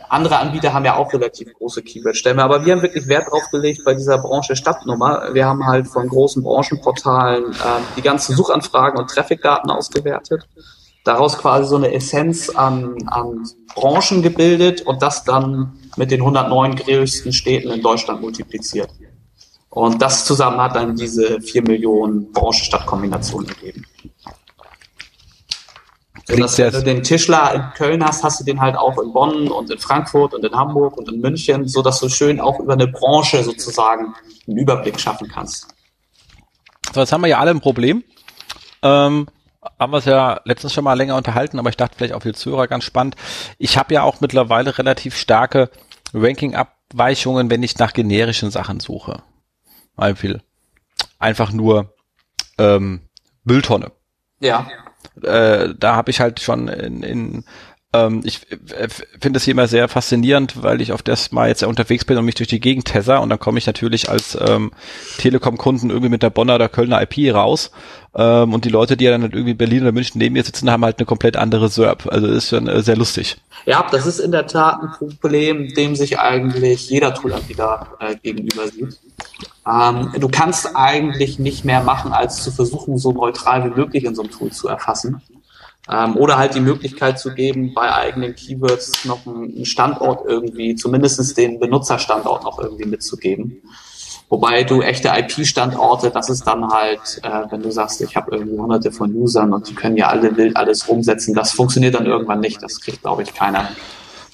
andere 0.08 0.38
Anbieter 0.38 0.72
haben 0.72 0.84
ja 0.84 0.96
auch 0.96 1.12
relativ 1.12 1.52
große 1.54 1.82
Keyword-Stämme, 1.82 2.42
aber 2.42 2.64
wir 2.64 2.74
haben 2.74 2.82
wirklich 2.82 3.06
Wert 3.08 3.30
drauf 3.30 3.44
gelegt 3.50 3.82
bei 3.84 3.94
dieser 3.94 4.18
Branche-Stadtnummer. 4.18 5.34
Wir 5.34 5.46
haben 5.46 5.66
halt 5.66 5.88
von 5.88 6.08
großen 6.08 6.42
Branchenportalen 6.42 7.52
äh, 7.52 7.56
die 7.96 8.02
ganzen 8.02 8.34
Suchanfragen 8.34 8.98
und 8.98 9.08
Traffic-Daten 9.08 9.70
ausgewertet, 9.70 10.48
daraus 11.06 11.38
quasi 11.38 11.68
so 11.68 11.76
eine 11.76 11.92
Essenz 11.92 12.50
an, 12.50 12.96
an 13.06 13.44
Branchen 13.74 14.22
gebildet 14.22 14.82
und 14.82 15.02
das 15.02 15.24
dann 15.24 15.78
mit 15.96 16.10
den 16.10 16.20
109 16.20 16.76
größten 16.76 17.32
Städten 17.32 17.70
in 17.70 17.80
Deutschland 17.80 18.20
multipliziert. 18.20 18.90
Und 19.70 20.02
das 20.02 20.24
zusammen 20.24 20.60
hat 20.60 20.74
dann 20.74 20.96
diese 20.96 21.40
4 21.40 21.62
Millionen 21.62 22.32
Branche-Stadt-Kombination 22.32 23.46
dass, 26.28 26.58
wenn 26.58 26.72
du 26.72 26.82
den 26.82 27.02
Tischler 27.04 27.54
in 27.54 27.62
Köln 27.76 28.04
hast, 28.04 28.24
hast 28.24 28.40
du 28.40 28.44
den 28.44 28.60
halt 28.60 28.76
auch 28.76 29.00
in 29.00 29.12
Bonn 29.12 29.46
und 29.46 29.70
in 29.70 29.78
Frankfurt 29.78 30.34
und 30.34 30.44
in 30.44 30.52
Hamburg 30.56 30.96
und 30.96 31.08
in 31.08 31.20
München, 31.20 31.68
so 31.68 31.82
dass 31.82 32.00
du 32.00 32.08
schön 32.08 32.40
auch 32.40 32.58
über 32.58 32.72
eine 32.72 32.88
Branche 32.88 33.44
sozusagen 33.44 34.12
einen 34.48 34.58
Überblick 34.58 34.98
schaffen 34.98 35.28
kannst. 35.28 35.68
So, 36.92 36.98
jetzt 36.98 37.12
haben 37.12 37.20
wir 37.20 37.28
ja 37.28 37.38
alle 37.38 37.52
ein 37.52 37.60
Problem. 37.60 38.02
Ähm, 38.82 39.28
haben 39.78 39.92
wir 39.92 39.98
es 39.98 40.04
ja 40.04 40.40
letztens 40.44 40.72
schon 40.72 40.84
mal 40.84 40.94
länger 40.94 41.16
unterhalten, 41.16 41.58
aber 41.58 41.68
ich 41.68 41.76
dachte 41.76 41.96
vielleicht 41.96 42.14
auch 42.14 42.22
für 42.22 42.32
die 42.32 42.38
Zuhörer 42.38 42.66
ganz 42.66 42.84
spannend. 42.84 43.16
Ich 43.58 43.78
habe 43.78 43.94
ja 43.94 44.02
auch 44.02 44.20
mittlerweile 44.20 44.76
relativ 44.78 45.16
starke 45.16 45.70
Ranking-Abweichungen, 46.14 47.50
wenn 47.50 47.62
ich 47.62 47.78
nach 47.78 47.92
generischen 47.92 48.50
Sachen 48.50 48.80
suche. 48.80 49.22
Beispiel 49.96 50.40
einfach 51.18 51.52
nur 51.52 51.94
ähm, 52.58 53.00
Mülltonne. 53.44 53.92
Ja. 54.40 54.68
Äh, 55.22 55.74
da 55.78 55.96
habe 55.96 56.10
ich 56.10 56.20
halt 56.20 56.40
schon 56.40 56.68
in, 56.68 57.02
in 57.02 57.44
ähm, 57.92 58.22
ich 58.24 58.50
äh, 58.50 58.88
finde 59.20 59.38
es 59.38 59.44
hier 59.44 59.52
immer 59.52 59.68
sehr 59.68 59.88
faszinierend, 59.88 60.62
weil 60.62 60.80
ich 60.80 60.92
auf 60.92 61.02
das 61.02 61.32
mal 61.32 61.48
jetzt 61.48 61.62
unterwegs 61.62 62.04
bin 62.04 62.18
und 62.18 62.24
mich 62.24 62.34
durch 62.34 62.48
die 62.48 62.60
Gegend 62.60 62.86
tesser 62.86 63.20
und 63.20 63.30
dann 63.30 63.38
komme 63.38 63.58
ich 63.58 63.66
natürlich 63.66 64.08
als 64.08 64.36
ähm, 64.40 64.72
Telekom-Kunden 65.18 65.90
irgendwie 65.90 66.08
mit 66.08 66.22
der 66.22 66.30
Bonner 66.30 66.56
oder 66.56 66.68
Kölner 66.68 67.00
IP 67.02 67.34
raus 67.34 67.70
ähm, 68.14 68.54
und 68.54 68.64
die 68.64 68.70
Leute, 68.70 68.96
die 68.96 69.04
ja 69.04 69.10
dann 69.12 69.22
irgendwie 69.22 69.52
in 69.52 69.56
Berlin 69.56 69.82
oder 69.82 69.92
München 69.92 70.18
neben 70.18 70.32
mir 70.32 70.42
sitzen, 70.42 70.70
haben 70.70 70.84
halt 70.84 70.98
eine 70.98 71.06
komplett 71.06 71.36
andere 71.36 71.68
SERP. 71.68 72.06
Also 72.10 72.26
das 72.26 72.36
ist 72.36 72.48
schon 72.50 72.66
äh, 72.66 72.82
sehr 72.82 72.96
lustig. 72.96 73.36
Ja, 73.66 73.86
das 73.90 74.06
ist 74.06 74.20
in 74.20 74.32
der 74.32 74.46
Tat 74.46 74.80
ein 74.82 74.90
Problem, 75.20 75.68
dem 75.74 75.94
sich 75.94 76.18
eigentlich 76.18 76.88
jeder 76.90 77.14
Toolanbieter 77.14 77.88
äh, 78.00 78.16
gegenüber 78.16 78.68
sieht. 78.68 78.98
Ähm, 79.66 80.12
du 80.18 80.28
kannst 80.28 80.74
eigentlich 80.74 81.38
nicht 81.38 81.64
mehr 81.64 81.82
machen, 81.82 82.12
als 82.12 82.42
zu 82.42 82.50
versuchen, 82.50 82.98
so 82.98 83.12
neutral 83.12 83.64
wie 83.64 83.76
möglich 83.76 84.04
in 84.04 84.14
so 84.14 84.22
einem 84.22 84.30
Tool 84.30 84.50
zu 84.50 84.68
erfassen. 84.68 85.20
Ähm, 85.90 86.16
oder 86.16 86.36
halt 86.36 86.54
die 86.54 86.60
Möglichkeit 86.60 87.18
zu 87.18 87.34
geben, 87.34 87.72
bei 87.74 87.92
eigenen 87.94 88.34
Keywords 88.34 89.04
noch 89.04 89.26
einen 89.26 89.64
Standort 89.64 90.26
irgendwie, 90.26 90.74
zumindestens 90.74 91.34
den 91.34 91.60
Benutzerstandort 91.60 92.42
noch 92.44 92.58
irgendwie 92.58 92.86
mitzugeben. 92.86 93.62
Wobei 94.28 94.64
du 94.64 94.82
echte 94.82 95.08
IP-Standorte, 95.08 96.10
das 96.10 96.28
ist 96.28 96.44
dann 96.44 96.68
halt, 96.68 97.20
äh, 97.22 97.50
wenn 97.50 97.62
du 97.62 97.70
sagst, 97.70 98.00
ich 98.00 98.16
habe 98.16 98.34
irgendwie 98.34 98.58
hunderte 98.58 98.90
von 98.90 99.14
Usern 99.14 99.52
und 99.52 99.68
die 99.68 99.74
können 99.74 99.96
ja 99.96 100.08
alle 100.08 100.36
wild 100.36 100.56
alles 100.56 100.84
umsetzen, 100.84 101.32
das 101.34 101.52
funktioniert 101.52 101.94
dann 101.94 102.06
irgendwann 102.06 102.40
nicht. 102.40 102.60
Das 102.60 102.80
kriegt, 102.80 103.02
glaube 103.02 103.22
ich, 103.22 103.32
keiner. 103.34 103.68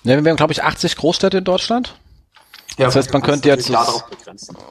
Ja, 0.04 0.24
wir 0.24 0.30
haben, 0.30 0.36
glaube 0.36 0.52
ich, 0.52 0.62
80 0.62 0.96
Großstädte 0.96 1.38
in 1.38 1.44
Deutschland. 1.44 1.94
Ja, 2.78 2.86
das 2.86 2.96
heißt, 2.96 3.12
man 3.12 3.20
könnte 3.20 3.48
jetzt, 3.48 3.70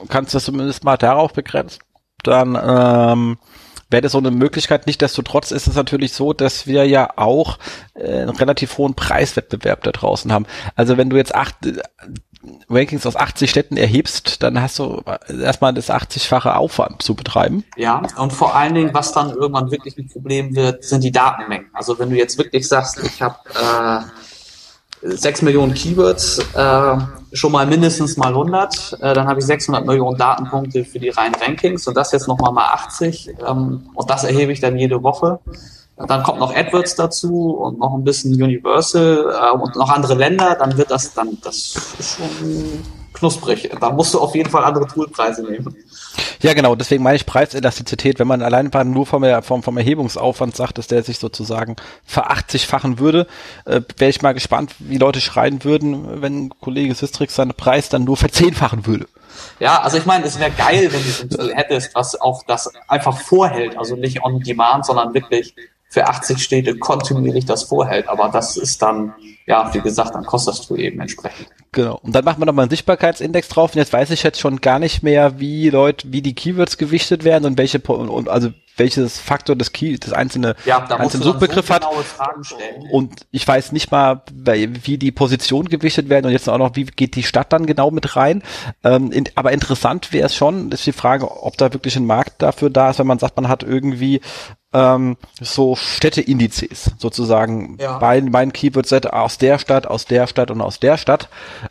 kannst 0.09 0.33
das 0.33 0.43
zumindest 0.43 0.83
mal 0.83 0.97
darauf 0.97 1.33
begrenzen. 1.33 1.81
Dann 2.23 2.57
ähm, 2.59 3.37
wäre 3.91 4.01
das 4.01 4.13
so 4.13 4.17
eine 4.17 4.31
Möglichkeit. 4.31 4.87
Nichtsdestotrotz 4.87 5.51
ist 5.51 5.67
es 5.67 5.75
natürlich 5.75 6.13
so, 6.13 6.33
dass 6.33 6.65
wir 6.67 6.85
ja 6.87 7.11
auch 7.17 7.59
äh, 7.93 8.21
einen 8.21 8.29
relativ 8.29 8.77
hohen 8.77 8.95
Preiswettbewerb 8.95 9.83
da 9.83 9.91
draußen 9.91 10.31
haben. 10.31 10.45
Also 10.75 10.97
wenn 10.97 11.09
du 11.09 11.17
jetzt 11.17 11.35
acht 11.35 11.65
äh, 11.65 11.81
Rankings 12.69 13.05
aus 13.05 13.15
80 13.15 13.49
Städten 13.49 13.77
erhebst, 13.77 14.41
dann 14.41 14.59
hast 14.59 14.79
du 14.79 15.03
erstmal 15.27 15.73
das 15.73 15.91
80-fache 15.91 16.53
Aufwand 16.53 17.01
zu 17.01 17.13
betreiben. 17.13 17.63
Ja, 17.77 18.01
und 18.17 18.33
vor 18.33 18.55
allen 18.55 18.73
Dingen, 18.73 18.93
was 18.93 19.11
dann 19.11 19.29
irgendwann 19.29 19.69
wirklich 19.69 19.95
ein 19.97 20.07
Problem 20.07 20.55
wird, 20.55 20.83
sind 20.83 21.03
die 21.03 21.11
Datenmengen. 21.11 21.69
Also 21.73 21.99
wenn 21.99 22.09
du 22.09 22.17
jetzt 22.17 22.37
wirklich 22.39 22.67
sagst, 22.67 22.99
ich 23.03 23.21
habe 23.21 23.37
äh, 25.03 25.15
6 25.15 25.43
Millionen 25.43 25.73
Keywords, 25.73 26.39
äh, 26.55 26.97
schon 27.33 27.51
mal 27.51 27.65
mindestens 27.65 28.17
mal 28.17 28.29
100, 28.29 28.97
äh, 29.01 29.13
dann 29.13 29.27
habe 29.27 29.39
ich 29.39 29.45
600 29.45 29.85
Millionen 29.85 30.17
Datenpunkte 30.17 30.83
für 30.83 30.99
die 30.99 31.09
reinen 31.09 31.35
Rankings 31.35 31.87
und 31.87 31.95
das 31.95 32.11
jetzt 32.11 32.27
nochmal 32.27 32.51
mal 32.51 32.65
80 32.73 33.29
ähm, 33.47 33.89
und 33.93 34.09
das 34.09 34.23
erhebe 34.23 34.51
ich 34.51 34.59
dann 34.59 34.77
jede 34.77 35.01
Woche. 35.03 35.39
Dann 36.07 36.23
kommt 36.23 36.39
noch 36.39 36.55
AdWords 36.55 36.95
dazu 36.95 37.51
und 37.51 37.79
noch 37.79 37.93
ein 37.93 38.03
bisschen 38.03 38.33
Universal 38.33 39.25
äh, 39.29 39.57
und 39.57 39.75
noch 39.75 39.89
andere 39.89 40.15
Länder, 40.15 40.55
dann 40.55 40.77
wird 40.77 40.91
das 40.91 41.13
dann, 41.13 41.37
das 41.43 41.75
ist 41.99 42.17
schon 42.17 42.81
knusprig. 43.13 43.69
Da 43.79 43.91
musst 43.91 44.13
du 44.13 44.19
auf 44.19 44.35
jeden 44.35 44.49
Fall 44.49 44.63
andere 44.63 44.87
Toolpreise 44.87 45.43
nehmen. 45.43 45.75
Ja, 46.41 46.53
genau. 46.53 46.75
Deswegen 46.75 47.03
meine 47.03 47.15
ich 47.15 47.25
Preiselastizität. 47.25 48.19
Wenn 48.19 48.27
man 48.27 48.41
allein 48.41 48.71
nur 48.91 49.05
vom, 49.05 49.25
vom, 49.43 49.63
vom 49.63 49.77
Erhebungsaufwand 49.77 50.55
sagt, 50.55 50.77
dass 50.77 50.87
der 50.87 51.03
sich 51.03 51.19
sozusagen 51.19 51.75
verachtzigfachen 52.05 52.99
würde, 52.99 53.27
äh, 53.65 53.81
wäre 53.97 54.09
ich 54.09 54.21
mal 54.21 54.33
gespannt, 54.33 54.73
wie 54.79 54.97
Leute 54.97 55.21
schreien 55.21 55.63
würden, 55.63 56.21
wenn 56.21 56.49
Kollege 56.61 56.95
Sistrix 56.95 57.35
seinen 57.35 57.53
Preis 57.53 57.89
dann 57.89 58.03
nur 58.03 58.17
verzehnfachen 58.17 58.85
würde. 58.85 59.07
Ja, 59.59 59.81
also 59.81 59.97
ich 59.97 60.05
meine, 60.05 60.25
es 60.25 60.39
wäre 60.39 60.51
geil, 60.51 60.91
wenn 60.91 61.03
du 61.03 61.09
so 61.09 61.23
ein 61.23 61.29
Tool 61.29 61.53
hättest, 61.55 61.95
was 61.95 62.19
auch 62.19 62.43
das 62.47 62.71
einfach 62.87 63.17
vorhält. 63.17 63.77
Also 63.77 63.95
nicht 63.95 64.23
on 64.23 64.39
demand, 64.39 64.85
sondern 64.85 65.13
wirklich 65.13 65.55
für 65.91 66.07
80 66.07 66.41
Städte 66.41 66.77
kontinuierlich 66.77 67.45
das 67.45 67.63
vorhält. 67.63 68.07
Aber 68.07 68.29
das 68.29 68.55
ist 68.55 68.81
dann, 68.81 69.13
ja, 69.45 69.73
wie 69.73 69.81
gesagt, 69.81 70.15
dann 70.15 70.25
kostet 70.25 70.53
das 70.53 70.65
Tool 70.65 70.79
eben 70.79 71.01
entsprechend. 71.01 71.49
Genau. 71.73 71.99
Und 72.01 72.15
dann 72.15 72.23
macht 72.23 72.39
man 72.39 72.45
nochmal 72.45 72.63
einen 72.63 72.69
Sichtbarkeitsindex 72.69 73.49
drauf. 73.49 73.73
Und 73.73 73.79
jetzt 73.79 73.91
weiß 73.91 74.09
ich 74.11 74.23
jetzt 74.23 74.39
schon 74.39 74.61
gar 74.61 74.79
nicht 74.79 75.03
mehr, 75.03 75.41
wie 75.41 75.69
Leute, 75.69 76.13
wie 76.13 76.21
die 76.21 76.33
Keywords 76.33 76.77
gewichtet 76.77 77.25
werden 77.25 77.43
und 77.43 77.57
welche, 77.57 77.79
und, 77.79 78.29
also 78.29 78.51
welches 78.77 79.19
Faktor 79.19 79.57
des 79.57 79.73
Key, 79.73 79.97
das 79.97 80.13
einzelne, 80.13 80.55
ja, 80.63 80.79
da 80.87 80.95
einzelne 80.95 81.25
Suchbegriff 81.25 81.67
so 81.67 81.73
hat. 81.73 81.85
Und 82.89 83.27
ich 83.31 83.45
weiß 83.45 83.73
nicht 83.73 83.91
mal, 83.91 84.21
wie 84.33 84.97
die 84.97 85.11
Positionen 85.11 85.67
gewichtet 85.67 86.07
werden 86.07 86.25
und 86.25 86.31
jetzt 86.31 86.47
auch 86.47 86.57
noch, 86.57 86.77
wie 86.77 86.85
geht 86.85 87.17
die 87.17 87.23
Stadt 87.23 87.51
dann 87.51 87.65
genau 87.65 87.91
mit 87.91 88.15
rein. 88.15 88.43
Ähm, 88.85 89.11
in, 89.11 89.25
aber 89.35 89.51
interessant 89.51 90.13
wäre 90.13 90.27
es 90.27 90.35
schon, 90.35 90.71
ist 90.71 90.85
die 90.85 90.93
Frage, 90.93 91.29
ob 91.43 91.57
da 91.57 91.73
wirklich 91.73 91.97
ein 91.97 92.05
Markt 92.05 92.41
dafür 92.41 92.69
da 92.69 92.91
ist, 92.91 92.99
wenn 92.99 93.07
man 93.07 93.19
sagt, 93.19 93.35
man 93.35 93.49
hat 93.49 93.63
irgendwie 93.63 94.21
ähm, 94.73 95.17
so 95.39 95.75
Städteindizes 95.75 96.91
sozusagen 96.97 97.77
ja. 97.79 97.97
bei 97.97 98.21
meinen 98.21 98.53
Keyword-Set 98.53 99.11
aus 99.11 99.37
der 99.37 99.59
Stadt, 99.59 99.85
aus 99.87 100.05
der 100.05 100.27
Stadt 100.27 100.51
und 100.51 100.61
aus 100.61 100.79
der 100.79 100.97
Stadt. 100.97 101.27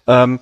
Ähm, 0.07 0.41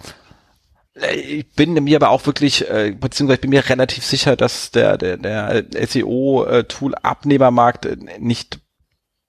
ich 1.14 1.48
bin 1.52 1.74
mir 1.74 1.96
aber 1.96 2.10
auch 2.10 2.26
wirklich, 2.26 2.68
äh, 2.68 2.92
beziehungsweise 2.98 3.36
ich 3.36 3.42
bin 3.42 3.50
mir 3.50 3.68
relativ 3.68 4.04
sicher, 4.04 4.34
dass 4.36 4.72
der, 4.72 4.98
der, 4.98 5.16
der 5.16 5.64
SEO-Tool-Abnehmermarkt 5.86 7.86
äh, 7.86 7.96
nicht 8.18 8.58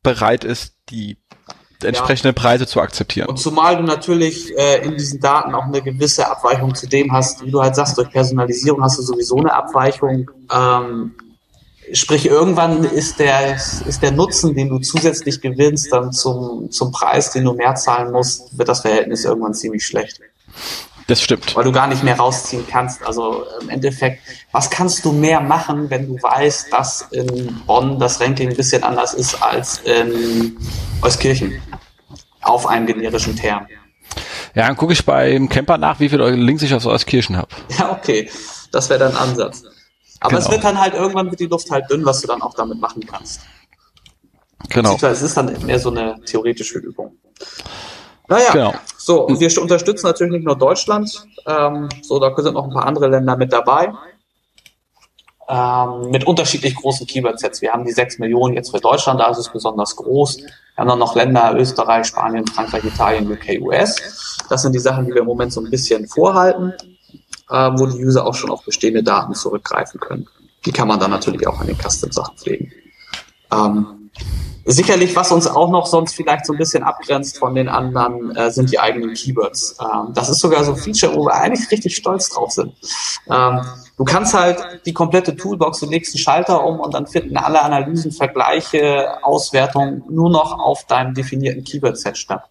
bereit 0.02 0.44
ist, 0.44 0.74
die 0.90 1.20
entsprechenden 1.84 2.36
ja. 2.36 2.42
Preise 2.42 2.68
zu 2.68 2.82
akzeptieren. 2.82 3.30
Und 3.30 3.38
zumal 3.38 3.78
du 3.78 3.84
natürlich 3.84 4.58
äh, 4.58 4.84
in 4.84 4.98
diesen 4.98 5.20
Daten 5.20 5.54
auch 5.56 5.66
eine 5.66 5.82
gewisse 5.82 6.30
Abweichung 6.30 6.76
zu 6.76 6.88
dem 6.88 7.12
hast, 7.12 7.46
wie 7.46 7.52
du 7.52 7.62
halt 7.62 7.76
sagst, 7.76 7.98
durch 7.98 8.10
Personalisierung 8.10 8.84
hast 8.84 8.98
du 8.98 9.04
sowieso 9.04 9.38
eine 9.38 9.54
Abweichung. 9.54 10.30
Ähm, 10.52 11.16
Sprich, 11.94 12.26
irgendwann 12.26 12.84
ist 12.84 13.20
der, 13.20 13.56
ist 13.56 14.02
der 14.02 14.12
Nutzen, 14.12 14.56
den 14.56 14.70
du 14.70 14.80
zusätzlich 14.80 15.42
gewinnst, 15.42 15.92
dann 15.92 16.12
zum, 16.12 16.70
zum 16.72 16.92
Preis, 16.92 17.32
den 17.32 17.46
du 17.46 17.54
mehr 17.54 17.76
zahlen 17.76 18.12
musst, 18.12 18.58
wird 18.58 18.70
das 18.70 18.82
Verhältnis 18.82 19.26
irgendwann 19.26 19.54
ziemlich 19.54 19.86
schlecht. 19.86 20.20
Das 21.08 21.22
stimmt. 21.22 21.56
Weil 21.56 21.64
du 21.64 21.72
gar 21.72 21.88
nicht 21.88 22.04
mehr 22.04 22.18
rausziehen 22.18 22.66
kannst. 22.70 23.04
Also 23.04 23.44
im 23.62 23.70
Endeffekt, 23.70 24.22
was 24.52 24.70
kannst 24.70 25.04
du 25.06 25.12
mehr 25.12 25.42
machen, 25.42 25.90
wenn 25.90 26.08
du 26.08 26.22
weißt, 26.22 26.72
dass 26.72 27.08
in 27.12 27.62
Bonn 27.66 27.98
das 28.00 28.22
Ranking 28.22 28.50
ein 28.50 28.56
bisschen 28.56 28.84
anders 28.84 29.16
ist 29.16 29.42
als 29.42 29.80
in 29.80 30.56
Euskirchen 31.02 31.60
auf 32.42 32.68
einem 32.68 32.86
generischen 32.86 33.36
Term? 33.36 33.66
Ja, 34.54 34.68
dann 34.68 34.78
gucke 34.78 34.94
ich 34.94 35.04
beim 35.04 35.50
Camper 35.50 35.80
nach, 35.80 36.00
wie 36.00 36.10
viele 36.10 36.30
Links 36.30 36.62
ich 36.62 36.74
auf 36.76 36.86
Euskirchen 36.86 37.38
habe. 37.38 37.50
Ja, 37.78 37.92
okay. 37.92 38.30
Das 38.72 38.90
wäre 38.90 39.00
dein 39.00 39.16
Ansatz. 39.16 39.64
Aber 40.20 40.32
genau. 40.32 40.42
es 40.42 40.52
wird 40.52 40.64
dann 40.64 40.80
halt 40.80 40.94
irgendwann 40.94 41.30
wird 41.30 41.40
die 41.40 41.48
Luft 41.48 41.72
halt 41.72 41.90
dünn, 41.90 42.06
was 42.06 42.22
du 42.22 42.28
dann 42.28 42.42
auch 42.42 42.54
damit 42.54 42.80
machen 42.80 43.06
kannst. 43.06 43.42
Genau. 44.70 44.98
Es 45.02 45.22
ist 45.22 45.38
dann 45.38 45.56
mehr 45.66 45.80
so 45.80 45.90
eine 45.90 46.20
theoretische 46.26 46.80
Übung. 46.80 47.16
Naja, 48.28 48.52
genau. 48.52 48.74
so, 48.98 49.26
und 49.26 49.40
wir 49.40 49.62
unterstützen 49.62 50.06
natürlich 50.06 50.34
nicht 50.34 50.46
nur 50.46 50.58
Deutschland, 50.58 51.26
ähm, 51.48 51.90
so, 52.04 52.20
da 52.20 52.32
sind 52.38 52.54
noch 52.54 52.66
ein 52.66 52.70
paar 52.70 52.86
andere 52.86 53.08
Länder 53.08 53.36
mit 53.38 53.52
dabei. 53.52 53.92
Ähm, 55.48 56.12
mit 56.12 56.28
unterschiedlich 56.28 56.76
großen 56.76 57.08
Keyword-Sets. 57.08 57.64
Wir 57.64 57.72
haben 57.72 57.84
die 57.84 57.92
6 57.92 58.20
Millionen 58.20 58.54
jetzt 58.54 58.70
für 58.70 58.80
Deutschland, 58.80 59.20
da 59.20 59.32
ist 59.32 59.40
es 59.40 59.50
besonders 59.50 59.96
groß. 59.96 60.42
Wir 60.42 60.48
haben 60.78 60.90
dann 60.90 61.00
noch 61.00 61.16
Länder, 61.16 61.56
Österreich, 61.58 62.06
Spanien, 62.06 62.46
Frankreich, 62.46 62.84
Italien, 62.84 63.32
UK, 63.32 63.60
US. 63.62 64.38
Das 64.48 64.62
sind 64.62 64.74
die 64.74 64.80
Sachen, 64.80 65.06
die 65.06 65.14
wir 65.14 65.22
im 65.22 65.28
Moment 65.28 65.52
so 65.52 65.62
ein 65.62 65.72
bisschen 65.72 66.08
vorhalten 66.08 66.76
äh, 67.50 67.72
wo 67.76 67.86
die 67.86 68.04
User 68.04 68.26
auch 68.26 68.36
schon 68.36 68.52
auf 68.52 68.64
bestehende 68.64 69.04
Daten 69.04 69.34
zurückgreifen 69.34 70.00
können. 70.00 70.28
Die 70.66 70.72
kann 70.72 70.88
man 70.88 71.00
dann 71.00 71.12
natürlich 71.12 71.48
auch 71.48 71.60
an 71.60 71.68
den 71.68 71.78
Custom-Sachen 71.78 72.38
pflegen. 72.38 72.72
Ähm, 73.52 74.10
sicherlich, 74.66 75.16
was 75.16 75.32
uns 75.32 75.48
auch 75.48 75.70
noch 75.70 75.86
sonst 75.86 76.14
vielleicht 76.14 76.46
so 76.46 76.54
ein 76.54 76.60
bisschen 76.60 76.84
abgrenzt 76.84 77.38
von 77.38 77.56
den 77.56 77.70
anderen, 77.70 78.36
äh, 78.36 78.52
sind 78.52 78.72
die 78.72 78.80
eigenen 78.80 79.14
Keywords. 79.14 79.78
Ähm, 79.82 80.14
das 80.14 80.30
ist 80.30 80.40
sogar 80.40 80.64
so 80.64 80.74
ein 80.74 80.78
Feature, 80.78 81.16
wo 81.16 81.26
wir 81.26 81.34
eigentlich 81.34 81.70
richtig 81.72 81.96
stolz 81.96 82.30
drauf 82.30 82.52
sind. 82.52 82.74
Ähm, 83.30 83.62
du 83.98 84.04
kannst 84.04 84.34
halt 84.34 84.86
die 84.86 84.94
komplette 84.94 85.36
Toolbox, 85.36 85.82
legst 85.84 86.14
einen 86.14 86.20
Schalter 86.20 86.64
um 86.64 86.80
und 86.80 86.94
dann 86.94 87.08
finden 87.08 87.38
alle 87.38 87.62
Analysen, 87.62 88.12
Vergleiche, 88.12 89.24
Auswertungen 89.24 90.04
nur 90.10 90.30
noch 90.30 90.60
auf 90.60 90.86
deinem 90.86 91.14
definierten 91.14 91.64
Keyword-Set 91.64 92.18
statt. 92.18 92.44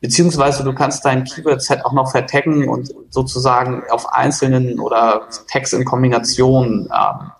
Beziehungsweise 0.00 0.64
du 0.64 0.72
kannst 0.74 1.04
dein 1.04 1.24
Keyword-Set 1.24 1.84
auch 1.84 1.92
noch 1.92 2.10
vertaggen 2.10 2.68
und 2.68 2.90
sozusagen 3.10 3.82
auf 3.90 4.12
einzelnen 4.12 4.80
oder 4.80 5.28
Tags 5.50 5.74
in 5.74 5.84
Kombination 5.84 6.90
ähm, 6.92 7.30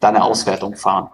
deine 0.00 0.24
Auswertung 0.24 0.76
fahren. 0.76 1.10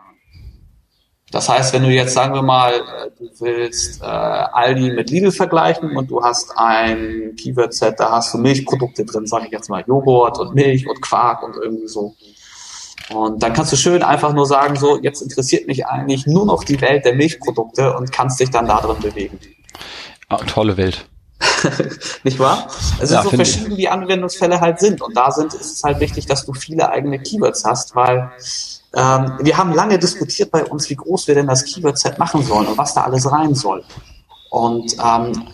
Das 1.33 1.49
heißt, 1.49 1.73
wenn 1.73 1.83
du 1.83 1.89
jetzt, 1.89 2.13
sagen 2.13 2.35
wir 2.35 2.43
mal, 2.43 2.75
äh, 2.75 3.11
du 3.19 3.29
willst 3.41 4.03
äh, 4.03 4.05
Aldi 4.05 4.93
mit 4.93 5.11
Lidl 5.11 5.33
vergleichen 5.33 5.97
und 5.97 6.11
du 6.11 6.23
hast 6.23 6.53
ein 6.57 7.35
Keyword-Set, 7.37 7.99
da 7.99 8.13
hast 8.13 8.35
du 8.35 8.39
Milchprodukte 8.39 9.05
drin, 9.05 9.27
sage 9.27 9.47
ich 9.47 9.53
jetzt 9.53 9.71
mal, 9.71 9.83
Joghurt 9.87 10.39
und 10.39 10.55
Milch 10.55 10.87
und 10.87 11.01
Quark 11.01 11.43
und 11.43 11.57
irgendwie 11.57 11.89
so. 11.89 12.15
Und 13.13 13.43
dann 13.43 13.55
kannst 13.55 13.73
du 13.73 13.77
schön 13.77 14.03
einfach 14.03 14.33
nur 14.35 14.47
sagen, 14.47 14.77
so, 14.77 14.99
jetzt 15.01 15.23
interessiert 15.23 15.67
mich 15.67 15.87
eigentlich 15.87 16.27
nur 16.27 16.47
noch 16.47 16.65
die 16.65 16.81
Welt 16.81 17.05
der 17.05 17.15
Milchprodukte 17.15 17.95
und 17.97 18.13
kannst 18.13 18.39
dich 18.39 18.51
dann 18.51 18.67
da 18.67 18.81
drin 18.81 19.01
bewegen. 19.01 19.41
Ah, 20.33 20.45
tolle 20.47 20.77
Welt. 20.77 21.07
Nicht 22.25 22.39
wahr? 22.39 22.69
Es 23.01 23.11
ja, 23.11 23.23
sind 23.23 23.31
so 23.31 23.37
verschieden, 23.37 23.77
die 23.77 23.89
Anwendungsfälle 23.89 24.61
halt 24.61 24.81
sind. 24.81 25.03
Und 25.03 25.17
da 25.17 25.31
sind, 25.31 25.55
ist 25.55 25.77
es 25.77 25.83
halt 25.83 26.01
wichtig, 26.01 26.27
dass 26.27 26.47
du 26.47 26.53
viele 26.53 26.91
eigene 26.91 27.19
Keywords 27.19 27.65
hast, 27.65 27.95
weil 27.95 28.31
ähm, 28.95 29.39
wir 29.41 29.57
haben 29.57 29.73
lange 29.73 29.99
diskutiert 29.99 30.51
bei 30.51 30.65
uns, 30.65 30.89
wie 30.91 30.97
groß 30.97 31.27
wir 31.29 31.35
denn 31.35 31.47
das 31.47 31.65
Keyword-Set 31.65 32.19
machen 32.19 32.43
sollen 32.43 32.67
und 32.67 32.79
was 32.79 32.95
da 32.95 33.03
alles 33.03 33.31
rein 33.31 33.55
soll. 33.55 33.85
Und 34.51 34.97
ähm, 35.03 35.49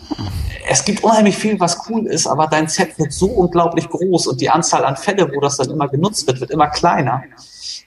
es 0.67 0.83
gibt 0.83 1.03
unheimlich 1.03 1.37
viel, 1.37 1.57
was 1.59 1.89
cool 1.89 2.05
ist, 2.07 2.27
aber 2.27 2.47
dein 2.47 2.67
Set 2.67 2.99
wird 2.99 3.13
so 3.13 3.27
unglaublich 3.27 3.89
groß 3.89 4.27
und 4.27 4.41
die 4.41 4.49
Anzahl 4.49 4.83
an 4.83 4.97
Fälle, 4.97 5.31
wo 5.33 5.39
das 5.39 5.55
dann 5.55 5.69
immer 5.69 5.87
genutzt 5.87 6.27
wird, 6.27 6.41
wird 6.41 6.51
immer 6.51 6.67
kleiner. 6.67 7.23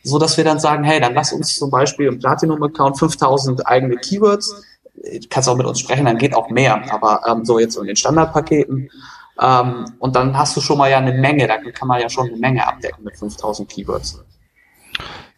So 0.02 0.18
dass 0.18 0.38
wir 0.38 0.44
dann 0.44 0.58
sagen, 0.58 0.84
hey, 0.84 1.00
dann 1.00 1.14
lass 1.14 1.32
uns 1.32 1.54
zum 1.54 1.70
Beispiel 1.70 2.06
im 2.06 2.18
Platinum-Account 2.18 2.98
5000 2.98 3.66
eigene 3.66 3.96
Keywords. 3.96 4.54
Du 5.02 5.28
kannst 5.28 5.48
auch 5.48 5.56
mit 5.56 5.66
uns 5.66 5.80
sprechen, 5.80 6.04
dann 6.04 6.18
geht 6.18 6.34
auch 6.34 6.48
mehr. 6.48 6.82
Aber 6.92 7.22
ähm, 7.26 7.44
so 7.44 7.58
jetzt 7.58 7.76
in 7.76 7.86
den 7.86 7.96
Standardpaketen. 7.96 8.88
Ähm, 9.40 9.84
und 9.98 10.14
dann 10.14 10.36
hast 10.36 10.56
du 10.56 10.60
schon 10.60 10.78
mal 10.78 10.90
ja 10.90 10.98
eine 10.98 11.12
Menge, 11.12 11.46
da 11.48 11.58
kann 11.58 11.88
man 11.88 12.00
ja 12.00 12.08
schon 12.08 12.28
eine 12.28 12.36
Menge 12.36 12.66
abdecken 12.66 13.04
mit 13.04 13.16
5000 13.16 13.68
Keywords. 13.68 14.22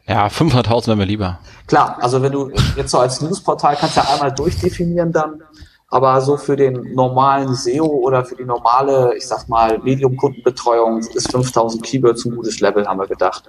Ja, 0.07 0.27
500.000 0.27 0.89
wäre 0.89 0.97
mir 0.97 1.07
lieber. 1.07 1.39
Klar, 1.67 1.97
also 2.01 2.21
wenn 2.21 2.33
du 2.33 2.51
jetzt 2.77 2.91
so 2.91 2.99
als 2.99 3.23
Newsportal 3.23 3.77
kannst 3.77 3.97
ja 3.97 4.03
einmal 4.13 4.33
durchdefinieren 4.33 5.13
dann, 5.13 5.43
aber 5.89 6.21
so 6.21 6.37
für 6.37 6.57
den 6.57 6.95
normalen 6.95 7.55
SEO 7.55 7.87
oder 7.87 8.25
für 8.25 8.37
die 8.37 8.45
normale, 8.45 9.17
ich 9.17 9.27
sag 9.27 9.49
mal, 9.49 9.79
Medium-Kundenbetreuung 9.79 10.99
ist 10.99 11.31
5000 11.31 11.83
Keywords 11.83 12.25
ein 12.27 12.37
gutes 12.37 12.61
Level, 12.61 12.87
haben 12.87 12.99
wir 12.99 13.07
gedacht. 13.07 13.49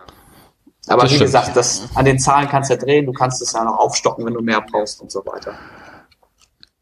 Aber 0.87 1.01
das 1.01 1.11
wie 1.11 1.15
stimmt. 1.15 1.27
gesagt, 1.27 1.57
das, 1.57 1.89
an 1.95 2.05
den 2.05 2.19
Zahlen 2.19 2.47
kannst 2.47 2.69
du 2.69 2.75
ja 2.75 2.79
drehen, 2.79 3.05
du 3.05 3.11
kannst 3.11 3.41
es 3.41 3.51
ja 3.51 3.63
noch 3.63 3.77
aufstocken, 3.77 4.25
wenn 4.25 4.33
du 4.35 4.41
mehr 4.41 4.61
brauchst 4.61 5.01
und 5.01 5.11
so 5.11 5.25
weiter. 5.25 5.55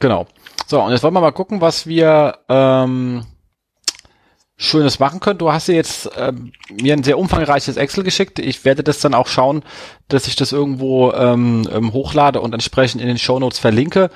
Genau. 0.03 0.27
So, 0.67 0.81
und 0.81 0.91
jetzt 0.91 1.01
wollen 1.01 1.13
wir 1.13 1.21
mal 1.21 1.31
gucken, 1.31 1.61
was 1.61 1.87
wir 1.87 2.39
ähm, 2.49 3.23
Schönes 4.57 4.99
machen 4.99 5.21
könnt. 5.21 5.39
Du 5.39 5.53
hast 5.53 5.69
dir 5.69 5.75
jetzt 5.75 6.09
ähm, 6.17 6.51
mir 6.69 6.91
ein 6.91 7.03
sehr 7.03 7.17
umfangreiches 7.17 7.77
Excel 7.77 8.03
geschickt. 8.03 8.37
Ich 8.37 8.65
werde 8.65 8.83
das 8.83 8.99
dann 8.99 9.13
auch 9.13 9.27
schauen, 9.27 9.63
dass 10.09 10.27
ich 10.27 10.35
das 10.35 10.51
irgendwo 10.51 11.13
ähm, 11.13 11.65
ähm, 11.71 11.93
hochlade 11.93 12.41
und 12.41 12.53
entsprechend 12.53 12.99
in 13.01 13.07
den 13.07 13.17
Show 13.17 13.39
Notes 13.39 13.59
verlinke 13.59 14.09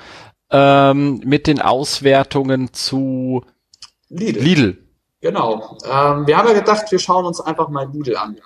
ähm, 0.50 1.22
mit 1.24 1.46
den 1.46 1.58
Auswertungen 1.62 2.74
zu 2.74 3.46
Lidl. 4.10 4.42
Lidl. 4.42 4.78
Genau. 5.22 5.78
Ähm, 5.90 6.26
wir 6.26 6.36
haben 6.36 6.48
ja 6.48 6.52
gedacht, 6.52 6.92
wir 6.92 6.98
schauen 6.98 7.24
uns 7.24 7.40
einfach 7.40 7.70
mal 7.70 7.88
Lidl 7.90 8.14
an. 8.14 8.36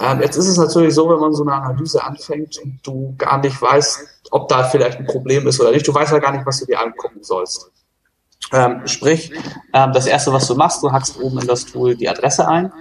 Ähm, 0.00 0.20
jetzt 0.20 0.36
ist 0.36 0.48
es 0.48 0.58
natürlich 0.58 0.94
so, 0.94 1.08
wenn 1.08 1.18
man 1.18 1.32
so 1.32 1.44
eine 1.44 1.54
Analyse 1.54 2.04
anfängt 2.04 2.58
und 2.58 2.80
du 2.82 3.14
gar 3.16 3.38
nicht 3.38 3.60
weißt, 3.60 4.17
ob 4.30 4.48
da 4.48 4.64
vielleicht 4.64 4.98
ein 4.98 5.06
Problem 5.06 5.46
ist 5.46 5.60
oder 5.60 5.70
nicht. 5.70 5.86
Du 5.86 5.94
weißt 5.94 6.12
ja 6.12 6.18
gar 6.18 6.32
nicht, 6.32 6.46
was 6.46 6.60
du 6.60 6.66
dir 6.66 6.80
angucken 6.80 7.22
sollst. 7.22 7.70
Ähm, 8.52 8.86
sprich, 8.86 9.32
ähm, 9.74 9.92
das 9.92 10.06
erste, 10.06 10.32
was 10.32 10.46
du 10.46 10.54
machst, 10.54 10.82
du 10.82 10.90
hackst 10.90 11.20
oben 11.20 11.38
in 11.40 11.46
das 11.46 11.66
Tool 11.66 11.96
die 11.96 12.08
Adresse 12.08 12.48
ein 12.48 12.72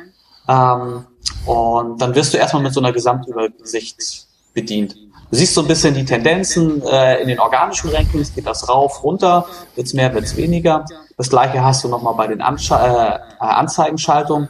ähm, 0.48 1.06
und 1.46 2.02
dann 2.02 2.16
wirst 2.16 2.34
du 2.34 2.38
erstmal 2.38 2.64
mit 2.64 2.74
so 2.74 2.80
einer 2.80 2.94
Gesamtübersicht 2.94 4.28
bedient. 4.54 4.96
Du 5.30 5.36
siehst 5.36 5.54
so 5.54 5.62
ein 5.62 5.68
bisschen 5.68 5.94
die 5.94 6.06
Tendenzen 6.06 6.82
äh, 6.84 7.22
in 7.22 7.28
den 7.28 7.40
organischen 7.40 7.90
Rankings, 7.90 8.34
geht 8.34 8.48
das 8.48 8.70
rauf, 8.70 9.04
runter, 9.04 9.46
wird's 9.76 9.94
mehr, 9.94 10.14
wird's 10.14 10.38
weniger. 10.38 10.86
Das 11.18 11.30
gleiche 11.30 11.64
hast 11.64 11.84
du 11.84 11.90
nochmal 11.90 12.14
bei 12.14 12.28
den 12.28 12.42
Ansche 12.42 12.76
äh, 12.76 13.20
Anzeigenschaltungen. 13.44 14.48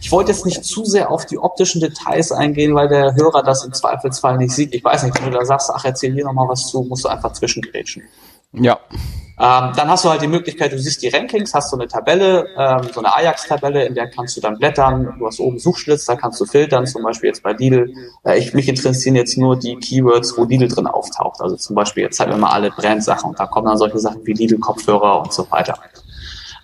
Ich 0.00 0.10
wollte 0.10 0.32
jetzt 0.32 0.44
nicht 0.44 0.64
zu 0.64 0.84
sehr 0.84 1.12
auf 1.12 1.26
die 1.26 1.38
optischen 1.38 1.80
Details 1.80 2.32
eingehen, 2.32 2.74
weil 2.74 2.88
der 2.88 3.14
Hörer 3.14 3.42
das 3.44 3.64
im 3.64 3.72
Zweifelsfall 3.72 4.36
nicht 4.38 4.52
sieht. 4.52 4.74
Ich 4.74 4.82
weiß 4.82 5.04
nicht, 5.04 5.16
wenn 5.16 5.30
du 5.30 5.38
da 5.38 5.44
sagst, 5.44 5.70
ach, 5.72 5.84
erzähl 5.84 6.12
hier 6.12 6.24
nochmal 6.24 6.48
was 6.48 6.66
zu, 6.66 6.82
musst 6.82 7.04
du 7.04 7.08
einfach 7.08 7.32
zwischengrätschen. 7.32 8.02
Ja. 8.52 8.80
Ähm, 9.38 9.72
dann 9.76 9.90
hast 9.90 10.02
du 10.04 10.08
halt 10.08 10.22
die 10.22 10.28
Möglichkeit, 10.28 10.72
du 10.72 10.78
siehst 10.78 11.02
die 11.02 11.08
Rankings, 11.08 11.52
hast 11.52 11.68
so 11.70 11.76
eine 11.76 11.86
Tabelle, 11.86 12.48
ähm, 12.56 12.88
so 12.90 13.00
eine 13.00 13.14
Ajax-Tabelle, 13.14 13.84
in 13.84 13.94
der 13.94 14.08
kannst 14.08 14.34
du 14.36 14.40
dann 14.40 14.56
blättern. 14.56 15.14
Du 15.18 15.26
hast 15.26 15.40
oben 15.40 15.58
Suchschlitz, 15.58 16.06
da 16.06 16.16
kannst 16.16 16.40
du 16.40 16.46
filtern, 16.46 16.86
zum 16.86 17.02
Beispiel 17.02 17.28
jetzt 17.28 17.42
bei 17.42 17.52
Lidl. 17.52 17.92
Äh, 18.24 18.38
ich, 18.38 18.54
mich 18.54 18.66
interessieren 18.66 19.14
jetzt 19.14 19.36
nur 19.36 19.58
die 19.58 19.76
Keywords, 19.76 20.38
wo 20.38 20.44
Lidl 20.44 20.68
drin 20.68 20.86
auftaucht. 20.86 21.42
Also 21.42 21.56
zum 21.56 21.76
Beispiel, 21.76 22.04
jetzt 22.04 22.18
wir 22.18 22.34
mal 22.34 22.50
alle 22.50 22.70
Brandsachen 22.70 23.30
und 23.30 23.38
da 23.38 23.46
kommen 23.46 23.66
dann 23.66 23.76
solche 23.76 23.98
Sachen 23.98 24.26
wie 24.26 24.32
Lidl-Kopfhörer 24.32 25.20
und 25.20 25.32
so 25.34 25.46
weiter. 25.50 25.78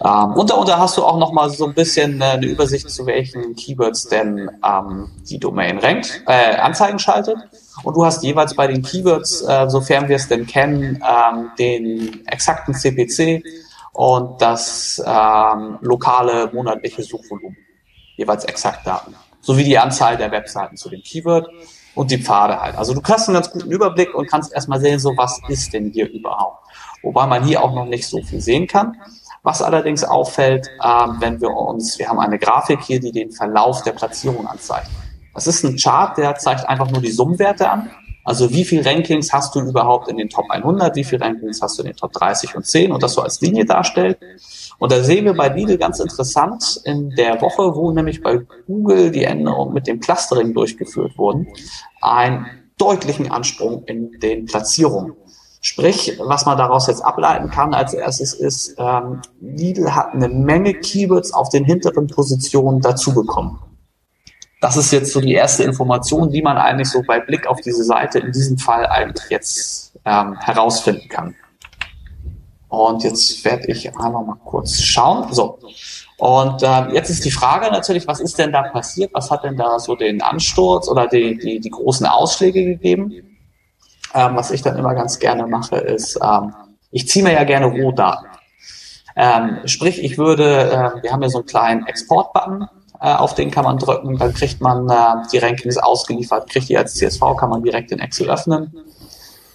Ähm, 0.03 0.33
und 0.33 0.51
darunter 0.51 0.79
hast 0.79 0.97
du 0.97 1.05
auch 1.05 1.19
nochmal 1.19 1.51
so 1.51 1.67
ein 1.67 1.75
bisschen 1.75 2.21
äh, 2.21 2.25
eine 2.25 2.47
Übersicht, 2.47 2.89
zu 2.89 3.07
welchen 3.07 3.55
Keywords 3.55 4.09
denn 4.09 4.51
ähm, 4.65 5.11
die 5.29 5.39
Domain 5.39 5.79
rankt, 5.79 6.23
äh, 6.27 6.57
Anzeigen 6.57 6.99
schaltet. 6.99 7.37
Und 7.83 7.97
du 7.97 8.05
hast 8.05 8.23
jeweils 8.23 8.55
bei 8.55 8.67
den 8.67 8.83
Keywords, 8.83 9.43
äh, 9.43 9.69
sofern 9.69 10.09
wir 10.09 10.17
es 10.17 10.29
denn 10.29 10.47
kennen, 10.47 11.03
ähm, 11.03 11.51
den 11.59 12.27
exakten 12.27 12.75
CPC 12.75 13.43
und 13.93 14.41
das 14.41 15.03
ähm, 15.05 15.79
lokale 15.81 16.51
monatliche 16.53 17.03
Suchvolumen. 17.03 17.57
Jeweils 18.17 18.45
exakt 18.45 18.87
Daten. 18.87 19.15
Sowie 19.41 19.65
die 19.65 19.79
Anzahl 19.79 20.17
der 20.17 20.31
Webseiten 20.31 20.77
zu 20.77 20.89
dem 20.89 21.03
Keyword 21.03 21.49
und 21.95 22.11
die 22.11 22.19
Pfade 22.19 22.61
halt. 22.61 22.77
Also 22.77 22.95
du 22.95 23.03
hast 23.03 23.29
einen 23.29 23.35
ganz 23.35 23.51
guten 23.51 23.71
Überblick 23.71 24.15
und 24.15 24.29
kannst 24.29 24.53
erstmal 24.53 24.81
sehen, 24.81 24.99
so 24.99 25.17
was 25.17 25.41
ist 25.49 25.73
denn 25.73 25.91
hier 25.91 26.09
überhaupt. 26.11 26.67
Wobei 27.03 27.27
man 27.27 27.45
hier 27.45 27.63
auch 27.63 27.75
noch 27.75 27.87
nicht 27.87 28.07
so 28.07 28.23
viel 28.23 28.41
sehen 28.41 28.67
kann. 28.67 28.97
Was 29.43 29.61
allerdings 29.61 30.05
auffällt, 30.05 30.69
äh, 30.81 31.07
wenn 31.19 31.41
wir 31.41 31.51
uns, 31.51 31.99
wir 31.99 32.09
haben 32.09 32.21
eine 32.21 32.39
Grafik 32.39 32.81
hier, 32.83 33.01
die 33.01 33.11
den 33.11 33.33
Verlauf 33.33 33.83
der 33.83 33.93
Platzierung 33.93 34.47
anzeigt. 34.47 34.89
Das 35.35 35.47
ist 35.47 35.65
ein 35.65 35.77
Chart, 35.77 36.17
der 36.19 36.37
zeigt 36.37 36.69
einfach 36.69 36.91
nur 36.91 37.01
die 37.01 37.11
Summenwerte 37.11 37.71
an. 37.71 37.91
Also 38.25 38.51
wie 38.51 38.65
viel 38.65 38.83
Rankings 38.83 39.33
hast 39.33 39.55
du 39.55 39.61
überhaupt 39.61 40.09
in 40.09 40.17
den 40.17 40.29
Top 40.29 40.45
100, 40.49 40.95
wie 40.95 41.03
viel 41.03 41.21
Rankings 41.21 41.61
hast 41.61 41.79
du 41.79 41.83
in 41.83 41.89
den 41.89 41.97
Top 41.97 42.13
30 42.13 42.55
und 42.55 42.65
10 42.65 42.93
und 42.93 43.03
das 43.03 43.15
so 43.15 43.23
als 43.23 43.41
Linie 43.41 43.65
darstellt. 43.65 44.19
Und 44.79 44.93
da 44.93 45.03
sehen 45.03 45.25
wir 45.25 45.35
bei 45.35 45.49
Lidl 45.49 45.77
ganz 45.77 45.99
interessant 45.99 46.81
in 46.85 47.11
der 47.11 47.41
Woche, 47.41 47.75
wo 47.75 47.91
nämlich 47.91 48.23
bei 48.23 48.39
Google 48.67 49.11
die 49.11 49.25
Änderungen 49.25 49.75
mit 49.75 49.89
dem 49.89 49.99
Clustering 49.99 50.55
durchgeführt 50.55 51.19
wurden, 51.19 51.49
einen 52.01 52.47
deutlichen 52.79 53.31
Ansprung 53.31 53.85
in 53.87 54.13
den 54.21 54.47
Platzierungen. 54.47 55.15
Sprich, 55.61 56.19
was 56.21 56.47
man 56.47 56.59
daraus 56.59 56.89
jetzt 56.89 57.05
ableiten 57.05 57.51
kann 57.51 57.75
als 57.75 57.95
erstes 57.95 58.35
ist, 58.35 58.75
ähm, 58.79 59.21
Lidl 59.41 59.95
hat 59.95 60.13
eine 60.13 60.29
Menge 60.29 60.75
Keywords 60.75 61.33
auf 61.33 61.49
den 61.49 61.65
hinteren 61.65 62.09
Positionen 62.09 62.81
dazu 62.81 63.15
bekommen. 63.15 63.59
Das 64.63 64.77
ist 64.77 64.93
jetzt 64.93 65.13
so 65.13 65.21
die 65.21 65.33
erste 65.33 65.65
Information, 65.65 66.31
die 66.31 66.41
man 66.41 66.57
eigentlich 66.57 66.89
so 66.89 67.03
bei 67.03 67.19
Blick 67.19 67.49
auf 67.49 67.61
diese 67.61 67.83
Seite 67.83 68.21
in 68.21 68.31
diesem 68.31 68.59
Fall 68.59 68.87
eigentlich 68.87 69.29
jetzt 69.29 69.99
ähm, 70.05 70.39
herausfinden 70.39 71.09
kann. 71.09 71.35
Und 72.69 73.03
jetzt 73.03 73.45
werde 73.45 73.67
ich 73.67 73.89
einmal 73.99 74.25
mal 74.25 74.37
kurz 74.45 74.81
schauen. 74.81 75.33
So. 75.33 75.59
Und 76.17 76.63
ähm, 76.63 76.91
jetzt 76.95 77.11
ist 77.11 77.25
die 77.25 77.33
Frage 77.33 77.73
natürlich, 77.73 78.07
was 78.07 78.21
ist 78.21 78.39
denn 78.39 78.53
da 78.53 78.63
passiert? 78.63 79.13
Was 79.15 79.33
hat 79.33 79.43
denn 79.43 79.57
da 79.57 79.81
so 79.81 79.97
den 79.97 80.23
Ansturz 80.23 80.87
oder 80.87 81.09
die, 81.09 81.37
die, 81.37 81.59
die 81.59 81.71
großen 81.71 82.07
Ausschläge 82.07 82.65
gegeben? 82.65 83.13
Ähm, 84.15 84.37
was 84.37 84.53
ich 84.53 84.63
dann 84.63 84.79
immer 84.79 84.95
ganz 84.95 85.19
gerne 85.19 85.49
mache, 85.49 85.79
ist, 85.79 86.21
ähm, 86.23 86.55
ich 86.93 87.09
ziehe 87.09 87.25
mir 87.25 87.33
ja 87.33 87.43
gerne 87.43 87.67
Rohdaten. 87.67 88.29
Ähm, 89.17 89.59
sprich, 89.65 90.05
ich 90.05 90.19
würde, 90.19 90.71
äh, 90.71 91.03
wir 91.03 91.11
haben 91.11 91.23
ja 91.23 91.31
so 91.31 91.39
einen 91.39 91.47
kleinen 91.47 91.87
Export-Button, 91.87 92.69
auf 93.09 93.35
den 93.35 93.51
kann 93.51 93.65
man 93.65 93.79
drücken, 93.79 94.17
dann 94.17 94.33
kriegt 94.33 94.61
man 94.61 94.89
äh, 94.89 95.27
die 95.33 95.39
Rankings 95.39 95.79
ausgeliefert, 95.79 96.49
kriegt 96.49 96.69
die 96.69 96.79
als 96.79 96.95
CSV, 96.95 97.21
kann 97.37 97.51
man 97.51 97.63
direkt 97.63 97.91
in 97.91 97.99
Excel 97.99 98.31
öffnen. 98.31 98.73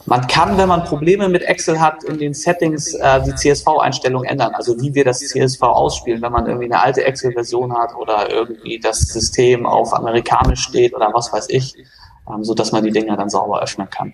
Man 0.06 0.26
kann, 0.28 0.58
wenn 0.58 0.70
man 0.70 0.86
Probleme 0.86 1.28
mit 1.28 1.44
Excel 1.44 1.82
hat, 1.82 2.04
in 2.06 2.18
den 2.18 2.34
Settings 2.34 2.94
äh, 2.94 3.22
die 3.24 3.36
CSV-Einstellung 3.36 4.24
ändern, 4.24 4.56
also 4.56 4.80
wie 4.80 4.96
wir 4.96 5.04
das 5.04 5.20
CSV 5.20 5.62
ausspielen, 5.64 6.22
wenn 6.22 6.32
man 6.32 6.46
irgendwie 6.46 6.66
eine 6.66 6.82
alte 6.82 7.04
Excel-Version 7.04 7.74
hat 7.74 7.94
oder 7.96 8.32
irgendwie 8.32 8.80
das 8.80 9.00
System 9.02 9.66
auf 9.66 9.94
amerikanisch 9.94 10.62
steht 10.62 10.96
oder 10.96 11.12
was 11.14 11.34
weiß 11.34 11.48
ich, 11.50 11.76
ähm, 12.30 12.44
so 12.46 12.54
dass 12.54 12.72
man 12.72 12.86
die 12.86 12.92
Dinger 12.92 13.18
dann 13.18 13.30
sauber 13.30 13.62
öffnen 13.62 13.90
kann. 13.90 14.14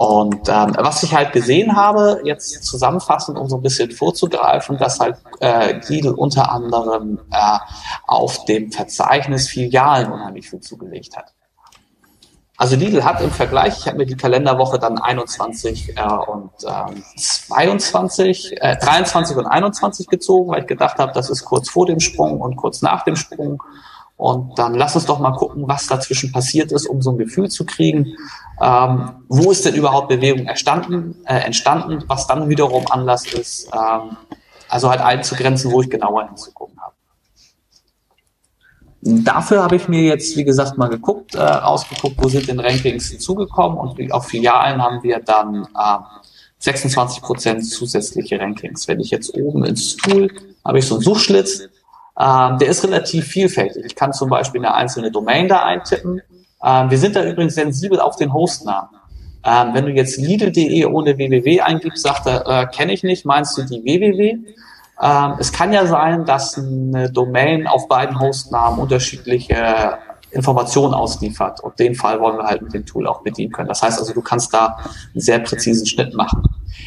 Und 0.00 0.48
ähm, 0.48 0.74
was 0.78 1.02
ich 1.02 1.14
halt 1.14 1.34
gesehen 1.34 1.76
habe, 1.76 2.22
jetzt 2.24 2.64
zusammenfassend, 2.64 3.36
um 3.36 3.50
so 3.50 3.56
ein 3.56 3.62
bisschen 3.62 3.90
vorzugreifen, 3.90 4.78
dass 4.78 4.98
halt 4.98 5.18
äh, 5.40 5.78
Lidl 5.88 6.14
unter 6.14 6.50
anderem 6.50 7.20
äh, 7.30 7.58
auf 8.06 8.46
dem 8.46 8.72
Verzeichnis 8.72 9.48
Filialen 9.48 10.10
unheimlich 10.10 10.48
viel 10.48 10.60
zugelegt 10.60 11.18
hat. 11.18 11.34
Also 12.56 12.76
Lidl 12.76 13.04
hat 13.04 13.20
im 13.20 13.30
Vergleich, 13.30 13.80
ich 13.80 13.88
habe 13.88 13.98
mir 13.98 14.06
die 14.06 14.16
Kalenderwoche 14.16 14.78
dann 14.78 14.96
21 14.96 15.98
äh, 15.98 16.02
und 16.02 16.50
ähm, 16.66 17.04
22, 17.18 18.56
äh, 18.58 18.78
23 18.78 19.36
und 19.36 19.44
21 19.44 20.06
gezogen, 20.06 20.50
weil 20.50 20.62
ich 20.62 20.66
gedacht 20.66 20.98
habe, 20.98 21.12
das 21.12 21.28
ist 21.28 21.44
kurz 21.44 21.68
vor 21.68 21.84
dem 21.84 22.00
Sprung 22.00 22.40
und 22.40 22.56
kurz 22.56 22.80
nach 22.80 23.04
dem 23.04 23.16
Sprung. 23.16 23.62
Und 24.20 24.58
dann 24.58 24.74
lass 24.74 24.94
uns 24.96 25.06
doch 25.06 25.18
mal 25.18 25.30
gucken, 25.30 25.66
was 25.66 25.86
dazwischen 25.86 26.30
passiert 26.30 26.72
ist, 26.72 26.84
um 26.84 27.00
so 27.00 27.12
ein 27.12 27.16
Gefühl 27.16 27.48
zu 27.48 27.64
kriegen, 27.64 28.18
ähm, 28.60 29.12
wo 29.28 29.50
ist 29.50 29.64
denn 29.64 29.74
überhaupt 29.74 30.10
Bewegung 30.10 30.46
entstanden, 30.46 31.16
äh, 31.24 31.38
entstanden, 31.38 32.04
was 32.06 32.26
dann 32.26 32.50
wiederum 32.50 32.84
Anlass 32.90 33.24
ist, 33.32 33.70
ähm, 33.72 34.18
also 34.68 34.90
halt 34.90 35.00
einzugrenzen, 35.00 35.72
wo 35.72 35.80
ich 35.80 35.88
genauer 35.88 36.26
hinzugucken 36.26 36.78
habe. 36.82 36.92
Dafür 39.00 39.62
habe 39.62 39.76
ich 39.76 39.88
mir 39.88 40.02
jetzt, 40.02 40.36
wie 40.36 40.44
gesagt, 40.44 40.76
mal 40.76 40.88
geguckt, 40.88 41.34
äh, 41.34 41.38
ausgeguckt, 41.38 42.16
wo 42.18 42.28
sind 42.28 42.46
denn 42.46 42.60
Rankings 42.60 43.08
hinzugekommen 43.08 43.78
und 43.78 44.12
auf 44.12 44.26
Filialen 44.26 44.82
haben 44.82 45.02
wir 45.02 45.20
dann 45.20 45.64
äh, 45.64 45.98
26 46.58 47.22
Prozent 47.22 47.66
zusätzliche 47.66 48.38
Rankings. 48.38 48.86
Wenn 48.86 49.00
ich 49.00 49.10
jetzt 49.10 49.34
oben 49.34 49.64
ins 49.64 49.96
Tool 49.96 50.28
habe 50.62 50.78
ich 50.78 50.86
so 50.86 50.96
einen 50.96 51.04
Suchschlitz, 51.04 51.62
ähm, 52.20 52.58
der 52.58 52.68
ist 52.68 52.84
relativ 52.84 53.26
vielfältig. 53.26 53.84
Ich 53.86 53.96
kann 53.96 54.12
zum 54.12 54.28
Beispiel 54.28 54.60
eine 54.60 54.74
einzelne 54.74 55.10
Domain 55.10 55.48
da 55.48 55.62
eintippen. 55.62 56.20
Ähm, 56.62 56.90
wir 56.90 56.98
sind 56.98 57.16
da 57.16 57.24
übrigens 57.24 57.54
sensibel 57.54 57.98
auf 57.98 58.16
den 58.16 58.32
Hostnamen. 58.34 58.90
Ähm, 59.42 59.70
wenn 59.72 59.86
du 59.86 59.92
jetzt 59.92 60.18
Lidl.de 60.18 60.84
ohne 60.84 61.16
www 61.16 61.60
eingibst, 61.62 62.02
sagt 62.02 62.26
er, 62.26 62.46
äh, 62.46 62.66
kenne 62.66 62.92
ich 62.92 63.02
nicht, 63.02 63.24
meinst 63.24 63.56
du 63.56 63.62
die 63.62 63.82
www? 63.82 64.36
Ähm, 65.02 65.34
es 65.38 65.50
kann 65.50 65.72
ja 65.72 65.86
sein, 65.86 66.26
dass 66.26 66.58
eine 66.58 67.10
Domain 67.10 67.66
auf 67.66 67.88
beiden 67.88 68.20
Hostnamen 68.20 68.80
unterschiedliche 68.80 69.96
Informationen 70.32 70.94
ausliefert. 70.94 71.60
Und 71.60 71.78
den 71.78 71.94
Fall 71.94 72.20
wollen 72.20 72.36
wir 72.36 72.44
halt 72.44 72.62
mit 72.62 72.72
dem 72.72 72.86
Tool 72.86 73.06
auch 73.06 73.22
bedienen 73.22 73.52
können. 73.52 73.68
Das 73.68 73.82
heißt 73.82 73.98
also, 73.98 74.12
du 74.12 74.22
kannst 74.22 74.52
da 74.54 74.78
einen 75.12 75.20
sehr 75.20 75.38
präzisen 75.40 75.86
Schnitt 75.86 76.14
machen. 76.14 76.42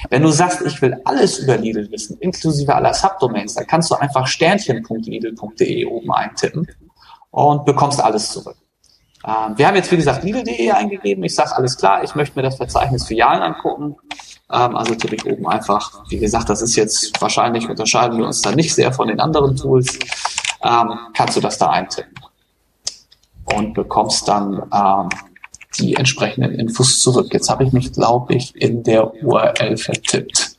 Wenn 0.10 0.22
du 0.22 0.30
sagst, 0.30 0.62
ich 0.62 0.82
will 0.82 1.00
alles 1.06 1.40
über 1.40 1.58
Lidl 1.58 1.90
wissen, 1.92 2.18
inklusive 2.20 2.74
aller 2.74 2.94
Subdomains, 2.94 3.56
dann 3.56 3.68
kannst 3.68 3.92
du 3.92 3.96
einfach 3.96 4.28
sternchen.lidl.de 4.28 5.86
oben 5.86 6.12
eintippen 6.12 6.68
und 7.32 7.66
bekommst 7.66 8.02
alles 8.02 8.32
zurück. 8.32 8.58
Ähm, 9.26 9.58
wir 9.58 9.68
haben 9.68 9.76
jetzt, 9.76 9.92
wie 9.92 9.98
gesagt, 9.98 10.24
Lidl.de 10.24 10.72
eingegeben. 10.72 11.24
Ich 11.24 11.36
sage, 11.36 11.56
alles 11.56 11.78
klar, 11.78 12.04
ich 12.04 12.16
möchte 12.16 12.38
mir 12.38 12.44
das 12.44 12.58
Verzeichnis 12.58 13.06
Filialen 13.06 13.42
angucken. 13.42 13.96
Ähm, 14.52 14.76
also 14.76 14.96
tippe 14.96 15.16
ich 15.16 15.26
oben 15.26 15.48
einfach, 15.48 16.04
wie 16.10 16.20
gesagt, 16.20 16.50
das 16.50 16.62
ist 16.62 16.76
jetzt 16.76 17.22
wahrscheinlich, 17.22 17.70
unterscheiden 17.70 18.18
wir 18.18 18.26
uns 18.26 18.42
da 18.42 18.52
nicht 18.52 18.74
sehr 18.74 18.92
von 18.92 19.08
den 19.08 19.20
anderen 19.20 19.56
Tools, 19.56 19.98
ähm, 20.64 20.98
kannst 21.14 21.38
du 21.38 21.42
das 21.42 21.58
da 21.58 21.70
eintippen 21.70 22.23
und 23.56 23.74
bekommst 23.74 24.28
dann 24.28 24.64
ähm, 24.74 25.10
die 25.80 25.96
entsprechenden 25.96 26.54
Infos 26.60 27.00
zurück. 27.00 27.34
Jetzt 27.34 27.50
habe 27.50 27.64
ich 27.64 27.74
mich, 27.74 27.92
glaube 27.94 28.36
ich, 28.36 28.56
in 28.56 28.84
der 28.84 29.14
URL 29.24 29.78
vertippt. 29.78 30.56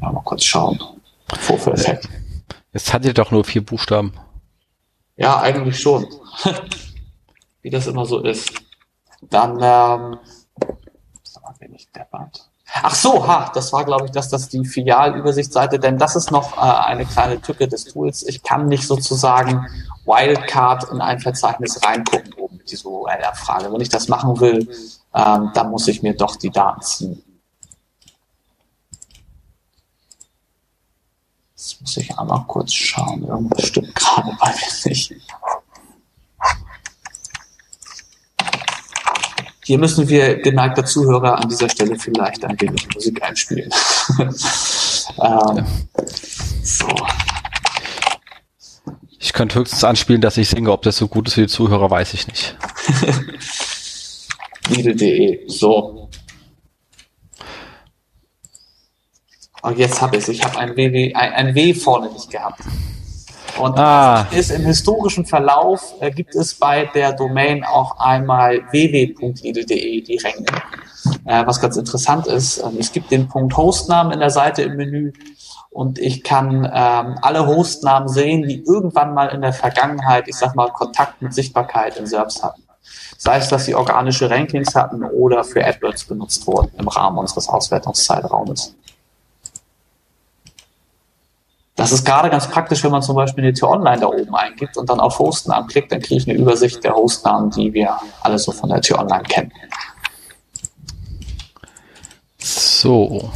Mal 0.00 0.22
kurz 0.24 0.44
schauen. 0.44 0.78
Vorführeffekt. 1.40 2.08
Jetzt 2.72 2.92
hat 2.92 3.04
ihr 3.04 3.14
doch 3.14 3.32
nur 3.32 3.44
vier 3.44 3.64
Buchstaben. 3.64 4.12
Ja, 5.16 5.40
eigentlich 5.40 5.80
schon. 5.80 6.06
Wie 7.62 7.70
das 7.70 7.86
immer 7.86 8.06
so 8.06 8.20
ist. 8.22 8.52
Dann, 9.22 9.58
ähm, 9.60 10.18
bin 11.58 11.74
ich 11.74 11.90
deppert. 11.90 12.45
Ach 12.82 12.94
so, 12.94 13.26
ha, 13.26 13.50
das 13.54 13.72
war, 13.72 13.84
glaube 13.84 14.06
ich, 14.06 14.10
dass 14.10 14.28
das 14.28 14.48
die 14.48 14.64
Filialübersichtsseite, 14.64 15.78
denn 15.78 15.98
das 15.98 16.16
ist 16.16 16.30
noch 16.30 16.56
äh, 16.56 16.60
eine 16.60 17.06
kleine 17.06 17.40
Tücke 17.40 17.68
des 17.68 17.84
Tools. 17.84 18.22
Ich 18.26 18.42
kann 18.42 18.68
nicht 18.68 18.86
sozusagen 18.86 19.66
Wildcard 20.04 20.90
in 20.90 21.00
ein 21.00 21.20
Verzeichnis 21.20 21.80
reingucken 21.84 22.32
oben 22.34 22.58
mit 22.58 22.70
dieser 22.70 22.88
URL-Abfrage. 22.88 23.72
Wenn 23.72 23.80
ich 23.80 23.88
das 23.88 24.08
machen 24.08 24.40
will, 24.40 24.68
ähm, 25.14 25.50
dann 25.54 25.70
muss 25.70 25.88
ich 25.88 26.02
mir 26.02 26.14
doch 26.14 26.36
die 26.36 26.50
Daten 26.50 26.82
ziehen. 26.82 27.22
Jetzt 31.54 31.80
muss 31.80 31.96
ich 31.96 32.18
einmal 32.18 32.44
kurz 32.46 32.72
schauen. 32.72 33.24
Irgendwas 33.24 33.66
stimmt 33.66 33.94
gerade 33.94 34.36
bei 34.38 34.48
mir 34.50 34.90
nicht. 34.90 35.14
Hier 39.66 39.78
müssen 39.78 40.08
wir 40.08 40.36
geneigter 40.36 40.84
Zuhörer 40.84 41.38
an 41.42 41.48
dieser 41.48 41.68
Stelle 41.68 41.98
vielleicht 41.98 42.44
ein 42.44 42.60
wenig 42.60 42.86
Musik 42.94 43.20
einspielen. 43.20 43.68
ähm, 44.18 45.66
so. 46.62 46.86
Ich 49.18 49.32
könnte 49.32 49.58
höchstens 49.58 49.82
anspielen, 49.82 50.20
dass 50.20 50.36
ich 50.36 50.48
singe. 50.48 50.70
Ob 50.70 50.82
das 50.82 50.96
so 50.96 51.08
gut 51.08 51.26
ist 51.26 51.34
für 51.34 51.40
die 51.40 51.46
Zuhörer, 51.48 51.90
weiß 51.90 52.14
ich 52.14 52.28
nicht. 52.28 52.56
Lidl.de. 54.68 55.48
So. 55.48 56.10
Und 59.62 59.78
jetzt 59.78 60.00
habe 60.00 60.16
ich 60.16 60.22
es. 60.22 60.28
Ich 60.28 60.44
habe 60.44 60.58
ein, 60.60 60.76
ein 61.16 61.54
W 61.56 61.74
vorne 61.74 62.12
nicht 62.12 62.30
gehabt. 62.30 62.60
Und 63.58 63.78
ah. 63.78 64.26
ist 64.32 64.50
im 64.50 64.64
historischen 64.64 65.24
Verlauf 65.24 65.94
äh, 66.00 66.10
gibt 66.10 66.34
es 66.34 66.54
bei 66.54 66.84
der 66.94 67.12
Domain 67.12 67.64
auch 67.64 67.98
einmal 67.98 68.62
www.lidl.de 68.70 70.02
die 70.02 70.16
Ränge. 70.18 70.46
Äh, 71.24 71.46
was 71.46 71.60
ganz 71.60 71.76
interessant 71.76 72.26
ist, 72.26 72.58
äh, 72.58 72.68
es 72.78 72.92
gibt 72.92 73.10
den 73.10 73.28
Punkt 73.28 73.56
Hostnamen 73.56 74.12
in 74.12 74.20
der 74.20 74.30
Seite 74.30 74.62
im 74.62 74.76
Menü 74.76 75.12
und 75.70 75.98
ich 75.98 76.22
kann 76.22 76.64
ähm, 76.64 77.18
alle 77.22 77.46
Hostnamen 77.46 78.08
sehen, 78.08 78.42
die 78.48 78.64
irgendwann 78.64 79.14
mal 79.14 79.26
in 79.26 79.42
der 79.42 79.52
Vergangenheit, 79.52 80.26
ich 80.26 80.36
sag 80.36 80.54
mal, 80.54 80.70
Kontakt 80.70 81.20
mit 81.20 81.34
Sichtbarkeit 81.34 81.96
in 81.98 82.06
SERPs 82.06 82.42
hatten. 82.42 82.62
Sei 83.18 83.38
es, 83.38 83.48
dass 83.48 83.64
sie 83.64 83.74
organische 83.74 84.30
Rankings 84.30 84.74
hatten 84.74 85.02
oder 85.04 85.44
für 85.44 85.64
AdWords 85.64 86.04
benutzt 86.04 86.46
wurden 86.46 86.70
im 86.78 86.88
Rahmen 86.88 87.18
unseres 87.18 87.48
Auswertungszeitraumes. 87.48 88.74
Das 91.76 91.92
ist 91.92 92.06
gerade 92.06 92.30
ganz 92.30 92.48
praktisch, 92.50 92.82
wenn 92.84 92.90
man 92.90 93.02
zum 93.02 93.16
Beispiel 93.16 93.44
eine 93.44 93.52
Tür 93.52 93.68
Online 93.68 94.00
da 94.00 94.06
oben 94.06 94.34
eingibt 94.34 94.78
und 94.78 94.88
dann 94.88 94.98
auf 94.98 95.18
Hosten 95.18 95.52
anklickt, 95.52 95.92
dann 95.92 96.00
kriege 96.00 96.16
ich 96.16 96.28
eine 96.28 96.38
Übersicht 96.38 96.82
der 96.82 96.94
Hostnamen, 96.94 97.50
die 97.50 97.74
wir 97.74 97.98
alle 98.22 98.38
so 98.38 98.50
von 98.50 98.70
der 98.70 98.80
Tür 98.80 98.98
Online 98.98 99.22
kennen. 99.24 99.52
So. 102.38 103.30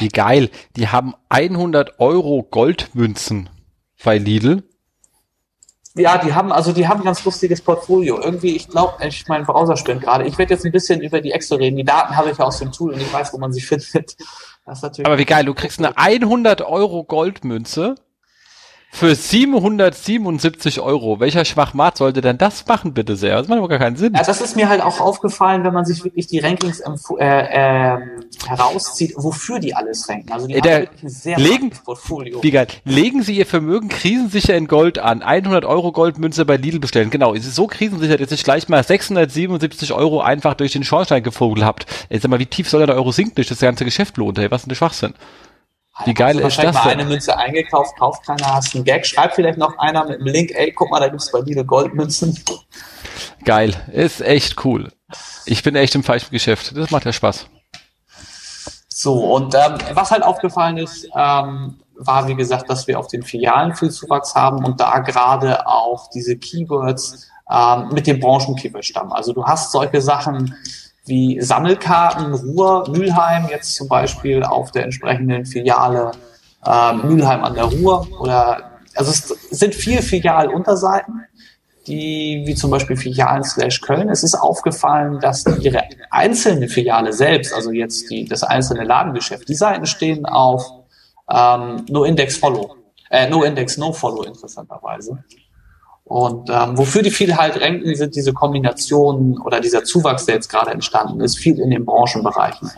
Wie 0.00 0.08
geil. 0.08 0.50
Die 0.74 0.88
haben 0.88 1.14
100 1.28 2.00
Euro 2.00 2.42
Goldmünzen 2.42 3.48
bei 4.02 4.18
Lidl 4.18 4.64
ja, 5.94 6.18
die 6.18 6.34
haben, 6.34 6.52
also 6.52 6.72
die 6.72 6.88
haben 6.88 7.00
ein 7.00 7.04
ganz 7.04 7.24
lustiges 7.24 7.60
Portfolio. 7.60 8.20
Irgendwie, 8.20 8.56
ich 8.56 8.68
glaube, 8.68 8.94
ich 9.06 9.26
mein 9.28 9.44
Browser 9.44 9.76
spinnt 9.76 10.02
gerade. 10.02 10.24
Ich 10.24 10.38
werde 10.38 10.54
jetzt 10.54 10.64
ein 10.64 10.72
bisschen 10.72 11.00
über 11.00 11.20
die 11.20 11.32
Excel 11.32 11.58
reden. 11.58 11.76
Die 11.76 11.84
Daten 11.84 12.16
habe 12.16 12.30
ich 12.30 12.40
aus 12.40 12.58
dem 12.58 12.72
Tool 12.72 12.92
und 12.92 13.00
ich 13.00 13.12
weiß, 13.12 13.32
wo 13.32 13.38
man 13.38 13.52
sie 13.52 13.60
findet. 13.62 14.16
Aber 14.64 15.18
wie 15.18 15.24
geil, 15.24 15.44
du 15.44 15.54
kriegst 15.54 15.78
eine 15.78 15.96
100 15.96 16.62
Euro 16.62 17.04
Goldmünze 17.04 17.96
für 18.94 19.14
777 19.14 20.80
Euro. 20.80 21.18
Welcher 21.18 21.46
Schwachmat 21.46 21.96
sollte 21.96 22.20
denn 22.20 22.36
das 22.36 22.66
machen, 22.66 22.92
bitte 22.92 23.16
sehr? 23.16 23.38
Das 23.38 23.48
macht 23.48 23.56
aber 23.56 23.68
gar 23.68 23.78
keinen 23.78 23.96
Sinn. 23.96 24.12
Ja, 24.14 24.22
das 24.22 24.42
ist 24.42 24.54
mir 24.54 24.68
halt 24.68 24.82
auch 24.82 25.00
aufgefallen, 25.00 25.64
wenn 25.64 25.72
man 25.72 25.86
sich 25.86 26.04
wirklich 26.04 26.26
die 26.26 26.40
Rankings 26.40 26.80
äh, 27.18 27.24
äh, 27.24 27.98
herauszieht, 28.46 29.14
wofür 29.16 29.60
die 29.60 29.74
alles 29.74 30.06
ranken. 30.10 30.30
Also 30.30 30.46
die 30.46 30.56
äh, 30.56 30.60
der, 30.60 30.80
haben 30.80 30.88
ein 31.02 31.08
sehr 31.08 31.38
legen, 31.38 31.70
Portfolio. 31.70 32.42
Wie 32.42 32.50
geil. 32.50 32.66
Legen 32.84 33.22
Sie 33.22 33.34
Ihr 33.34 33.46
Vermögen 33.46 33.88
krisensicher 33.88 34.54
in 34.54 34.68
Gold 34.68 34.98
an. 34.98 35.22
100 35.22 35.64
Euro 35.64 35.90
Goldmünze 35.90 36.44
bei 36.44 36.58
Lidl 36.58 36.78
bestellen. 36.78 37.08
Genau, 37.08 37.34
es 37.34 37.46
ist 37.46 37.54
so 37.54 37.66
krisensicher, 37.66 38.18
dass 38.18 38.30
ich 38.30 38.44
gleich 38.44 38.68
mal 38.68 38.84
677 38.84 39.94
Euro 39.94 40.20
einfach 40.20 40.52
durch 40.52 40.72
den 40.72 40.84
Schornstein 40.84 41.22
gefogelt 41.22 41.64
habt. 41.64 41.86
Jetzt 42.10 42.22
sag 42.22 42.30
mal, 42.30 42.38
wie 42.38 42.46
tief 42.46 42.68
soll 42.68 42.84
der 42.84 42.94
Euro 42.94 43.10
sinken, 43.10 43.36
durch 43.36 43.48
das 43.48 43.58
ganze 43.58 43.86
Geschäft 43.86 44.18
lohnt? 44.18 44.38
Ey, 44.38 44.50
was 44.50 44.60
ist 44.60 44.66
denn 44.66 44.70
der 44.70 44.76
Schwachsinn? 44.76 45.14
Wie 46.04 46.14
geil 46.14 46.38
ist 46.38 46.58
das 46.58 46.74
mal 46.74 46.82
denn? 46.84 47.00
eine 47.00 47.04
Münze 47.04 47.36
eingekauft, 47.36 47.96
kauft 47.98 48.24
keiner, 48.26 48.54
hast 48.54 48.74
einen 48.74 48.84
Gag, 48.84 49.06
schreibt 49.06 49.34
vielleicht 49.34 49.58
noch 49.58 49.78
einer 49.78 50.04
mit 50.04 50.20
einem 50.20 50.26
Link, 50.26 50.52
ey, 50.54 50.72
guck 50.72 50.90
mal, 50.90 51.00
da 51.00 51.08
gibt's 51.08 51.30
bei 51.30 51.40
Lidl 51.40 51.64
Goldmünzen. 51.64 52.38
Geil, 53.44 53.74
ist 53.92 54.22
echt 54.22 54.64
cool. 54.64 54.90
Ich 55.44 55.62
bin 55.62 55.76
echt 55.76 55.94
im 55.94 56.02
falschen 56.02 56.30
Geschäft, 56.30 56.76
das 56.76 56.90
macht 56.90 57.04
ja 57.04 57.12
Spaß. 57.12 57.46
So, 58.88 59.34
und 59.34 59.54
ähm, 59.54 59.78
was 59.92 60.10
halt 60.10 60.22
aufgefallen 60.22 60.78
ist, 60.78 61.08
ähm, 61.14 61.80
war 61.94 62.26
wie 62.28 62.36
gesagt, 62.36 62.70
dass 62.70 62.86
wir 62.86 62.98
auf 62.98 63.08
den 63.08 63.22
Filialen 63.22 63.74
viel 63.74 63.90
Zuwachs 63.90 64.34
haben 64.34 64.64
und 64.64 64.80
da 64.80 64.98
gerade 65.00 65.66
auch 65.66 66.08
diese 66.10 66.36
Keywords 66.36 67.28
ähm, 67.50 67.88
mit 67.92 68.06
dem 68.06 68.20
Branchenkeywords 68.20 68.86
stammen. 68.86 69.12
Also 69.12 69.32
du 69.32 69.44
hast 69.44 69.72
solche 69.72 70.00
Sachen 70.00 70.54
wie 71.12 71.38
Sammelkarten, 71.42 72.32
Ruhr, 72.32 72.88
Mülheim, 72.88 73.46
jetzt 73.50 73.74
zum 73.74 73.86
Beispiel 73.86 74.42
auf 74.42 74.70
der 74.70 74.84
entsprechenden 74.84 75.44
Filiale 75.44 76.12
äh, 76.64 76.94
Mülheim 76.94 77.44
an 77.44 77.54
der 77.54 77.64
Ruhr 77.64 78.08
oder 78.18 78.70
also 78.94 79.10
es 79.10 79.28
sind 79.50 79.74
viele 79.74 80.00
Filialunterseiten, 80.00 81.26
die 81.86 82.44
wie 82.46 82.54
zum 82.54 82.70
Beispiel 82.70 82.96
Filialen 82.96 83.44
slash 83.44 83.82
Köln. 83.82 84.08
Es 84.08 84.22
ist 84.22 84.34
aufgefallen, 84.34 85.20
dass 85.20 85.44
ihre 85.60 85.82
einzelne 86.10 86.68
Filiale 86.68 87.12
selbst, 87.12 87.52
also 87.52 87.72
jetzt 87.72 88.10
die, 88.10 88.24
das 88.24 88.42
einzelne 88.42 88.84
Ladengeschäft, 88.84 89.46
die 89.50 89.54
Seiten 89.54 89.84
stehen 89.84 90.24
auf 90.24 90.64
ähm, 91.30 91.84
No 91.90 92.04
Index 92.04 92.38
Follow, 92.38 92.74
äh, 93.10 93.28
No 93.28 93.42
Index 93.42 93.76
No 93.76 93.92
Follow 93.92 94.22
interessanterweise. 94.22 95.22
Und 96.04 96.50
ähm, 96.50 96.76
wofür 96.76 97.02
die 97.02 97.10
viel 97.10 97.36
halt 97.36 97.60
ranken, 97.60 97.94
sind 97.94 98.16
diese 98.16 98.32
Kombinationen 98.32 99.38
oder 99.38 99.60
dieser 99.60 99.84
Zuwachs, 99.84 100.26
der 100.26 100.34
jetzt 100.34 100.48
gerade 100.48 100.70
entstanden 100.70 101.20
ist, 101.20 101.38
viel 101.38 101.58
in 101.58 101.70
den 101.70 101.84
Branchenbereichen. 101.84 102.70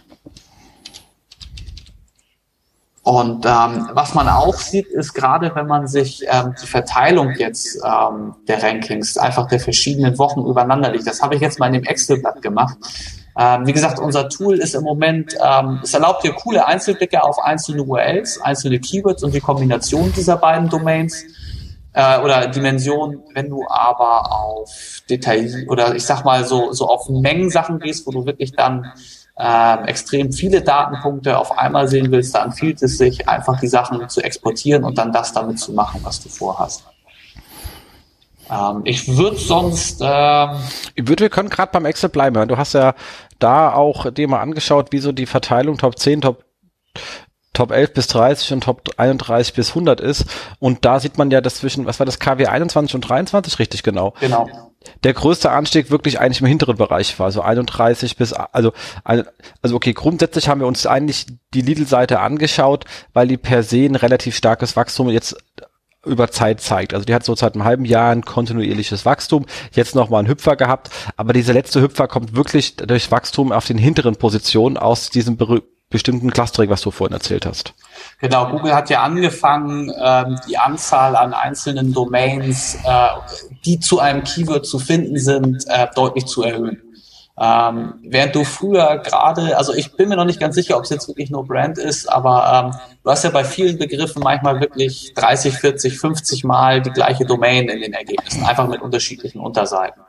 Und 3.04 3.44
ähm, 3.44 3.90
was 3.92 4.14
man 4.14 4.28
auch 4.28 4.54
sieht, 4.54 4.86
ist 4.86 5.12
gerade, 5.12 5.54
wenn 5.54 5.66
man 5.66 5.86
sich 5.86 6.24
ähm, 6.26 6.54
die 6.60 6.66
Verteilung 6.66 7.34
jetzt 7.36 7.78
ähm, 7.84 8.34
der 8.48 8.62
Rankings, 8.62 9.18
einfach 9.18 9.46
der 9.46 9.60
verschiedenen 9.60 10.18
Wochen 10.18 10.40
übereinander 10.40 10.90
liegt. 10.90 11.06
Das 11.06 11.20
habe 11.20 11.34
ich 11.34 11.42
jetzt 11.42 11.58
mal 11.58 11.66
in 11.66 11.74
dem 11.74 11.84
Excel-Blatt 11.84 12.40
gemacht. 12.40 12.78
Ähm, 13.38 13.66
wie 13.66 13.74
gesagt, 13.74 13.98
unser 13.98 14.30
Tool 14.30 14.58
ist 14.58 14.74
im 14.74 14.84
Moment, 14.84 15.36
ähm, 15.44 15.80
es 15.82 15.92
erlaubt 15.92 16.24
dir 16.24 16.32
coole 16.32 16.66
Einzelblicke 16.66 17.22
auf 17.22 17.38
einzelne 17.38 17.82
URLs, 17.82 18.40
einzelne 18.40 18.80
Keywords 18.80 19.22
und 19.22 19.34
die 19.34 19.40
Kombination 19.40 20.10
dieser 20.16 20.38
beiden 20.38 20.70
Domains 20.70 21.24
äh, 21.94 22.20
oder 22.20 22.46
Dimensionen. 22.48 23.22
Wenn 23.32 23.48
du 23.48 23.64
aber 23.68 24.30
auf 24.32 24.70
Detail 25.08 25.66
oder 25.68 25.94
ich 25.94 26.04
sag 26.04 26.24
mal 26.24 26.44
so, 26.44 26.72
so 26.72 26.88
auf 26.88 27.08
Mengen-Sachen 27.08 27.78
gehst, 27.78 28.06
wo 28.06 28.10
du 28.10 28.26
wirklich 28.26 28.52
dann 28.52 28.92
äh, 29.38 29.84
extrem 29.86 30.32
viele 30.32 30.62
Datenpunkte 30.62 31.38
auf 31.38 31.56
einmal 31.58 31.88
sehen 31.88 32.10
willst, 32.10 32.34
dann 32.34 32.50
empfiehlt 32.50 32.82
es 32.82 32.98
sich, 32.98 33.28
einfach 33.28 33.58
die 33.60 33.68
Sachen 33.68 34.08
zu 34.08 34.20
exportieren 34.20 34.84
und 34.84 34.98
dann 34.98 35.12
das 35.12 35.32
damit 35.32 35.58
zu 35.58 35.72
machen, 35.72 36.00
was 36.04 36.20
du 36.20 36.28
vorhast. 36.28 36.84
Ähm, 38.50 38.82
ich 38.84 39.16
würde 39.16 39.36
sonst. 39.36 40.00
Ähm, 40.02 40.50
ich 40.94 41.08
würde, 41.08 41.24
wir 41.24 41.30
können 41.30 41.48
gerade 41.48 41.72
beim 41.72 41.86
Excel 41.86 42.10
bleiben. 42.10 42.46
Du 42.48 42.56
hast 42.56 42.74
ja 42.74 42.94
da 43.38 43.72
auch 43.72 44.10
dir 44.10 44.28
mal 44.28 44.40
angeschaut, 44.40 44.92
wie 44.92 44.98
so 44.98 45.12
die 45.12 45.26
Verteilung 45.26 45.78
Top 45.78 45.98
10, 45.98 46.20
Top 46.20 46.44
Top 47.54 47.70
11 47.70 47.94
bis 47.94 48.06
30 48.08 48.52
und 48.52 48.64
Top 48.64 48.82
31 48.98 49.54
bis 49.54 49.70
100 49.70 50.00
ist. 50.00 50.26
Und 50.58 50.84
da 50.84 51.00
sieht 51.00 51.16
man 51.16 51.30
ja 51.30 51.40
das 51.40 51.54
zwischen, 51.56 51.86
was 51.86 51.98
war 51.98 52.04
das, 52.04 52.18
KW 52.18 52.46
21 52.46 52.94
und 52.94 53.00
23 53.00 53.58
richtig 53.58 53.82
genau? 53.82 54.12
Genau. 54.20 54.48
Der 55.02 55.14
größte 55.14 55.50
Anstieg 55.50 55.90
wirklich 55.90 56.20
eigentlich 56.20 56.42
im 56.42 56.46
hinteren 56.46 56.76
Bereich 56.76 57.18
war, 57.18 57.32
so 57.32 57.40
31 57.40 58.18
bis, 58.18 58.34
also, 58.34 58.72
also 59.02 59.76
okay, 59.76 59.94
grundsätzlich 59.94 60.48
haben 60.48 60.60
wir 60.60 60.66
uns 60.66 60.86
eigentlich 60.86 61.26
die 61.54 61.62
Lidl-Seite 61.62 62.20
angeschaut, 62.20 62.84
weil 63.14 63.28
die 63.28 63.38
per 63.38 63.62
se 63.62 63.86
ein 63.86 63.96
relativ 63.96 64.36
starkes 64.36 64.76
Wachstum 64.76 65.08
jetzt 65.08 65.36
über 66.04 66.30
Zeit 66.30 66.60
zeigt. 66.60 66.92
Also 66.92 67.06
die 67.06 67.14
hat 67.14 67.24
so 67.24 67.34
seit 67.34 67.54
einem 67.54 67.64
halben 67.64 67.86
Jahr 67.86 68.12
ein 68.12 68.24
kontinuierliches 68.24 69.06
Wachstum, 69.06 69.46
jetzt 69.72 69.94
nochmal 69.94 70.20
einen 70.20 70.28
Hüpfer 70.28 70.56
gehabt, 70.56 70.90
aber 71.16 71.32
dieser 71.32 71.54
letzte 71.54 71.80
Hüpfer 71.80 72.08
kommt 72.08 72.36
wirklich 72.36 72.76
durch 72.76 73.10
Wachstum 73.10 73.52
auf 73.52 73.66
den 73.66 73.78
hinteren 73.78 74.16
Positionen 74.16 74.76
aus 74.76 75.08
diesem 75.08 75.38
bestimmten 75.94 76.30
Clustering, 76.30 76.70
was 76.70 76.80
du 76.80 76.90
vorhin 76.90 77.14
erzählt 77.14 77.46
hast. 77.46 77.72
Genau, 78.20 78.50
Google 78.50 78.74
hat 78.74 78.90
ja 78.90 79.04
angefangen, 79.04 79.92
ähm, 79.96 80.40
die 80.48 80.58
Anzahl 80.58 81.14
an 81.14 81.32
einzelnen 81.32 81.92
Domains, 81.92 82.74
äh, 82.84 83.08
die 83.64 83.78
zu 83.78 84.00
einem 84.00 84.24
Keyword 84.24 84.66
zu 84.66 84.80
finden 84.80 85.16
sind, 85.20 85.64
äh, 85.68 85.86
deutlich 85.94 86.26
zu 86.26 86.42
erhöhen. 86.42 86.82
Ähm, 87.40 87.94
während 88.02 88.34
du 88.34 88.42
früher 88.42 88.98
gerade, 88.98 89.56
also 89.56 89.72
ich 89.72 89.96
bin 89.96 90.08
mir 90.08 90.16
noch 90.16 90.24
nicht 90.24 90.40
ganz 90.40 90.56
sicher, 90.56 90.76
ob 90.76 90.82
es 90.82 90.90
jetzt 90.90 91.06
wirklich 91.06 91.30
nur 91.30 91.46
Brand 91.46 91.78
ist, 91.78 92.10
aber 92.12 92.72
ähm, 92.74 92.80
du 93.04 93.10
hast 93.10 93.22
ja 93.22 93.30
bei 93.30 93.44
vielen 93.44 93.78
Begriffen 93.78 94.20
manchmal 94.20 94.60
wirklich 94.60 95.14
30, 95.14 95.54
40, 95.54 95.96
50 95.96 96.42
Mal 96.42 96.82
die 96.82 96.90
gleiche 96.90 97.24
Domain 97.24 97.68
in 97.68 97.80
den 97.80 97.92
Ergebnissen, 97.92 98.44
einfach 98.44 98.66
mit 98.66 98.82
unterschiedlichen 98.82 99.38
Unterseiten. 99.38 100.02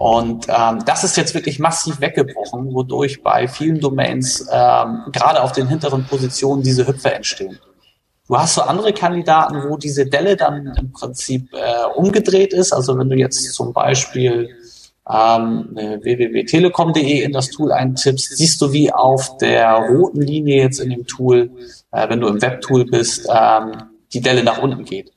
Und 0.00 0.46
ähm, 0.48 0.82
das 0.86 1.04
ist 1.04 1.18
jetzt 1.18 1.34
wirklich 1.34 1.58
massiv 1.58 2.00
weggebrochen, 2.00 2.72
wodurch 2.72 3.22
bei 3.22 3.46
vielen 3.46 3.80
Domains 3.80 4.48
ähm, 4.50 5.02
gerade 5.12 5.42
auf 5.42 5.52
den 5.52 5.68
hinteren 5.68 6.06
Positionen 6.06 6.62
diese 6.62 6.86
Hüpfer 6.86 7.12
entstehen. 7.12 7.58
Du 8.26 8.38
hast 8.38 8.54
so 8.54 8.62
andere 8.62 8.94
Kandidaten, 8.94 9.62
wo 9.68 9.76
diese 9.76 10.06
Delle 10.06 10.36
dann 10.36 10.72
im 10.78 10.90
Prinzip 10.92 11.52
äh, 11.52 11.84
umgedreht 11.94 12.54
ist. 12.54 12.72
Also 12.72 12.98
wenn 12.98 13.10
du 13.10 13.16
jetzt 13.16 13.52
zum 13.52 13.74
Beispiel 13.74 14.48
ähm, 15.06 15.68
www.telekom.de 15.74 17.20
in 17.20 17.32
das 17.32 17.50
Tool 17.50 17.70
eintippst, 17.70 18.38
siehst 18.38 18.58
du 18.62 18.72
wie 18.72 18.90
auf 18.90 19.36
der 19.36 19.86
roten 19.90 20.22
Linie 20.22 20.62
jetzt 20.62 20.80
in 20.80 20.88
dem 20.88 21.06
Tool, 21.06 21.50
äh, 21.92 22.08
wenn 22.08 22.22
du 22.22 22.28
im 22.28 22.40
Webtool 22.40 22.86
bist, 22.86 23.28
ähm, 23.30 23.72
die 24.14 24.22
Delle 24.22 24.44
nach 24.44 24.62
unten 24.62 24.86
geht. 24.86 25.12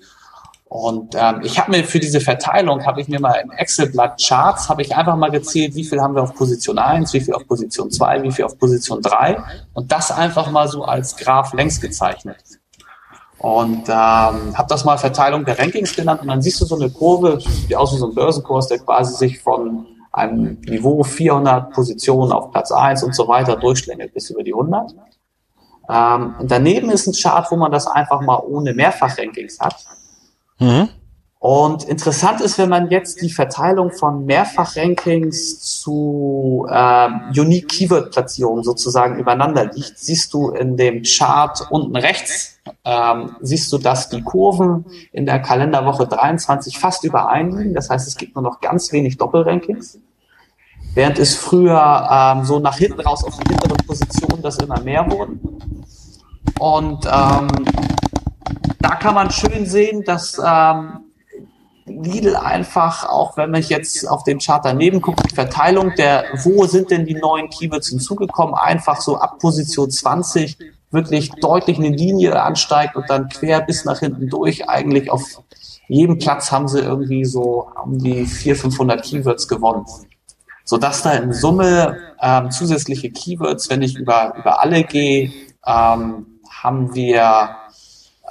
Und 0.74 1.14
ähm, 1.14 1.42
ich 1.44 1.60
habe 1.60 1.70
mir 1.70 1.84
für 1.84 2.00
diese 2.00 2.20
Verteilung, 2.20 2.84
habe 2.84 3.00
ich 3.00 3.08
mir 3.08 3.20
mal 3.20 3.36
im 3.36 3.52
Excel-Blatt 3.52 4.20
Charts, 4.20 4.70
habe 4.70 4.82
ich 4.82 4.96
einfach 4.96 5.16
mal 5.16 5.30
gezählt, 5.30 5.76
wie 5.76 5.84
viel 5.84 6.02
haben 6.02 6.16
wir 6.16 6.24
auf 6.24 6.34
Position 6.34 6.80
1, 6.80 7.14
wie 7.14 7.20
viel 7.20 7.36
auf 7.36 7.48
Position 7.48 7.92
2, 7.92 8.24
wie 8.24 8.32
viel 8.32 8.44
auf 8.44 8.58
Position 8.58 9.00
3 9.00 9.38
und 9.76 9.92
das 9.92 10.10
einfach 10.10 10.50
mal 10.50 10.68
so 10.68 10.84
als 10.84 11.16
Graph 11.16 11.54
längs 11.54 11.80
gezeichnet. 11.80 12.38
Und 13.38 13.88
ähm, 13.88 14.58
habe 14.58 14.66
das 14.68 14.84
mal 14.84 14.98
Verteilung 14.98 15.46
der 15.46 15.60
Rankings 15.60 15.96
genannt 15.96 16.22
und 16.24 16.30
dann 16.30 16.42
siehst 16.42 16.60
du 16.60 16.66
so 16.66 16.74
eine 16.74 16.90
Kurve, 16.90 17.38
die 17.70 17.76
aus 17.76 17.94
wie 17.94 18.00
so 18.00 18.08
ein 18.08 18.16
Börsenkurs, 18.16 18.68
der 18.68 18.80
quasi 18.80 19.14
sich 19.16 19.40
von 19.40 19.86
einem 20.12 20.60
Niveau 20.62 21.04
400 21.04 21.72
Positionen 21.72 22.32
auf 22.32 22.50
Platz 22.50 22.72
1 22.72 23.04
und 23.04 23.14
so 23.14 23.28
weiter 23.28 23.58
durchschlängelt 23.58 24.12
bis 24.12 24.32
über 24.32 24.42
die 24.42 24.56
100. 24.56 24.96
Ähm, 25.88 26.34
und 26.40 26.50
daneben 26.50 26.90
ist 26.90 27.06
ein 27.06 27.14
Chart, 27.14 27.46
wo 27.52 27.58
man 27.58 27.72
das 27.72 27.86
einfach 27.86 28.22
mal 28.22 28.40
ohne 28.40 28.74
Mehrfachrankings 28.74 29.60
hat. 29.60 29.76
Mhm. 30.60 30.90
Und 31.44 31.84
interessant 31.84 32.40
ist, 32.40 32.58
wenn 32.58 32.70
man 32.70 32.90
jetzt 32.90 33.22
die 33.22 33.30
Verteilung 33.30 33.92
von 33.92 34.26
Mehrfachrankings 34.26 35.60
zu 35.82 36.66
äh, 36.70 37.10
Unique 37.38 37.68
Keyword 37.68 38.12
Platzierungen 38.12 38.64
sozusagen 38.64 39.20
übereinander 39.20 39.66
liegt, 39.66 40.00
siehst 40.00 40.34
du 40.34 40.52
in 40.52 40.78
dem 40.78 41.04
Chart 41.04 41.68
unten 41.70 41.98
rechts, 41.98 42.62
ähm, 42.86 43.36
siehst 43.42 43.74
du, 43.74 43.78
dass 43.78 44.08
die 44.08 44.22
Kurven 44.22 44.86
in 45.12 45.26
der 45.26 45.42
Kalenderwoche 45.42 46.08
23 46.08 46.80
fast 46.80 47.04
übereinliegen. 47.04 47.74
Das 47.74 47.90
heißt, 47.90 48.08
es 48.08 48.16
gibt 48.16 48.36
nur 48.36 48.44
noch 48.44 48.62
ganz 48.62 48.94
wenig 48.94 49.18
Doppelrankings. 49.18 50.00
Während 50.94 51.20
es 51.20 51.36
früher 51.36 52.08
ähm, 52.10 52.46
so 52.46 52.60
nach 52.60 52.78
hinten 52.78 53.02
raus 53.02 53.22
auf 53.26 53.38
die 53.40 53.50
hintere 53.50 53.76
Position 53.86 54.42
das 54.42 54.60
immer 54.60 54.80
mehr 54.80 55.12
wurden. 55.12 55.42
Und 56.58 57.06
ähm, 57.06 57.48
da 58.84 58.96
kann 58.96 59.16
man 59.16 59.32
schön 59.32 59.66
sehen, 59.66 60.04
dass 60.04 60.40
ähm, 60.46 61.06
Lidl 61.86 62.36
einfach, 62.36 63.06
auch 63.08 63.38
wenn 63.38 63.50
man 63.50 63.62
jetzt 63.62 64.08
auf 64.08 64.24
dem 64.26 64.40
Chart 64.40 64.64
daneben 64.64 65.02
guckt, 65.02 65.22
die 65.30 65.34
Verteilung 65.34 65.96
der, 65.96 66.26
wo 66.44 66.66
sind 66.66 66.92
denn 66.92 67.06
die 67.06 67.16
neuen 67.16 67.50
Keywords 67.50 67.90
hinzugekommen, 67.90 68.56
einfach 68.56 69.00
so 69.00 69.18
ab 69.18 69.40
Position 69.40 69.90
20 69.90 70.58
wirklich 70.92 71.32
deutlich 71.32 71.78
eine 71.80 71.90
Linie 71.90 72.42
ansteigt 72.42 72.96
und 72.98 73.10
dann 73.10 73.30
quer 73.30 73.62
bis 73.62 73.86
nach 73.86 74.00
hinten 74.00 74.30
durch. 74.30 74.70
Eigentlich 74.70 75.10
auf 75.10 75.24
jedem 75.88 76.20
Platz 76.20 76.52
haben 76.52 76.68
sie 76.68 76.80
irgendwie 76.80 77.24
so 77.24 77.70
um 77.84 77.98
die 77.98 78.26
400, 78.26 78.62
500 78.62 79.04
Keywords 79.04 79.48
gewonnen. 79.48 79.86
Sodass 80.66 81.04
da 81.04 81.14
in 81.14 81.32
Summe 81.34 81.98
ähm, 82.22 82.52
zusätzliche 82.52 83.12
Keywords, 83.12 83.70
wenn 83.70 83.82
ich 83.82 83.98
über, 83.98 84.36
über 84.38 84.62
alle 84.62 84.84
gehe, 84.84 85.32
ähm, 85.66 86.40
haben 86.50 86.96
wir 86.96 87.63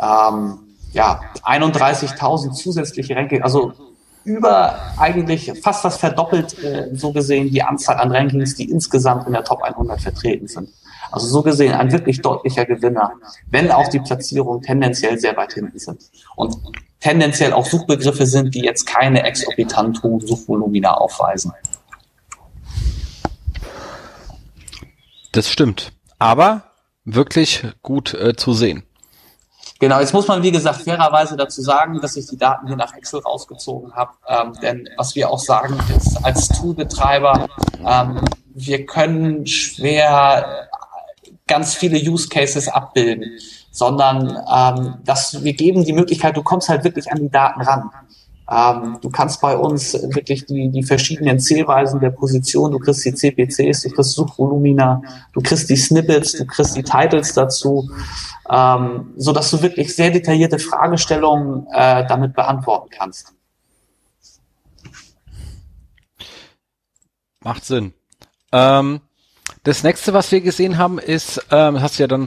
ähm, 0.02 0.58
ja, 0.92 1.20
31.000 1.44 2.52
zusätzliche 2.52 3.16
Rankings, 3.16 3.42
also 3.42 3.72
über 4.24 4.78
eigentlich 4.98 5.52
fast 5.62 5.84
was 5.84 5.96
verdoppelt, 5.96 6.62
äh, 6.62 6.90
so 6.94 7.12
gesehen, 7.12 7.50
die 7.50 7.62
Anzahl 7.62 7.96
an 7.96 8.12
Rankings, 8.12 8.54
die 8.54 8.70
insgesamt 8.70 9.26
in 9.26 9.32
der 9.32 9.44
Top 9.44 9.62
100 9.62 10.00
vertreten 10.00 10.46
sind. 10.46 10.68
Also 11.10 11.26
so 11.26 11.42
gesehen 11.42 11.74
ein 11.74 11.92
wirklich 11.92 12.22
deutlicher 12.22 12.64
Gewinner, 12.64 13.12
wenn 13.50 13.70
auch 13.70 13.88
die 13.88 13.98
Platzierungen 13.98 14.62
tendenziell 14.62 15.18
sehr 15.18 15.36
weit 15.36 15.52
hinten 15.52 15.78
sind. 15.78 16.00
Und 16.36 16.56
tendenziell 17.00 17.52
auch 17.52 17.66
Suchbegriffe 17.66 18.26
sind, 18.26 18.54
die 18.54 18.60
jetzt 18.60 18.86
keine 18.86 19.24
exorbitant 19.24 20.02
hohen 20.02 20.20
Suchvolumina 20.26 20.94
aufweisen. 20.94 21.52
Das 25.32 25.50
stimmt. 25.50 25.92
Aber 26.18 26.62
wirklich 27.04 27.64
gut 27.82 28.14
äh, 28.14 28.36
zu 28.36 28.52
sehen. 28.52 28.84
Genau, 29.82 29.98
jetzt 29.98 30.14
muss 30.14 30.28
man, 30.28 30.44
wie 30.44 30.52
gesagt, 30.52 30.82
fairerweise 30.82 31.36
dazu 31.36 31.60
sagen, 31.60 32.00
dass 32.00 32.14
ich 32.14 32.28
die 32.28 32.36
Daten 32.36 32.68
hier 32.68 32.76
nach 32.76 32.94
Excel 32.94 33.18
rausgezogen 33.18 33.92
habe. 33.96 34.12
Ähm, 34.28 34.52
denn 34.62 34.88
was 34.96 35.16
wir 35.16 35.28
auch 35.28 35.40
sagen 35.40 35.76
ist, 35.96 36.24
als 36.24 36.46
Toolbetreiber, 36.50 37.48
ähm, 37.84 38.20
wir 38.54 38.86
können 38.86 39.44
schwer 39.44 40.68
ganz 41.48 41.74
viele 41.74 41.98
Use 41.98 42.28
Cases 42.28 42.68
abbilden, 42.68 43.24
sondern 43.72 44.38
ähm, 44.54 44.98
dass 45.04 45.42
wir 45.42 45.52
geben 45.52 45.84
die 45.84 45.94
Möglichkeit, 45.94 46.36
du 46.36 46.44
kommst 46.44 46.68
halt 46.68 46.84
wirklich 46.84 47.10
an 47.10 47.18
die 47.18 47.30
Daten 47.30 47.62
ran. 47.62 47.90
Ähm, 48.51 48.98
du 49.01 49.10
kannst 49.10 49.40
bei 49.40 49.56
uns 49.56 49.94
wirklich 49.94 50.47
die, 50.47 50.69
die 50.70 50.82
verschiedenen 50.82 51.39
Zählweisen 51.39 52.01
der 52.01 52.10
Position, 52.10 52.73
du 52.73 52.78
kriegst 52.78 53.05
die 53.05 53.14
CPCs, 53.14 53.82
du 53.82 53.90
kriegst 53.90 54.12
Suchvolumina, 54.12 55.01
du 55.32 55.40
kriegst 55.40 55.70
die 55.70 55.77
Snippets, 55.77 56.32
du 56.32 56.47
kriegst 56.47 56.77
die 56.77 56.82
Titles 56.82 57.32
dazu 57.35 57.89
ähm, 58.52 59.14
so 59.16 59.32
dass 59.32 59.51
du 59.51 59.62
wirklich 59.62 59.94
sehr 59.94 60.10
detaillierte 60.10 60.59
Fragestellungen 60.59 61.66
äh, 61.73 62.06
damit 62.06 62.35
beantworten 62.35 62.90
kannst. 62.90 63.35
Macht 67.40 67.64
Sinn. 67.64 67.94
Ähm, 68.52 69.01
Das 69.64 69.84
nächste, 69.84 70.12
was 70.12 70.32
wir 70.32 70.40
gesehen 70.40 70.76
haben, 70.76 70.98
ist, 70.98 71.40
ähm, 71.52 71.80
hast 71.80 71.98
du 71.98 72.02
ja 72.02 72.09
dann, 72.09 72.26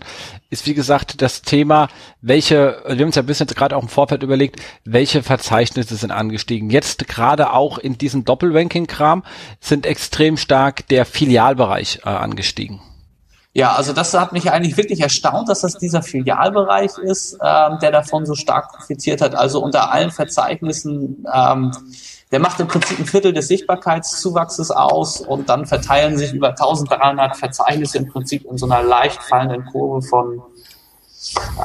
ist 0.49 0.65
wie 0.67 0.73
gesagt 0.73 1.21
das 1.21 1.41
Thema, 1.41 1.89
welche, 2.21 2.81
wir 2.85 2.95
haben 2.95 3.07
uns 3.07 3.15
ja 3.15 3.23
ein 3.23 3.25
bisschen 3.25 3.47
gerade 3.47 3.75
auch 3.75 3.81
im 3.81 3.89
Vorfeld 3.89 4.23
überlegt, 4.23 4.61
welche 4.85 5.21
Verzeichnisse 5.21 5.97
sind 5.97 6.11
angestiegen. 6.11 6.69
Jetzt 6.69 7.09
gerade 7.09 7.51
auch 7.51 7.77
in 7.77 7.97
diesem 7.97 8.23
Doppelranking-Kram 8.23 9.23
sind 9.59 9.85
extrem 9.85 10.37
stark 10.37 10.87
der 10.87 11.05
Filialbereich 11.05 11.99
äh, 12.05 12.09
angestiegen. 12.09 12.79
Ja, 13.51 13.73
also 13.73 13.91
das 13.91 14.13
hat 14.13 14.31
mich 14.31 14.49
eigentlich 14.49 14.77
wirklich 14.77 15.01
erstaunt, 15.01 15.49
dass 15.49 15.59
das 15.59 15.77
dieser 15.77 16.03
Filialbereich 16.03 16.97
ist, 16.99 17.37
ähm, 17.41 17.79
der 17.81 17.91
davon 17.91 18.25
so 18.25 18.35
stark 18.35 18.71
profitiert 18.71 19.19
hat. 19.19 19.35
Also 19.35 19.61
unter 19.61 19.91
allen 19.91 20.11
Verzeichnissen 20.11 21.25
ähm, 21.33 21.71
der 22.35 22.41
macht 22.41 22.59
im 22.59 22.67
Prinzip 22.67 22.99
ein 22.99 23.05
Viertel 23.05 23.31
des 23.31 23.47
Sichtbarkeitszuwachses 23.47 24.69
aus 24.69 25.21
und 25.21 25.47
dann 25.47 25.65
verteilen 25.65 26.17
sich 26.17 26.33
über 26.33 26.49
1300 26.49 27.37
Verzeichnisse 27.37 27.97
im 27.97 28.09
Prinzip 28.09 28.43
in 28.43 28.57
so 28.57 28.65
einer 28.65 28.83
leicht 28.83 29.23
fallenden 29.23 29.63
Kurve 29.63 30.01
von 30.01 30.41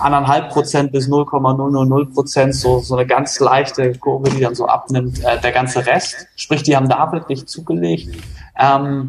anderthalb 0.01 0.51
Prozent 0.51 0.93
bis 0.93 1.09
0,000 1.09 2.15
Prozent, 2.15 2.55
so, 2.55 2.79
so 2.79 2.95
eine 2.95 3.05
ganz 3.05 3.41
leichte 3.41 3.99
Kurve, 3.99 4.31
die 4.31 4.39
dann 4.39 4.55
so 4.55 4.69
abnimmt. 4.69 5.25
Äh, 5.25 5.41
der 5.41 5.51
ganze 5.51 5.85
Rest, 5.85 6.29
sprich, 6.37 6.63
die 6.63 6.77
haben 6.77 6.89
da 6.89 7.11
wirklich 7.11 7.47
zugelegt. 7.49 8.15
Ähm, 8.57 9.09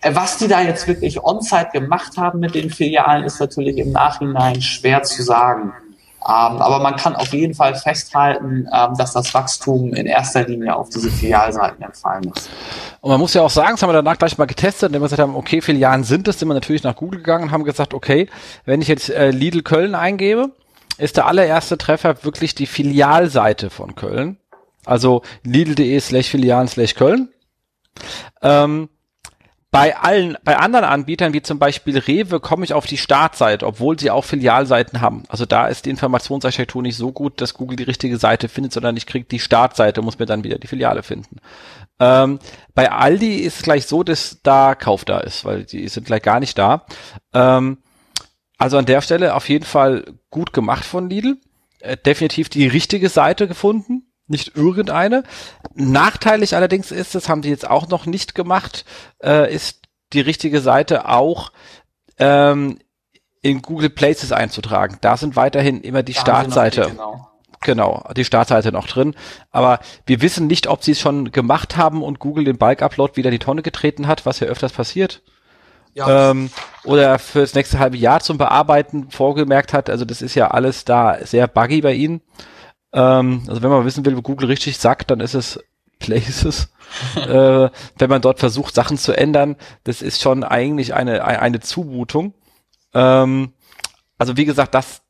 äh, 0.00 0.16
was 0.16 0.38
die 0.38 0.48
da 0.48 0.62
jetzt 0.62 0.88
wirklich 0.88 1.22
on-site 1.22 1.70
gemacht 1.74 2.16
haben 2.16 2.40
mit 2.40 2.56
den 2.56 2.70
Filialen, 2.70 3.22
ist 3.22 3.38
natürlich 3.38 3.78
im 3.78 3.92
Nachhinein 3.92 4.60
schwer 4.60 5.04
zu 5.04 5.22
sagen. 5.22 5.74
Ähm, 6.28 6.60
aber 6.60 6.80
man 6.80 6.96
kann 6.96 7.14
auf 7.14 7.32
jeden 7.32 7.54
Fall 7.54 7.76
festhalten, 7.76 8.68
ähm, 8.72 8.94
dass 8.98 9.12
das 9.12 9.32
Wachstum 9.32 9.94
in 9.94 10.06
erster 10.06 10.44
Linie 10.44 10.74
auf 10.74 10.88
diese 10.88 11.08
Filialseiten 11.08 11.80
entfallen 11.82 12.32
ist. 12.34 12.50
Und 13.00 13.10
man 13.10 13.20
muss 13.20 13.34
ja 13.34 13.42
auch 13.42 13.50
sagen, 13.50 13.72
das 13.72 13.82
haben 13.82 13.90
wir 13.90 13.94
danach 13.94 14.18
gleich 14.18 14.36
mal 14.36 14.46
getestet, 14.46 14.88
indem 14.88 15.02
wir 15.02 15.06
gesagt 15.06 15.22
haben, 15.22 15.36
okay, 15.36 15.60
Filialen 15.60 16.02
sind 16.02 16.26
es, 16.26 16.40
sind 16.40 16.48
wir 16.48 16.54
natürlich 16.54 16.82
nach 16.82 16.96
Google 16.96 17.20
gegangen 17.20 17.44
und 17.44 17.50
haben 17.52 17.62
gesagt, 17.62 17.94
okay, 17.94 18.28
wenn 18.64 18.82
ich 18.82 18.88
jetzt 18.88 19.08
äh, 19.08 19.30
Lidl 19.30 19.62
Köln 19.62 19.94
eingebe, 19.94 20.50
ist 20.98 21.16
der 21.16 21.26
allererste 21.26 21.78
Treffer 21.78 22.24
wirklich 22.24 22.56
die 22.56 22.66
Filialseite 22.66 23.70
von 23.70 23.94
Köln. 23.94 24.38
Also 24.84 25.22
lidl.de 25.44 26.00
slash 26.00 26.28
Filialen 26.28 26.66
slash 26.66 26.94
Köln. 26.94 27.28
Ähm, 28.42 28.88
bei 29.70 29.96
allen, 29.96 30.38
bei 30.44 30.56
anderen 30.56 30.84
Anbietern 30.84 31.32
wie 31.32 31.42
zum 31.42 31.58
Beispiel 31.58 31.98
Rewe 31.98 32.40
komme 32.40 32.64
ich 32.64 32.72
auf 32.72 32.86
die 32.86 32.96
Startseite, 32.96 33.66
obwohl 33.66 33.98
sie 33.98 34.10
auch 34.10 34.24
Filialseiten 34.24 35.00
haben. 35.00 35.24
Also 35.28 35.44
da 35.44 35.66
ist 35.66 35.86
die 35.86 35.90
Informationsarchitektur 35.90 36.82
nicht 36.82 36.96
so 36.96 37.12
gut, 37.12 37.40
dass 37.40 37.54
Google 37.54 37.76
die 37.76 37.82
richtige 37.82 38.16
Seite 38.16 38.48
findet, 38.48 38.72
sondern 38.72 38.96
ich 38.96 39.06
kriege 39.06 39.26
die 39.26 39.38
Startseite, 39.38 40.02
muss 40.02 40.18
mir 40.18 40.26
dann 40.26 40.44
wieder 40.44 40.58
die 40.58 40.68
Filiale 40.68 41.02
finden. 41.02 41.40
Ähm, 41.98 42.38
bei 42.74 42.90
Aldi 42.90 43.36
ist 43.36 43.56
es 43.56 43.62
gleich 43.62 43.86
so, 43.86 44.02
dass 44.02 44.38
da 44.42 44.74
Kauf 44.74 45.04
da 45.04 45.18
ist, 45.18 45.44
weil 45.44 45.64
die 45.64 45.88
sind 45.88 46.06
gleich 46.06 46.22
gar 46.22 46.40
nicht 46.40 46.56
da. 46.56 46.86
Ähm, 47.34 47.78
also 48.58 48.78
an 48.78 48.86
der 48.86 49.00
Stelle 49.00 49.34
auf 49.34 49.48
jeden 49.48 49.64
Fall 49.64 50.04
gut 50.30 50.52
gemacht 50.52 50.84
von 50.84 51.10
Lidl. 51.10 51.38
Äh, 51.80 51.96
definitiv 51.96 52.48
die 52.48 52.66
richtige 52.66 53.08
Seite 53.08 53.48
gefunden 53.48 54.06
nicht 54.28 54.56
irgendeine. 54.56 55.22
Nachteilig 55.74 56.56
allerdings 56.56 56.90
ist, 56.90 57.14
das 57.14 57.28
haben 57.28 57.42
die 57.42 57.50
jetzt 57.50 57.68
auch 57.68 57.88
noch 57.88 58.06
nicht 58.06 58.34
gemacht, 58.34 58.84
äh, 59.22 59.52
ist 59.52 59.82
die 60.12 60.20
richtige 60.20 60.60
Seite 60.60 61.08
auch 61.08 61.52
ähm, 62.18 62.78
in 63.42 63.62
Google 63.62 63.90
Places 63.90 64.32
einzutragen. 64.32 64.98
Da 65.00 65.16
sind 65.16 65.36
weiterhin 65.36 65.80
immer 65.80 66.02
die 66.02 66.14
da 66.14 66.20
Startseite. 66.20 66.86
Genau. 66.90 67.28
genau, 67.60 68.08
die 68.16 68.24
Startseite 68.24 68.72
noch 68.72 68.86
drin. 68.86 69.14
Aber 69.50 69.80
wir 70.06 70.20
wissen 70.22 70.46
nicht, 70.46 70.66
ob 70.66 70.82
sie 70.82 70.92
es 70.92 71.00
schon 71.00 71.30
gemacht 71.32 71.76
haben 71.76 72.02
und 72.02 72.18
Google 72.18 72.44
den 72.44 72.58
Bulk-Upload 72.58 73.16
wieder 73.16 73.28
in 73.28 73.34
die 73.34 73.38
Tonne 73.38 73.62
getreten 73.62 74.06
hat, 74.06 74.26
was 74.26 74.40
ja 74.40 74.48
öfters 74.48 74.72
passiert. 74.72 75.22
Ja. 75.94 76.30
Ähm, 76.30 76.50
oder 76.84 77.18
für 77.18 77.40
das 77.40 77.54
nächste 77.54 77.78
halbe 77.78 77.96
Jahr 77.96 78.20
zum 78.20 78.36
Bearbeiten 78.36 79.10
vorgemerkt 79.10 79.72
hat. 79.72 79.88
Also 79.88 80.04
das 80.04 80.22
ist 80.22 80.34
ja 80.34 80.48
alles 80.48 80.84
da 80.84 81.18
sehr 81.24 81.46
buggy 81.46 81.80
bei 81.80 81.94
ihnen. 81.94 82.20
Ähm, 82.96 83.42
also 83.46 83.62
wenn 83.62 83.70
man 83.70 83.84
wissen 83.84 84.04
will, 84.06 84.16
wo 84.16 84.22
Google 84.22 84.48
richtig 84.48 84.78
sagt, 84.78 85.10
dann 85.10 85.20
ist 85.20 85.34
es 85.34 85.60
Places. 85.98 86.72
äh, 87.16 87.68
wenn 87.98 88.10
man 88.10 88.22
dort 88.22 88.40
versucht, 88.40 88.74
Sachen 88.74 88.96
zu 88.98 89.12
ändern, 89.12 89.56
das 89.84 90.02
ist 90.02 90.20
schon 90.20 90.42
eigentlich 90.42 90.94
eine, 90.94 91.24
eine 91.24 91.60
Zumutung. 91.60 92.34
Ähm, 92.94 93.52
also 94.18 94.36
wie 94.36 94.46
gesagt, 94.46 94.74
das, 94.74 95.02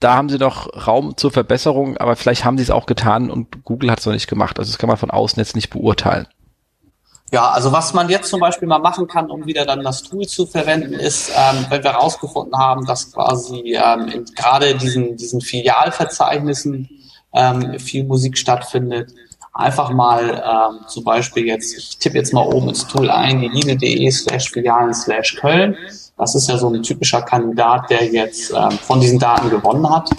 da 0.00 0.14
haben 0.14 0.28
sie 0.28 0.38
noch 0.38 0.86
Raum 0.86 1.16
zur 1.16 1.30
Verbesserung, 1.30 1.96
aber 1.96 2.14
vielleicht 2.14 2.44
haben 2.44 2.58
sie 2.58 2.64
es 2.64 2.70
auch 2.70 2.86
getan 2.86 3.30
und 3.30 3.64
Google 3.64 3.90
hat 3.90 4.00
es 4.00 4.06
noch 4.06 4.12
nicht 4.12 4.28
gemacht. 4.28 4.58
Also 4.58 4.70
das 4.70 4.78
kann 4.78 4.88
man 4.88 4.98
von 4.98 5.10
außen 5.10 5.40
jetzt 5.40 5.56
nicht 5.56 5.70
beurteilen. 5.70 6.28
Ja, 7.32 7.50
also 7.50 7.70
was 7.70 7.94
man 7.94 8.08
jetzt 8.08 8.28
zum 8.28 8.40
Beispiel 8.40 8.66
mal 8.66 8.80
machen 8.80 9.06
kann, 9.06 9.30
um 9.30 9.46
wieder 9.46 9.64
dann 9.64 9.84
das 9.84 10.02
Tool 10.02 10.26
zu 10.26 10.46
verwenden, 10.46 10.94
ist, 10.94 11.30
ähm, 11.30 11.64
wenn 11.68 11.84
wir 11.84 11.92
herausgefunden 11.92 12.58
haben, 12.58 12.84
dass 12.86 13.12
quasi 13.12 13.76
ähm, 13.76 14.24
gerade 14.34 14.74
diesen, 14.74 15.16
diesen 15.16 15.40
Filialverzeichnissen 15.40 16.90
ähm, 17.32 17.78
viel 17.78 18.04
Musik 18.04 18.36
stattfindet. 18.36 19.12
Einfach 19.52 19.90
mal 19.90 20.42
ähm, 20.44 20.86
zum 20.86 21.04
Beispiel 21.04 21.46
jetzt, 21.46 21.76
ich 21.76 21.98
tippe 21.98 22.16
jetzt 22.16 22.32
mal 22.32 22.46
oben 22.46 22.68
ins 22.68 22.86
Tool 22.86 23.10
ein, 23.10 23.40
die 23.40 23.48
lidl.de 23.48 24.10
slash 24.10 24.50
Filialen 24.50 24.94
slash 24.94 25.36
Köln. 25.36 25.76
Das 26.16 26.34
ist 26.34 26.48
ja 26.48 26.56
so 26.56 26.68
ein 26.68 26.82
typischer 26.82 27.22
Kandidat, 27.22 27.90
der 27.90 28.04
jetzt 28.04 28.52
ähm, 28.52 28.72
von 28.72 29.00
diesen 29.00 29.18
Daten 29.18 29.50
gewonnen 29.50 29.88
hat. 29.88 30.10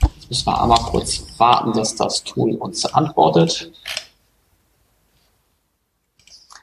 Jetzt 0.00 0.30
müssen 0.30 0.46
wir 0.46 0.62
einmal 0.62 0.78
kurz 0.78 1.22
warten, 1.38 1.72
dass 1.72 1.94
das 1.94 2.24
Tool 2.24 2.54
uns 2.54 2.86
antwortet. 2.86 3.70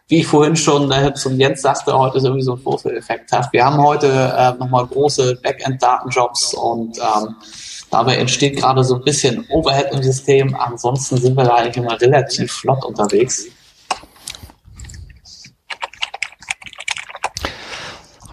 Wie 0.07 0.19
ich 0.19 0.27
vorhin 0.27 0.55
schon 0.55 0.91
äh, 0.91 1.13
zum 1.13 1.39
Jens 1.39 1.61
sagte, 1.61 1.97
heute 1.97 2.17
ist 2.17 2.23
irgendwie 2.23 2.43
so 2.43 2.53
ein 2.53 2.59
Vorführeffekt. 2.59 3.31
Wir 3.51 3.65
haben 3.65 3.81
heute 3.81 4.07
äh, 4.07 4.53
nochmal 4.59 4.85
große 4.85 5.39
Backend-Datenjobs 5.41 6.53
und 6.53 6.97
ähm, 6.97 7.35
Dabei 7.93 8.15
entsteht 8.15 8.57
gerade 8.57 8.83
so 8.83 8.95
ein 8.95 9.03
bisschen 9.03 9.45
Overhead 9.49 9.91
im 9.91 10.01
System. 10.01 10.55
Ansonsten 10.55 11.17
sind 11.17 11.37
wir 11.37 11.43
da 11.43 11.57
eigentlich 11.57 11.77
immer 11.77 12.01
relativ 12.01 12.51
flott 12.51 12.83
unterwegs. 12.83 13.45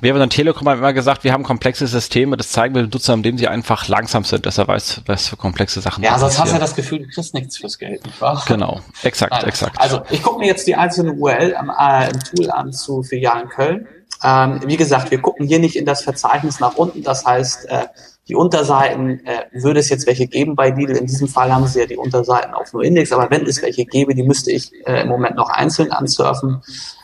Wir 0.01 0.13
haben 0.13 0.19
dann 0.19 0.31
Telekom 0.31 0.67
immer 0.67 0.95
gesagt, 0.95 1.25
wir 1.25 1.35
haben 1.35 1.43
komplexe 1.43 1.87
Systeme, 1.87 2.39
das 2.39 2.53
zeigen 2.53 2.75
wir 2.75 2.81
den 2.81 2.91
Nutzern, 2.91 3.19
indem 3.19 3.37
sie 3.37 3.49
einfach 3.49 3.87
langsam 3.87 4.25
sind, 4.25 4.47
dass 4.47 4.57
er 4.57 4.67
weiß, 4.67 5.03
was 5.05 5.29
für 5.29 5.37
komplexe 5.37 5.83
Sachen 5.83 6.03
Ja, 6.03 6.19
sonst 6.19 6.41
hast 6.41 6.49
du 6.49 6.55
ja 6.55 6.59
das 6.59 6.75
Gefühl, 6.75 7.01
du 7.01 7.09
kriegst 7.09 7.35
nichts 7.35 7.59
fürs 7.59 7.79
Geld, 7.79 8.07
nicht 8.07 8.19
wahr? 8.19 8.43
Genau, 8.49 8.81
exakt, 9.03 9.33
Nein. 9.33 9.45
exakt. 9.45 9.79
Also 9.79 10.01
ich 10.09 10.23
gucke 10.23 10.39
mir 10.39 10.47
jetzt 10.47 10.67
die 10.67 10.75
einzelne 10.75 11.13
URL 11.13 11.55
am, 11.55 11.69
äh, 11.69 12.09
im 12.11 12.21
Tool 12.21 12.51
an 12.51 12.73
zu 12.73 13.03
Filialen 13.03 13.51
Köln. 13.51 13.87
Ähm, 14.25 14.61
wie 14.65 14.79
gesagt, 14.79 15.11
wir 15.11 15.21
gucken 15.21 15.47
hier 15.47 15.59
nicht 15.59 15.77
in 15.77 15.85
das 15.85 16.03
Verzeichnis 16.03 16.61
nach 16.61 16.77
unten, 16.77 17.03
das 17.03 17.27
heißt, 17.27 17.69
äh, 17.69 17.85
die 18.31 18.37
Unterseiten, 18.37 19.27
äh, 19.27 19.47
würde 19.53 19.81
es 19.81 19.89
jetzt 19.89 20.07
welche 20.07 20.29
geben 20.29 20.55
bei 20.55 20.71
Lidl, 20.71 20.97
in 20.97 21.07
diesem 21.07 21.27
Fall 21.27 21.53
haben 21.53 21.67
sie 21.67 21.81
ja 21.81 21.87
die 21.87 21.97
Unterseiten 21.97 22.55
auf 22.55 22.73
nur 22.73 22.85
Index, 22.85 23.11
aber 23.11 23.29
wenn 23.29 23.45
es 23.45 23.61
welche 23.61 23.85
gäbe, 23.85 24.15
die 24.15 24.23
müsste 24.23 24.53
ich 24.53 24.71
äh, 24.87 25.03
im 25.03 25.09
Moment 25.09 25.35
noch 25.35 25.51
einzeln 25.51 25.91
ansurfen. 25.91 26.63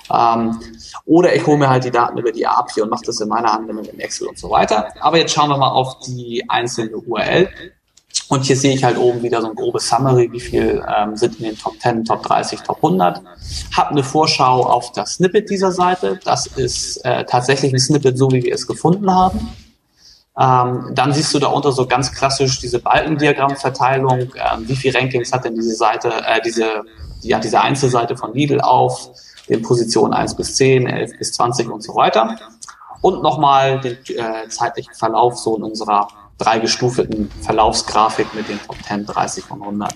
Ähm, 0.08 0.60
oder 1.04 1.34
ich 1.34 1.44
hole 1.44 1.58
mir 1.58 1.68
halt 1.68 1.82
die 1.82 1.90
Daten 1.90 2.16
über 2.16 2.30
die 2.30 2.46
API 2.46 2.82
und 2.82 2.90
mache 2.90 3.06
das 3.06 3.20
in 3.20 3.28
meiner 3.28 3.52
Anwendung 3.52 3.86
in 3.86 3.98
Excel 3.98 4.28
und 4.28 4.38
so 4.38 4.50
weiter. 4.50 4.88
Aber 5.00 5.18
jetzt 5.18 5.34
schauen 5.34 5.48
wir 5.48 5.56
mal 5.56 5.70
auf 5.70 5.98
die 6.06 6.44
einzelne 6.48 6.96
URL. 6.96 7.48
Und 8.28 8.44
hier 8.44 8.56
sehe 8.56 8.74
ich 8.74 8.84
halt 8.84 8.96
oben 8.96 9.22
wieder 9.22 9.40
so 9.40 9.48
ein 9.48 9.56
grobes 9.56 9.88
Summary, 9.88 10.30
wie 10.30 10.40
viel 10.40 10.82
ähm, 10.96 11.16
sind 11.16 11.38
in 11.40 11.46
den 11.46 11.58
Top 11.58 11.78
10, 11.80 12.04
Top 12.04 12.22
30, 12.22 12.60
Top 12.60 12.76
100. 12.76 13.20
Hab 13.76 13.90
eine 13.90 14.04
Vorschau 14.04 14.64
auf 14.64 14.92
das 14.92 15.14
Snippet 15.14 15.50
dieser 15.50 15.72
Seite. 15.72 16.20
Das 16.24 16.46
ist 16.46 16.98
äh, 17.04 17.24
tatsächlich 17.24 17.72
ein 17.72 17.80
Snippet, 17.80 18.16
so 18.16 18.30
wie 18.30 18.44
wir 18.44 18.54
es 18.54 18.66
gefunden 18.66 19.12
haben. 19.12 19.48
Ähm, 20.38 20.90
dann 20.92 21.12
siehst 21.12 21.32
du 21.32 21.38
da 21.38 21.48
unter 21.48 21.72
so 21.72 21.86
ganz 21.86 22.12
klassisch 22.12 22.58
diese 22.58 22.78
Balkendiagrammverteilung. 22.78 24.20
Ähm, 24.20 24.68
wie 24.68 24.76
viel 24.76 24.94
Rankings 24.94 25.32
hat 25.32 25.44
denn 25.44 25.54
diese 25.54 25.74
Seite, 25.74 26.10
äh, 26.26 26.40
diese, 26.44 26.82
ja, 27.22 27.38
diese 27.38 27.60
Einzelseite 27.60 28.16
von 28.16 28.34
Lidl 28.34 28.60
auf 28.60 29.10
den 29.48 29.62
Positionen 29.62 30.12
1 30.12 30.36
bis 30.36 30.56
10, 30.56 30.86
11 30.86 31.18
bis 31.18 31.32
20 31.32 31.70
und 31.70 31.82
so 31.82 31.94
weiter. 31.94 32.36
Und 33.00 33.22
nochmal 33.22 33.80
den 33.80 33.96
äh, 34.16 34.48
zeitlichen 34.48 34.92
Verlauf 34.94 35.38
so 35.38 35.56
in 35.56 35.62
unserer 35.62 36.08
dreigestuften 36.38 37.30
Verlaufsgrafik 37.42 38.34
mit 38.34 38.48
den 38.48 38.60
Top 38.60 38.76
10, 38.86 39.06
30 39.06 39.50
und 39.50 39.62
100. 39.62 39.94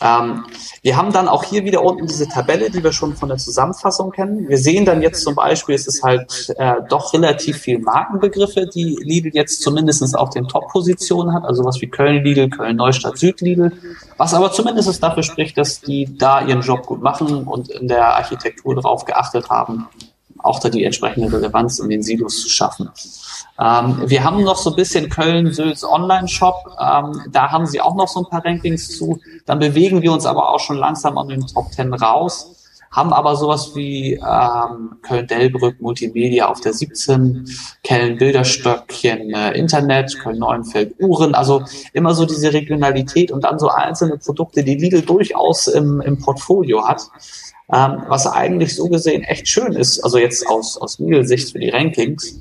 Ähm, 0.00 0.44
wir 0.82 0.96
haben 0.96 1.12
dann 1.12 1.28
auch 1.28 1.44
hier 1.44 1.64
wieder 1.64 1.82
unten 1.82 2.06
diese 2.06 2.28
Tabelle, 2.28 2.70
die 2.70 2.82
wir 2.82 2.92
schon 2.92 3.16
von 3.16 3.28
der 3.28 3.38
Zusammenfassung 3.38 4.10
kennen. 4.10 4.48
Wir 4.48 4.58
sehen 4.58 4.84
dann 4.84 5.02
jetzt 5.02 5.22
zum 5.22 5.34
Beispiel, 5.34 5.74
es 5.74 5.86
ist 5.86 6.02
halt 6.02 6.54
äh, 6.56 6.74
doch 6.88 7.12
relativ 7.12 7.58
viel 7.58 7.78
Markenbegriffe, 7.78 8.66
die 8.66 8.96
Lidl 9.00 9.30
jetzt 9.32 9.62
zumindest 9.62 10.16
auf 10.16 10.30
den 10.30 10.46
Top-Positionen 10.46 11.34
hat, 11.34 11.44
also 11.44 11.64
was 11.64 11.80
wie 11.80 11.88
Köln-Lidl, 11.88 12.50
Köln-Neustadt, 12.50 13.18
Süd-Lidl, 13.18 13.72
was 14.16 14.34
aber 14.34 14.52
zumindest 14.52 15.02
dafür 15.02 15.22
spricht, 15.22 15.58
dass 15.58 15.80
die 15.80 16.16
da 16.16 16.40
ihren 16.40 16.60
Job 16.60 16.86
gut 16.86 17.02
machen 17.02 17.44
und 17.44 17.68
in 17.68 17.88
der 17.88 18.16
Architektur 18.16 18.74
darauf 18.74 19.04
geachtet 19.04 19.50
haben, 19.50 19.88
auch 20.38 20.60
da 20.60 20.68
die 20.68 20.84
entsprechende 20.84 21.32
Relevanz 21.32 21.78
in 21.78 21.88
den 21.88 22.02
Silos 22.02 22.42
zu 22.42 22.48
schaffen. 22.48 22.90
Ähm, 23.60 24.02
wir 24.06 24.22
haben 24.22 24.44
noch 24.44 24.56
so 24.56 24.70
ein 24.70 24.76
bisschen 24.76 25.08
Köln-Sülz 25.08 25.84
Online-Shop. 25.84 26.76
Ähm, 26.80 27.22
da 27.30 27.50
haben 27.50 27.66
sie 27.66 27.80
auch 27.80 27.96
noch 27.96 28.08
so 28.08 28.20
ein 28.20 28.30
paar 28.30 28.44
Rankings 28.44 28.96
zu. 28.96 29.20
Dann 29.46 29.58
bewegen 29.58 30.02
wir 30.02 30.12
uns 30.12 30.26
aber 30.26 30.54
auch 30.54 30.60
schon 30.60 30.76
langsam 30.76 31.18
an 31.18 31.28
den 31.28 31.46
Top 31.46 31.72
10 31.72 31.92
raus. 31.94 32.54
haben 32.90 33.12
aber 33.12 33.36
sowas 33.36 33.72
wie 33.74 34.14
ähm, 34.14 34.96
Köln-Delbrück, 35.02 35.80
Multimedia 35.80 36.46
auf 36.46 36.60
der 36.60 36.72
17, 36.72 37.46
Köln-Bilderstöckchen, 37.86 39.34
äh, 39.34 39.58
Internet, 39.58 40.18
Köln-Neuenfeld, 40.20 40.94
Uhren, 41.00 41.34
also 41.34 41.64
immer 41.92 42.14
so 42.14 42.24
diese 42.24 42.52
Regionalität 42.52 43.30
und 43.30 43.44
dann 43.44 43.58
so 43.58 43.68
einzelne 43.68 44.16
Produkte, 44.16 44.64
die 44.64 44.76
Lidl 44.76 45.02
durchaus 45.02 45.66
im, 45.66 46.00
im 46.00 46.18
Portfolio 46.18 46.86
hat. 46.86 47.10
Ähm, 47.72 48.02
was 48.08 48.26
eigentlich 48.26 48.74
so 48.74 48.88
gesehen 48.88 49.22
echt 49.24 49.46
schön 49.46 49.74
ist, 49.74 50.00
also 50.00 50.16
jetzt 50.16 50.46
aus, 50.48 50.78
aus 50.78 50.98
Lidl-Sicht 50.98 51.52
für 51.52 51.58
die 51.58 51.68
Rankings, 51.68 52.40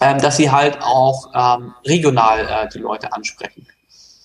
ähm, 0.00 0.18
dass 0.18 0.36
sie 0.36 0.50
halt 0.50 0.78
auch 0.82 1.30
ähm, 1.32 1.74
regional 1.86 2.40
äh, 2.40 2.68
die 2.68 2.78
Leute 2.78 3.12
ansprechen. 3.12 3.66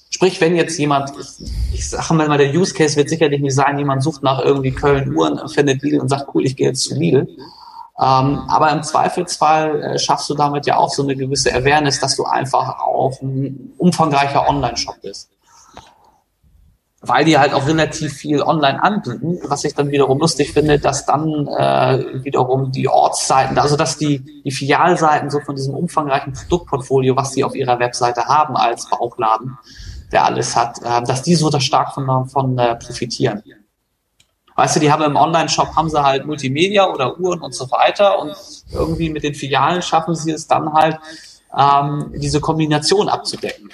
Sprich, 0.10 0.42
wenn 0.42 0.56
jetzt 0.56 0.78
jemand, 0.78 1.12
ich, 1.20 1.74
ich 1.74 1.90
sage 1.90 2.14
mal, 2.14 2.38
der 2.38 2.54
Use 2.54 2.74
Case 2.74 2.96
wird 2.96 3.10
sicherlich 3.10 3.42
nicht 3.42 3.56
sein, 3.56 3.78
jemand 3.78 4.04
sucht 4.04 4.24
nach 4.24 4.40
irgendwie 4.40 4.72
Köln 4.72 5.16
Uhren, 5.16 5.48
findet 5.50 5.82
Lidl 5.82 6.00
und 6.00 6.10
sagt, 6.10 6.28
cool, 6.34 6.46
ich 6.46 6.56
gehe 6.56 6.68
jetzt 6.68 6.84
zu 6.84 6.96
Lidl. 6.96 7.28
Ähm, 8.00 8.40
aber 8.48 8.72
im 8.72 8.82
Zweifelsfall 8.82 9.82
äh, 9.82 10.00
schaffst 10.00 10.30
du 10.30 10.34
damit 10.34 10.66
ja 10.66 10.78
auch 10.78 10.90
so 10.90 11.04
eine 11.04 11.16
gewisse 11.16 11.54
Awareness, 11.54 12.00
dass 12.00 12.16
du 12.16 12.24
einfach 12.26 12.80
auch 12.80 13.22
ein 13.22 13.74
umfangreicher 13.78 14.48
Online-Shop 14.48 14.96
bist. 15.02 15.30
Weil 17.06 17.26
die 17.26 17.38
halt 17.38 17.54
auch 17.54 17.68
relativ 17.68 18.14
viel 18.14 18.42
online 18.42 18.82
anbieten, 18.82 19.38
was 19.44 19.66
ich 19.66 19.76
dann 19.76 19.92
wiederum 19.92 20.20
lustig 20.20 20.54
finde, 20.54 20.80
dass 20.80 21.06
dann 21.06 21.48
äh, 21.48 22.24
wiederum 22.24 22.72
die 22.72 22.88
Ortsseiten, 22.88 23.58
also 23.58 23.76
dass 23.76 23.98
die, 23.98 24.20
die 24.20 24.52
Filialseiten 24.52 25.30
so 25.30 25.42
von 25.42 25.58
diesem 25.58 25.74
umfangreichen 25.74 26.32
Produktportfolio, 26.32 27.18
was 27.18 27.34
sie 27.34 27.44
auf 27.44 27.56
ihrer 27.56 27.78
Webseite 27.80 28.26
haben 28.26 28.56
als 28.56 28.90
Bauchladen, 28.90 29.58
der 30.14 30.24
alles 30.24 30.56
hat, 30.56 30.80
äh, 30.82 31.04
dass 31.04 31.24
die 31.24 31.36
so 31.36 31.50
da 31.50 31.60
stark 31.60 31.94
von, 31.94 32.30
von 32.30 32.58
äh, 32.58 32.76
profitieren. 32.76 33.44
Weißt 34.56 34.78
du, 34.78 34.80
die 34.80 34.92
haben 34.92 35.04
im 35.04 35.18
Online-Shop 35.18 35.76
haben 35.76 35.90
sie 35.90 36.02
halt 36.02 36.26
Multimedia 36.26 36.88
oder 36.88 37.20
Uhren 37.20 37.42
und 37.42 37.54
so 37.54 37.70
weiter 37.70 38.20
und 38.20 38.34
irgendwie 38.72 39.10
mit 39.10 39.24
den 39.24 39.34
Filialen 39.34 39.82
schaffen 39.82 40.16
sie 40.16 40.32
es 40.32 40.48
dann 40.48 40.72
halt, 40.72 41.00
ähm, 41.58 42.12
diese 42.16 42.40
Kombination 42.40 43.10
abzudecken. 43.10 43.70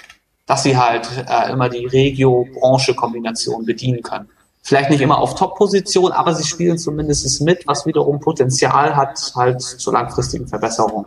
Dass 0.50 0.64
sie 0.64 0.76
halt 0.76 1.08
äh, 1.28 1.52
immer 1.52 1.68
die 1.68 1.86
Regio-Branche-Kombination 1.86 3.64
bedienen 3.64 4.02
können. 4.02 4.28
Vielleicht 4.62 4.90
nicht 4.90 5.00
immer 5.00 5.18
auf 5.18 5.36
Top-Position, 5.36 6.10
aber 6.10 6.34
sie 6.34 6.42
spielen 6.42 6.76
zumindest 6.76 7.40
mit, 7.42 7.68
was 7.68 7.86
wiederum 7.86 8.18
Potenzial 8.18 8.96
hat 8.96 9.32
halt 9.36 9.62
zur 9.62 9.92
langfristigen 9.92 10.48
Verbesserung. 10.48 11.06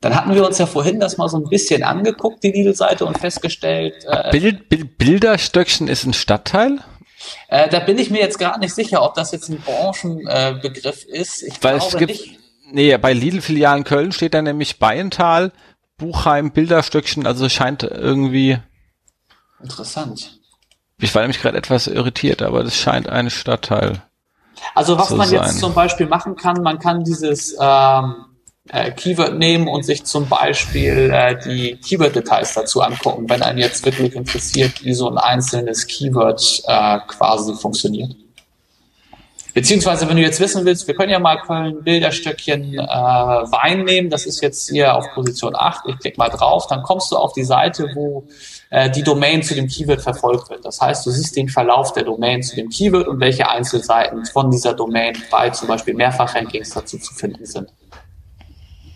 Dann 0.00 0.16
hatten 0.16 0.34
wir 0.34 0.46
uns 0.46 0.56
ja 0.56 0.64
vorhin 0.64 1.00
das 1.00 1.18
mal 1.18 1.28
so 1.28 1.36
ein 1.36 1.50
bisschen 1.50 1.82
angeguckt, 1.82 2.42
die 2.44 2.50
Lidl-Seite, 2.50 3.04
und 3.04 3.18
festgestellt. 3.18 4.06
Äh, 4.06 4.30
Bild, 4.30 4.70
Bild, 4.70 4.96
Bilderstöckchen 4.96 5.88
ist 5.88 6.06
ein 6.06 6.14
Stadtteil? 6.14 6.78
Äh, 7.48 7.68
da 7.68 7.80
bin 7.80 7.98
ich 7.98 8.08
mir 8.08 8.20
jetzt 8.20 8.38
gerade 8.38 8.58
nicht 8.58 8.74
sicher, 8.74 9.02
ob 9.02 9.12
das 9.16 9.32
jetzt 9.32 9.50
ein 9.50 9.60
Branchenbegriff 9.60 11.04
äh, 11.06 11.18
ist. 11.18 11.42
Ich 11.42 11.62
Weil 11.62 11.76
es 11.76 11.94
gibt, 11.94 12.12
nicht. 12.12 12.38
nee, 12.70 12.96
bei 12.96 13.12
Lidl-Filialen 13.12 13.84
Köln 13.84 14.12
steht 14.12 14.32
da 14.32 14.40
nämlich 14.40 14.78
Bayental, 14.78 15.52
Buchheim, 16.02 16.50
Bilderstöckchen, 16.50 17.26
also 17.26 17.48
scheint 17.48 17.84
irgendwie. 17.84 18.58
Interessant. 19.62 20.40
Ich 20.98 21.14
war 21.14 21.22
nämlich 21.22 21.40
gerade 21.40 21.56
etwas 21.56 21.86
irritiert, 21.86 22.42
aber 22.42 22.64
das 22.64 22.76
scheint 22.76 23.08
ein 23.08 23.30
Stadtteil. 23.30 24.02
Also 24.74 24.98
was 24.98 25.10
man 25.10 25.28
sein. 25.28 25.42
jetzt 25.42 25.60
zum 25.60 25.74
Beispiel 25.74 26.06
machen 26.06 26.34
kann, 26.34 26.60
man 26.62 26.80
kann 26.80 27.04
dieses 27.04 27.56
ähm, 27.60 28.14
äh, 28.68 28.90
Keyword 28.90 29.38
nehmen 29.38 29.68
und 29.68 29.84
sich 29.84 30.04
zum 30.04 30.28
Beispiel 30.28 31.10
äh, 31.12 31.38
die 31.38 31.76
Keyword-Details 31.76 32.54
dazu 32.54 32.80
angucken, 32.80 33.30
wenn 33.30 33.42
einen 33.42 33.58
jetzt 33.58 33.84
wirklich 33.84 34.14
interessiert, 34.16 34.84
wie 34.84 34.94
so 34.94 35.08
ein 35.08 35.18
einzelnes 35.18 35.86
Keyword 35.86 36.62
äh, 36.66 36.98
quasi 37.06 37.54
funktioniert. 37.54 38.16
Beziehungsweise, 39.54 40.08
wenn 40.08 40.16
du 40.16 40.22
jetzt 40.22 40.40
wissen 40.40 40.64
willst, 40.64 40.86
wir 40.86 40.94
können 40.94 41.10
ja 41.10 41.18
mal 41.18 41.36
Köln 41.36 41.82
Bilderstöckchen 41.84 42.74
äh, 42.74 42.78
Wein 42.78 43.84
nehmen, 43.84 44.08
das 44.08 44.24
ist 44.24 44.40
jetzt 44.40 44.70
hier 44.70 44.94
auf 44.94 45.04
Position 45.14 45.54
8, 45.54 45.88
ich 45.88 45.98
klicke 45.98 46.16
mal 46.16 46.30
drauf, 46.30 46.66
dann 46.68 46.82
kommst 46.82 47.12
du 47.12 47.16
auf 47.16 47.34
die 47.34 47.44
Seite, 47.44 47.90
wo 47.94 48.26
äh, 48.70 48.90
die 48.90 49.02
Domain 49.02 49.42
zu 49.42 49.54
dem 49.54 49.68
Keyword 49.68 50.00
verfolgt 50.00 50.48
wird. 50.48 50.64
Das 50.64 50.80
heißt, 50.80 51.04
du 51.04 51.10
siehst 51.10 51.36
den 51.36 51.50
Verlauf 51.50 51.92
der 51.92 52.04
Domain 52.04 52.42
zu 52.42 52.56
dem 52.56 52.70
Keyword 52.70 53.08
und 53.08 53.20
welche 53.20 53.48
Einzelseiten 53.48 54.24
von 54.24 54.50
dieser 54.50 54.72
Domain 54.72 55.14
bei 55.30 55.50
zum 55.50 55.68
Beispiel 55.68 55.94
Mehrfachrankings 55.94 56.70
dazu 56.70 56.98
zu 56.98 57.12
finden 57.12 57.44
sind. 57.44 57.68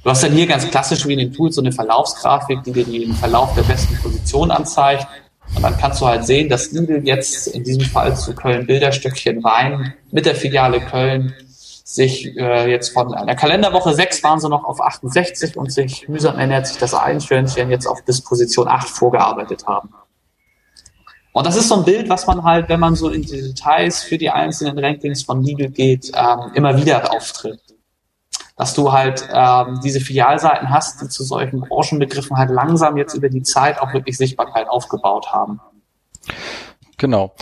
Du 0.07 0.11
hast 0.11 0.23
dann 0.23 0.33
hier 0.33 0.47
ganz 0.47 0.71
klassisch 0.71 1.05
wie 1.07 1.15
in 1.15 1.19
den 1.19 1.33
Tools 1.33 1.57
so 1.57 1.61
eine 1.61 1.73
Verlaufsgrafik, 1.73 2.63
die 2.63 2.73
dir 2.73 2.85
den 2.85 3.13
Verlauf 3.13 3.55
der 3.55 3.63
besten 3.63 3.97
Position 3.97 4.53
anzeigt. 4.53 5.07
Und 5.55 5.63
dann 5.63 5.77
kannst 5.77 6.01
du 6.01 6.07
halt 6.07 6.27
sehen, 6.27 6.49
dass 6.49 6.73
Lidl 6.73 7.07
jetzt 7.07 7.47
in 7.49 7.65
diesem 7.65 7.85
Fall 7.85 8.17
zu 8.17 8.35
Köln 8.35 8.67
Bilderstöckchen 8.67 9.43
Wein 9.43 9.95
mit 10.11 10.27
der 10.27 10.35
Filiale 10.35 10.81
Köln 10.81 11.35
sich 11.85 12.37
äh, 12.37 12.71
jetzt 12.71 12.93
von 12.93 13.15
einer 13.15 13.37
Kalenderwoche 13.37 13.95
6 13.95 14.23
waren 14.25 14.41
sie 14.41 14.49
noch 14.49 14.65
auf 14.65 14.81
68 14.81 15.57
und 15.57 15.73
sich 15.73 16.09
mühsam 16.09 16.39
ernährt 16.39 16.67
sich 16.67 16.79
das 16.79 16.95
Einstörnchen 16.95 17.71
jetzt 17.71 17.87
auf 17.87 18.03
Disposition 18.03 18.67
8 18.67 18.89
vorgearbeitet 18.89 19.67
haben. 19.67 19.91
Und 21.33 21.47
das 21.47 21.57
ist 21.57 21.69
so 21.69 21.77
ein 21.77 21.85
Bild, 21.85 22.09
was 22.09 22.27
man 22.27 22.43
halt, 22.43 22.69
wenn 22.69 22.81
man 22.81 22.97
so 22.97 23.11
in 23.11 23.23
die 23.23 23.41
Details 23.41 24.03
für 24.03 24.19
die 24.19 24.31
einzelnen 24.31 24.79
Rankings 24.79 25.23
von 25.23 25.43
Lidl 25.43 25.69
geht, 25.69 26.11
ähm, 26.15 26.51
immer 26.55 26.77
wieder 26.77 27.13
auftritt 27.13 27.61
dass 28.57 28.75
du 28.75 28.93
halt 28.93 29.29
ähm, 29.33 29.81
diese 29.85 30.01
Filialseiten 30.01 30.71
hast, 30.71 31.03
die 31.03 31.09
zu 31.09 31.25
solchen 31.25 31.61
Branchenbegriffen 31.61 32.37
halt 32.37 32.51
langsam 32.51 32.97
jetzt 32.97 33.15
über 33.15 33.29
die 33.29 33.43
Zeit 33.43 33.81
auch 33.81 33.93
wirklich 33.93 34.17
Sichtbarkeit 34.17 34.69
aufgebaut 34.69 35.33
haben. 35.33 35.61
Genau. 36.97 37.35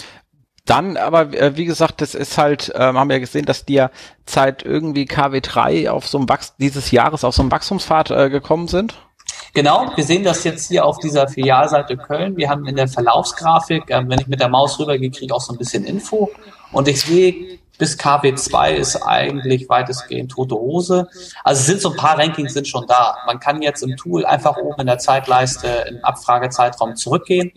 Dann 0.67 0.97
aber, 0.97 1.33
äh, 1.35 1.57
wie 1.57 1.67
gesagt, 1.67 2.01
das 2.01 2.15
ist 2.15 2.39
halt, 2.39 2.73
ähm, 2.75 2.99
haben 2.99 3.09
wir 3.09 3.17
ja 3.17 3.21
gesehen, 3.21 3.45
dass 3.45 3.65
die 3.65 3.75
ja 3.75 3.91
seit 4.27 4.65
irgendwie 4.65 5.05
KW3 5.05 5.91
auf 5.91 6.07
so 6.07 6.19
einem 6.19 6.29
Wachs 6.29 6.57
dieses 6.57 6.91
Jahres 6.91 7.23
auf 7.23 7.35
so 7.35 7.43
einem 7.43 7.53
Wachstumspfad 7.53 8.11
äh, 8.11 8.31
gekommen 8.31 8.67
sind. 8.69 8.95
Genau, 9.53 9.93
wir 9.95 10.03
sehen 10.03 10.25
das 10.25 10.43
jetzt 10.43 10.69
hier 10.69 10.85
auf 10.85 10.99
dieser 10.99 11.29
Filialseite 11.29 11.97
Köln. 11.97 12.37
Wir 12.37 12.49
haben 12.49 12.67
in 12.67 12.77
der 12.77 12.89
Verlaufsgrafik, 12.89 13.91
äh, 13.91 14.03
wenn 14.09 14.19
ich 14.19 14.27
mit 14.27 14.41
der 14.41 14.49
Maus 14.49 14.81
rübergehe, 14.81 15.11
kriege 15.11 15.27
ich 15.27 15.33
auch 15.33 15.41
so 15.41 15.53
ein 15.53 15.59
bisschen 15.59 15.85
Info. 15.85 16.31
Und 16.73 16.89
ich 16.89 17.01
sehe 17.03 17.59
bis 17.79 17.99
KW2 17.99 18.75
ist 18.75 18.97
eigentlich 19.03 19.69
weitestgehend 19.69 20.33
tote 20.33 20.55
Hose. 20.55 21.09
Also 21.43 21.63
sind 21.63 21.81
so 21.81 21.91
ein 21.91 21.97
paar 21.97 22.19
Rankings 22.19 22.55
sind 22.55 22.69
schon 22.69 22.87
da. 22.87 23.19
Man 23.27 23.41
kann 23.41 23.63
jetzt 23.63 23.83
im 23.83 23.97
Tool 23.97 24.25
einfach 24.25 24.57
oben 24.57 24.81
in 24.81 24.87
der 24.87 24.99
Zeitleiste 24.99 25.69
im 25.89 26.05
Abfragezeitraum 26.05 26.97
zurückgehen 26.97 27.53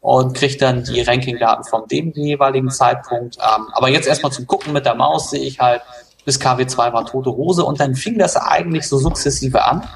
und 0.00 0.34
kriegt 0.34 0.62
dann 0.62 0.84
die 0.84 1.00
Rankingdaten 1.02 1.64
von 1.64 1.86
dem 1.88 2.12
jeweiligen 2.12 2.70
Zeitpunkt. 2.70 3.36
Ähm, 3.36 3.66
aber 3.72 3.88
jetzt 3.88 4.06
erstmal 4.06 4.32
zum 4.32 4.46
Gucken 4.46 4.72
mit 4.72 4.86
der 4.86 4.94
Maus 4.94 5.30
sehe 5.30 5.40
ich 5.40 5.60
halt, 5.60 5.82
bis 6.24 6.40
KW2 6.40 6.92
war 6.92 7.06
tote 7.06 7.30
Hose 7.30 7.64
und 7.64 7.80
dann 7.80 7.94
fing 7.94 8.18
das 8.18 8.36
eigentlich 8.36 8.86
so 8.86 8.98
sukzessive 8.98 9.64
an, 9.64 9.88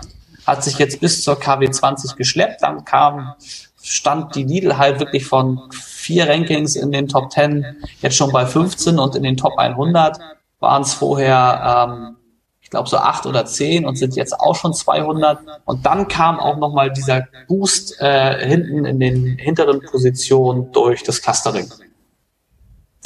hat 0.47 0.65
sich 0.65 0.79
jetzt 0.79 1.01
bis 1.01 1.23
zur 1.23 1.35
KW20 1.35 2.17
geschleppt, 2.17 2.63
dann 2.63 2.85
kam, 2.85 3.35
stand 3.83 4.35
die 4.35 4.45
Lidl 4.45 4.79
halt 4.79 4.99
wirklich 4.99 5.27
von 5.27 5.61
vier 6.03 6.29
Rankings 6.29 6.75
in 6.77 6.91
den 6.91 7.09
Top 7.09 7.31
10, 7.31 7.65
jetzt 8.01 8.17
schon 8.17 8.33
bei 8.33 8.45
15 8.45 8.99
und 8.99 9.15
in 9.15 9.23
den 9.23 9.37
Top 9.37 9.57
100 9.57 10.19
waren 10.59 10.83
es 10.83 10.95
vorher, 10.95 11.89
ähm, 11.89 12.17
ich 12.61 12.71
glaube, 12.71 12.89
so 12.89 12.97
acht 12.97 13.27
oder 13.27 13.45
zehn 13.45 13.85
und 13.85 13.97
sind 13.97 14.17
jetzt 14.17 14.39
auch 14.39 14.55
schon 14.57 14.75
200. 14.75 15.39
Und 15.65 15.87
dann 15.87 16.09
kam 16.09 16.41
auch 16.41 16.57
nochmal 16.57 16.91
dieser 16.93 17.27
Boost 17.47 18.01
äh, 18.01 18.47
hinten 18.47 18.85
in 18.85 18.99
den 18.99 19.39
hinteren 19.39 19.81
Positionen 19.81 20.73
durch 20.73 21.03
das 21.03 21.23
Clustering. 21.23 21.71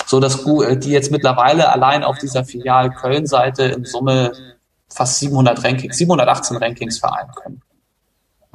So 0.07 0.21
dass 0.21 0.47
äh, 0.47 0.77
die 0.77 0.91
jetzt 0.91 1.11
mittlerweile 1.11 1.71
allein 1.71 2.05
auf 2.05 2.19
dieser 2.19 2.45
Filial 2.45 2.91
Köln-Seite 2.91 3.65
in 3.65 3.85
Summe 3.85 4.33
fast 4.89 5.19
700 5.19 5.65
Rankings, 5.65 5.99
718 5.99 6.57
Rankings 6.59 6.99
vereinen 6.99 7.33
können 7.35 7.63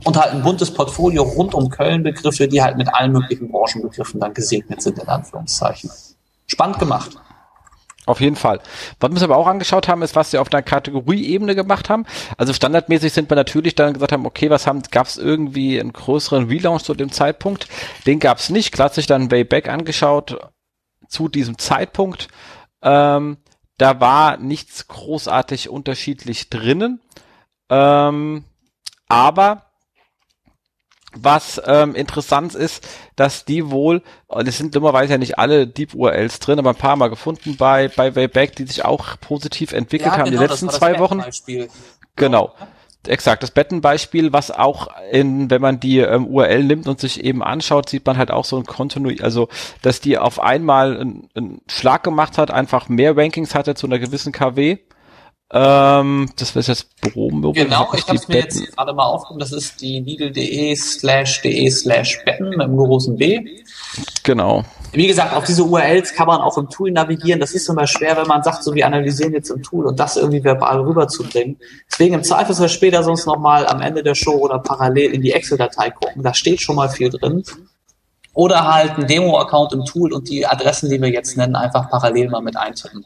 und 0.03 0.17
halt 0.17 0.33
ein 0.33 0.41
buntes 0.41 0.73
Portfolio 0.73 1.23
rund 1.23 1.53
um 1.53 1.69
Köln-Begriffe, 1.69 2.47
die 2.47 2.61
halt 2.61 2.77
mit 2.77 2.93
allen 2.93 3.11
möglichen 3.11 3.51
Branchenbegriffen 3.51 4.19
dann 4.19 4.33
gesegnet 4.33 4.81
sind, 4.81 4.99
in 4.99 5.07
Anführungszeichen. 5.07 5.91
Spannend 6.47 6.79
gemacht. 6.79 7.17
Auf 8.07 8.19
jeden 8.19 8.35
Fall. 8.35 8.59
Was 8.99 9.09
wir 9.09 9.13
uns 9.13 9.23
aber 9.23 9.37
auch 9.37 9.45
angeschaut 9.45 9.87
haben, 9.87 10.01
ist, 10.01 10.15
was 10.15 10.31
sie 10.31 10.39
auf 10.39 10.49
der 10.49 10.63
Kategorieebene 10.63 11.53
gemacht 11.53 11.89
haben. 11.89 12.05
Also 12.35 12.51
standardmäßig 12.51 13.13
sind 13.13 13.29
wir 13.29 13.35
natürlich 13.35 13.75
dann 13.75 13.93
gesagt 13.93 14.11
haben, 14.11 14.25
okay, 14.25 14.49
was 14.49 14.65
haben, 14.65 14.81
gab 14.89 15.05
es 15.05 15.17
irgendwie 15.17 15.79
einen 15.79 15.93
größeren 15.93 16.47
Relaunch 16.47 16.83
zu 16.83 16.95
dem 16.95 17.11
Zeitpunkt? 17.11 17.67
Den 18.07 18.19
gab 18.19 18.39
es 18.39 18.49
nicht. 18.49 18.71
Klassisch 18.71 19.05
dann 19.05 19.29
Wayback 19.29 19.69
angeschaut 19.69 20.39
zu 21.07 21.27
diesem 21.27 21.59
Zeitpunkt. 21.59 22.27
Ähm, 22.81 23.37
da 23.77 23.99
war 23.99 24.37
nichts 24.37 24.87
großartig 24.87 25.69
unterschiedlich 25.69 26.49
drinnen. 26.49 27.01
Ähm, 27.69 28.45
aber 29.07 29.70
was 31.15 31.61
ähm, 31.65 31.95
interessant 31.95 32.55
ist, 32.55 32.87
dass 33.15 33.45
die 33.45 33.69
wohl, 33.69 34.01
es 34.45 34.57
sind 34.57 34.75
dummerweise 34.75 35.13
ja 35.13 35.17
nicht 35.17 35.37
alle 35.37 35.67
Deep 35.67 35.93
URLs 35.93 36.39
drin, 36.39 36.59
aber 36.59 36.69
ein 36.69 36.75
paar 36.75 36.95
Mal 36.95 37.09
gefunden 37.09 37.57
bei, 37.57 37.89
bei 37.89 38.15
Wayback, 38.15 38.55
die 38.55 38.65
sich 38.65 38.85
auch 38.85 39.19
positiv 39.19 39.73
entwickelt 39.73 40.13
ja, 40.13 40.17
haben 40.17 40.29
genau, 40.29 40.41
die 40.41 40.47
letzten 40.47 40.69
zwei 40.69 40.99
Wochen. 40.99 41.21
Genau. 42.15 42.53
Exakt, 43.07 43.41
das 43.41 43.49
Bettenbeispiel, 43.49 44.31
was 44.31 44.51
auch 44.51 44.89
in, 45.11 45.49
wenn 45.49 45.61
man 45.61 45.79
die 45.79 45.99
ähm, 45.99 46.27
URL 46.27 46.63
nimmt 46.63 46.87
und 46.87 46.99
sich 46.99 47.23
eben 47.23 47.41
anschaut, 47.41 47.89
sieht 47.89 48.05
man 48.05 48.17
halt 48.17 48.29
auch 48.29 48.45
so 48.45 48.57
ein 48.57 48.65
Kontinu, 48.65 49.11
also 49.21 49.49
dass 49.81 50.01
die 50.01 50.19
auf 50.19 50.39
einmal 50.39 50.99
einen, 50.99 51.29
einen 51.33 51.61
Schlag 51.67 52.03
gemacht 52.03 52.37
hat, 52.37 52.51
einfach 52.51 52.89
mehr 52.89 53.17
Rankings 53.17 53.55
hatte 53.55 53.73
zu 53.73 53.87
einer 53.87 53.97
gewissen 53.97 54.31
KW. 54.31 54.77
Ähm, 55.53 56.29
das 56.37 56.55
wäre 56.55 56.65
jetzt 56.65 56.87
Büro. 57.01 57.51
Genau, 57.51 57.89
ich 57.93 58.07
habe 58.07 58.15
es 58.15 58.27
mir 58.27 58.37
jetzt 58.37 58.75
gerade 58.75 58.93
mal 58.93 59.03
aufgenommen, 59.03 59.41
das 59.41 59.51
ist 59.51 59.81
die 59.81 59.99
needle.de 59.99 60.73
slash 60.75 61.41
de 61.41 61.69
slash 61.69 62.23
betten 62.23 62.49
mit 62.49 62.61
einem 62.61 62.77
großen 62.77 63.17
B. 63.17 63.61
Genau. 64.23 64.63
Wie 64.93 65.07
gesagt, 65.07 65.33
auf 65.33 65.43
diese 65.43 65.63
URLs 65.63 66.13
kann 66.13 66.27
man 66.27 66.39
auch 66.39 66.57
im 66.57 66.69
Tool 66.69 66.91
navigieren. 66.91 67.39
Das 67.41 67.51
ist 67.51 67.67
immer 67.67 67.85
schwer, 67.85 68.15
wenn 68.15 68.27
man 68.27 68.43
sagt, 68.43 68.63
so 68.63 68.73
wir 68.73 68.85
analysieren 68.85 69.33
jetzt 69.33 69.49
im 69.49 69.61
Tool 69.61 69.87
und 69.87 69.99
das 69.99 70.15
irgendwie 70.15 70.43
verbal 70.43 70.79
rüberzubringen. 70.81 71.57
Deswegen 71.89 72.13
im 72.13 72.23
Zweifelsfall 72.23 72.69
später 72.69 73.03
sonst 73.03 73.25
nochmal 73.25 73.67
am 73.67 73.81
Ende 73.81 74.03
der 74.03 74.15
Show 74.15 74.33
oder 74.33 74.59
parallel 74.59 75.13
in 75.13 75.21
die 75.21 75.33
Excel-Datei 75.33 75.89
gucken. 75.89 76.23
Da 76.23 76.33
steht 76.33 76.61
schon 76.61 76.77
mal 76.77 76.89
viel 76.89 77.09
drin. 77.09 77.43
Oder 78.33 78.73
halt 78.73 78.97
ein 78.97 79.07
Demo-Account 79.07 79.73
im 79.73 79.83
Tool 79.83 80.13
und 80.13 80.29
die 80.29 80.45
Adressen, 80.45 80.89
die 80.89 81.01
wir 81.01 81.09
jetzt 81.09 81.35
nennen, 81.35 81.55
einfach 81.55 81.89
parallel 81.89 82.29
mal 82.29 82.41
mit 82.41 82.55
eintippen. 82.55 83.05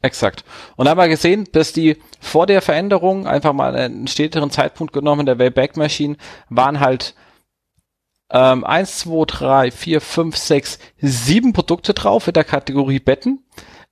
Exakt. 0.00 0.44
Und 0.76 0.84
da 0.84 0.92
haben 0.92 0.98
wir 0.98 1.08
gesehen, 1.08 1.48
dass 1.52 1.72
die 1.72 1.96
vor 2.20 2.46
der 2.46 2.62
Veränderung 2.62 3.26
einfach 3.26 3.52
mal 3.52 3.74
einen 3.74 4.06
späteren 4.06 4.50
Zeitpunkt 4.50 4.92
genommen 4.92 5.26
der 5.26 5.38
Wayback 5.38 5.76
Machine 5.76 6.16
waren 6.48 6.78
halt 6.78 7.14
ähm, 8.30 8.64
1, 8.64 8.98
2, 9.00 9.24
3, 9.26 9.70
4, 9.70 10.00
5, 10.00 10.36
6, 10.36 10.78
7 10.98 11.52
Produkte 11.52 11.94
drauf 11.94 12.28
in 12.28 12.34
der 12.34 12.44
Kategorie 12.44 13.00
Betten. 13.00 13.44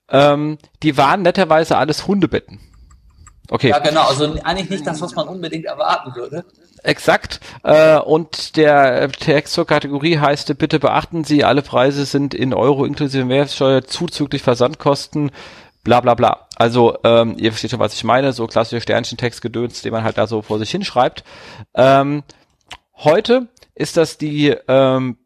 Ähm, 0.09 0.59
die 0.83 0.97
waren 0.97 1.23
netterweise 1.23 1.77
alles 1.77 2.07
Hundebetten. 2.07 2.61
Okay. 3.49 3.71
Ja, 3.71 3.79
genau, 3.79 4.03
also 4.03 4.37
eigentlich 4.43 4.71
nicht 4.71 4.87
das, 4.87 5.01
was 5.01 5.15
man 5.15 5.29
unbedingt 5.29 5.65
erwarten 5.65 6.15
würde. 6.15 6.45
Exakt. 6.83 7.41
Äh, 7.63 7.99
und 7.99 8.57
der 8.57 9.11
Text 9.11 9.55
zur 9.55 9.67
Kategorie 9.67 10.19
heißt, 10.19 10.57
bitte 10.59 10.79
beachten 10.79 11.25
Sie, 11.25 11.45
alle 11.45 11.63
Preise 11.63 12.05
sind 12.05 12.35
in 12.35 12.55
Euro 12.55 12.85
inklusive 12.85 13.25
Mehrwertsteuer 13.25 13.85
zuzüglich 13.85 14.43
Versandkosten, 14.43 15.31
bla 15.87 16.01
bla 16.01 16.15
bla. 16.15 16.49
Also 16.57 16.99
ähm, 17.05 17.37
ihr 17.39 17.53
versteht 17.53 17.71
schon, 17.71 17.81
was 17.81 17.95
ich 17.95 18.03
meine, 18.03 18.33
so 18.33 18.47
klassische 18.49 18.81
Sternchen-Text-Gedöns, 18.81 19.83
den 19.83 19.93
man 19.93 20.03
halt 20.03 20.19
da 20.19 20.27
so 20.27 20.43
vor 20.43 20.59
sich 20.59 20.71
hinschreibt. 20.71 21.23
Ähm, 21.75 22.25
heute 22.97 23.49
ist 23.75 23.97
das 23.97 24.19
die 24.19 24.49
ähm, 24.69 25.17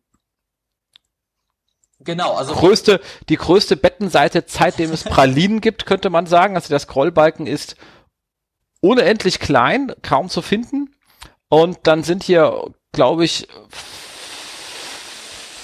Genau, 2.02 2.34
also 2.34 2.54
größte, 2.54 3.00
die 3.28 3.36
größte 3.36 3.76
Bettenseite, 3.76 4.44
seitdem 4.46 4.90
es 4.92 5.04
Pralinen 5.14 5.60
gibt, 5.60 5.86
könnte 5.86 6.10
man 6.10 6.26
sagen. 6.26 6.56
Also 6.56 6.68
der 6.68 6.78
Scrollbalken 6.78 7.46
ist 7.46 7.76
unendlich 8.80 9.40
klein, 9.40 9.92
kaum 10.02 10.28
zu 10.28 10.42
finden. 10.42 10.94
Und 11.48 11.78
dann 11.84 12.02
sind 12.02 12.22
hier, 12.22 12.70
glaube 12.92 13.24
ich, 13.24 13.48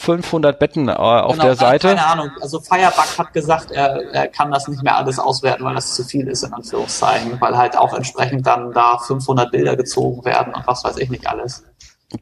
500 0.06 0.58
Betten 0.58 0.88
äh, 0.88 0.92
auf 0.92 1.32
genau, 1.32 1.44
der 1.44 1.52
äh, 1.52 1.56
Seite. 1.56 1.88
Keine 1.88 2.06
Ahnung. 2.06 2.30
Also 2.40 2.60
Firebug 2.60 3.18
hat 3.18 3.32
gesagt, 3.32 3.72
er, 3.72 4.12
er 4.12 4.28
kann 4.28 4.52
das 4.52 4.68
nicht 4.68 4.82
mehr 4.82 4.96
alles 4.96 5.18
auswerten, 5.18 5.64
weil 5.64 5.74
das 5.74 5.94
zu 5.96 6.04
viel 6.04 6.28
ist, 6.28 6.44
in 6.44 6.52
Anführungszeichen. 6.52 7.40
Weil 7.40 7.56
halt 7.56 7.76
auch 7.76 7.92
entsprechend 7.92 8.46
dann 8.46 8.72
da 8.72 8.98
500 8.98 9.50
Bilder 9.50 9.76
gezogen 9.76 10.24
werden 10.24 10.54
und 10.54 10.66
was 10.66 10.84
weiß 10.84 10.98
ich 10.98 11.10
nicht 11.10 11.26
alles. 11.26 11.64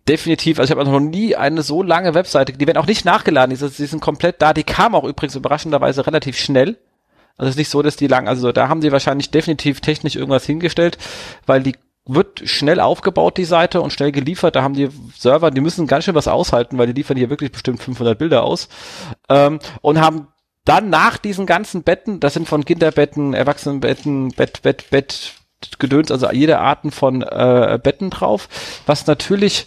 Definitiv, 0.09 0.59
also 0.59 0.73
ich 0.73 0.79
habe 0.79 0.91
noch 0.91 0.99
nie 0.99 1.37
eine 1.37 1.63
so 1.63 1.83
lange 1.83 2.15
Webseite, 2.15 2.55
die 2.55 2.67
werden 2.67 2.79
auch 2.79 2.87
nicht 2.87 3.05
nachgeladen, 3.05 3.55
die, 3.55 3.69
die 3.69 3.87
sind 3.87 4.01
komplett 4.01 4.41
da, 4.41 4.55
die 4.55 4.65
kam 4.65 4.95
auch 4.95 5.05
übrigens 5.05 5.37
überraschenderweise 5.37 6.07
relativ 6.07 6.39
schnell. 6.39 6.79
Also 7.37 7.49
es 7.49 7.51
ist 7.51 7.59
nicht 7.59 7.69
so, 7.69 7.83
dass 7.83 7.97
die 7.97 8.07
lang, 8.07 8.27
also 8.27 8.51
da 8.51 8.69
haben 8.69 8.81
sie 8.81 8.93
wahrscheinlich 8.93 9.31
definitiv 9.31 9.83
technisch 9.83 10.17
irgendwas 10.17 10.47
hingestellt, 10.47 10.97
weil 11.45 11.63
die 11.63 11.77
wird 12.07 12.43
schnell 12.45 12.81
aufgebaut, 12.81 13.37
die 13.37 13.45
Seite, 13.45 13.81
und 13.81 13.93
schnell 13.93 14.13
geliefert. 14.13 14.57
Da 14.57 14.63
haben 14.63 14.75
die 14.75 14.91
Server, 15.17 15.51
die 15.51 15.61
müssen 15.61 15.87
ganz 15.87 16.05
schön 16.05 16.15
was 16.15 16.29
aushalten, 16.29 16.77
weil 16.77 16.87
die 16.87 16.93
liefern 16.93 17.17
hier 17.17 17.31
wirklich 17.31 17.53
bestimmt 17.53 17.83
500 17.83 18.19
Bilder 18.19 18.45
aus. 18.45 18.69
Ähm, 19.29 19.59
und 19.81 20.01
haben 20.01 20.29
dann 20.65 20.91
nach 20.91 21.19
diesen 21.19 21.47
ganzen 21.47 21.83
Betten, 21.83 22.21
das 22.21 22.35
sind 22.35 22.49
von 22.49 22.65
Kinderbetten, 22.65 23.35
Erwachsenenbetten, 23.35 24.31
Bett, 24.31 24.63
Bett, 24.63 24.91
Bett, 24.91 25.35
Gedöns, 25.79 26.11
also 26.11 26.31
jede 26.31 26.59
Arten 26.59 26.91
von 26.91 27.23
äh, 27.23 27.79
Betten 27.83 28.11
drauf, 28.11 28.49
was 28.87 29.07
natürlich 29.07 29.67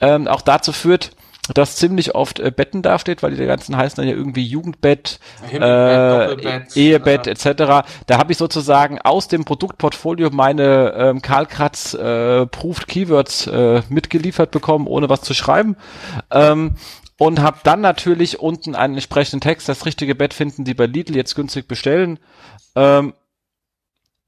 ähm, 0.00 0.26
auch 0.26 0.42
dazu 0.42 0.72
führt, 0.72 1.12
dass 1.54 1.76
ziemlich 1.76 2.14
oft 2.14 2.40
äh, 2.40 2.50
Betten 2.50 2.82
dasteht, 2.82 3.22
weil 3.22 3.34
die 3.34 3.46
ganzen 3.46 3.76
heißen 3.76 3.96
dann 3.96 4.08
ja 4.08 4.14
irgendwie 4.14 4.44
Jugendbett, 4.44 5.18
äh, 5.52 6.60
Ehebett 6.74 7.26
äh. 7.26 7.30
etc. 7.30 7.88
Da 8.06 8.18
habe 8.18 8.32
ich 8.32 8.38
sozusagen 8.38 9.00
aus 9.00 9.28
dem 9.28 9.44
Produktportfolio 9.44 10.30
meine 10.30 10.94
ähm, 10.96 11.22
Karl 11.22 11.46
Kratz 11.46 11.94
äh, 11.94 12.46
Proved 12.46 12.88
Keywords 12.88 13.46
äh, 13.46 13.82
mitgeliefert 13.88 14.50
bekommen, 14.50 14.86
ohne 14.86 15.08
was 15.08 15.22
zu 15.22 15.34
schreiben. 15.34 15.76
Ähm, 16.30 16.76
und 17.18 17.40
habe 17.40 17.58
dann 17.64 17.82
natürlich 17.82 18.40
unten 18.40 18.74
einen 18.74 18.94
entsprechenden 18.94 19.42
Text, 19.42 19.68
das 19.68 19.84
richtige 19.84 20.14
Bett 20.14 20.32
finden 20.32 20.64
Sie 20.64 20.72
bei 20.72 20.86
Lidl 20.86 21.16
jetzt 21.16 21.34
günstig 21.34 21.68
bestellen. 21.68 22.18
Ähm, 22.74 23.12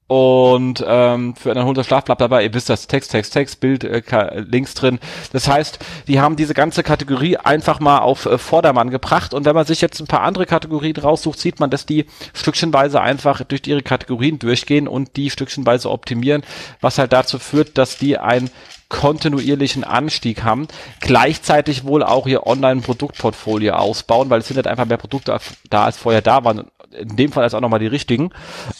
und 0.07 0.83
ähm, 0.85 1.33
für 1.35 1.51
einen 1.51 1.59
erholten 1.59 1.83
Schlaf 1.83 2.03
dabei, 2.03 2.43
ihr 2.43 2.53
wisst 2.53 2.69
das, 2.69 2.87
Text, 2.87 3.11
Text, 3.11 3.33
Text, 3.33 3.59
Bild, 3.61 3.83
äh, 3.83 4.01
Links 4.41 4.73
drin. 4.73 4.99
Das 5.31 5.47
heißt, 5.47 5.79
die 6.07 6.19
haben 6.19 6.35
diese 6.35 6.53
ganze 6.53 6.83
Kategorie 6.83 7.37
einfach 7.37 7.79
mal 7.79 7.99
auf 7.99 8.25
äh, 8.25 8.37
Vordermann 8.37 8.89
gebracht. 8.89 9.33
Und 9.33 9.45
wenn 9.45 9.55
man 9.55 9.65
sich 9.65 9.81
jetzt 9.81 10.01
ein 10.01 10.07
paar 10.07 10.21
andere 10.21 10.45
Kategorien 10.45 10.97
raussucht, 10.97 11.39
sieht 11.39 11.59
man, 11.59 11.69
dass 11.69 11.85
die 11.85 12.05
stückchenweise 12.33 13.01
einfach 13.01 13.43
durch 13.43 13.61
ihre 13.65 13.81
Kategorien 13.81 14.39
durchgehen 14.39 14.87
und 14.87 15.15
die 15.15 15.29
stückchenweise 15.29 15.89
optimieren, 15.89 16.43
was 16.81 16.97
halt 16.97 17.13
dazu 17.13 17.39
führt, 17.39 17.77
dass 17.77 17.97
die 17.97 18.17
ein 18.17 18.49
kontinuierlichen 18.89 19.83
Anstieg 19.83 20.43
haben, 20.43 20.67
gleichzeitig 20.99 21.83
wohl 21.83 22.03
auch 22.03 22.27
ihr 22.27 22.45
Online-Produktportfolio 22.45 23.73
ausbauen, 23.73 24.29
weil 24.29 24.41
es 24.41 24.47
sind 24.47 24.57
halt 24.57 24.67
einfach 24.67 24.85
mehr 24.85 24.97
Produkte 24.97 25.35
da, 25.69 25.85
als 25.85 25.97
vorher 25.97 26.21
da 26.21 26.43
waren 26.43 26.65
in 26.97 27.15
dem 27.15 27.31
Fall 27.31 27.43
als 27.43 27.53
auch 27.53 27.61
nochmal 27.61 27.79
die 27.79 27.87
richtigen. 27.87 28.31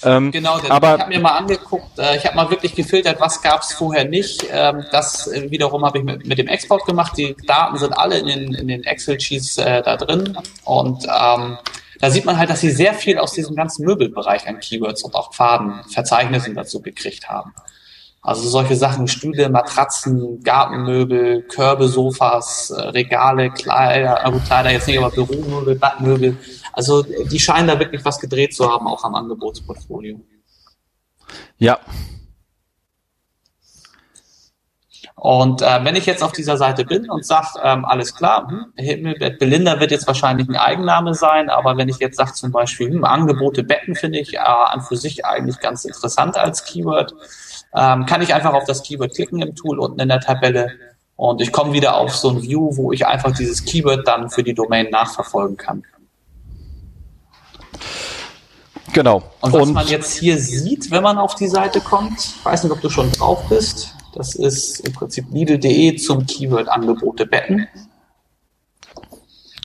Ähm, 0.03 0.31
genau, 0.31 0.59
aber 0.69 0.95
ich 0.95 1.01
habe 1.01 1.09
mir 1.09 1.19
mal 1.19 1.37
angeguckt, 1.37 1.99
äh, 1.99 2.17
ich 2.17 2.25
habe 2.25 2.35
mal 2.35 2.49
wirklich 2.49 2.75
gefiltert, 2.75 3.19
was 3.19 3.41
gab 3.41 3.61
es 3.61 3.73
vorher 3.73 4.05
nicht. 4.05 4.45
Ähm, 4.51 4.85
das 4.91 5.27
äh, 5.27 5.49
wiederum 5.51 5.85
habe 5.85 5.99
ich 5.99 6.03
mit, 6.03 6.25
mit, 6.25 6.37
dem 6.37 6.47
Export 6.47 6.85
gemacht. 6.85 7.17
Die 7.17 7.35
Daten 7.47 7.77
sind 7.77 7.93
alle 7.93 8.19
in 8.19 8.27
den, 8.27 8.53
in 8.53 8.67
den 8.67 8.83
Excel-Sheets 8.83 9.57
äh, 9.57 9.81
da 9.81 9.97
drin 9.97 10.37
und 10.63 11.03
ähm, 11.05 11.57
da 11.99 12.09
sieht 12.09 12.25
man 12.25 12.37
halt, 12.37 12.49
dass 12.49 12.59
sie 12.59 12.71
sehr 12.71 12.93
viel 12.93 13.17
aus 13.17 13.31
diesem 13.31 13.55
ganzen 13.55 13.85
Möbelbereich 13.85 14.45
an 14.47 14.59
Keywords 14.59 15.03
und 15.03 15.15
auch 15.15 15.33
Faden, 15.33 15.83
Verzeichnissen 15.89 16.53
dazu 16.53 16.81
gekriegt 16.81 17.29
haben. 17.29 17.53
Also 18.23 18.47
solche 18.47 18.77
Sachen, 18.77 19.09
Stühle, 19.09 19.49
Matratzen, 19.49 20.41
Gartenmöbel, 20.43 21.41
Körbe, 21.43 21.89
Sofas, 21.89 22.69
äh, 22.69 22.81
Regale, 22.81 23.51
Kleider, 23.51 24.23
also 24.23 24.39
Kleider 24.39 24.71
jetzt 24.71 24.87
nicht, 24.87 24.97
aber 24.97 25.11
Büromöbel, 25.11 25.75
Badmöbel. 25.75 26.37
Also 26.71 27.03
die 27.03 27.39
scheinen 27.39 27.67
da 27.67 27.77
wirklich 27.77 28.05
was 28.05 28.21
gedreht 28.21 28.55
zu 28.55 28.71
haben, 28.71 28.87
auch 28.87 29.03
am 29.03 29.15
Angebotsportfolio. 29.15 30.21
Ja. 31.57 31.79
Und 35.15 35.61
äh, 35.61 35.83
wenn 35.83 35.95
ich 35.95 36.05
jetzt 36.05 36.23
auf 36.23 36.31
dieser 36.31 36.57
Seite 36.57 36.85
bin 36.85 37.09
und 37.09 37.25
sage, 37.25 37.59
ähm, 37.61 37.85
alles 37.85 38.15
klar, 38.15 38.47
hm, 38.75 39.15
Belinda 39.37 39.79
wird 39.79 39.91
jetzt 39.91 40.07
wahrscheinlich 40.07 40.49
ein 40.49 40.55
Eigenname 40.55 41.13
sein, 41.13 41.49
aber 41.49 41.77
wenn 41.77 41.87
ich 41.87 41.97
jetzt 41.99 42.17
sage 42.17 42.33
zum 42.33 42.51
Beispiel, 42.51 42.89
hm, 42.89 43.03
Angebote 43.03 43.63
Betten 43.63 43.95
finde 43.95 44.19
ich 44.19 44.33
äh, 44.33 44.37
an 44.37 44.81
für 44.81 44.97
sich 44.97 45.25
eigentlich 45.25 45.59
ganz 45.59 45.85
interessant 45.85 46.37
als 46.37 46.65
Keyword, 46.65 47.15
ähm, 47.75 48.05
kann 48.05 48.21
ich 48.21 48.33
einfach 48.33 48.53
auf 48.53 48.65
das 48.65 48.83
Keyword 48.83 49.13
klicken 49.13 49.41
im 49.41 49.55
Tool 49.55 49.79
unten 49.79 49.99
in 49.99 50.09
der 50.09 50.19
Tabelle 50.19 50.71
und 51.15 51.41
ich 51.41 51.51
komme 51.51 51.73
wieder 51.73 51.97
auf 51.97 52.15
so 52.15 52.29
ein 52.29 52.41
View, 52.41 52.75
wo 52.75 52.91
ich 52.91 53.05
einfach 53.05 53.31
dieses 53.35 53.65
Keyword 53.65 54.07
dann 54.07 54.29
für 54.29 54.43
die 54.43 54.53
Domain 54.53 54.89
nachverfolgen 54.89 55.57
kann. 55.57 55.83
Genau. 58.93 59.23
Und 59.41 59.53
was 59.53 59.61
und 59.61 59.73
man 59.73 59.87
jetzt 59.87 60.17
hier 60.19 60.37
sieht, 60.37 60.91
wenn 60.91 61.01
man 61.01 61.17
auf 61.17 61.35
die 61.35 61.47
Seite 61.47 61.81
kommt, 61.81 62.19
ich 62.19 62.45
weiß 62.45 62.63
nicht, 62.63 62.71
ob 62.71 62.81
du 62.81 62.89
schon 62.89 63.11
drauf 63.11 63.47
bist, 63.49 63.95
das 64.13 64.35
ist 64.35 64.79
im 64.81 64.93
Prinzip 64.93 65.25
Lidl.de 65.31 65.95
zum 65.95 66.25
Keyword 66.25 66.69
Angebote 66.69 67.25
Betten. 67.25 67.67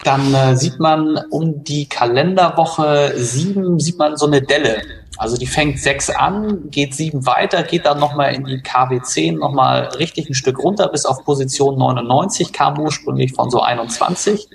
Dann 0.05 0.33
äh, 0.33 0.57
sieht 0.57 0.79
man 0.79 1.19
um 1.31 1.65
die 1.65 1.89
Kalenderwoche 1.89 3.13
7, 3.17 3.79
sieht 3.79 3.99
man 3.99 4.17
so 4.17 4.27
eine 4.27 4.41
Delle. 4.41 4.81
Also 5.19 5.37
die 5.37 5.47
fängt 5.47 5.81
6 5.81 6.11
an, 6.11 6.71
geht 6.71 6.95
7 6.95 7.27
weiter, 7.27 7.65
geht 7.65 7.87
dann 7.87 7.99
nochmal 7.99 8.35
in 8.35 8.45
die 8.45 8.63
KW 8.63 9.01
10 9.03 9.37
nochmal 9.37 9.89
richtig 9.99 10.31
ein 10.31 10.35
Stück 10.35 10.61
runter 10.63 10.89
bis 10.89 11.05
auf 11.07 11.25
Position 11.25 11.77
99, 11.77 12.53
kam 12.53 12.79
ursprünglich 12.79 13.33
von 13.33 13.51
so 13.51 13.61
21 13.61 14.49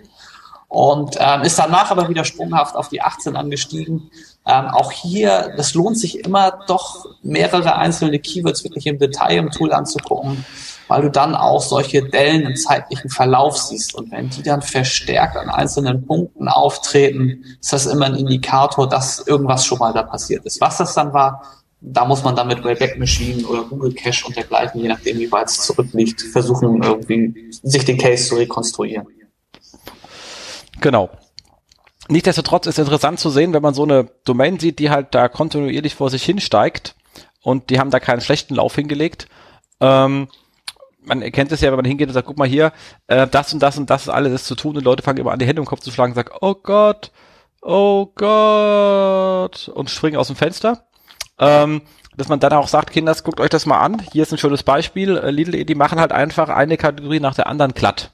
und 0.70 1.18
ähm, 1.20 1.42
ist 1.42 1.60
danach 1.60 1.92
aber 1.92 2.10
wieder 2.10 2.24
sprunghaft 2.24 2.76
auf 2.76 2.88
die 2.88 3.02
18 3.02 3.36
angestiegen. 3.36 4.10
Ähm, 4.48 4.68
auch 4.70 4.92
hier, 4.92 5.54
das 5.56 5.74
lohnt 5.74 6.00
sich 6.00 6.26
immer 6.26 6.60
doch 6.66 7.06
mehrere 7.22 7.76
einzelne 7.76 8.18
Keywords 8.18 8.64
wirklich 8.64 8.88
im 8.88 8.98
Detail 8.98 9.38
im 9.38 9.52
Tool 9.52 9.74
anzugucken, 9.74 10.46
weil 10.88 11.02
du 11.02 11.12
dann 11.12 11.36
auch 11.36 11.62
solche 11.62 12.04
Dellen 12.04 12.44
im 12.44 12.56
zeitlichen 12.56 13.10
Verlauf 13.10 13.58
siehst. 13.58 13.96
Und 13.96 14.12
wenn 14.12 14.30
die 14.30 14.44
dann 14.44 14.62
verstärkt 14.62 15.38
an 15.38 15.50
einzelnen 15.50 16.06
Punkten 16.06 16.48
auftreten, 16.48 17.44
ist 17.60 17.74
das 17.74 17.86
immer 17.86 18.06
ein 18.06 18.16
Indikator, 18.16 18.88
dass 18.88 19.20
irgendwas 19.20 19.66
schon 19.66 19.80
mal 19.80 19.94
da 19.94 20.04
passiert 20.04 20.46
ist. 20.46 20.62
Was 20.62 20.78
das 20.78 20.94
dann 20.94 21.14
war, 21.14 21.44
da 21.82 22.06
muss 22.06 22.24
man 22.24 22.36
dann 22.36 22.48
mit 22.48 22.64
Wayback 22.64 22.98
Machine 22.98 23.46
oder 23.46 23.64
Google 23.64 23.94
Cache 23.94 24.26
und 24.26 24.36
dergleichen, 24.36 24.82
je 24.82 24.88
nachdem 24.88 25.20
wie 25.20 25.32
weit 25.32 25.48
es 25.48 25.62
zurückliegt, 25.62 26.22
versuchen 26.22 26.82
irgendwie 26.82 27.52
sich 27.62 27.84
den 27.84 27.98
Case 27.98 28.28
zu 28.28 28.36
rekonstruieren. 28.36 29.06
Genau. 30.80 31.10
Nichtsdestotrotz 32.10 32.68
ist 32.68 32.80
interessant 32.80 33.20
zu 33.20 33.30
sehen, 33.30 33.54
wenn 33.54 33.62
man 33.62 33.74
so 33.74 33.84
eine 33.84 34.10
Domain 34.26 34.60
sieht, 34.60 34.80
die 34.80 34.90
halt 34.90 35.16
da 35.16 35.30
kontinuierlich 35.30 35.96
vor 35.96 36.10
sich 36.10 36.24
hinsteigt 36.24 36.96
und 37.42 37.70
die 37.70 37.80
haben 37.80 37.92
da 37.92 38.00
keinen 38.00 38.22
schlechten 38.22 38.56
Lauf 38.56 38.76
hingelegt. 38.76 39.28
Ähm, 39.80 40.28
man 41.06 41.22
erkennt 41.22 41.52
es 41.52 41.62
ja, 41.62 41.70
wenn 41.70 41.78
man 41.78 41.86
hingeht 41.86 42.08
und 42.08 42.14
sagt, 42.14 42.28
guck 42.28 42.38
mal 42.38 42.48
hier, 42.48 42.72
äh, 43.08 43.28
das 43.28 43.54
und 43.54 43.62
das 43.62 43.78
und 43.78 43.90
das 43.90 44.04
ist 44.04 44.10
alles 44.10 44.34
ist 44.34 44.46
zu 44.46 44.56
tun 44.56 44.78
und 44.78 44.84
Leute 44.84 45.04
fangen 45.04 45.20
immer 45.20 45.32
an, 45.32 45.40
die 45.40 45.46
Hände 45.46 45.62
im 45.62 45.66
Kopf 45.66 45.82
zu 45.82 45.92
schlagen 45.92 46.12
und 46.12 46.16
sagen, 46.16 46.36
oh 46.42 46.56
Gott, 46.56 47.12
oh 47.62 48.08
Gott 48.16 49.68
und 49.70 49.90
springen 49.90 50.18
aus 50.18 50.28
dem 50.28 50.36
Fenster. 50.36 50.86
Ähm, 51.40 51.82
dass 52.16 52.28
man 52.28 52.40
dann 52.40 52.54
auch 52.54 52.68
sagt, 52.68 52.92
Kinders, 52.92 53.24
guckt 53.24 53.40
euch 53.40 53.50
das 53.50 53.66
mal 53.66 53.80
an. 53.80 54.02
Hier 54.12 54.24
ist 54.24 54.32
ein 54.32 54.38
schönes 54.38 54.64
Beispiel. 54.64 55.18
Äh, 55.18 55.32
Lidl, 55.32 55.66
die 55.66 55.76
machen 55.76 56.00
halt 56.00 56.12
einfach 56.12 56.50
eine 56.50 56.78
Kategorie 56.78 57.20
nach 57.20 57.34
der 57.34 57.48
anderen 57.48 57.74
glatt. 57.74 58.12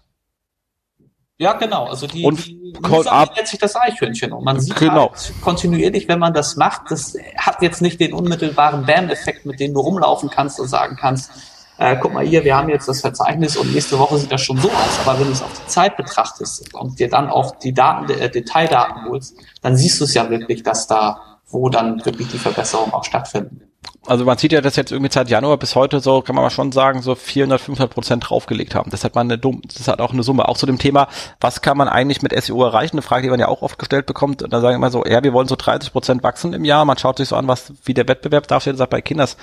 Ja, 1.37 1.53
genau. 1.53 1.85
Also 1.85 2.05
die, 2.05 2.25
und 2.25 2.45
die 2.45 2.73
nennt 2.73 3.47
sich 3.47 3.59
das 3.59 3.75
Eichhörnchen. 3.75 4.33
Und 4.33 4.43
man 4.43 4.59
sieht 4.59 4.75
genau. 4.75 5.11
halt 5.11 5.33
kontinuierlich, 5.41 6.07
wenn 6.09 6.19
man 6.19 6.33
das 6.33 6.57
macht, 6.57 6.91
das 6.91 7.15
hat 7.37 7.61
jetzt 7.61 7.81
nicht 7.81 7.99
den 7.99 8.13
unmittelbaren 8.13 8.85
Bam-Effekt, 8.85 9.45
mit 9.45 9.59
dem 9.59 9.73
du 9.73 9.79
rumlaufen 9.79 10.29
kannst 10.29 10.59
und 10.59 10.67
sagen 10.67 10.97
kannst, 10.99 11.31
äh, 11.79 11.95
guck 11.99 12.13
mal 12.13 12.25
hier, 12.25 12.43
wir 12.43 12.55
haben 12.55 12.69
jetzt 12.69 12.87
das 12.87 13.01
Verzeichnis 13.01 13.55
und 13.55 13.73
nächste 13.73 13.97
Woche 13.97 14.17
sieht 14.17 14.31
das 14.31 14.41
schon 14.41 14.57
so 14.57 14.69
aus. 14.69 14.99
Aber 15.05 15.19
wenn 15.19 15.27
du 15.27 15.31
es 15.31 15.41
auf 15.41 15.53
die 15.53 15.67
Zeit 15.67 15.97
betrachtest 15.97 16.73
und 16.73 16.99
dir 16.99 17.09
dann 17.09 17.29
auch 17.29 17.55
die 17.57 17.73
Daten, 17.73 18.11
äh, 18.11 18.29
Detaildaten 18.29 19.05
holst, 19.05 19.35
dann 19.61 19.75
siehst 19.75 19.99
du 19.99 20.03
es 20.03 20.13
ja 20.13 20.29
wirklich, 20.29 20.63
dass 20.63 20.87
da, 20.87 21.39
wo 21.47 21.69
dann 21.69 22.03
wirklich 22.05 22.27
die 22.27 22.37
Verbesserungen 22.37 22.93
auch 22.93 23.05
stattfinden 23.05 23.68
also 24.05 24.23
man 24.23 24.37
sieht 24.37 24.53
ja, 24.53 24.61
dass 24.61 24.75
jetzt 24.75 24.91
irgendwie 24.91 25.11
seit 25.11 25.29
Januar 25.29 25.57
bis 25.57 25.75
heute 25.75 25.99
so, 25.99 26.21
kann 26.21 26.35
man 26.35 26.43
mal 26.43 26.49
schon 26.49 26.71
sagen, 26.71 27.01
so 27.01 27.15
400, 27.15 27.59
500 27.59 27.93
Prozent 27.93 28.29
draufgelegt 28.29 28.73
haben. 28.73 28.91
Das 28.91 29.03
hat 29.03 29.13
man 29.15 29.27
eine 29.27 29.37
dumm, 29.37 29.61
das 29.65 29.87
hat 29.87 29.99
auch 29.99 30.13
eine 30.13 30.23
Summe. 30.23 30.47
Auch 30.47 30.57
zu 30.57 30.65
dem 30.65 30.77
Thema, 30.77 31.07
was 31.41 31.61
kann 31.61 31.77
man 31.77 31.89
eigentlich 31.89 32.21
mit 32.21 32.31
SEO 32.41 32.63
erreichen? 32.63 32.95
Eine 32.95 33.01
Frage, 33.01 33.23
die 33.23 33.29
man 33.29 33.39
ja 33.39 33.47
auch 33.49 33.61
oft 33.61 33.77
gestellt 33.77 34.05
bekommt. 34.05 34.41
Und 34.41 34.53
dann 34.53 34.61
sagen 34.61 34.75
immer 34.75 34.89
so, 34.89 35.03
ja, 35.05 35.21
wir 35.23 35.33
wollen 35.33 35.47
so 35.47 35.55
30 35.55 35.91
Prozent 35.91 36.23
wachsen 36.23 36.53
im 36.53 36.63
Jahr. 36.63 36.85
Man 36.85 36.97
schaut 36.97 37.17
sich 37.17 37.27
so 37.27 37.35
an, 37.35 37.47
was, 37.47 37.73
wie 37.83 37.93
der 37.93 38.07
Wettbewerb 38.07 38.47
darstellt, 38.47 38.77
sagt 38.77 38.91
bei 38.91 39.01
Kinders, 39.01 39.35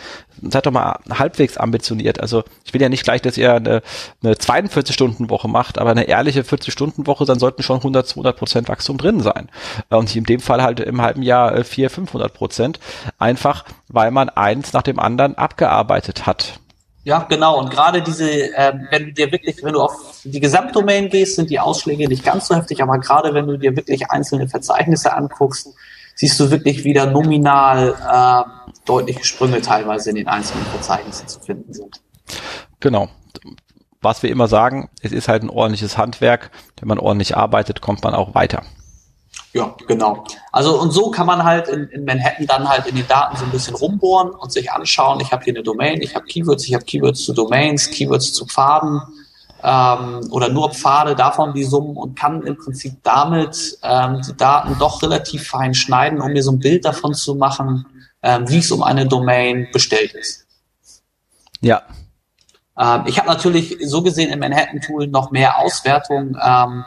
seid 0.43 0.65
doch 0.65 0.73
mal 0.73 0.99
halbwegs 1.11 1.59
ambitioniert. 1.59 2.21
Also 2.21 2.43
ich 2.65 2.73
will 2.73 2.81
ja 2.81 2.89
nicht 2.89 3.05
gleich, 3.05 3.21
dass 3.21 3.37
ihr 3.37 3.55
eine, 3.55 3.83
eine 4.23 4.35
42-Stunden-Woche 4.35 5.49
macht, 5.49 5.79
aber 5.79 5.91
eine 5.91 6.05
ehrliche 6.05 6.43
40-Stunden-Woche, 6.43 7.27
dann 7.27 7.39
sollten 7.39 7.63
schon 7.63 7.79
100, 7.79 8.07
200 8.09 8.37
Prozent 8.37 8.69
Wachstum 8.69 8.97
drin 8.97 9.21
sein. 9.21 9.51
Und 9.91 10.15
in 10.17 10.25
dem 10.25 10.41
Fall 10.41 10.63
halt 10.63 10.81
im 10.81 11.03
halben 11.03 11.23
Jahr 11.23 11.63
400, 11.63 11.93
500 11.93 12.33
Prozent. 12.33 12.81
Einfach, 13.19 13.65
weil 13.89 14.11
man 14.11 14.29
eins 14.47 14.73
nach 14.73 14.83
dem 14.83 14.99
anderen 15.01 15.37
abgearbeitet 15.37 16.27
hat. 16.27 16.61
Ja, 17.03 17.21
genau. 17.29 17.59
Und 17.59 17.71
gerade 17.71 18.03
diese, 18.03 18.29
äh, 18.29 18.73
wenn 18.91 19.07
du 19.07 19.13
dir 19.13 19.31
wirklich, 19.31 19.63
wenn 19.63 19.75
du 19.75 19.83
auf 19.83 20.21
die 20.25 20.41
Gesamtdomain 20.41 21.09
gehst, 21.09 21.37
sind 21.37 21.51
die 21.51 21.61
Ausschläge 21.61 22.09
nicht 22.09 22.25
ganz 22.25 22.49
so 22.49 22.55
heftig, 22.55 22.83
aber 22.83 22.99
gerade 22.99 23.35
wenn 23.35 23.47
du 23.47 23.57
dir 23.57 23.77
wirklich 23.77 24.11
einzelne 24.11 24.49
Verzeichnisse 24.49 25.15
anguckst, 25.15 25.69
siehst 26.17 26.39
du 26.41 26.51
wirklich 26.51 26.85
wieder 26.85 27.07
nominal 27.07 27.95
äh, 27.95 28.71
deutliche 28.87 29.25
Sprünge 29.25 29.61
teilweise 29.61 30.11
in 30.11 30.17
den 30.17 30.29
einzelnen 30.29 30.65
Verzeichnissen 30.67 31.29
zu 31.29 31.41
finden 31.41 31.73
sind. 31.73 32.01
Genau. 32.81 33.09
Was 34.01 34.23
wir 34.23 34.31
immer 34.31 34.49
sagen, 34.49 34.89
es 35.01 35.13
ist 35.13 35.29
halt 35.29 35.43
ein 35.43 35.51
ordentliches 35.51 35.97
Handwerk. 35.99 36.51
Wenn 36.79 36.89
man 36.89 36.99
ordentlich 36.99 37.37
arbeitet, 37.37 37.81
kommt 37.81 38.03
man 38.03 38.15
auch 38.15 38.35
weiter. 38.35 38.63
Ja, 39.57 39.75
genau. 39.87 40.23
Also 40.53 40.79
und 40.79 40.91
so 40.91 41.11
kann 41.11 41.27
man 41.27 41.43
halt 41.43 41.69
in, 41.69 41.89
in 41.89 42.05
Manhattan 42.05 42.47
dann 42.47 42.69
halt 42.69 42.87
in 42.89 42.95
den 42.95 43.09
Daten 43.09 43.39
so 43.39 43.45
ein 43.47 43.51
bisschen 43.51 43.75
rumbohren 43.75 44.29
und 44.33 44.53
sich 44.53 44.71
anschauen, 44.71 45.19
ich 45.21 45.33
habe 45.33 45.45
hier 45.45 45.55
eine 45.55 45.63
Domain, 45.63 46.03
ich 46.03 46.15
habe 46.15 46.27
Keywords, 46.27 46.67
ich 46.67 46.75
habe 46.75 46.85
Keywords 46.85 47.25
zu 47.25 47.33
Domains, 47.33 47.91
Keywords 47.91 48.35
zu 48.35 48.45
Pfaden 48.45 49.01
ähm, 49.63 50.29
oder 50.31 50.51
nur 50.51 50.73
Pfade, 50.73 51.17
davon 51.17 51.55
die 51.55 51.65
Summen 51.65 51.97
und 51.97 52.19
kann 52.19 52.43
im 52.43 52.59
Prinzip 52.59 53.03
damit 53.03 53.79
ähm, 53.83 54.21
die 54.29 54.37
Daten 54.37 54.77
doch 54.79 55.01
relativ 55.01 55.49
fein 55.49 55.73
schneiden, 55.73 56.21
um 56.21 56.35
mir 56.35 56.43
so 56.43 56.53
ein 56.53 56.59
Bild 56.59 56.85
davon 56.85 57.15
zu 57.15 57.35
machen, 57.35 57.87
ähm, 58.23 58.47
wie 58.51 58.59
es 58.59 58.71
um 58.71 58.83
eine 58.83 59.07
Domain 59.07 59.69
bestellt 59.73 60.13
ist. 60.13 60.47
Ja. 61.63 61.81
Ähm, 62.79 63.03
ich 63.07 63.19
habe 63.19 63.29
natürlich 63.29 63.79
so 63.81 64.03
gesehen 64.03 64.31
im 64.31 64.39
Manhattan-Tool 64.39 65.09
noch 65.09 65.31
mehr 65.31 65.59
Auswertung. 65.59 66.37
Ähm, 66.43 66.85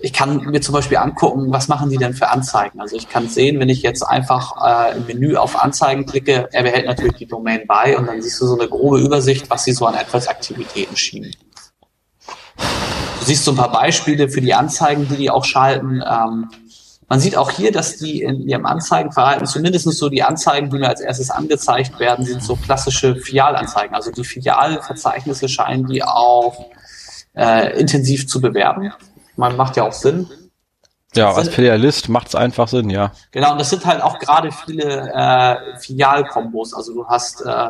ich 0.00 0.12
kann 0.12 0.44
mir 0.44 0.60
zum 0.60 0.74
Beispiel 0.74 0.98
angucken, 0.98 1.46
was 1.50 1.68
machen 1.68 1.90
die 1.90 1.96
denn 1.96 2.14
für 2.14 2.28
Anzeigen. 2.28 2.80
Also 2.80 2.96
ich 2.96 3.08
kann 3.08 3.28
sehen, 3.28 3.58
wenn 3.58 3.68
ich 3.68 3.82
jetzt 3.82 4.02
einfach 4.02 4.54
äh, 4.92 4.96
im 4.96 5.06
Menü 5.06 5.36
auf 5.36 5.60
Anzeigen 5.60 6.06
klicke, 6.06 6.48
er 6.52 6.62
behält 6.62 6.86
natürlich 6.86 7.16
die 7.16 7.26
Domain 7.26 7.62
bei 7.66 7.98
und 7.98 8.06
dann 8.06 8.22
siehst 8.22 8.40
du 8.40 8.46
so 8.46 8.58
eine 8.58 8.68
grobe 8.68 9.00
Übersicht, 9.00 9.50
was 9.50 9.64
sie 9.64 9.72
so 9.72 9.86
an 9.86 9.94
AdWords-Aktivitäten 9.94 10.96
schieben. 10.96 11.32
Du 12.56 13.24
siehst 13.24 13.44
so 13.44 13.50
ein 13.52 13.56
paar 13.56 13.72
Beispiele 13.72 14.28
für 14.28 14.40
die 14.40 14.54
Anzeigen, 14.54 15.08
die 15.08 15.16
die 15.16 15.30
auch 15.30 15.44
schalten. 15.44 16.02
Ähm, 16.08 16.48
man 17.08 17.20
sieht 17.20 17.36
auch 17.36 17.50
hier, 17.50 17.72
dass 17.72 17.96
die 17.96 18.22
in 18.22 18.46
ihrem 18.46 18.66
Anzeigenverhalten, 18.66 19.46
zumindest 19.46 19.90
so 19.90 20.08
die 20.08 20.22
Anzeigen, 20.22 20.70
die 20.70 20.78
mir 20.78 20.88
als 20.88 21.00
erstes 21.00 21.30
angezeigt 21.30 21.98
werden, 21.98 22.24
sind 22.24 22.42
so 22.42 22.56
klassische 22.56 23.16
Filialanzeigen. 23.16 23.94
Also 23.94 24.10
die 24.10 24.24
Filialverzeichnisse 24.24 25.48
scheinen 25.48 25.86
die 25.86 26.02
auch 26.02 26.66
äh, 27.34 27.78
intensiv 27.80 28.28
zu 28.28 28.40
bewerben 28.40 28.92
man 29.38 29.56
macht 29.56 29.76
ja 29.76 29.84
auch 29.84 29.92
Sinn. 29.92 30.28
Ja, 31.14 31.32
als 31.32 31.48
Filialist 31.48 32.10
macht 32.10 32.28
es 32.28 32.34
einfach 32.34 32.68
Sinn, 32.68 32.90
ja. 32.90 33.12
Genau, 33.30 33.52
und 33.52 33.58
das 33.58 33.70
sind 33.70 33.86
halt 33.86 34.02
auch 34.02 34.18
gerade 34.18 34.50
viele 34.52 35.10
äh, 35.14 35.78
Filialkombos. 35.78 36.74
Also 36.74 36.92
du 36.92 37.06
hast 37.06 37.40
äh, 37.40 37.68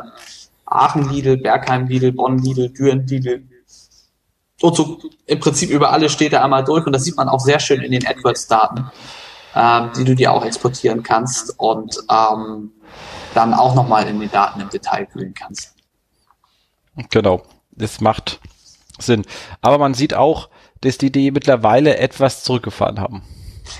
Aachen-Lidl, 0.65 1.37
Bergheim-Lidl, 1.37 2.11
Bonn-Lidl, 2.11 2.69
Düren-Lidl 2.73 3.43
und 4.61 4.75
so 4.75 4.99
im 5.25 5.39
Prinzip 5.39 5.69
über 5.69 5.91
alle 5.91 6.09
Städte 6.09 6.41
einmal 6.41 6.65
durch. 6.65 6.85
Und 6.85 6.91
das 6.91 7.05
sieht 7.05 7.15
man 7.15 7.29
auch 7.29 7.39
sehr 7.39 7.59
schön 7.59 7.81
in 7.81 7.91
den 7.91 8.05
AdWords-Daten, 8.05 8.91
ähm, 9.55 9.91
die 9.97 10.03
du 10.03 10.15
dir 10.15 10.33
auch 10.33 10.45
exportieren 10.45 11.03
kannst 11.03 11.55
und 11.57 11.97
ähm, 12.09 12.71
dann 13.33 13.53
auch 13.53 13.75
nochmal 13.75 14.07
in 14.07 14.19
den 14.19 14.31
Daten 14.31 14.61
im 14.61 14.69
Detail 14.69 15.07
fühlen 15.11 15.33
kannst. 15.33 15.75
Genau, 17.09 17.43
das 17.71 18.01
macht 18.01 18.39
Sinn. 18.99 19.23
Aber 19.61 19.77
man 19.77 19.93
sieht 19.93 20.13
auch, 20.13 20.49
dass 20.81 20.97
die 20.97 21.11
die 21.11 21.31
mittlerweile 21.31 21.97
etwas 21.97 22.43
zurückgefahren 22.43 22.99
haben. 22.99 23.23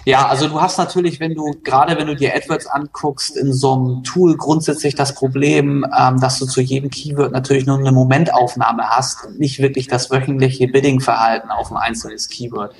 Ja, 0.06 0.28
also 0.28 0.48
du 0.48 0.62
hast 0.62 0.78
natürlich, 0.78 1.20
wenn 1.20 1.34
du, 1.34 1.56
gerade 1.64 1.98
wenn 1.98 2.08
du 2.08 2.16
dir 2.16 2.36
AdWords 2.36 2.68
anguckst, 2.68 3.36
in 3.36 3.54
so 3.54 3.74
einem 3.74 4.04
Tool 4.04 4.38
grundsätzlich 4.38 4.96
das 4.96 5.16
Problem, 5.16 5.86
ähm, 5.98 6.20
dass 6.20 6.40
du 6.40 6.46
zu 6.46 6.62
jedem 6.62 6.90
Keyword 6.90 7.32
natürlich 7.32 7.66
nur 7.66 7.80
eine 7.80 7.92
Momentaufnahme 7.92 8.84
hast 8.84 9.26
und 9.26 9.40
nicht 9.40 9.60
wirklich 9.60 9.88
das 9.88 10.12
wöchentliche 10.12 10.68
Bidding-Verhalten 10.68 11.50
auf 11.50 11.72
ein 11.72 11.78
einzelnes 11.78 12.30
Keyword. 12.30 12.76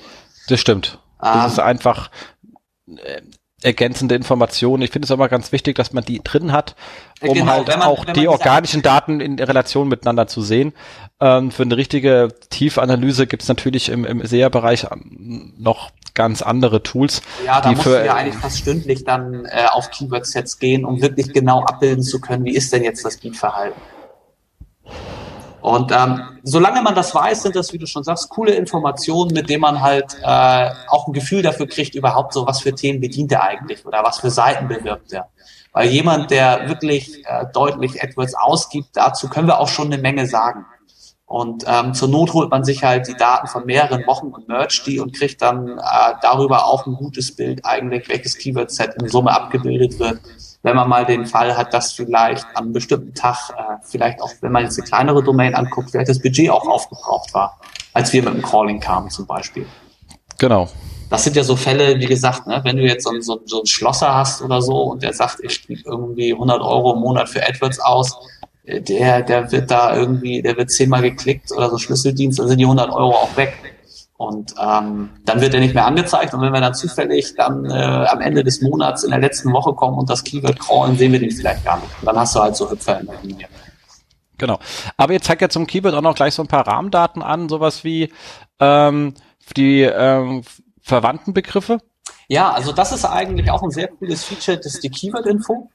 Das 0.48 0.60
stimmt. 0.60 0.98
Das 1.18 1.44
ähm, 1.44 1.50
ist 1.50 1.58
einfach 1.58 2.10
äh, 2.98 3.22
ergänzende 3.62 4.14
Informationen. 4.14 4.82
Ich 4.82 4.90
finde 4.90 5.04
es 5.04 5.10
aber 5.10 5.28
ganz 5.28 5.52
wichtig, 5.52 5.76
dass 5.76 5.92
man 5.92 6.04
die 6.04 6.22
drin 6.22 6.52
hat, 6.52 6.76
um 7.20 7.34
genau, 7.34 7.52
halt 7.52 7.68
man, 7.68 7.82
auch 7.82 8.04
die 8.06 8.26
organischen 8.26 8.82
Daten 8.82 9.20
in 9.20 9.38
Relation 9.38 9.88
miteinander 9.88 10.26
zu 10.26 10.40
sehen. 10.40 10.72
Ähm, 11.20 11.50
für 11.50 11.64
eine 11.64 11.76
richtige 11.76 12.28
Tiefanalyse 12.48 13.26
gibt 13.26 13.42
es 13.42 13.48
natürlich 13.48 13.90
im, 13.90 14.04
im 14.04 14.24
SEA-Bereich 14.24 14.86
noch 15.58 15.90
ganz 16.14 16.42
andere 16.42 16.82
Tools. 16.82 17.22
Ja, 17.44 17.60
da 17.60 17.70
musst 17.70 17.82
für, 17.82 17.98
du 17.98 18.06
ja 18.06 18.14
eigentlich 18.14 18.36
fast 18.36 18.58
stündlich 18.58 19.04
dann 19.04 19.44
äh, 19.44 19.66
auf 19.70 19.90
Keyword-Sets 19.90 20.58
gehen, 20.58 20.84
um 20.84 21.02
wirklich 21.02 21.32
genau 21.32 21.62
abbilden 21.62 22.02
zu 22.02 22.20
können, 22.20 22.44
wie 22.44 22.54
ist 22.54 22.72
denn 22.72 22.82
jetzt 22.82 23.04
das 23.04 23.18
Beat-Verhalten. 23.18 23.80
Und 25.60 25.92
ähm, 25.92 26.22
solange 26.42 26.82
man 26.82 26.94
das 26.94 27.14
weiß, 27.14 27.42
sind 27.42 27.56
das, 27.56 27.72
wie 27.72 27.78
du 27.78 27.86
schon 27.86 28.02
sagst, 28.02 28.30
coole 28.30 28.54
Informationen, 28.54 29.32
mit 29.32 29.50
denen 29.50 29.60
man 29.60 29.80
halt 29.80 30.16
äh, 30.22 30.70
auch 30.88 31.06
ein 31.06 31.12
Gefühl 31.12 31.42
dafür 31.42 31.66
kriegt, 31.66 31.94
überhaupt 31.94 32.32
so, 32.32 32.46
was 32.46 32.60
für 32.60 32.74
Themen 32.74 33.00
bedient 33.00 33.32
er 33.32 33.42
eigentlich 33.42 33.84
oder 33.84 34.02
was 34.02 34.20
für 34.20 34.30
Seiten 34.30 34.68
bewirbt 34.68 35.12
er. 35.12 35.28
Weil 35.72 35.88
jemand, 35.88 36.30
der 36.30 36.68
wirklich 36.68 37.24
äh, 37.26 37.46
deutlich 37.52 38.02
AdWords 38.02 38.34
ausgibt, 38.34 38.88
dazu 38.94 39.28
können 39.28 39.46
wir 39.46 39.60
auch 39.60 39.68
schon 39.68 39.92
eine 39.92 40.00
Menge 40.00 40.26
sagen. 40.26 40.64
Und 41.26 41.64
ähm, 41.68 41.94
zur 41.94 42.08
Not 42.08 42.32
holt 42.32 42.50
man 42.50 42.64
sich 42.64 42.82
halt 42.82 43.06
die 43.06 43.14
Daten 43.14 43.46
von 43.46 43.64
mehreren 43.64 44.04
Wochen 44.06 44.28
und 44.28 44.48
mercht 44.48 44.84
die 44.86 44.98
und 44.98 45.14
kriegt 45.14 45.40
dann 45.40 45.78
äh, 45.78 46.14
darüber 46.22 46.64
auch 46.64 46.86
ein 46.86 46.94
gutes 46.94 47.36
Bild 47.36 47.64
eigentlich, 47.64 48.08
welches 48.08 48.36
Keyword-Set 48.36 48.96
in 49.00 49.08
Summe 49.08 49.30
abgebildet 49.30 50.00
wird 50.00 50.20
wenn 50.62 50.76
man 50.76 50.88
mal 50.88 51.06
den 51.06 51.26
Fall 51.26 51.56
hat, 51.56 51.72
dass 51.72 51.92
vielleicht 51.92 52.44
an 52.54 52.64
einem 52.64 52.72
bestimmten 52.72 53.14
Tag, 53.14 53.50
äh, 53.56 53.62
vielleicht 53.82 54.20
auch, 54.20 54.30
wenn 54.40 54.52
man 54.52 54.64
jetzt 54.64 54.78
eine 54.78 54.86
kleinere 54.86 55.22
Domain 55.22 55.54
anguckt, 55.54 55.90
vielleicht 55.90 56.08
das 56.08 56.20
Budget 56.20 56.50
auch 56.50 56.66
aufgebraucht 56.66 57.32
war, 57.32 57.58
als 57.94 58.12
wir 58.12 58.22
mit 58.22 58.34
dem 58.34 58.42
Calling 58.42 58.80
kamen 58.80 59.10
zum 59.10 59.26
Beispiel. 59.26 59.66
Genau. 60.38 60.68
Das 61.08 61.24
sind 61.24 61.34
ja 61.34 61.42
so 61.42 61.56
Fälle, 61.56 61.98
wie 61.98 62.06
gesagt, 62.06 62.46
ne, 62.46 62.60
wenn 62.62 62.76
du 62.76 62.82
jetzt 62.82 63.04
so, 63.04 63.10
so, 63.20 63.40
so 63.44 63.58
einen 63.58 63.66
Schlosser 63.66 64.14
hast 64.14 64.42
oder 64.42 64.62
so 64.62 64.82
und 64.84 65.02
der 65.02 65.12
sagt, 65.12 65.38
ich 65.42 65.66
gebe 65.66 65.80
irgendwie 65.84 66.32
100 66.32 66.60
Euro 66.60 66.94
im 66.94 67.00
Monat 67.00 67.28
für 67.28 67.42
AdWords 67.42 67.80
aus, 67.80 68.16
äh, 68.64 68.80
der, 68.80 69.22
der 69.22 69.50
wird 69.50 69.70
da 69.70 69.96
irgendwie, 69.96 70.40
der 70.40 70.56
wird 70.56 70.70
zehnmal 70.70 71.02
geklickt 71.02 71.50
oder 71.52 71.68
so 71.70 71.78
Schlüsseldienst, 71.78 72.38
dann 72.38 72.48
sind 72.48 72.58
die 72.58 72.64
100 72.64 72.90
Euro 72.90 73.12
auch 73.12 73.36
weg. 73.36 73.54
Und 74.20 74.54
ähm, 74.60 75.08
dann 75.24 75.40
wird 75.40 75.54
er 75.54 75.60
nicht 75.60 75.74
mehr 75.74 75.86
angezeigt 75.86 76.34
und 76.34 76.42
wenn 76.42 76.52
wir 76.52 76.60
dann 76.60 76.74
zufällig 76.74 77.36
dann 77.36 77.64
äh, 77.64 77.72
am 77.72 78.20
Ende 78.20 78.44
des 78.44 78.60
Monats 78.60 79.02
in 79.02 79.12
der 79.12 79.18
letzten 79.18 79.50
Woche 79.50 79.72
kommen 79.72 79.96
und 79.96 80.10
das 80.10 80.22
Keyword 80.22 80.60
crawlen, 80.60 80.98
sehen 80.98 81.12
wir 81.12 81.20
den 81.20 81.30
vielleicht 81.30 81.64
gar 81.64 81.78
nicht. 81.78 81.88
Und 81.98 82.04
dann 82.04 82.18
hast 82.18 82.36
du 82.36 82.40
halt 82.40 82.54
so 82.54 82.70
Hüpfer 82.70 83.00
in 83.00 83.06
der 83.06 83.16
Linie. 83.22 83.48
Genau. 84.36 84.58
Aber 84.98 85.14
ihr 85.14 85.22
zeigt 85.22 85.40
ja 85.40 85.48
zum 85.48 85.66
Keyword 85.66 85.94
auch 85.94 86.02
noch 86.02 86.14
gleich 86.14 86.34
so 86.34 86.42
ein 86.42 86.48
paar 86.48 86.66
Rahmendaten 86.68 87.22
an, 87.22 87.48
sowas 87.48 87.82
wie 87.82 88.12
ähm, 88.58 89.14
die 89.56 89.84
ähm, 89.84 90.42
verwandten 90.82 91.32
Begriffe. 91.32 91.78
Ja, 92.28 92.50
also 92.50 92.72
das 92.72 92.92
ist 92.92 93.06
eigentlich 93.06 93.50
auch 93.50 93.62
ein 93.62 93.70
sehr 93.70 93.88
cooles 93.88 94.22
Feature, 94.22 94.58
das 94.58 94.74
ist 94.74 94.84
die 94.84 94.90
Keyword-Info. 94.90 95.70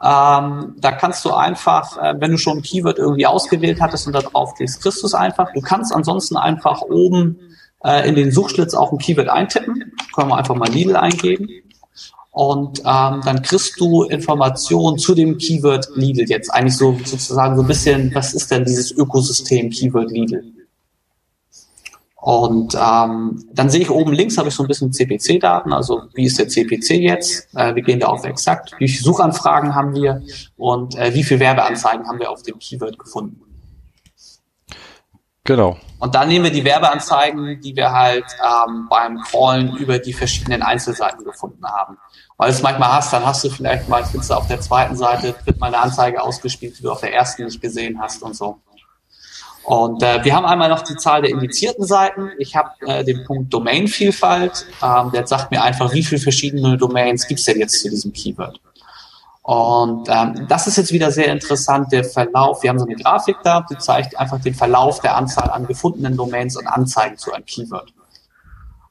Ähm, 0.00 0.76
da 0.78 0.92
kannst 0.92 1.24
du 1.24 1.32
einfach, 1.32 1.96
äh, 1.96 2.14
wenn 2.20 2.30
du 2.30 2.38
schon 2.38 2.58
ein 2.58 2.62
Keyword 2.62 2.98
irgendwie 2.98 3.26
ausgewählt 3.26 3.80
hattest 3.80 4.06
und 4.06 4.12
da 4.12 4.20
drauf 4.20 4.54
klickst, 4.54 4.80
kriegst 4.80 5.02
du 5.02 5.08
es 5.08 5.14
einfach. 5.14 5.52
Du 5.52 5.60
kannst 5.60 5.92
ansonsten 5.92 6.36
einfach 6.36 6.82
oben 6.82 7.50
äh, 7.84 8.08
in 8.08 8.14
den 8.14 8.32
Suchschlitz 8.32 8.74
auch 8.74 8.92
ein 8.92 8.98
Keyword 8.98 9.28
eintippen. 9.28 9.92
Können 10.14 10.30
wir 10.30 10.36
einfach 10.36 10.56
mal 10.56 10.68
Lidl 10.68 10.96
eingeben. 10.96 11.48
Und 12.30 12.80
ähm, 12.80 13.20
dann 13.24 13.42
kriegst 13.42 13.78
du 13.78 14.02
Informationen 14.02 14.98
zu 14.98 15.14
dem 15.14 15.38
Keyword 15.38 15.88
Lidl 15.94 16.28
jetzt. 16.28 16.52
Eigentlich 16.52 16.76
so 16.76 16.98
sozusagen 17.04 17.54
so 17.54 17.62
ein 17.62 17.68
bisschen, 17.68 18.12
was 18.14 18.34
ist 18.34 18.50
denn 18.50 18.64
dieses 18.64 18.90
Ökosystem 18.90 19.70
Keyword 19.70 20.10
Lidl? 20.10 20.42
Und 22.24 22.74
ähm, 22.74 23.44
dann 23.52 23.68
sehe 23.68 23.82
ich 23.82 23.90
oben 23.90 24.14
links 24.14 24.38
habe 24.38 24.48
ich 24.48 24.54
so 24.54 24.62
ein 24.62 24.66
bisschen 24.66 24.90
CPC-Daten, 24.90 25.74
also 25.74 26.04
wie 26.14 26.24
ist 26.24 26.38
der 26.38 26.48
CPC 26.48 26.92
jetzt? 26.92 27.54
Äh, 27.54 27.74
wir 27.74 27.82
gehen 27.82 28.00
da 28.00 28.06
auf 28.06 28.24
exakt, 28.24 28.72
wie 28.78 28.88
viele 28.88 29.04
Suchanfragen 29.04 29.74
haben 29.74 29.94
wir 29.94 30.22
und 30.56 30.96
äh, 30.96 31.12
wie 31.12 31.22
viele 31.22 31.40
Werbeanzeigen 31.40 32.08
haben 32.08 32.18
wir 32.18 32.30
auf 32.30 32.42
dem 32.42 32.58
Keyword 32.58 32.98
gefunden. 32.98 33.43
Genau. 35.44 35.76
Und 35.98 36.14
dann 36.14 36.28
nehmen 36.28 36.46
wir 36.46 36.52
die 36.52 36.64
Werbeanzeigen, 36.64 37.60
die 37.60 37.76
wir 37.76 37.92
halt 37.92 38.24
ähm, 38.42 38.86
beim 38.88 39.20
Crawlen 39.20 39.76
über 39.76 39.98
die 39.98 40.14
verschiedenen 40.14 40.62
Einzelseiten 40.62 41.22
gefunden 41.22 41.64
haben. 41.66 41.98
Weil 42.36 42.48
du 42.48 42.54
es 42.54 42.62
manchmal 42.62 42.92
hast, 42.92 43.12
dann 43.12 43.24
hast 43.24 43.44
du 43.44 43.50
vielleicht 43.50 43.88
mal, 43.88 44.04
findest 44.04 44.30
du 44.30 44.34
auf 44.34 44.48
der 44.48 44.60
zweiten 44.60 44.96
Seite, 44.96 45.34
wird 45.44 45.60
mal 45.60 45.68
eine 45.68 45.78
Anzeige 45.78 46.22
ausgespielt, 46.22 46.78
die 46.78 46.82
du 46.82 46.90
auf 46.90 47.00
der 47.00 47.14
ersten 47.14 47.44
nicht 47.44 47.60
gesehen 47.60 48.00
hast 48.00 48.22
und 48.22 48.34
so. 48.34 48.58
Und 49.64 50.02
äh, 50.02 50.22
wir 50.24 50.34
haben 50.34 50.44
einmal 50.44 50.68
noch 50.68 50.82
die 50.82 50.96
Zahl 50.96 51.22
der 51.22 51.30
indizierten 51.30 51.86
Seiten. 51.86 52.30
Ich 52.38 52.54
habe 52.54 52.70
äh, 52.86 53.04
den 53.04 53.24
Punkt 53.24 53.52
Domainvielfalt. 53.52 54.66
Ähm, 54.82 55.10
der 55.12 55.26
sagt 55.26 55.50
mir 55.50 55.62
einfach, 55.62 55.92
wie 55.92 56.02
viele 56.02 56.20
verschiedene 56.20 56.76
Domains 56.76 57.26
gibt 57.26 57.40
es 57.40 57.46
denn 57.46 57.58
jetzt 57.58 57.82
zu 57.82 57.88
diesem 57.88 58.12
Keyword. 58.12 58.60
Und 59.44 60.08
ähm, 60.08 60.46
das 60.48 60.66
ist 60.66 60.78
jetzt 60.78 60.90
wieder 60.90 61.10
sehr 61.10 61.30
interessant, 61.30 61.92
der 61.92 62.02
Verlauf. 62.02 62.62
Wir 62.62 62.70
haben 62.70 62.78
so 62.78 62.86
eine 62.86 62.96
Grafik 62.96 63.36
da, 63.44 63.60
die 63.70 63.76
zeigt 63.76 64.18
einfach 64.18 64.40
den 64.40 64.54
Verlauf 64.54 65.00
der 65.00 65.18
Anzahl 65.18 65.50
an 65.50 65.66
gefundenen 65.66 66.16
Domains 66.16 66.56
und 66.56 66.66
Anzeigen 66.66 67.18
zu 67.18 67.30
einem 67.30 67.44
Keyword. 67.44 67.92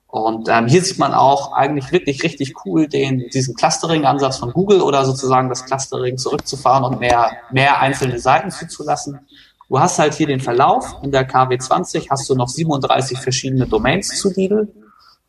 Und 0.05 0.49
ähm, 0.49 0.67
hier 0.67 0.83
sieht 0.83 0.99
man 0.99 1.15
auch 1.15 1.53
eigentlich 1.53 1.91
wirklich 1.91 2.21
richtig 2.21 2.53
cool 2.65 2.87
den, 2.87 3.29
diesen 3.33 3.55
Clustering-Ansatz 3.55 4.37
von 4.37 4.53
Google 4.53 4.81
oder 4.81 5.05
sozusagen 5.05 5.49
das 5.49 5.65
Clustering 5.65 6.19
zurückzufahren 6.19 6.83
und 6.83 6.99
mehr, 6.99 7.31
mehr 7.51 7.79
einzelne 7.79 8.19
Seiten 8.19 8.51
zuzulassen. 8.51 9.21
Du 9.69 9.79
hast 9.79 9.97
halt 9.97 10.13
hier 10.13 10.27
den 10.27 10.39
Verlauf. 10.39 10.97
In 11.01 11.11
der 11.11 11.27
KW20 11.27 12.11
hast 12.11 12.29
du 12.29 12.35
noch 12.35 12.47
37 12.47 13.17
verschiedene 13.17 13.65
Domains 13.65 14.09
zu 14.09 14.31
Lidl. 14.31 14.71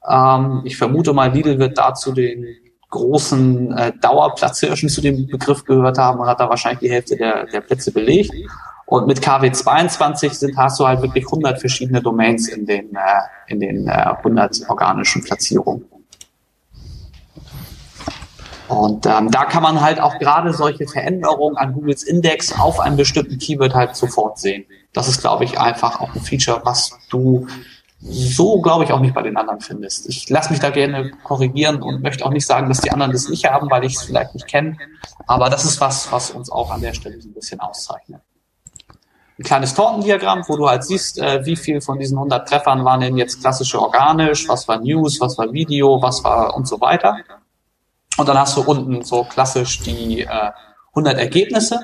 Ähm, 0.07 0.61
ich 0.65 0.77
vermute 0.77 1.15
mal, 1.15 1.33
Lidl 1.33 1.59
wird 1.59 1.79
dazu 1.79 2.13
den 2.13 2.45
großen 2.91 3.77
äh, 3.77 3.93
Dauerplatzhirschen 4.01 4.89
zu 4.89 5.01
dem 5.01 5.27
Begriff 5.27 5.65
gehört 5.65 5.99
haben 5.99 6.21
und 6.21 6.27
hat 6.27 6.41
da 6.41 6.49
wahrscheinlich 6.49 6.81
die 6.81 6.91
Hälfte 6.91 7.17
der, 7.17 7.47
der 7.47 7.61
Plätze 7.61 7.93
belegt. 7.93 8.33
Und 8.87 9.07
mit 9.07 9.21
KW22 9.21 10.31
sind, 10.35 10.57
hast 10.57 10.79
du 10.79 10.87
halt 10.87 11.03
wirklich 11.03 11.25
100 11.25 11.59
verschiedene 11.59 12.03
Domains 12.03 12.49
in 12.49 12.67
den, 12.67 12.95
äh, 12.95 12.99
in 13.49 13.61
den 13.61 13.89
äh, 13.89 13.93
100 13.93 14.69
organischen 14.69 15.25
Platzierungen. 15.25 15.85
Und 18.69 19.07
ähm, 19.07 19.31
da 19.31 19.45
kann 19.45 19.63
man 19.63 19.81
halt 19.81 20.01
auch 20.01 20.19
gerade 20.19 20.53
solche 20.53 20.87
Veränderungen 20.87 21.57
an 21.57 21.75
Googles 21.75 22.03
Index 22.03 22.59
auf 22.59 22.81
einem 22.81 22.97
bestimmten 22.97 23.39
Keyword 23.39 23.75
halt 23.75 23.95
sofort 23.97 24.39
sehen. 24.39 24.65
Das 24.93 25.09
ist, 25.09 25.21
glaube 25.21 25.45
ich, 25.45 25.59
einfach 25.59 26.01
auch 26.01 26.15
ein 26.15 26.21
Feature, 26.21 26.63
was 26.65 26.99
du 27.11 27.47
so, 28.07 28.61
glaube 28.61 28.85
ich, 28.85 28.93
auch 28.93 29.01
nicht 29.01 29.15
bei 29.15 29.23
den 29.23 29.37
anderen 29.37 29.61
findest. 29.61 30.09
Ich 30.09 30.29
lasse 30.29 30.51
mich 30.51 30.61
da 30.61 30.69
gerne 30.69 31.11
korrigieren 31.23 31.83
und 31.83 32.03
möchte 32.03 32.25
auch 32.27 32.31
nicht 32.31 32.47
sagen, 32.47 32.69
dass 32.69 32.83
die 32.83 32.91
anderen 32.91 33.13
das 33.13 33.29
nicht 33.29 33.47
haben, 33.47 33.71
weil 33.71 33.85
ich 33.85 33.95
es 33.95 34.03
vielleicht 34.03 34.35
nicht 34.35 34.47
kenne. 34.47 34.77
Aber 35.27 35.49
das 35.49 35.65
ist 35.65 35.81
was, 35.81 36.13
was 36.13 36.31
uns 36.31 36.51
auch 36.51 36.71
an 36.71 36.83
der 36.83 36.93
Stelle 36.93 37.19
so 37.21 37.29
ein 37.29 37.35
bisschen 37.35 37.61
auszeichnet. 37.61 38.21
Ein 39.39 39.43
kleines 39.43 39.75
Tortendiagramm, 39.75 40.45
wo 40.47 40.57
du 40.57 40.69
halt 40.69 40.85
siehst, 40.85 41.19
äh, 41.19 41.45
wie 41.47 41.57
viel 41.57 41.81
von 41.81 41.99
diesen 41.99 42.19
100 42.19 42.47
Treffern 42.47 42.85
waren 42.85 43.01
denn 43.01 43.17
jetzt 43.17 43.41
klassische 43.41 43.81
organisch, 43.81 44.49
was 44.49 44.69
war 44.69 44.79
News, 44.79 45.21
was 45.21 45.39
war 45.39 45.51
Video, 45.53 46.01
was 46.03 46.23
war 46.23 46.55
und 46.55 46.69
so 46.69 46.81
weiter. 46.81 47.17
Und 48.19 48.29
dann 48.29 48.39
hast 48.39 48.57
du 48.57 48.61
unten 48.61 49.03
so 49.03 49.25
klassisch 49.25 49.81
die 49.81 50.21
äh, 50.21 50.51
100 50.91 51.19
Ergebnisse. 51.19 51.81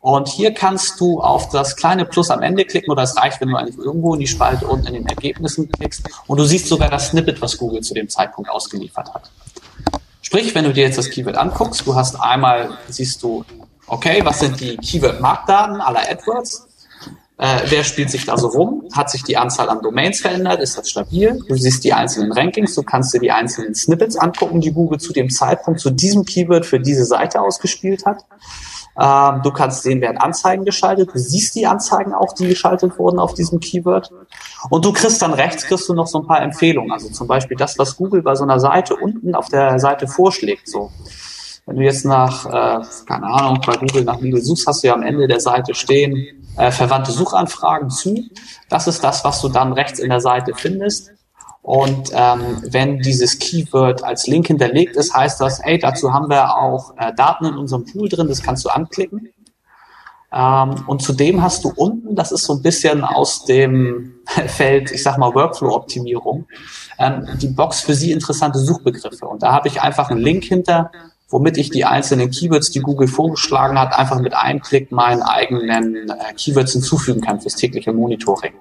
Und 0.00 0.28
hier 0.28 0.54
kannst 0.54 1.00
du 1.00 1.20
auf 1.20 1.48
das 1.48 1.74
kleine 1.74 2.04
Plus 2.04 2.30
am 2.30 2.42
Ende 2.42 2.64
klicken 2.64 2.90
oder 2.90 3.02
es 3.02 3.16
reicht, 3.16 3.40
wenn 3.40 3.48
du 3.48 3.56
eigentlich 3.56 3.78
irgendwo 3.78 4.14
in 4.14 4.20
die 4.20 4.28
Spalte 4.28 4.66
unten 4.66 4.86
in 4.86 4.94
den 4.94 5.06
Ergebnissen 5.06 5.70
klickst 5.70 6.08
und 6.26 6.38
du 6.38 6.44
siehst 6.44 6.68
sogar 6.68 6.88
das 6.88 7.08
Snippet, 7.08 7.42
was 7.42 7.58
Google 7.58 7.80
zu 7.80 7.94
dem 7.94 8.08
Zeitpunkt 8.08 8.48
ausgeliefert 8.48 9.12
hat. 9.12 9.30
Sprich, 10.22 10.54
wenn 10.54 10.64
du 10.64 10.72
dir 10.72 10.84
jetzt 10.84 10.98
das 10.98 11.10
Keyword 11.10 11.36
anguckst, 11.36 11.86
du 11.86 11.94
hast 11.94 12.14
einmal, 12.20 12.78
siehst 12.88 13.22
du, 13.22 13.44
okay, 13.86 14.20
was 14.24 14.40
sind 14.40 14.60
die 14.60 14.76
Keyword-Marktdaten 14.76 15.80
aller 15.80 16.00
AdWords? 16.08 16.66
Äh, 17.38 17.60
wer 17.66 17.84
spielt 17.84 18.10
sich 18.10 18.24
da 18.26 18.36
so 18.36 18.48
rum? 18.48 18.84
Hat 18.92 19.10
sich 19.10 19.22
die 19.22 19.36
Anzahl 19.36 19.68
an 19.68 19.80
Domains 19.80 20.20
verändert? 20.20 20.60
Ist 20.60 20.76
das 20.76 20.90
stabil? 20.90 21.40
Du 21.48 21.54
siehst 21.54 21.84
die 21.84 21.92
einzelnen 21.92 22.32
Rankings, 22.32 22.74
du 22.74 22.82
kannst 22.82 23.14
dir 23.14 23.20
die 23.20 23.30
einzelnen 23.30 23.74
Snippets 23.74 24.16
angucken, 24.16 24.60
die 24.60 24.72
Google 24.72 24.98
zu 24.98 25.12
dem 25.12 25.30
Zeitpunkt 25.30 25.80
zu 25.80 25.90
diesem 25.90 26.24
Keyword 26.24 26.66
für 26.66 26.80
diese 26.80 27.04
Seite 27.04 27.40
ausgespielt 27.40 28.04
hat. 28.06 28.24
Ähm, 29.00 29.42
du 29.42 29.52
kannst 29.52 29.84
sehen, 29.84 30.00
werden 30.00 30.18
Anzeigen 30.18 30.64
geschaltet. 30.64 31.10
Du 31.14 31.18
siehst 31.18 31.54
die 31.54 31.66
Anzeigen 31.66 32.14
auch, 32.14 32.32
die 32.32 32.48
geschaltet 32.48 32.98
wurden 32.98 33.20
auf 33.20 33.34
diesem 33.34 33.60
Keyword. 33.60 34.10
Und 34.70 34.84
du 34.84 34.92
kriegst 34.92 35.22
dann 35.22 35.34
rechts, 35.34 35.64
kriegst 35.64 35.88
du 35.88 35.94
noch 35.94 36.08
so 36.08 36.18
ein 36.20 36.26
paar 36.26 36.42
Empfehlungen. 36.42 36.90
Also 36.90 37.08
zum 37.10 37.28
Beispiel 37.28 37.56
das, 37.56 37.78
was 37.78 37.96
Google 37.96 38.22
bei 38.22 38.34
so 38.34 38.42
einer 38.42 38.58
Seite 38.58 38.96
unten 38.96 39.34
auf 39.34 39.48
der 39.48 39.78
Seite 39.78 40.08
vorschlägt. 40.08 40.68
So. 40.68 40.90
Wenn 41.66 41.76
du 41.76 41.82
jetzt 41.82 42.04
nach, 42.06 42.46
äh, 42.46 42.84
keine 43.06 43.26
Ahnung, 43.26 43.60
bei 43.64 43.76
Google 43.76 44.02
nach 44.02 44.20
Lidl 44.20 44.40
suchst, 44.40 44.66
hast 44.66 44.82
du 44.82 44.88
ja 44.88 44.94
am 44.94 45.02
Ende 45.02 45.28
der 45.28 45.40
Seite 45.40 45.74
stehen, 45.74 46.44
äh, 46.56 46.72
verwandte 46.72 47.12
Suchanfragen 47.12 47.90
zu. 47.90 48.24
Das 48.68 48.88
ist 48.88 49.04
das, 49.04 49.22
was 49.22 49.40
du 49.42 49.48
dann 49.48 49.72
rechts 49.72 50.00
in 50.00 50.08
der 50.08 50.20
Seite 50.20 50.54
findest. 50.56 51.12
Und 51.68 52.12
ähm, 52.14 52.62
wenn 52.70 53.00
dieses 53.00 53.38
Keyword 53.38 54.02
als 54.02 54.26
Link 54.26 54.46
hinterlegt 54.46 54.96
ist, 54.96 55.12
heißt 55.12 55.38
das, 55.38 55.62
hey, 55.62 55.78
dazu 55.78 56.14
haben 56.14 56.30
wir 56.30 56.56
auch 56.56 56.94
äh, 56.96 57.12
Daten 57.14 57.44
in 57.44 57.58
unserem 57.58 57.84
Pool 57.84 58.08
drin, 58.08 58.26
das 58.26 58.42
kannst 58.42 58.64
du 58.64 58.70
anklicken. 58.70 59.28
Ähm, 60.32 60.84
und 60.86 61.02
zudem 61.02 61.42
hast 61.42 61.64
du 61.64 61.68
unten, 61.76 62.16
das 62.16 62.32
ist 62.32 62.44
so 62.44 62.54
ein 62.54 62.62
bisschen 62.62 63.04
aus 63.04 63.44
dem 63.44 64.14
Feld, 64.46 64.92
ich 64.92 65.02
sag 65.02 65.18
mal, 65.18 65.34
Workflow-Optimierung, 65.34 66.46
ähm, 66.98 67.28
die 67.38 67.48
Box 67.48 67.80
für 67.80 67.92
Sie 67.92 68.12
interessante 68.12 68.60
Suchbegriffe. 68.60 69.26
Und 69.26 69.42
da 69.42 69.52
habe 69.52 69.68
ich 69.68 69.82
einfach 69.82 70.08
einen 70.08 70.20
Link 70.20 70.44
hinter, 70.44 70.90
womit 71.28 71.58
ich 71.58 71.68
die 71.68 71.84
einzelnen 71.84 72.30
Keywords, 72.30 72.70
die 72.70 72.80
Google 72.80 73.08
vorgeschlagen 73.08 73.78
hat, 73.78 73.92
einfach 73.92 74.18
mit 74.20 74.32
einem 74.32 74.62
Klick 74.62 74.90
meinen 74.90 75.20
eigenen 75.20 76.08
äh, 76.08 76.32
Keywords 76.34 76.72
hinzufügen 76.72 77.20
kann 77.20 77.42
fürs 77.42 77.56
tägliche 77.56 77.92
Monitoring. 77.92 78.54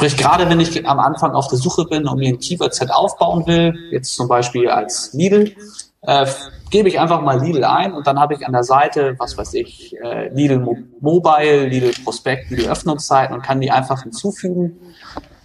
Sprich, 0.00 0.16
gerade 0.16 0.48
wenn 0.48 0.60
ich 0.60 0.88
am 0.88 0.98
Anfang 0.98 1.32
auf 1.32 1.48
der 1.48 1.58
Suche 1.58 1.84
bin 1.84 2.08
und 2.08 2.18
mir 2.18 2.30
ein 2.30 2.38
Keyword-Set 2.38 2.90
aufbauen 2.90 3.46
will, 3.46 3.74
jetzt 3.90 4.14
zum 4.14 4.28
Beispiel 4.28 4.70
als 4.70 5.12
Lidl, 5.12 5.54
äh, 6.00 6.26
gebe 6.70 6.88
ich 6.88 6.98
einfach 6.98 7.20
mal 7.20 7.38
Lidl 7.38 7.64
ein 7.64 7.92
und 7.92 8.06
dann 8.06 8.18
habe 8.18 8.32
ich 8.32 8.46
an 8.46 8.52
der 8.54 8.64
Seite, 8.64 9.14
was 9.18 9.36
weiß 9.36 9.52
ich, 9.52 9.94
äh, 10.02 10.30
Lidl 10.32 10.60
Mo 10.60 10.78
Mobile, 11.00 11.66
Lidl 11.66 11.92
Prospekt, 12.02 12.48
Lidl 12.48 12.70
Öffnungszeiten 12.70 13.36
und 13.36 13.42
kann 13.42 13.60
die 13.60 13.70
einfach 13.70 14.02
hinzufügen. 14.02 14.78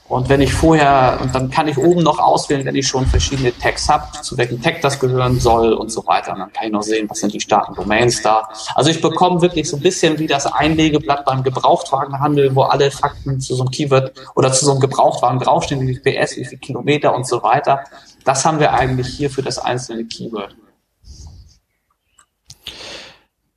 Und 0.07 0.29
wenn 0.29 0.39
ich 0.39 0.53
vorher, 0.53 1.17
und 1.21 1.33
dann 1.33 1.49
kann 1.49 1.67
ich 1.67 1.79
oben 1.79 2.03
noch 2.03 2.19
auswählen, 2.19 2.63
wenn 2.63 2.75
ich 2.75 2.87
schon 2.87 3.07
verschiedene 3.07 3.57
Tags 3.57 3.89
habe, 3.89 4.05
zu 4.21 4.37
welchem 4.37 4.61
Tag 4.61 4.81
das 4.81 4.99
gehören 4.99 5.39
soll 5.39 5.73
und 5.73 5.91
so 5.91 6.05
weiter. 6.05 6.33
Und 6.33 6.39
dann 6.39 6.53
kann 6.53 6.67
ich 6.67 6.71
noch 6.71 6.83
sehen, 6.83 7.09
was 7.09 7.19
sind 7.21 7.33
die 7.33 7.39
starken 7.39 7.73
Domains 7.73 8.21
da. 8.21 8.47
Also 8.75 8.91
ich 8.91 9.01
bekomme 9.01 9.41
wirklich 9.41 9.67
so 9.67 9.77
ein 9.77 9.81
bisschen 9.81 10.19
wie 10.19 10.27
das 10.27 10.45
Einlegeblatt 10.45 11.25
beim 11.25 11.41
Gebrauchtwagenhandel, 11.41 12.55
wo 12.55 12.63
alle 12.63 12.91
Fakten 12.91 13.39
zu 13.39 13.55
so 13.55 13.63
einem 13.63 13.71
Keyword 13.71 14.13
oder 14.35 14.51
zu 14.53 14.65
so 14.65 14.71
einem 14.71 14.79
Gebrauchtwagen 14.79 15.39
draufstehen, 15.39 15.81
wie 15.81 15.95
viel 15.95 16.01
PS, 16.01 16.37
wie 16.37 16.45
viel 16.45 16.59
Kilometer 16.59 17.15
und 17.15 17.25
so 17.25 17.41
weiter. 17.41 17.79
Das 18.25 18.45
haben 18.45 18.59
wir 18.59 18.73
eigentlich 18.73 19.07
hier 19.07 19.31
für 19.31 19.41
das 19.41 19.57
einzelne 19.57 20.05
Keyword. 20.05 20.55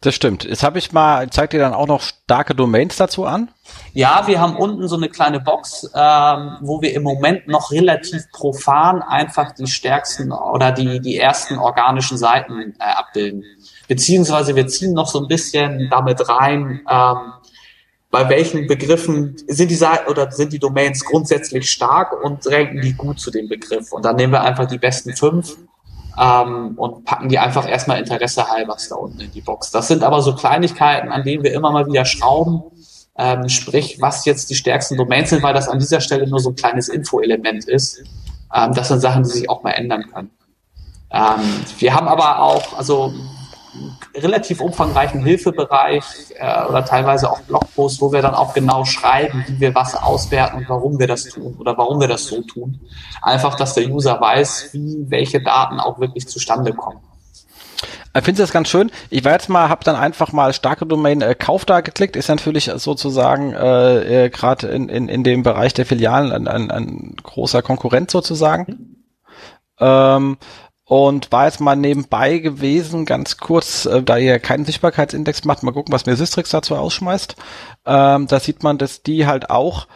Das 0.00 0.14
stimmt. 0.14 0.44
Jetzt 0.44 0.62
habe 0.62 0.78
ich 0.78 0.92
mal, 0.92 1.28
zeigt 1.28 1.52
dir 1.52 1.58
dann 1.58 1.74
auch 1.74 1.88
noch 1.88 2.02
starke 2.02 2.54
Domains 2.54 2.96
dazu 2.96 3.24
an? 3.24 3.50
Ja, 3.94 4.28
wir 4.28 4.40
haben 4.40 4.54
unten 4.56 4.86
so 4.86 4.96
eine 4.96 5.08
kleine 5.08 5.40
Box, 5.40 5.90
ähm, 5.92 6.56
wo 6.60 6.80
wir 6.80 6.94
im 6.94 7.02
Moment 7.02 7.48
noch 7.48 7.72
relativ 7.72 8.30
profan 8.30 9.02
einfach 9.02 9.52
die 9.56 9.66
stärksten 9.66 10.30
oder 10.30 10.70
die, 10.70 11.00
die 11.00 11.18
ersten 11.18 11.58
organischen 11.58 12.16
Seiten 12.16 12.76
äh, 12.78 12.84
abbilden. 12.84 13.42
Beziehungsweise 13.88 14.54
wir 14.54 14.68
ziehen 14.68 14.92
noch 14.92 15.08
so 15.08 15.20
ein 15.20 15.26
bisschen 15.26 15.88
damit 15.90 16.28
rein, 16.28 16.80
ähm, 16.88 17.32
bei 18.10 18.28
welchen 18.28 18.68
Begriffen 18.68 19.36
sind 19.48 19.70
die 19.70 19.74
Seiten 19.74 20.08
oder 20.08 20.30
sind 20.30 20.52
die 20.52 20.60
Domains 20.60 21.04
grundsätzlich 21.04 21.68
stark 21.68 22.12
und 22.24 22.46
ranken 22.46 22.80
die 22.80 22.94
gut 22.94 23.18
zu 23.18 23.32
dem 23.32 23.48
Begriff. 23.48 23.92
Und 23.92 24.04
dann 24.04 24.16
nehmen 24.16 24.32
wir 24.32 24.42
einfach 24.42 24.66
die 24.66 24.78
besten 24.78 25.14
fünf 25.14 25.56
ähm, 26.20 26.74
und 26.76 27.04
packen 27.04 27.28
die 27.28 27.38
einfach 27.38 27.68
erstmal 27.68 27.98
Interesse 27.98 28.48
halber 28.48 28.76
da 28.88 28.96
unten 28.96 29.20
in 29.20 29.30
die 29.32 29.40
Box. 29.40 29.70
Das 29.70 29.88
sind 29.88 30.02
aber 30.02 30.22
so 30.22 30.34
Kleinigkeiten, 30.34 31.10
an 31.10 31.22
denen 31.22 31.44
wir 31.44 31.52
immer 31.52 31.70
mal 31.70 31.86
wieder 31.86 32.04
schrauben, 32.04 32.62
ähm, 33.16 33.48
sprich, 33.48 34.00
was 34.00 34.24
jetzt 34.24 34.50
die 34.50 34.54
stärksten 34.54 34.96
Domains 34.96 35.30
sind, 35.30 35.42
weil 35.42 35.54
das 35.54 35.68
an 35.68 35.78
dieser 35.78 36.00
Stelle 36.00 36.28
nur 36.28 36.40
so 36.40 36.50
ein 36.50 36.56
kleines 36.56 36.88
Infoelement 36.88 37.64
ist. 37.64 38.02
Ähm, 38.54 38.72
das 38.74 38.88
sind 38.88 39.00
Sachen, 39.00 39.22
die 39.24 39.30
sich 39.30 39.50
auch 39.50 39.62
mal 39.62 39.72
ändern 39.72 40.04
können. 40.12 40.30
Ähm, 41.10 41.64
wir 41.78 41.94
haben 41.94 42.08
aber 42.08 42.40
auch, 42.42 42.76
also 42.76 43.12
relativ 44.14 44.60
umfangreichen 44.60 45.24
Hilfebereich 45.24 46.04
äh, 46.38 46.64
oder 46.64 46.84
teilweise 46.84 47.30
auch 47.30 47.40
Blogposts, 47.40 48.00
wo 48.00 48.12
wir 48.12 48.22
dann 48.22 48.34
auch 48.34 48.54
genau 48.54 48.84
schreiben, 48.84 49.44
wie 49.48 49.60
wir 49.60 49.74
was 49.74 49.94
auswerten 49.94 50.58
und 50.58 50.68
warum 50.68 50.98
wir 50.98 51.06
das 51.06 51.24
tun 51.24 51.56
oder 51.58 51.76
warum 51.76 52.00
wir 52.00 52.08
das 52.08 52.26
so 52.26 52.42
tun. 52.42 52.80
Einfach, 53.22 53.56
dass 53.56 53.74
der 53.74 53.88
User 53.88 54.20
weiß, 54.20 54.70
wie 54.72 55.06
welche 55.08 55.40
Daten 55.40 55.80
auch 55.80 55.98
wirklich 55.98 56.28
zustande 56.28 56.72
kommen. 56.72 57.00
Ich 58.16 58.24
finde 58.24 58.42
das 58.42 58.52
ganz 58.52 58.68
schön. 58.68 58.90
Ich 59.10 59.24
war 59.24 59.32
jetzt 59.32 59.48
mal, 59.48 59.68
habe 59.68 59.84
dann 59.84 59.94
einfach 59.94 60.32
mal 60.32 60.52
starke 60.52 60.86
Domain 60.86 61.20
äh, 61.20 61.34
Kauf 61.34 61.64
da 61.64 61.80
geklickt, 61.80 62.16
ist 62.16 62.28
natürlich 62.28 62.70
sozusagen 62.76 63.52
äh, 63.52 64.24
äh, 64.24 64.30
gerade 64.30 64.68
in, 64.68 64.88
in, 64.88 65.08
in 65.08 65.22
dem 65.22 65.42
Bereich 65.42 65.74
der 65.74 65.86
Filialen 65.86 66.32
ein, 66.32 66.48
ein, 66.48 66.70
ein 66.70 67.16
großer 67.22 67.62
Konkurrent 67.62 68.10
sozusagen. 68.10 68.64
Mhm. 68.66 68.96
Ähm, 69.80 70.36
und 70.88 71.30
war 71.30 71.44
jetzt 71.44 71.60
mal 71.60 71.76
nebenbei 71.76 72.38
gewesen, 72.38 73.04
ganz 73.04 73.36
kurz, 73.36 73.84
äh, 73.84 74.02
da 74.02 74.16
ihr 74.16 74.38
keinen 74.38 74.64
Sichtbarkeitsindex 74.64 75.44
macht, 75.44 75.62
mal 75.62 75.72
gucken, 75.72 75.92
was 75.92 76.06
mir 76.06 76.16
Systrix 76.16 76.48
dazu 76.48 76.74
ausschmeißt. 76.76 77.36
Ähm, 77.84 78.26
da 78.26 78.40
sieht 78.40 78.62
man, 78.62 78.78
dass 78.78 79.02
die 79.02 79.26
halt 79.26 79.50
auch 79.50 79.86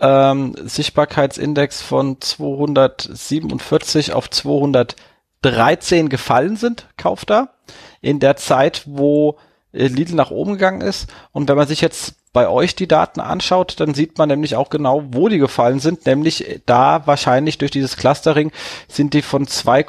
ähm, 0.00 0.56
Sichtbarkeitsindex 0.58 1.82
von 1.82 2.20
247 2.20 4.12
auf 4.12 4.28
213 4.28 6.08
gefallen 6.08 6.56
sind, 6.56 6.88
kauft 6.96 7.30
da, 7.30 7.54
in 8.00 8.18
der 8.18 8.34
Zeit, 8.34 8.82
wo 8.86 9.38
äh, 9.72 9.86
Lidl 9.86 10.16
nach 10.16 10.32
oben 10.32 10.54
gegangen 10.54 10.80
ist. 10.80 11.06
Und 11.30 11.48
wenn 11.48 11.56
man 11.56 11.68
sich 11.68 11.80
jetzt 11.80 12.16
bei 12.32 12.48
euch 12.48 12.76
die 12.76 12.88
Daten 12.88 13.20
anschaut, 13.20 13.80
dann 13.80 13.94
sieht 13.94 14.18
man 14.18 14.28
nämlich 14.28 14.56
auch 14.56 14.70
genau, 14.70 15.02
wo 15.08 15.28
die 15.28 15.38
gefallen 15.38 15.80
sind, 15.80 16.06
nämlich 16.06 16.60
da 16.66 17.06
wahrscheinlich 17.06 17.58
durch 17.58 17.70
dieses 17.70 17.96
Clustering 17.96 18.52
sind 18.88 19.14
die 19.14 19.22
von 19.22 19.46
2, 19.46 19.84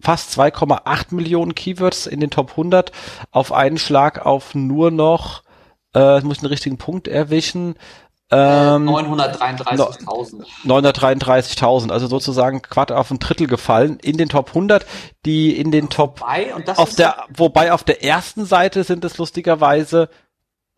fast 0.00 0.38
2,8 0.38 1.14
Millionen 1.14 1.54
Keywords 1.54 2.06
in 2.06 2.20
den 2.20 2.30
Top 2.30 2.50
100 2.50 2.92
auf 3.30 3.52
einen 3.52 3.78
Schlag 3.78 4.24
auf 4.24 4.54
nur 4.54 4.90
noch, 4.90 5.42
äh, 5.94 6.20
muss 6.20 6.38
ich 6.38 6.42
einen 6.42 6.50
richtigen 6.50 6.76
Punkt 6.78 7.08
erwischen, 7.08 7.76
ähm, 8.30 8.88
933.000. 8.88 10.46
933.000, 10.64 11.92
also 11.92 12.06
sozusagen 12.06 12.62
quad 12.62 12.90
auf 12.90 13.10
ein 13.10 13.18
Drittel 13.18 13.46
gefallen 13.46 13.98
in 14.00 14.16
den 14.16 14.30
Top 14.30 14.48
100, 14.48 14.86
die 15.26 15.54
in 15.54 15.70
den 15.70 15.90
Top, 15.90 16.20
wobei, 16.20 16.54
auf 16.76 16.94
der, 16.94 17.24
wobei 17.34 17.72
auf 17.72 17.84
der 17.84 18.02
ersten 18.02 18.46
Seite 18.46 18.84
sind 18.84 19.04
es 19.04 19.18
lustigerweise 19.18 20.08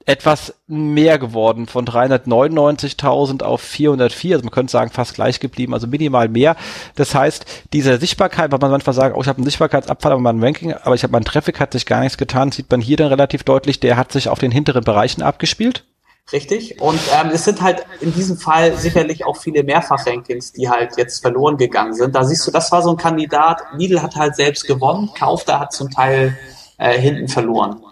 etwas 0.07 0.55
mehr 0.67 1.19
geworden, 1.19 1.67
von 1.67 1.87
399.000 1.87 3.43
auf 3.43 3.61
404, 3.61 4.37
also 4.37 4.45
man 4.45 4.51
könnte 4.51 4.71
sagen 4.71 4.91
fast 4.91 5.15
gleich 5.15 5.41
geblieben, 5.41 5.73
also 5.73 5.87
minimal 5.87 6.29
mehr. 6.29 6.57
Das 6.95 7.15
heißt, 7.15 7.47
diese 7.73 7.99
Sichtbarkeit, 7.99 8.53
weil 8.53 8.59
man 8.59 8.71
manchmal 8.71 8.95
sagt, 8.95 9.17
oh, 9.17 9.21
ich 9.23 9.29
habe 9.29 9.39
einen 9.39 9.47
Sichtbarkeitsabfall, 9.47 10.13
aber 10.13 10.21
mein 10.21 10.43
Ranking, 10.43 10.75
aber 10.75 10.95
ich 10.95 11.03
habe 11.03 11.13
mein 11.13 11.25
Traffic 11.25 11.59
hat 11.59 11.73
sich 11.73 11.87
gar 11.87 12.01
nichts 12.01 12.19
getan, 12.19 12.53
sieht 12.53 12.71
man 12.71 12.81
hier 12.81 12.97
dann 12.97 13.09
relativ 13.09 13.45
deutlich, 13.45 13.81
der 13.81 13.97
hat 13.97 14.13
sich 14.13 14.29
auf 14.29 14.39
den 14.39 14.51
hinteren 14.51 14.85
Bereichen 14.85 15.23
abgespielt. 15.23 15.85
Richtig. 16.33 16.81
Und 16.81 16.99
ähm, 17.13 17.31
es 17.33 17.45
sind 17.45 17.61
halt 17.61 17.85
in 18.01 18.15
diesem 18.15 18.39
Fall 18.39 18.77
sicherlich 18.79 19.27
auch 19.27 19.37
viele 19.37 19.63
Mehrfachrankings, 19.63 20.53
die 20.53 20.71
halt 20.71 20.97
jetzt 20.97 21.21
verloren 21.21 21.59
gegangen 21.59 21.93
sind. 21.93 22.15
Da 22.15 22.25
siehst 22.25 22.47
du, 22.47 22.51
das 22.51 22.73
war 22.73 22.83
so 22.83 22.91
ein 22.91 22.97
Kandidat. 22.97 23.61
Lidl 23.77 24.01
hat 24.01 24.17
halt 24.17 24.35
selbst 24.35 24.67
gewonnen, 24.67 25.11
Kaufter 25.17 25.61
hat 25.61 25.73
zum 25.75 25.91
Teil 25.91 26.39
äh, 26.79 26.99
hinten 26.99 27.29
verloren. 27.29 27.83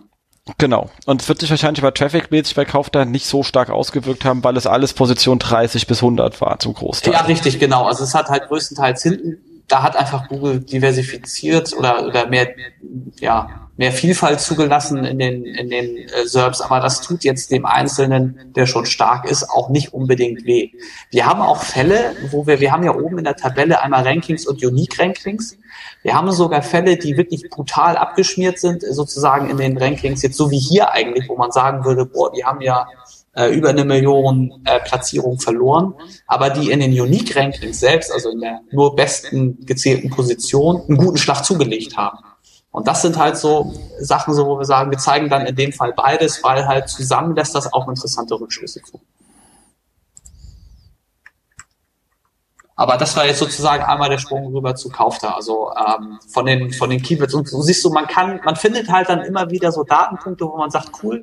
Genau. 0.59 0.91
Und 1.07 1.23
es 1.23 1.29
wird 1.29 1.41
sich 1.41 1.51
wahrscheinlich 1.51 1.83
bei 1.83 1.93
Traffic-mäßig 1.93 2.57
bei 2.57 2.65
Kaufda 2.65 3.05
nicht 3.05 3.27
so 3.27 3.45
stark 3.45 3.71
ausgewirkt 3.71 4.25
haben, 4.25 4.43
weil 4.43 4.57
es 4.57 4.67
alles 4.67 4.93
Position 4.93 5.39
30 5.39 5.87
bis 5.87 5.99
100 6.03 6.41
war 6.41 6.59
zum 6.59 6.75
Großteil. 6.75 7.13
Ja, 7.13 7.21
richtig, 7.21 7.61
genau. 7.61 7.87
Also 7.87 8.03
es 8.03 8.15
hat 8.15 8.29
halt 8.29 8.49
größtenteils 8.49 9.03
hinten, 9.05 9.39
da 9.69 9.83
hat 9.83 9.95
einfach 9.97 10.29
Google 10.29 10.61
diversifiziert 10.61 11.73
oder, 11.77 12.07
oder 12.07 12.27
mehr, 12.27 12.49
ja, 13.21 13.62
mehr 13.77 13.93
Vielfalt 13.93 14.41
zugelassen 14.41 15.05
in 15.05 15.19
den, 15.19 15.45
in 15.45 15.71
den 15.71 15.97
äh, 15.97 16.27
SERPs, 16.27 16.61
aber 16.61 16.81
das 16.81 17.01
tut 17.01 17.25
jetzt 17.25 17.51
dem 17.51 17.65
Einzelnen, 17.65 18.53
der 18.55 18.67
schon 18.67 18.87
stark 18.87 19.31
ist, 19.31 19.49
auch 19.49 19.71
nicht 19.71 19.95
unbedingt 19.95 20.45
weh. 20.45 20.71
Wir 21.11 21.27
haben 21.27 21.41
auch 21.41 21.63
Fälle, 21.63 22.15
wo 22.31 22.47
wir, 22.47 22.61
wir 22.61 22.73
haben 22.73 22.85
ja 22.85 22.95
oben 22.95 23.19
in 23.19 23.25
der 23.25 23.37
Tabelle 23.37 23.81
einmal 23.81 24.03
Rankings 24.07 24.47
und 24.47 24.63
Unique 24.63 24.99
Rankings. 24.99 25.57
Wir 26.03 26.15
haben 26.15 26.31
sogar 26.33 26.63
Fälle, 26.63 26.97
die 26.97 27.17
wirklich 27.17 27.49
brutal 27.49 27.97
abgeschmiert 27.97 28.59
sind, 28.59 28.83
sozusagen 28.83 29.49
in 29.49 29.57
den 29.57 29.79
Rankings, 29.79 30.23
jetzt 30.23 30.37
so 30.37 30.51
wie 30.51 30.59
hier 30.59 30.93
eigentlich, 30.93 31.29
wo 31.29 31.37
man 31.37 31.51
sagen 31.51 31.85
würde, 31.85 32.05
boah, 32.05 32.31
die 32.33 32.45
haben 32.45 32.61
ja 32.61 32.87
äh, 33.35 33.49
über 33.49 33.71
eine 33.71 33.85
Million 33.85 34.61
äh, 34.65 34.81
Platzierungen 34.81 35.39
verloren, 35.39 35.95
aber 36.27 36.51
die 36.51 36.71
in 36.71 36.81
den 36.81 36.93
Unique 36.93 37.35
Rankings 37.35 37.81
selbst, 37.81 38.13
also 38.13 38.31
in 38.31 38.41
der 38.41 38.61
nur 38.71 38.95
besten 38.95 39.65
gezählten 39.65 40.11
Position, 40.11 40.83
einen 40.87 40.99
guten 40.99 41.17
Schlag 41.17 41.43
zugelegt 41.43 41.97
haben. 41.97 42.19
Und 42.73 42.89
das 42.89 43.03
sind 43.03 43.19
halt 43.19 43.37
so 43.37 43.73
Sachen, 44.01 44.35
so 44.35 44.47
wo 44.47 44.59
wir 44.59 44.65
sagen, 44.65 44.91
wir 44.91 44.99
zeigen 44.99 45.29
dann 45.29 45.47
in 45.47 45.55
dem 45.55 45.73
Fall 45.73 45.93
beides, 45.93 46.43
weil 46.43 46.67
halt 46.67 46.89
zusammen 46.89 47.37
lässt 47.37 47.55
das 47.55 47.73
auch 47.73 47.87
interessante 47.87 48.35
Rückschlüsse 48.35 48.83
zu. 48.83 49.01
Aber 52.75 52.97
das 52.97 53.15
war 53.15 53.27
jetzt 53.27 53.39
sozusagen 53.39 53.85
einmal 53.85 54.09
der 54.09 54.19
Sprung 54.19 54.53
rüber 54.53 54.75
zu 54.75 54.89
Kaufter, 54.89 55.37
also 55.37 55.71
ähm, 55.77 56.19
von 56.27 56.47
den 56.47 56.73
von 56.73 56.89
den 56.89 57.03
Keywords. 57.03 57.35
Und 57.35 57.47
so 57.47 57.61
siehst 57.61 57.85
du, 57.85 57.91
man 57.91 58.07
kann, 58.07 58.41
man 58.45 58.57
findet 58.57 58.91
halt 58.91 59.11
dann 59.11 59.21
immer 59.21 59.51
wieder 59.51 59.71
so 59.71 59.85
Datenpunkte, 59.85 60.47
wo 60.47 60.57
man 60.57 60.71
sagt, 60.71 60.91
cool, 61.03 61.23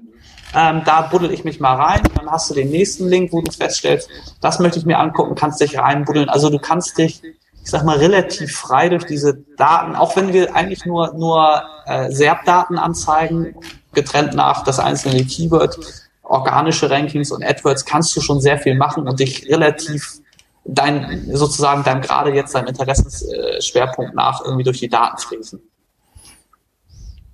ähm, 0.56 0.84
da 0.86 1.02
buddel 1.02 1.32
ich 1.32 1.44
mich 1.44 1.60
mal 1.60 1.76
rein. 1.76 2.02
Dann 2.16 2.30
hast 2.30 2.50
du 2.50 2.54
den 2.54 2.70
nächsten 2.70 3.08
Link, 3.08 3.34
wo 3.34 3.42
du 3.42 3.52
feststellst, 3.52 4.10
das 4.40 4.60
möchte 4.60 4.78
ich 4.78 4.86
mir 4.86 5.00
angucken, 5.00 5.34
kannst 5.34 5.60
dich 5.60 5.78
reinbuddeln. 5.78 6.30
Also 6.30 6.50
du 6.52 6.60
kannst 6.60 6.98
dich, 7.00 7.24
ich 7.64 7.70
sag 7.70 7.84
mal, 7.84 7.98
relativ 7.98 8.56
frei 8.56 8.90
durch 8.90 9.06
diese 9.06 9.36
Daten, 9.58 9.96
auch 9.96 10.16
wenn 10.16 10.34
wir 10.34 10.56
eigentlich 10.56 10.86
nur 10.86 11.14
nur 11.14 11.62
äh, 11.86 12.12
SERP-Daten 12.12 12.78
anzeigen, 12.78 13.56
getrennt 13.94 14.34
nach 14.34 14.64
das 14.64 14.80
einzelne 14.80 15.24
Keyword, 15.26 15.78
organische 16.24 16.90
Rankings 16.90 17.32
und 17.32 17.44
AdWords, 17.44 17.86
kannst 17.86 18.16
du 18.16 18.22
schon 18.22 18.40
sehr 18.40 18.58
viel 18.60 18.76
machen 18.76 19.08
und 19.08 19.20
dich 19.20 19.48
relativ 19.50 20.20
dein, 20.64 21.30
sozusagen 21.34 21.84
deinem 21.84 22.02
gerade 22.02 22.34
jetzt 22.34 22.54
deinem 22.54 22.68
Interessensschwerpunkt 22.68 24.16
nach 24.16 24.44
irgendwie 24.44 24.64
durch 24.64 24.80
die 24.80 24.90
Daten 24.90 25.18
fließen. 25.18 25.62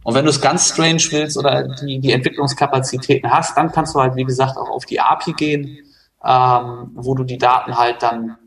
Und 0.03 0.13
wenn 0.13 0.23
du 0.23 0.29
es 0.29 0.39
ganz 0.39 0.69
strange 0.69 1.01
willst 1.09 1.35
oder 1.37 1.63
die, 1.63 1.99
die 1.99 2.11
Entwicklungskapazitäten 2.11 3.31
hast, 3.31 3.57
dann 3.57 3.71
kannst 3.71 3.95
du 3.95 3.99
halt, 3.99 4.15
wie 4.15 4.23
gesagt, 4.23 4.55
auch 4.55 4.69
auf 4.69 4.85
die 4.85 4.99
API 4.99 5.33
gehen, 5.33 5.79
ähm, 6.23 6.91
wo 6.93 7.15
du 7.15 7.23
die 7.23 7.39
Daten 7.39 7.75
halt 7.75 8.03
dann, 8.03 8.37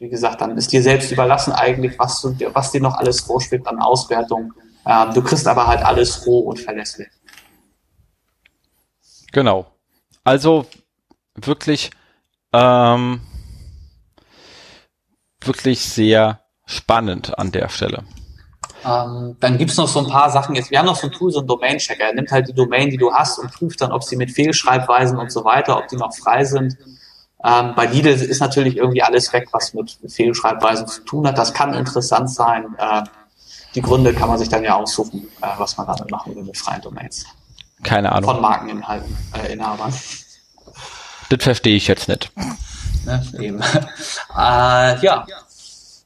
wie 0.00 0.08
gesagt, 0.08 0.40
dann 0.40 0.56
ist 0.56 0.72
dir 0.72 0.82
selbst 0.82 1.10
überlassen 1.10 1.52
eigentlich, 1.52 1.98
was, 1.98 2.20
du, 2.20 2.34
was 2.52 2.70
dir 2.70 2.80
noch 2.80 2.94
alles 2.94 3.20
vorschwebt 3.20 3.66
an 3.66 3.80
Auswertung. 3.80 4.52
Ähm, 4.86 5.12
du 5.12 5.22
kriegst 5.22 5.46
aber 5.46 5.66
halt 5.66 5.84
alles 5.84 6.26
roh 6.26 6.40
und 6.40 6.60
verlässlich. 6.60 7.08
Genau. 9.32 9.66
Also 10.24 10.66
wirklich 11.34 11.90
ähm, 12.52 13.20
wirklich 15.40 15.80
sehr 15.80 16.40
spannend 16.66 17.38
an 17.38 17.52
der 17.52 17.68
Stelle. 17.68 18.04
Ähm, 18.84 19.36
dann 19.40 19.58
gibt's 19.58 19.76
noch 19.76 19.88
so 19.88 19.98
ein 20.00 20.06
paar 20.06 20.30
Sachen 20.30 20.54
jetzt. 20.54 20.70
Wir 20.70 20.78
haben 20.78 20.86
noch 20.86 20.96
so 20.96 21.08
ein 21.08 21.12
Tool, 21.12 21.32
so 21.32 21.40
ein 21.40 21.46
Domain-Checker. 21.46 22.04
Er 22.04 22.14
nimmt 22.14 22.30
halt 22.30 22.48
die 22.48 22.54
Domain, 22.54 22.90
die 22.90 22.96
du 22.96 23.12
hast 23.12 23.38
und 23.38 23.52
prüft 23.52 23.80
dann, 23.80 23.92
ob 23.92 24.04
sie 24.04 24.16
mit 24.16 24.30
Fehlschreibweisen 24.30 25.18
und 25.18 25.32
so 25.32 25.44
weiter, 25.44 25.78
ob 25.78 25.88
die 25.88 25.96
noch 25.96 26.14
frei 26.14 26.44
sind. 26.44 26.76
Ähm, 27.44 27.74
bei 27.76 27.86
Lidl 27.86 28.08
ist 28.08 28.40
natürlich 28.40 28.76
irgendwie 28.76 29.02
alles 29.02 29.32
weg, 29.32 29.48
was 29.52 29.72
mit 29.72 29.98
Fehlschreibweisen 30.06 30.88
zu 30.88 31.02
tun 31.02 31.26
hat. 31.26 31.38
Das 31.38 31.54
kann 31.54 31.72
interessant 31.72 32.30
sein. 32.30 32.74
Äh, 32.78 33.02
die 33.74 33.82
Gründe 33.82 34.12
kann 34.12 34.28
man 34.28 34.38
sich 34.38 34.48
dann 34.48 34.64
ja 34.64 34.74
aussuchen, 34.74 35.28
äh, 35.40 35.46
was 35.56 35.76
man 35.76 35.86
damit 35.86 36.10
machen 36.10 36.34
will 36.34 36.42
mit 36.42 36.56
freien 36.56 36.82
Domains. 36.82 37.26
Keine 37.84 38.10
Ahnung. 38.10 38.30
Von 38.30 38.40
Markeninhalten, 38.40 39.16
äh, 39.34 39.52
Inhabern. 39.52 39.92
Das 41.28 41.44
verstehe 41.44 41.76
ich 41.76 41.86
jetzt 41.86 42.08
nicht. 42.08 42.32
Ne, 43.04 43.22
eben. 43.38 43.60
äh, 44.36 45.00
ja. 45.00 45.26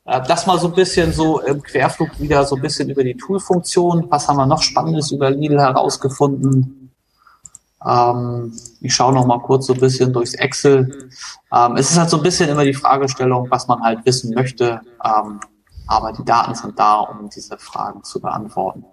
Äh, 0.05 0.21
das 0.27 0.47
mal 0.47 0.59
so 0.59 0.69
ein 0.69 0.75
bisschen 0.75 1.13
so 1.13 1.41
im 1.41 1.63
Querflug 1.63 2.21
wieder 2.21 2.45
so 2.45 2.57
ein 2.57 2.63
bisschen 2.63 2.91
über 2.91 3.05
die 3.05 3.17
Toolfunktion. 3.17 4.07
Was 4.11 4.29
haben 4.29 4.37
wir 4.37 4.47
noch 4.47 4.63
Spannendes 4.63 5.11
über 5.13 5.31
Lidl 5.31 5.59
herausgefunden? 5.61 6.82
Ähm, 7.87 8.53
ich 8.81 8.95
schaue 8.95 9.13
noch 9.13 9.27
mal 9.27 9.41
kurz 9.41 9.67
so 9.67 9.75
ein 9.75 9.81
bisschen 9.81 10.13
durchs 10.13 10.35
Excel. 10.35 11.11
Ähm, 11.53 11.77
es 11.77 11.91
ist 11.91 11.99
halt 11.99 12.11
so 12.11 12.17
ein 12.19 12.23
bisschen 12.23 12.49
immer 12.49 12.65
die 12.65 12.75
Fragestellung, 12.75 13.51
was 13.51 13.69
man 13.69 13.83
halt 13.83 14.05
wissen 14.05 14.35
möchte. 14.35 14.81
Ähm, 15.05 15.41
aber 15.87 16.13
die 16.13 16.25
Daten 16.25 16.55
sind 16.55 16.79
da, 16.79 17.01
um 17.01 17.29
diese 17.29 17.59
Fragen 17.59 18.03
zu 18.05 18.21
beantworten. 18.21 18.85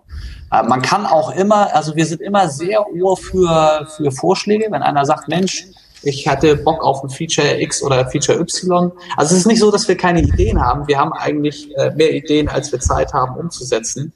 Äh, 0.51 0.63
man 0.63 0.81
kann 0.81 1.05
auch 1.05 1.31
immer, 1.31 1.73
also 1.75 1.95
wir 1.95 2.05
sind 2.05 2.21
immer 2.21 2.49
sehr 2.49 2.85
ohr 2.93 3.15
für, 3.15 3.87
für 3.95 4.11
Vorschläge, 4.11 4.67
wenn 4.69 4.81
einer 4.81 5.05
sagt, 5.05 5.27
Mensch, 5.27 5.67
ich 6.01 6.27
hatte 6.27 6.55
Bock 6.55 6.83
auf 6.83 7.03
ein 7.03 7.09
Feature 7.09 7.61
X 7.61 7.83
oder 7.83 8.07
Feature 8.09 8.39
Y. 8.39 8.91
Also 9.17 9.33
es 9.33 9.41
ist 9.41 9.47
nicht 9.47 9.59
so, 9.59 9.69
dass 9.69 9.87
wir 9.87 9.97
keine 9.97 10.21
Ideen 10.21 10.59
haben. 10.59 10.87
Wir 10.87 10.97
haben 10.97 11.13
eigentlich 11.13 11.75
äh, 11.77 11.91
mehr 11.91 12.13
Ideen, 12.13 12.47
als 12.47 12.71
wir 12.71 12.79
Zeit 12.79 13.13
haben 13.13 13.35
umzusetzen. 13.35 14.13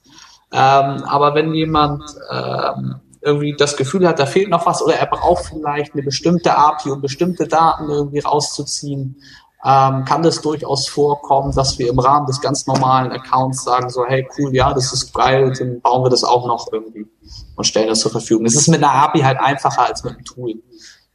Ähm, 0.51 1.03
aber 1.03 1.35
wenn 1.35 1.53
jemand 1.53 2.03
ähm, 2.31 2.95
irgendwie 3.23 3.55
das 3.57 3.77
Gefühl 3.77 4.07
hat, 4.07 4.19
da 4.19 4.25
fehlt 4.25 4.49
noch 4.49 4.65
was 4.65 4.81
oder 4.81 4.95
er 4.95 5.05
braucht 5.05 5.45
vielleicht 5.45 5.93
eine 5.93 6.03
bestimmte 6.03 6.57
API, 6.57 6.91
um 6.91 7.01
bestimmte 7.01 7.47
Daten 7.47 7.89
irgendwie 7.89 8.19
rauszuziehen, 8.19 9.21
ähm, 9.65 10.03
kann 10.03 10.23
das 10.23 10.41
durchaus 10.41 10.89
vorkommen, 10.89 11.53
dass 11.55 11.79
wir 11.79 11.89
im 11.89 11.99
Rahmen 11.99 12.27
des 12.27 12.41
ganz 12.41 12.67
normalen 12.67 13.11
Accounts 13.13 13.63
sagen 13.63 13.89
so, 13.89 14.05
hey 14.05 14.27
cool, 14.37 14.53
ja, 14.53 14.73
das 14.73 14.91
ist 14.91 15.13
geil, 15.13 15.53
dann 15.57 15.79
bauen 15.79 16.03
wir 16.03 16.09
das 16.09 16.25
auch 16.25 16.45
noch 16.47 16.67
irgendwie 16.71 17.07
und 17.55 17.63
stellen 17.63 17.87
das 17.87 18.01
zur 18.01 18.11
Verfügung. 18.11 18.45
Es 18.45 18.55
ist 18.55 18.67
mit 18.67 18.83
einer 18.83 18.93
API 18.93 19.21
halt 19.21 19.39
einfacher 19.39 19.87
als 19.87 20.03
mit 20.03 20.15
einem 20.15 20.25
Tool. 20.25 20.55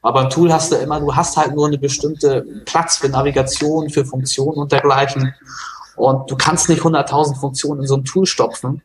Aber 0.01 0.23
beim 0.23 0.31
Tool 0.31 0.51
hast 0.53 0.73
du 0.73 0.77
immer, 0.77 1.01
du 1.01 1.15
hast 1.15 1.37
halt 1.37 1.55
nur 1.55 1.67
eine 1.67 1.77
bestimmte 1.77 2.43
Platz 2.65 2.97
für 2.97 3.11
Navigation, 3.11 3.91
für 3.91 4.07
Funktionen 4.07 4.57
und 4.57 4.73
dergleichen. 4.73 5.35
Und 5.97 6.31
du 6.31 6.37
kannst 6.37 6.69
nicht 6.69 6.83
100.000 6.83 7.39
Funktionen 7.39 7.81
in 7.81 7.87
so 7.87 7.97
ein 7.97 8.05
Tool 8.05 8.25
stopfen 8.25 8.83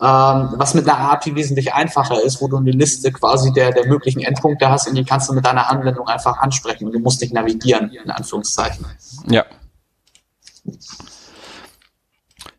ähm, 0.00 0.54
was 0.56 0.74
mit 0.74 0.88
einer 0.88 1.10
API 1.10 1.34
wesentlich 1.34 1.74
einfacher 1.74 2.22
ist, 2.22 2.40
wo 2.40 2.46
du 2.46 2.56
eine 2.56 2.70
Liste 2.70 3.10
quasi 3.10 3.52
der, 3.52 3.72
der 3.72 3.86
möglichen 3.86 4.20
Endpunkte 4.20 4.68
hast 4.70 4.86
und 4.86 4.94
die 4.94 5.04
kannst 5.04 5.28
du 5.28 5.32
mit 5.32 5.44
deiner 5.44 5.68
Anwendung 5.68 6.06
einfach 6.06 6.38
ansprechen 6.38 6.86
und 6.86 6.92
du 6.92 7.00
musst 7.00 7.20
nicht 7.20 7.32
navigieren, 7.32 7.90
in 7.90 8.10
Anführungszeichen. 8.10 8.86
Ja. 9.28 9.44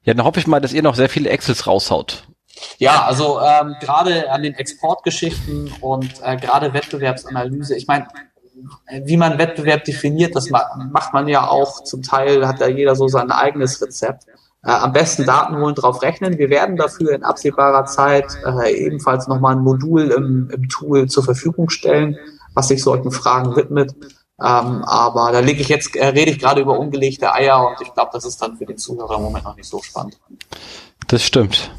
Ja, 0.04 0.14
dann 0.14 0.26
hoffe 0.26 0.40
ich 0.40 0.48
mal, 0.48 0.60
dass 0.60 0.74
ihr 0.74 0.82
noch 0.82 0.96
sehr 0.96 1.08
viele 1.08 1.30
Excels 1.30 1.66
raushaut. 1.66 2.28
Ja, 2.78 3.06
also 3.06 3.40
ähm, 3.40 3.76
gerade 3.80 4.30
an 4.32 4.44
den 4.44 4.56
Exportgeschichten 4.56 5.72
und 5.80 6.22
äh, 6.22 6.36
gerade 6.36 6.74
Wettbewerbsanalyse. 6.74 7.76
Ich 7.76 7.88
meine, 7.88 8.08
wie 9.04 9.16
man 9.16 9.38
Wettbewerb 9.38 9.86
definiert, 9.86 10.36
das 10.36 10.50
macht 10.50 11.14
man 11.14 11.30
ja 11.30 11.48
auch 11.48 11.84
zum 11.84 12.04
Teil, 12.04 12.46
hat 12.48 12.60
da 12.60 12.68
jeder 12.68 12.96
so 12.96 13.08
sein 13.08 13.32
eigenes 13.32 13.82
Rezept 13.82 14.26
äh, 14.64 14.72
am 14.72 14.94
besten 14.94 15.26
Daten 15.26 15.58
holen, 15.58 15.76
drauf 15.76 16.02
rechnen. 16.02 16.38
Wir 16.38 16.50
werden 16.50 16.76
dafür 16.76 17.14
in 17.14 17.24
absehbarer 17.24 17.86
Zeit 17.86 18.26
äh, 18.46 18.74
ebenfalls 18.74 19.28
nochmal 19.28 19.56
ein 19.56 19.64
Modul 19.64 20.12
im, 20.12 20.50
im 20.50 20.70
Tool 20.70 21.08
zur 21.08 21.24
Verfügung 21.24 21.70
stellen, 21.70 22.18
was 22.54 22.68
sich 22.68 22.84
solchen 22.84 23.12
Fragen 23.12 23.56
widmet. 23.56 23.96
Ähm, 24.42 24.84
aber 24.86 25.32
da 25.32 25.40
lege 25.40 25.62
ich 25.62 25.70
jetzt, 25.70 25.96
äh, 25.96 26.08
rede 26.08 26.32
ich 26.32 26.40
gerade 26.40 26.62
über 26.62 26.80
ungelegte 26.80 27.34
Eier 27.34 27.68
und 27.68 27.82
ich 27.82 27.94
glaube, 27.94 28.12
das 28.14 28.26
ist 28.26 28.42
dann 28.42 28.58
für 28.58 28.66
den 28.66 28.78
Zuhörer 28.78 29.18
im 29.18 29.24
Moment 29.24 29.44
noch 29.44 29.56
nicht 29.56 29.68
so 29.68 29.82
spannend. 29.82 30.18
Das 31.08 31.24
stimmt. 31.24 31.72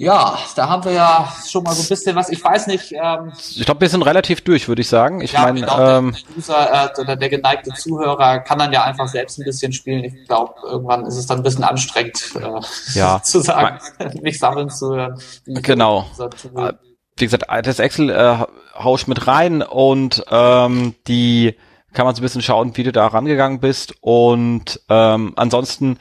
Ja, 0.00 0.38
da 0.54 0.68
haben 0.68 0.84
wir 0.84 0.92
ja 0.92 1.32
schon 1.44 1.64
mal 1.64 1.74
so 1.74 1.82
ein 1.82 1.88
bisschen 1.88 2.14
was. 2.14 2.28
Ich 2.28 2.42
weiß 2.42 2.68
nicht. 2.68 2.92
Ähm, 2.92 3.32
ich 3.36 3.64
glaube, 3.64 3.80
wir 3.80 3.88
sind 3.88 4.02
relativ 4.02 4.42
durch, 4.42 4.68
würde 4.68 4.80
ich 4.80 4.88
sagen. 4.88 5.20
Ich 5.20 5.32
ja, 5.32 5.42
meine, 5.42 5.60
ähm, 5.62 6.16
der, 6.16 6.36
User, 6.36 6.92
äh, 6.96 7.00
oder 7.00 7.16
der 7.16 7.28
geneigte 7.28 7.70
Zuhörer 7.70 8.38
kann 8.38 8.60
dann 8.60 8.72
ja 8.72 8.84
einfach 8.84 9.08
selbst 9.08 9.40
ein 9.40 9.44
bisschen 9.44 9.72
spielen. 9.72 10.04
Ich 10.04 10.28
glaube, 10.28 10.54
irgendwann 10.62 11.04
ist 11.04 11.16
es 11.16 11.26
dann 11.26 11.38
ein 11.38 11.42
bisschen 11.42 11.64
anstrengend, 11.64 12.32
äh, 12.36 12.96
ja. 12.96 13.20
zu 13.24 13.40
sagen, 13.40 13.80
mich 14.22 14.38
sammeln 14.38 14.70
zu 14.70 14.94
hören. 14.94 15.20
Genau. 15.46 16.06
Äh, 16.54 16.74
wie 17.16 17.24
gesagt, 17.24 17.46
das 17.66 17.80
Excel 17.80 18.10
äh, 18.10 18.36
haust 18.78 19.08
mit 19.08 19.26
rein 19.26 19.62
und 19.62 20.24
ähm, 20.30 20.94
die 21.08 21.56
kann 21.92 22.06
man 22.06 22.14
so 22.14 22.20
ein 22.20 22.22
bisschen 22.22 22.42
schauen, 22.42 22.76
wie 22.76 22.84
du 22.84 22.92
da 22.92 23.08
rangegangen 23.08 23.58
bist. 23.58 23.94
Und 24.00 24.80
ähm, 24.88 25.32
ansonsten 25.34 25.98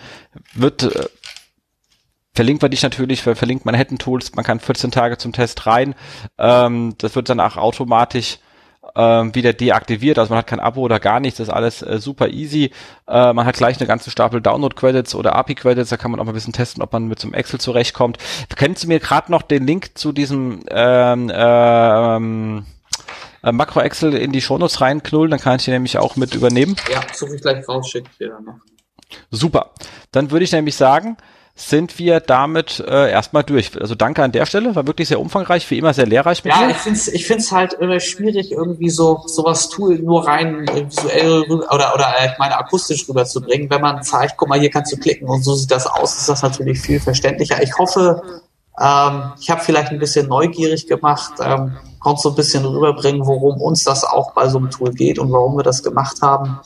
wird 0.53 1.09
verlinkt 2.37 2.61
wir 2.61 2.69
dich 2.69 2.83
natürlich, 2.83 3.23
verlinkt 3.23 3.65
Manhattan 3.65 3.97
Tools, 3.97 4.35
man 4.35 4.45
kann 4.45 4.59
14 4.59 4.91
Tage 4.91 5.17
zum 5.17 5.33
Test 5.33 5.65
rein. 5.65 5.95
Ähm, 6.37 6.93
das 6.99 7.15
wird 7.15 7.29
dann 7.29 7.39
auch 7.39 7.57
automatisch 7.57 8.37
ähm, 8.95 9.33
wieder 9.33 9.53
deaktiviert, 9.53 10.19
also 10.19 10.29
man 10.29 10.37
hat 10.37 10.47
kein 10.47 10.59
Abo 10.59 10.81
oder 10.81 10.99
gar 10.99 11.19
nichts, 11.19 11.39
das 11.39 11.47
ist 11.47 11.53
alles 11.53 11.81
äh, 11.81 11.97
super 11.97 12.29
easy. 12.29 12.71
Äh, 13.07 13.33
man 13.33 13.47
hat 13.47 13.55
gleich 13.55 13.79
eine 13.79 13.87
ganze 13.87 14.11
Stapel 14.11 14.39
Download-Credits 14.39 15.15
oder 15.15 15.35
API-Credits, 15.35 15.89
da 15.89 15.97
kann 15.97 16.11
man 16.11 16.19
auch 16.19 16.25
mal 16.25 16.31
ein 16.31 16.35
bisschen 16.35 16.53
testen, 16.53 16.83
ob 16.83 16.93
man 16.93 17.07
mit 17.07 17.17
so 17.17 17.27
einem 17.27 17.33
Excel 17.33 17.59
zurechtkommt. 17.59 18.19
Kennst 18.55 18.83
du 18.83 18.87
mir 18.87 18.99
gerade 18.99 19.31
noch 19.31 19.41
den 19.41 19.65
Link 19.65 19.97
zu 19.97 20.11
diesem 20.11 20.63
ähm, 20.69 21.31
ähm, 21.33 22.65
äh, 23.41 23.51
Makro 23.51 23.81
Excel 23.81 24.13
in 24.13 24.31
die 24.31 24.41
Shownotes 24.41 24.79
reinknullen, 24.79 25.31
dann 25.31 25.39
kann 25.39 25.55
ich 25.55 25.65
den 25.65 25.73
nämlich 25.73 25.97
auch 25.97 26.15
mit 26.15 26.35
übernehmen. 26.35 26.75
Ja, 26.93 27.01
suche 27.13 27.33
ich 27.33 27.41
gleich 27.41 27.67
raus, 27.67 27.89
schicke 27.89 28.09
ich 28.11 28.17
dir 28.19 28.29
dann 28.29 28.43
noch. 28.43 28.59
Super. 29.31 29.71
Dann 30.11 30.29
würde 30.29 30.43
ich 30.43 30.51
nämlich 30.51 30.75
sagen, 30.75 31.17
sind 31.59 31.97
wir 31.97 32.19
damit 32.19 32.79
äh, 32.87 33.11
erstmal 33.11 33.43
durch. 33.43 33.71
Also 33.81 33.95
danke 33.95 34.23
an 34.23 34.31
der 34.31 34.45
Stelle, 34.45 34.75
war 34.75 34.85
wirklich 34.85 35.07
sehr 35.07 35.19
umfangreich, 35.19 35.69
wie 35.71 35.79
immer 35.79 35.91
sehr 35.91 36.05
lehrreich 36.05 36.43
mit 36.43 36.53
ja, 36.53 36.59
dir. 36.59 36.65
Ja, 36.65 36.71
ich 36.71 36.77
finde 36.77 36.99
es 36.99 37.07
ich 37.07 37.25
find's 37.25 37.51
halt 37.51 37.73
immer 37.73 37.99
schwierig, 37.99 38.51
irgendwie 38.51 38.91
so 38.91 39.23
sowas 39.25 39.69
Tool 39.69 39.97
nur 39.97 40.27
rein 40.27 40.67
äh, 40.67 40.85
visuell 40.85 41.41
oder, 41.49 41.95
oder 41.95 42.13
äh, 42.19 42.27
ich 42.27 42.37
meine 42.37 42.57
akustisch 42.57 43.09
rüberzubringen. 43.09 43.69
Wenn 43.71 43.81
man 43.81 44.03
zeigt, 44.03 44.37
guck 44.37 44.49
mal, 44.49 44.59
hier 44.59 44.69
kannst 44.69 44.93
du 44.93 44.97
klicken 44.97 45.27
und 45.27 45.43
so 45.43 45.55
sieht 45.55 45.71
das 45.71 45.87
aus, 45.87 46.15
ist 46.15 46.29
das 46.29 46.43
natürlich 46.43 46.79
viel 46.79 46.99
verständlicher. 46.99 47.61
Ich 47.63 47.75
hoffe, 47.79 48.21
ähm, 48.79 49.31
ich 49.39 49.49
habe 49.49 49.61
vielleicht 49.61 49.91
ein 49.91 49.99
bisschen 49.99 50.27
neugierig 50.27 50.85
gemacht, 50.85 51.33
ähm, 51.43 51.75
konnte 51.99 52.21
so 52.21 52.29
ein 52.29 52.35
bisschen 52.35 52.65
rüberbringen, 52.65 53.25
worum 53.25 53.59
uns 53.59 53.83
das 53.83 54.03
auch 54.03 54.33
bei 54.33 54.47
so 54.47 54.59
einem 54.59 54.69
Tool 54.69 54.91
geht 54.91 55.17
und 55.17 55.31
warum 55.31 55.57
wir 55.57 55.63
das 55.63 55.81
gemacht 55.81 56.21
haben. 56.21 56.59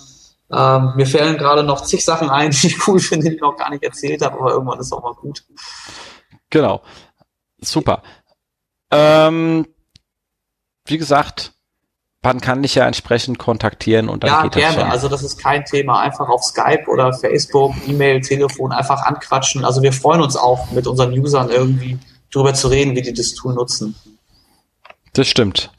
Ähm, 0.53 0.93
mir 0.95 1.05
fällen 1.05 1.37
gerade 1.37 1.63
noch 1.63 1.81
zig 1.81 2.03
Sachen 2.03 2.29
ein, 2.29 2.51
die 2.61 2.67
ich 2.67 2.87
cool 2.87 2.99
finde, 2.99 3.29
die 3.29 3.35
ich 3.35 3.41
noch 3.41 3.57
gar 3.57 3.69
nicht 3.69 3.83
erzählt 3.83 4.21
habe, 4.21 4.39
aber 4.39 4.51
irgendwann 4.51 4.79
ist 4.79 4.91
auch 4.91 5.03
mal 5.03 5.13
gut. 5.13 5.43
Genau. 6.49 6.81
Super. 7.59 8.01
Ähm, 8.91 9.67
wie 10.85 10.97
gesagt, 10.97 11.53
man 12.23 12.39
kann 12.39 12.61
dich 12.61 12.75
ja 12.75 12.85
entsprechend 12.85 13.39
kontaktieren 13.39 14.09
und 14.09 14.23
dann 14.23 14.29
ja, 14.29 14.41
geht 14.43 14.55
das 14.55 14.75
gerne. 14.75 14.91
Also 14.91 15.07
das 15.07 15.23
ist 15.23 15.39
kein 15.39 15.65
Thema. 15.65 16.01
Einfach 16.01 16.29
auf 16.29 16.43
Skype 16.43 16.85
oder 16.87 17.13
Facebook, 17.13 17.73
E-Mail, 17.87 18.21
Telefon 18.21 18.71
einfach 18.71 19.03
anquatschen. 19.03 19.65
Also 19.65 19.81
wir 19.81 19.93
freuen 19.93 20.21
uns 20.21 20.35
auch 20.35 20.71
mit 20.71 20.85
unseren 20.85 21.17
Usern 21.17 21.49
irgendwie 21.49 21.97
drüber 22.31 22.53
zu 22.53 22.67
reden, 22.67 22.95
wie 22.95 23.01
die 23.01 23.13
das 23.13 23.33
Tool 23.33 23.53
nutzen. 23.53 23.95
Das 25.13 25.27
stimmt. 25.27 25.71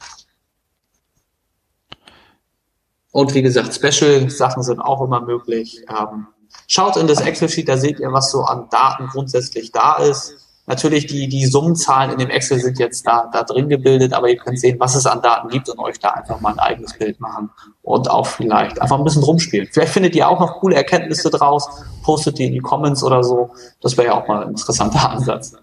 Und 3.13 3.35
wie 3.35 3.43
gesagt, 3.43 3.75
Special-Sachen 3.75 4.63
sind 4.63 4.81
auch 4.81 4.99
immer 4.99 5.21
möglich. 5.21 5.85
Ähm, 5.87 6.25
schaut 6.67 6.97
in 6.97 7.05
das 7.05 7.21
Excel-Sheet, 7.21 7.69
da 7.69 7.77
seht 7.77 7.99
ihr, 7.99 8.11
was 8.11 8.31
so 8.31 8.41
an 8.41 8.67
Daten 8.71 9.07
grundsätzlich 9.07 9.71
da 9.71 9.97
ist. 9.97 10.33
Natürlich, 10.65 11.05
die, 11.05 11.29
die 11.29 11.45
Summenzahlen 11.45 12.11
in 12.11 12.17
dem 12.17 12.31
Excel 12.31 12.59
sind 12.59 12.79
jetzt 12.79 13.05
da, 13.05 13.29
da 13.31 13.43
drin 13.43 13.69
gebildet, 13.69 14.13
aber 14.13 14.29
ihr 14.29 14.37
könnt 14.37 14.59
sehen, 14.59 14.79
was 14.79 14.95
es 14.95 15.05
an 15.05 15.21
Daten 15.21 15.49
gibt 15.49 15.69
und 15.69 15.77
euch 15.77 15.99
da 15.99 16.09
einfach 16.09 16.41
mal 16.41 16.53
ein 16.53 16.59
eigenes 16.59 16.97
Bild 16.97 17.19
machen 17.19 17.51
und 17.83 18.09
auch 18.09 18.25
vielleicht 18.25 18.81
einfach 18.81 18.97
ein 18.97 19.03
bisschen 19.03 19.23
rumspielen. 19.23 19.67
Vielleicht 19.71 19.93
findet 19.93 20.15
ihr 20.15 20.27
auch 20.27 20.39
noch 20.39 20.59
coole 20.61 20.75
Erkenntnisse 20.75 21.29
draus, 21.29 21.69
postet 22.01 22.39
die 22.39 22.45
in 22.45 22.53
die 22.53 22.61
Comments 22.61 23.03
oder 23.03 23.23
so. 23.23 23.51
Das 23.79 23.95
wäre 23.95 24.07
ja 24.07 24.13
auch 24.15 24.27
mal 24.27 24.41
ein 24.41 24.49
interessanter 24.49 25.07
Ansatz. 25.11 25.53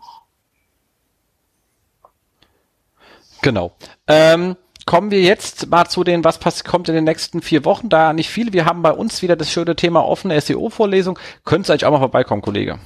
Genau. 3.42 3.72
Ähm 4.06 4.54
kommen 4.86 5.10
wir 5.10 5.20
jetzt 5.20 5.68
mal 5.68 5.86
zu 5.86 6.04
den, 6.04 6.24
was 6.24 6.38
pass 6.38 6.64
kommt 6.64 6.88
in 6.88 6.94
den 6.94 7.04
nächsten 7.04 7.42
vier 7.42 7.64
Wochen. 7.64 7.88
Da 7.88 8.12
nicht 8.12 8.30
viel. 8.30 8.52
Wir 8.52 8.64
haben 8.64 8.82
bei 8.82 8.92
uns 8.92 9.22
wieder 9.22 9.36
das 9.36 9.50
schöne 9.50 9.76
Thema 9.76 10.04
offene 10.04 10.40
SEO-Vorlesung. 10.40 11.18
Könntest 11.44 11.68
du 11.68 11.72
eigentlich 11.72 11.84
auch 11.86 11.92
mal 11.92 11.98
vorbeikommen, 11.98 12.42
Kollege? 12.42 12.78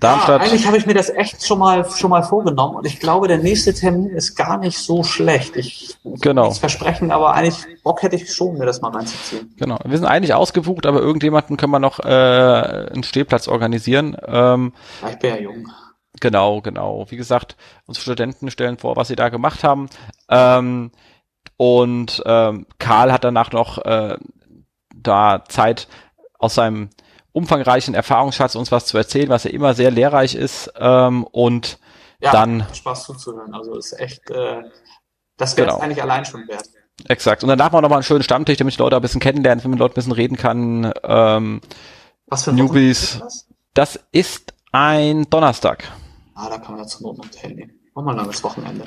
Darmstadt. 0.00 0.42
Ja, 0.42 0.48
eigentlich 0.48 0.66
habe 0.66 0.76
ich 0.76 0.86
mir 0.86 0.94
das 0.94 1.10
echt 1.10 1.44
schon 1.44 1.58
mal 1.58 1.88
schon 1.90 2.10
mal 2.10 2.22
vorgenommen 2.22 2.76
und 2.76 2.86
ich 2.86 3.00
glaube, 3.00 3.28
der 3.28 3.38
nächste 3.38 3.74
Termin 3.74 4.10
ist 4.10 4.36
gar 4.36 4.58
nicht 4.58 4.78
so 4.78 5.02
schlecht. 5.02 5.56
Ich 5.56 5.96
genau. 6.20 6.44
nichts 6.44 6.58
versprechen, 6.58 7.10
aber 7.10 7.34
eigentlich 7.34 7.82
Bock 7.82 8.02
hätte 8.02 8.16
ich 8.16 8.32
schon, 8.32 8.58
mir 8.58 8.66
das 8.66 8.80
mal 8.80 8.92
reinzuziehen. 8.92 9.54
Genau. 9.56 9.78
Wir 9.84 9.96
sind 9.96 10.06
eigentlich 10.06 10.34
ausgebucht, 10.34 10.86
aber 10.86 11.00
irgendjemanden 11.00 11.56
können 11.56 11.72
wir 11.72 11.80
noch 11.80 11.98
äh, 12.00 12.04
einen 12.04 13.02
Stehplatz 13.02 13.48
organisieren. 13.48 14.16
Ähm, 14.26 14.72
ja, 15.02 15.10
ich 15.10 15.18
bin 15.18 15.30
ja 15.30 15.40
jung. 15.40 15.68
Genau, 16.20 16.60
genau. 16.60 17.06
Wie 17.08 17.16
gesagt, 17.16 17.56
unsere 17.86 18.02
Studenten 18.02 18.50
stellen 18.50 18.78
vor, 18.78 18.96
was 18.96 19.08
sie 19.08 19.16
da 19.16 19.28
gemacht 19.28 19.64
haben. 19.64 19.88
Ähm, 20.28 20.92
und 21.56 22.22
ähm, 22.26 22.66
Karl 22.78 23.12
hat 23.12 23.24
danach 23.24 23.52
noch 23.52 23.78
äh, 23.78 24.16
da 24.94 25.44
Zeit 25.48 25.88
aus 26.38 26.54
seinem 26.54 26.90
umfangreichen 27.32 27.94
Erfahrungsschatz 27.94 28.54
uns 28.54 28.70
was 28.72 28.86
zu 28.86 28.96
erzählen, 28.96 29.28
was 29.28 29.44
ja 29.44 29.50
immer 29.50 29.74
sehr 29.74 29.90
lehrreich 29.90 30.34
ist. 30.34 30.72
Ähm, 30.76 31.24
und 31.24 31.78
ja, 32.20 32.32
dann 32.32 32.66
Spaß 32.72 33.04
zuzuhören. 33.04 33.54
Also 33.54 33.76
ist 33.76 33.98
echt, 33.98 34.30
äh, 34.30 34.62
das 35.36 35.56
wäre 35.56 35.68
genau. 35.68 35.80
eigentlich 35.80 36.02
allein 36.02 36.24
schon 36.24 36.46
wert. 36.48 36.68
Exakt. 37.08 37.42
Und 37.42 37.48
dann 37.48 37.58
darf 37.58 37.72
man 37.72 37.82
noch 37.82 37.88
mal 37.88 37.96
einen 37.96 38.04
schönen 38.04 38.22
Stammtisch, 38.22 38.56
damit 38.56 38.74
die 38.74 38.78
Leute 38.78 38.96
ein 38.96 39.02
bisschen 39.02 39.20
kennenlernen, 39.20 39.62
wenn 39.64 39.70
man 39.70 39.78
mit 39.78 39.80
Leuten 39.80 39.92
ein 39.92 39.96
bisschen 39.96 40.12
reden 40.12 40.36
kann. 40.36 40.92
Ähm, 41.02 41.60
was 42.26 42.44
für 42.44 42.50
ein 42.50 42.56
Newbies. 42.56 43.18
Das? 43.18 43.48
das 43.74 44.00
ist 44.12 44.54
ein 44.70 45.28
Donnerstag. 45.28 45.84
Ah, 46.34 46.48
da 46.48 46.58
kann 46.58 46.72
man 46.76 46.84
ja 46.84 46.86
zur 46.86 47.02
Not 47.02 47.18
noch 47.18 47.28
teilnehmen. 47.28 47.72
Machen 47.94 48.06
wir 48.06 48.10
ein 48.12 48.16
langes 48.18 48.42
Wochenende. 48.44 48.84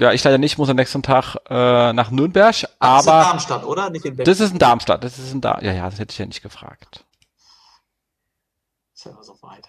Ja, 0.00 0.12
ich 0.12 0.24
leider 0.24 0.38
nicht, 0.38 0.56
muss 0.58 0.70
am 0.70 0.76
nächsten 0.76 1.02
Tag 1.02 1.36
äh, 1.50 1.92
nach 1.92 2.10
Nürnberg, 2.10 2.54
Ach, 2.78 3.06
aber. 3.06 3.12
Das 3.12 3.26
ist 3.26 3.26
in 3.26 3.28
Darmstadt, 3.28 3.64
oder? 3.64 3.90
Nicht 3.90 4.04
in 4.04 4.16
Das 4.16 4.40
ist 4.40 4.52
in 4.52 4.58
Darmstadt, 4.58 5.04
das 5.04 5.18
ist 5.18 5.32
in 5.32 5.40
Darmstadt. 5.40 5.64
Ja, 5.64 5.72
ja, 5.72 5.90
das 5.90 5.98
hätte 5.98 6.12
ich 6.12 6.18
ja 6.18 6.26
nicht 6.26 6.42
gefragt. 6.42 7.04
Ist 8.94 9.04
ja 9.04 9.12
so 9.22 9.36
weit. 9.42 9.68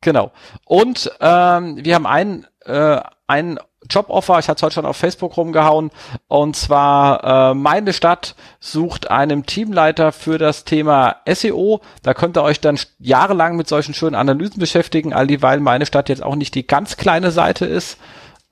Genau. 0.00 0.32
Und 0.64 1.12
ähm, 1.20 1.76
wir 1.84 1.94
haben 1.94 2.06
einen, 2.06 2.46
äh, 2.64 3.00
einen 3.28 3.60
Joboffer, 3.88 4.38
ich 4.38 4.48
hatte 4.48 4.58
es 4.58 4.62
heute 4.62 4.74
schon 4.74 4.86
auf 4.86 4.96
Facebook 4.96 5.36
rumgehauen, 5.36 5.90
und 6.28 6.56
zwar 6.56 7.50
äh, 7.50 7.54
meine 7.54 7.92
Stadt 7.92 8.34
sucht 8.58 9.10
einen 9.10 9.46
Teamleiter 9.46 10.12
für 10.12 10.38
das 10.38 10.64
Thema 10.64 11.16
SEO. 11.26 11.80
Da 12.02 12.14
könnt 12.14 12.36
ihr 12.36 12.42
euch 12.42 12.60
dann 12.60 12.78
jahrelang 12.98 13.56
mit 13.56 13.68
solchen 13.68 13.94
schönen 13.94 14.16
Analysen 14.16 14.58
beschäftigen, 14.58 15.12
all 15.12 15.28
dieweil 15.28 15.60
meine 15.60 15.86
Stadt 15.86 16.08
jetzt 16.08 16.22
auch 16.22 16.36
nicht 16.36 16.54
die 16.54 16.66
ganz 16.66 16.96
kleine 16.96 17.30
Seite 17.30 17.66
ist. 17.66 17.98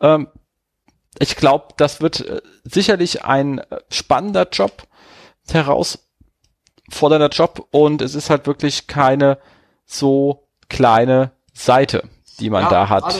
Ähm, 0.00 0.28
ich 1.18 1.36
glaube, 1.36 1.74
das 1.76 2.00
wird 2.00 2.20
äh, 2.20 2.40
sicherlich 2.64 3.24
ein 3.24 3.58
äh, 3.58 3.80
spannender 3.90 4.48
Job, 4.50 4.84
herausfordernder 5.50 7.28
Job 7.28 7.66
und 7.70 8.02
es 8.02 8.14
ist 8.14 8.30
halt 8.30 8.46
wirklich 8.46 8.86
keine 8.86 9.38
so 9.86 10.46
kleine 10.68 11.32
Seite 11.52 12.08
die 12.40 12.50
man 12.50 12.64
ja, 12.64 12.70
da 12.70 12.88
hat. 12.88 13.14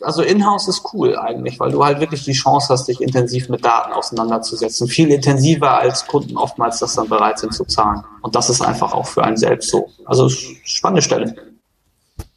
Also 0.00 0.22
Inhouse 0.22 0.68
ist 0.68 0.82
cool 0.92 1.16
eigentlich, 1.16 1.58
weil 1.60 1.70
du 1.70 1.84
halt 1.84 2.00
wirklich 2.00 2.24
die 2.24 2.32
Chance 2.32 2.68
hast, 2.70 2.88
dich 2.88 3.00
intensiv 3.00 3.48
mit 3.48 3.64
Daten 3.64 3.92
auseinanderzusetzen. 3.92 4.88
Viel 4.88 5.10
intensiver 5.10 5.78
als 5.78 6.06
Kunden 6.06 6.36
oftmals 6.36 6.80
das 6.80 6.94
dann 6.94 7.08
bereit 7.08 7.38
sind 7.38 7.54
zu 7.54 7.64
zahlen. 7.64 8.04
Und 8.20 8.34
das 8.34 8.50
ist 8.50 8.60
einfach 8.60 8.92
auch 8.92 9.06
für 9.06 9.22
einen 9.22 9.36
selbst 9.36 9.70
so. 9.70 9.88
Also 10.04 10.28
spannende 10.28 11.02
Stelle. 11.02 11.34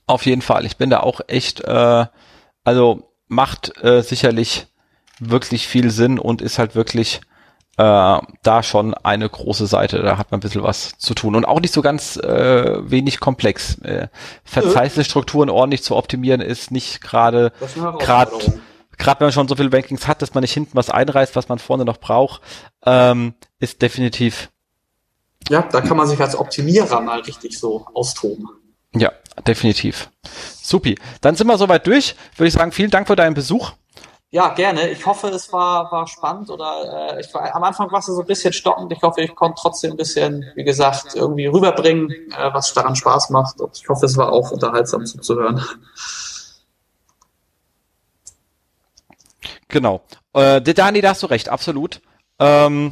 Auf 0.05 0.25
jeden 0.25 0.41
Fall. 0.41 0.65
Ich 0.65 0.77
bin 0.77 0.89
da 0.89 1.01
auch 1.01 1.21
echt, 1.27 1.61
äh, 1.61 2.05
also 2.63 3.03
macht 3.27 3.83
äh, 3.83 4.01
sicherlich 4.01 4.67
wirklich 5.19 5.67
viel 5.67 5.91
Sinn 5.91 6.19
und 6.19 6.41
ist 6.41 6.59
halt 6.59 6.75
wirklich 6.75 7.21
äh, 7.77 8.19
da 8.43 8.63
schon 8.63 8.93
eine 8.95 9.29
große 9.29 9.67
Seite. 9.67 10.01
Da 10.01 10.17
hat 10.17 10.31
man 10.31 10.39
ein 10.39 10.41
bisschen 10.41 10.63
was 10.63 10.97
zu 10.97 11.13
tun. 11.13 11.35
Und 11.35 11.45
auch 11.45 11.59
nicht 11.59 11.73
so 11.73 11.81
ganz 11.81 12.17
äh, 12.17 12.89
wenig 12.89 13.19
komplex. 13.19 13.77
Äh, 13.79 14.07
Verzeichnisstrukturen 14.43 15.49
ordentlich 15.49 15.83
zu 15.83 15.95
optimieren 15.95 16.41
ist 16.41 16.71
nicht 16.71 17.01
gerade 17.01 17.51
gerade 17.99 18.31
gerade 18.97 19.19
wenn 19.19 19.27
man 19.27 19.31
schon 19.31 19.47
so 19.47 19.55
viele 19.55 19.69
Bankings 19.69 20.07
hat, 20.07 20.21
dass 20.21 20.33
man 20.33 20.41
nicht 20.41 20.53
hinten 20.53 20.75
was 20.75 20.89
einreißt, 20.89 21.35
was 21.35 21.49
man 21.49 21.59
vorne 21.59 21.85
noch 21.85 21.97
braucht, 21.97 22.41
ähm, 22.85 23.35
ist 23.59 23.81
definitiv. 23.81 24.49
Ja, 25.49 25.61
da 25.61 25.81
kann 25.81 25.97
man 25.97 26.07
sich 26.07 26.19
als 26.19 26.35
Optimierer 26.35 26.99
mal 27.01 27.21
richtig 27.21 27.59
so 27.59 27.85
austoben. 27.93 28.49
Ja, 28.95 29.11
definitiv. 29.45 30.09
Supi. 30.61 30.97
Dann 31.21 31.35
sind 31.35 31.47
wir 31.47 31.57
soweit 31.57 31.85
durch. 31.85 32.15
Würde 32.35 32.47
ich 32.47 32.53
sagen, 32.53 32.71
vielen 32.71 32.89
Dank 32.89 33.07
für 33.07 33.15
deinen 33.15 33.35
Besuch. 33.35 33.73
Ja, 34.29 34.49
gerne. 34.49 34.89
Ich 34.89 35.05
hoffe, 35.05 35.29
es 35.29 35.53
war, 35.53 35.89
war 35.89 36.05
spannend 36.05 36.49
oder 36.49 37.15
äh, 37.15 37.21
ich 37.21 37.33
war, 37.33 37.55
am 37.55 37.63
Anfang 37.63 37.89
war 37.91 37.99
es 37.99 38.07
so 38.07 38.19
ein 38.19 38.27
bisschen 38.27 38.51
stockend. 38.51 38.91
Ich 38.91 39.01
hoffe, 39.01 39.21
ich 39.21 39.33
konnte 39.33 39.61
trotzdem 39.61 39.91
ein 39.91 39.97
bisschen, 39.97 40.43
wie 40.55 40.65
gesagt, 40.65 41.15
irgendwie 41.15 41.45
rüberbringen, 41.45 42.11
äh, 42.11 42.53
was 42.53 42.73
daran 42.73 42.95
Spaß 42.95 43.29
macht. 43.29 43.61
Und 43.61 43.77
ich 43.77 43.87
hoffe, 43.87 44.05
es 44.05 44.17
war 44.17 44.33
auch 44.33 44.51
unterhaltsam 44.51 45.05
zuzuhören. 45.05 45.63
Genau. 49.69 50.01
Äh, 50.33 50.61
Dani, 50.61 51.01
da 51.01 51.09
hast 51.09 51.23
du 51.23 51.27
recht, 51.27 51.49
absolut. 51.49 52.01
Ähm, 52.39 52.91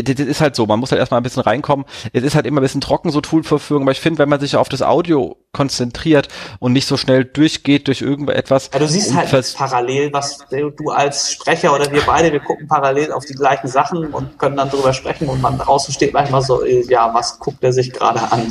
das 0.00 0.18
ist 0.20 0.40
halt 0.40 0.56
so, 0.56 0.66
man 0.66 0.78
muss 0.80 0.90
halt 0.90 1.00
erstmal 1.00 1.20
ein 1.20 1.22
bisschen 1.22 1.42
reinkommen. 1.42 1.84
Es 2.12 2.22
ist 2.22 2.34
halt 2.34 2.46
immer 2.46 2.60
ein 2.60 2.62
bisschen 2.62 2.80
trocken, 2.80 3.10
so 3.10 3.20
Toolverfügung, 3.20 3.82
aber 3.82 3.92
ich 3.92 4.00
finde, 4.00 4.18
wenn 4.18 4.28
man 4.28 4.40
sich 4.40 4.56
auf 4.56 4.68
das 4.68 4.80
Audio 4.80 5.36
konzentriert 5.52 6.28
und 6.60 6.72
nicht 6.72 6.86
so 6.86 6.96
schnell 6.96 7.26
durchgeht 7.26 7.86
durch 7.86 8.00
irgendetwas. 8.00 8.70
Ja, 8.72 8.78
du 8.78 8.88
siehst 8.88 9.14
halt 9.14 9.54
parallel, 9.54 10.12
was 10.12 10.38
du 10.48 10.90
als 10.90 11.32
Sprecher 11.32 11.74
oder 11.74 11.92
wir 11.92 12.00
beide, 12.06 12.32
wir 12.32 12.40
gucken 12.40 12.66
parallel 12.66 13.12
auf 13.12 13.26
die 13.26 13.34
gleichen 13.34 13.68
Sachen 13.68 14.06
und 14.14 14.38
können 14.38 14.56
dann 14.56 14.70
drüber 14.70 14.94
sprechen 14.94 15.28
und 15.28 15.42
man 15.42 15.58
draußen 15.58 15.92
steht 15.92 16.14
manchmal 16.14 16.40
so, 16.40 16.64
äh, 16.64 16.86
ja, 16.88 17.12
was 17.12 17.38
guckt 17.38 17.62
er 17.62 17.72
sich 17.72 17.92
gerade 17.92 18.32
an? 18.32 18.50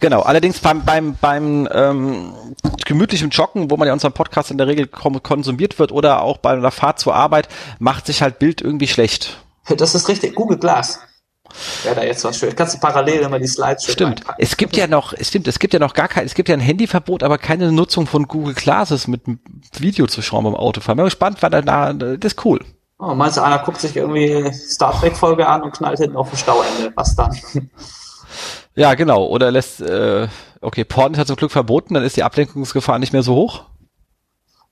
Genau, 0.00 0.20
allerdings 0.20 0.58
beim, 0.60 0.84
beim, 0.84 1.16
beim 1.20 1.68
ähm, 1.72 2.32
gemütlichen 2.86 3.30
Joggen, 3.30 3.70
wo 3.70 3.76
man 3.76 3.88
ja 3.88 3.92
unseren 3.92 4.12
Podcast 4.12 4.50
in 4.50 4.58
der 4.58 4.66
Regel 4.66 4.86
konsumiert 4.86 5.78
wird 5.78 5.92
oder 5.92 6.22
auch 6.22 6.38
bei 6.38 6.52
einer 6.52 6.70
Fahrt 6.70 6.98
zur 6.98 7.14
Arbeit, 7.14 7.48
macht 7.78 8.06
sich 8.06 8.22
halt 8.22 8.38
Bild 8.38 8.62
irgendwie 8.62 8.88
schlecht. 8.88 9.38
Das 9.68 9.94
ist 9.94 10.08
richtig. 10.08 10.34
Google 10.34 10.58
Glass. 10.58 11.00
Ja, 11.84 11.94
da 11.94 12.02
jetzt 12.02 12.24
was 12.24 12.38
schön. 12.38 12.54
Kannst 12.56 12.74
du 12.74 12.78
parallel 12.80 13.20
immer 13.22 13.38
die 13.38 13.46
Slides 13.46 13.84
Stimmt. 13.84 14.22
Es 14.38 14.56
gibt 14.56 14.76
ja 14.76 14.86
noch, 14.86 15.12
es 15.12 15.28
stimmt, 15.28 15.48
es 15.48 15.58
gibt 15.58 15.74
ja 15.74 15.80
noch 15.80 15.92
gar 15.92 16.08
kein, 16.08 16.24
es 16.24 16.34
gibt 16.34 16.48
ja 16.48 16.54
ein 16.54 16.60
Handyverbot, 16.60 17.22
aber 17.22 17.36
keine 17.36 17.72
Nutzung 17.72 18.06
von 18.06 18.26
Google 18.26 18.54
Glasses 18.54 19.06
mit 19.06 19.22
Video 19.78 20.06
zu 20.06 20.22
schauen 20.22 20.44
beim 20.44 20.54
Autofahren. 20.54 20.96
Bin 20.96 21.04
gespannt, 21.04 21.42
weil 21.42 21.50
da, 21.50 21.92
das 21.92 22.32
ist 22.32 22.44
cool. 22.44 22.60
Oh, 22.98 23.14
meinst 23.14 23.36
du, 23.36 23.42
einer 23.42 23.58
guckt 23.58 23.80
sich 23.80 23.96
irgendwie 23.96 24.52
Star 24.52 24.98
Trek 24.98 25.16
Folge 25.16 25.46
an 25.46 25.62
und 25.62 25.72
knallt 25.72 25.98
hinten 25.98 26.16
auf 26.16 26.32
ein 26.32 26.38
Stauende? 26.38 26.92
Was 26.94 27.16
dann? 27.16 27.36
Ja, 28.74 28.94
genau. 28.94 29.26
Oder 29.26 29.50
lässt, 29.50 29.80
äh, 29.82 30.28
okay, 30.60 30.84
Porn 30.84 31.12
ist 31.12 31.18
ja 31.18 31.26
zum 31.26 31.36
Glück 31.36 31.50
verboten, 31.50 31.94
dann 31.94 32.04
ist 32.04 32.16
die 32.16 32.22
Ablenkungsgefahr 32.22 32.98
nicht 32.98 33.12
mehr 33.12 33.22
so 33.22 33.34
hoch. 33.34 33.64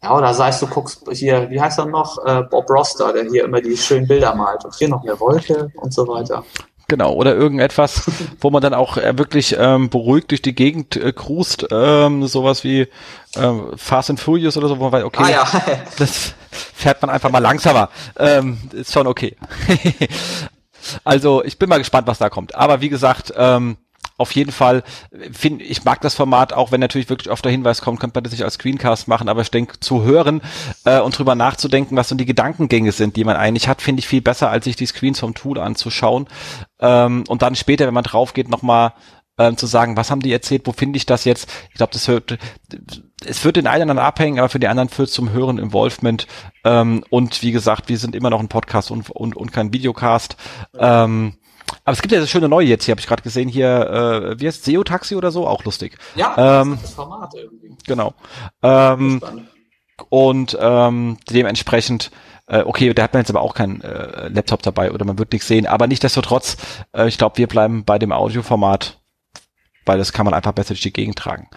Ja, 0.03 0.17
oder 0.17 0.33
sei 0.33 0.49
es, 0.49 0.61
du 0.61 0.67
guckst 0.67 1.03
hier, 1.13 1.51
wie 1.51 1.61
heißt 1.61 1.79
er 1.79 1.87
noch? 1.87 2.25
Äh, 2.25 2.43
Bob 2.45 2.71
Roster, 2.71 3.13
der 3.13 3.25
hier 3.25 3.45
immer 3.45 3.61
die 3.61 3.77
schönen 3.77 4.07
Bilder 4.07 4.35
malt 4.35 4.65
und 4.65 4.75
hier 4.75 4.89
noch 4.89 5.03
eine 5.03 5.19
Wolke 5.21 5.71
und 5.75 5.93
so 5.93 6.09
weiter. 6.09 6.43
Genau, 6.89 7.13
oder 7.13 7.37
irgendetwas, 7.37 8.11
wo 8.41 8.51
man 8.51 8.63
dann 8.63 8.75
auch 8.75 8.97
äh, 8.97 9.17
wirklich 9.17 9.55
ähm, 9.57 9.91
beruhigt 9.91 10.33
durch 10.33 10.43
die 10.43 10.55
Gegend 10.55 10.97
äh, 10.97 11.13
cruist, 11.13 11.69
ähm, 11.71 12.27
sowas 12.27 12.65
wie 12.65 12.89
ähm, 13.37 13.73
Fast 13.77 14.11
and 14.11 14.19
Furious 14.19 14.57
oder 14.57 14.67
so, 14.67 14.79
wo 14.79 14.85
man 14.85 14.93
weiß, 14.93 15.05
okay, 15.05 15.23
ah, 15.23 15.31
ja. 15.31 15.47
das 15.99 16.35
fährt 16.51 17.01
man 17.01 17.11
einfach 17.11 17.31
mal 17.31 17.39
langsamer. 17.39 17.91
Ähm, 18.19 18.59
ist 18.73 18.93
schon 18.93 19.07
okay. 19.07 19.37
also 21.05 21.45
ich 21.45 21.61
bin 21.61 21.69
mal 21.69 21.79
gespannt, 21.79 22.09
was 22.09 22.19
da 22.19 22.29
kommt. 22.29 22.57
Aber 22.57 22.81
wie 22.81 22.89
gesagt, 22.89 23.35
ähm, 23.37 23.77
auf 24.21 24.33
jeden 24.35 24.53
Fall 24.53 24.83
finde 25.33 25.65
ich 25.65 25.85
mag 25.85 26.01
das 26.03 26.15
Format, 26.15 26.53
auch 26.53 26.73
wenn 26.73 26.81
natürlich 26.81 27.09
wirklich 27.09 27.31
oft 27.31 27.45
der 27.45 27.53
Hinweis 27.53 27.81
kommt, 27.81 28.01
könnte 28.01 28.17
man 28.19 28.25
das 28.25 28.33
nicht 28.33 28.45
als 28.45 28.55
Screencast 28.55 29.09
machen, 29.09 29.29
aber 29.29 29.41
ich 29.43 29.51
denke, 29.51 29.81
zu 29.81 30.03
hören 30.03 30.43
äh, 30.85 31.01
und 31.01 31.19
drüber 31.19 31.35
nachzudenken, 31.35 31.97
was 31.97 32.09
so 32.09 32.15
die 32.15 32.27
Gedankengänge 32.27 32.93
sind, 32.93 33.17
die 33.17 33.25
man 33.25 33.37
eigentlich 33.37 33.69
hat, 33.69 33.83
finde 33.83 34.01
ich 34.01 34.09
viel 34.09 34.21
besser, 34.21 34.51
als 34.51 34.65
sich 34.65 34.77
die 34.77 34.87
Screens 34.87 35.21
vom 35.21 35.35
Tool 35.35 35.59
anzuschauen. 35.59 36.29
Ähm, 36.81 37.25
und 37.29 37.43
dann 37.43 37.55
später, 37.55 37.87
wenn 37.87 37.95
man 37.95 38.05
drauf 38.05 38.35
geht, 38.35 38.49
nochmal 38.49 38.93
ähm, 39.39 39.57
zu 39.57 39.67
sagen, 39.67 39.97
was 39.97 40.11
haben 40.11 40.21
die 40.21 40.33
erzählt, 40.33 40.67
wo 40.67 40.73
finde 40.73 40.99
ich 40.99 41.07
das 41.07 41.25
jetzt? 41.25 41.51
Ich 41.71 41.77
glaube, 41.77 41.93
das 41.95 42.09
hört, 42.09 42.39
es 43.25 43.45
wird 43.45 43.57
den 43.57 43.67
einen 43.67 43.89
dann 43.89 43.99
abhängen, 43.99 44.39
aber 44.39 44.51
für 44.51 44.61
die 44.61 44.69
anderen 44.69 44.91
führt 44.91 45.09
zum 45.09 45.33
höheren 45.33 45.59
Involvement. 45.59 46.27
Ähm, 46.65 47.05
und 47.09 47.43
wie 47.43 47.53
gesagt, 47.53 47.89
wir 47.89 47.97
sind 47.97 48.15
immer 48.15 48.29
noch 48.29 48.41
ein 48.41 48.49
Podcast 48.49 48.91
und, 48.91 49.09
und, 49.11 49.37
und 49.37 49.51
kein 49.51 49.73
Videocast. 49.73 50.37
Ähm, 50.79 51.39
aber 51.85 51.93
es 51.93 52.03
gibt 52.03 52.13
ja 52.13 52.21
das 52.21 52.31
schöne 52.31 52.49
Neue 52.49 52.67
jetzt 52.67 52.85
hier, 52.85 52.93
habe 52.93 53.01
ich 53.01 53.07
gerade 53.07 53.23
gesehen, 53.23 53.49
hier, 53.49 54.33
äh, 54.35 54.41
wie 54.41 54.47
heißt 54.47 54.65
SEO 54.65 54.85
Taxi 54.85 55.17
oder 55.17 55.31
so, 55.31 55.47
auch 55.47 55.65
lustig. 55.65 55.99
Ja, 56.15 56.63
ähm, 56.63 56.79
das 56.81 56.95
Format 56.95 57.35
irgendwie. 57.35 57.77
Genau. 57.87 58.15
Ähm, 58.63 59.21
und 60.09 60.57
ähm, 60.61 61.19
dementsprechend, 61.31 62.11
äh, 62.47 62.63
okay, 62.63 62.93
da 62.95 63.03
hat 63.03 63.13
man 63.13 63.23
jetzt 63.23 63.31
aber 63.31 63.43
auch 63.43 63.55
keinen 63.55 63.81
äh, 63.83 64.29
Laptop 64.29 64.63
dabei 64.63 64.93
oder 64.93 65.05
man 65.05 65.19
wird 65.19 65.33
nichts 65.33 65.49
sehen, 65.49 65.67
aber 65.67 65.87
nichtdestotrotz, 65.87 66.57
äh, 66.93 67.09
ich 67.09 67.19
glaube, 67.19 67.39
wir 67.39 67.47
bleiben 67.47 67.85
bei 67.85 67.99
dem 67.99 68.13
Audioformat, 68.13 68.99
weil 69.85 69.99
das 69.99 70.13
kann 70.13 70.25
man 70.25 70.35
einfach 70.35 70.53
besser 70.53 70.75
durch 70.75 70.83
die 70.83 70.93
Gegend 70.93 71.19
tragen. 71.19 71.49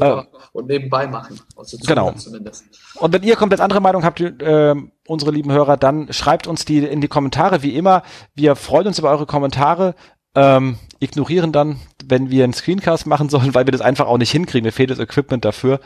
Äh, 0.00 0.22
und 0.58 0.68
nebenbei 0.68 1.06
machen. 1.06 1.40
Also 1.56 1.78
genau. 1.86 2.12
Zumindest. 2.12 2.64
Und 2.96 3.12
wenn 3.12 3.22
ihr 3.22 3.36
komplett 3.36 3.60
andere 3.60 3.80
Meinung 3.80 4.04
habt, 4.04 4.20
äh, 4.20 4.74
unsere 5.06 5.30
lieben 5.30 5.52
Hörer, 5.52 5.76
dann 5.76 6.12
schreibt 6.12 6.46
uns 6.46 6.64
die 6.64 6.78
in 6.78 7.00
die 7.00 7.08
Kommentare, 7.08 7.62
wie 7.62 7.74
immer. 7.74 8.02
Wir 8.34 8.56
freuen 8.56 8.88
uns 8.88 8.98
über 8.98 9.10
eure 9.10 9.26
Kommentare. 9.26 9.94
Ähm, 10.34 10.78
ignorieren 11.00 11.52
dann, 11.52 11.80
wenn 12.04 12.30
wir 12.30 12.44
einen 12.44 12.52
Screencast 12.52 13.06
machen 13.06 13.28
sollen, 13.28 13.54
weil 13.54 13.66
wir 13.66 13.72
das 13.72 13.80
einfach 13.80 14.06
auch 14.06 14.18
nicht 14.18 14.30
hinkriegen. 14.30 14.66
Mir 14.66 14.72
fehlt 14.72 14.90
das 14.90 14.98
Equipment 14.98 15.44
dafür. 15.44 15.80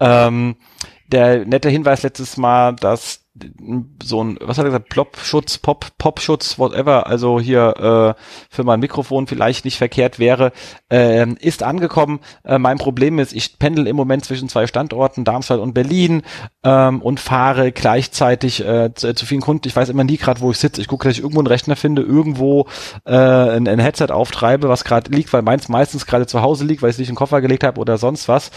Ähm, 0.00 0.56
der 1.14 1.46
nette 1.46 1.70
Hinweis 1.70 2.02
letztes 2.02 2.36
Mal, 2.36 2.74
dass 2.74 3.24
so 4.02 4.22
ein, 4.22 4.38
was 4.40 4.58
hat 4.58 4.64
er 4.64 4.70
gesagt, 4.70 4.90
Plop-Schutz, 4.90 5.58
Pop, 5.58 5.86
Pop-Schutz, 5.98 6.56
whatever, 6.56 7.08
also 7.08 7.40
hier 7.40 8.14
äh, 8.16 8.22
für 8.48 8.62
mein 8.62 8.78
Mikrofon 8.78 9.26
vielleicht 9.26 9.64
nicht 9.64 9.76
verkehrt 9.76 10.20
wäre, 10.20 10.52
äh, 10.88 11.28
ist 11.40 11.64
angekommen. 11.64 12.20
Äh, 12.44 12.58
mein 12.58 12.78
Problem 12.78 13.18
ist, 13.18 13.32
ich 13.32 13.58
pendel 13.58 13.88
im 13.88 13.96
Moment 13.96 14.24
zwischen 14.24 14.48
zwei 14.48 14.68
Standorten, 14.68 15.24
Darmstadt 15.24 15.58
und 15.58 15.74
Berlin, 15.74 16.22
ähm, 16.62 17.02
und 17.02 17.18
fahre 17.18 17.72
gleichzeitig 17.72 18.64
äh, 18.64 18.94
zu, 18.94 19.12
zu 19.16 19.26
vielen 19.26 19.40
Kunden. 19.40 19.66
Ich 19.66 19.74
weiß 19.74 19.88
immer 19.88 20.04
nie 20.04 20.16
gerade, 20.16 20.40
wo 20.40 20.52
ich 20.52 20.58
sitze. 20.58 20.80
Ich 20.80 20.86
gucke, 20.86 21.08
dass 21.08 21.16
ich 21.16 21.22
irgendwo 21.22 21.40
einen 21.40 21.48
Rechner 21.48 21.74
finde, 21.74 22.02
irgendwo 22.02 22.68
äh, 23.04 23.16
ein, 23.16 23.66
ein 23.66 23.80
Headset 23.80 24.12
auftreibe, 24.12 24.68
was 24.68 24.84
gerade 24.84 25.10
liegt, 25.10 25.32
weil 25.32 25.42
meins 25.42 25.68
meistens 25.68 26.06
gerade 26.06 26.28
zu 26.28 26.40
Hause 26.40 26.64
liegt, 26.64 26.82
weil 26.82 26.90
ich 26.90 26.94
es 26.94 26.98
nicht 26.98 27.08
in 27.08 27.14
den 27.14 27.18
Koffer 27.18 27.40
gelegt 27.40 27.64
habe 27.64 27.80
oder 27.80 27.98
sonst 27.98 28.28
was. 28.28 28.52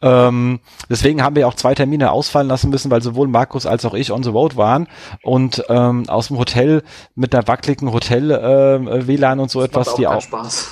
Ähm, 0.00 0.60
deswegen 0.88 1.22
haben 1.22 1.34
wir 1.34 1.48
auch 1.48 1.54
zwei 1.54 1.74
Termine 1.74 1.97
ausfallen 2.06 2.48
lassen 2.48 2.70
müssen, 2.70 2.90
weil 2.90 3.02
sowohl 3.02 3.28
Markus 3.28 3.66
als 3.66 3.84
auch 3.84 3.94
ich 3.94 4.12
on 4.12 4.22
the 4.22 4.30
road 4.30 4.56
waren 4.56 4.88
und 5.22 5.64
ähm, 5.68 6.08
aus 6.08 6.28
dem 6.28 6.38
Hotel 6.38 6.82
mit 7.14 7.34
einer 7.34 7.46
wackeligen 7.46 7.92
Hotel 7.92 8.30
äh, 8.30 9.06
WLAN 9.06 9.40
und 9.40 9.50
so 9.50 9.60
das 9.60 9.68
etwas, 9.68 9.88
auch 9.88 9.96
die 9.96 10.06
auch 10.06 10.22
Spaß 10.22 10.68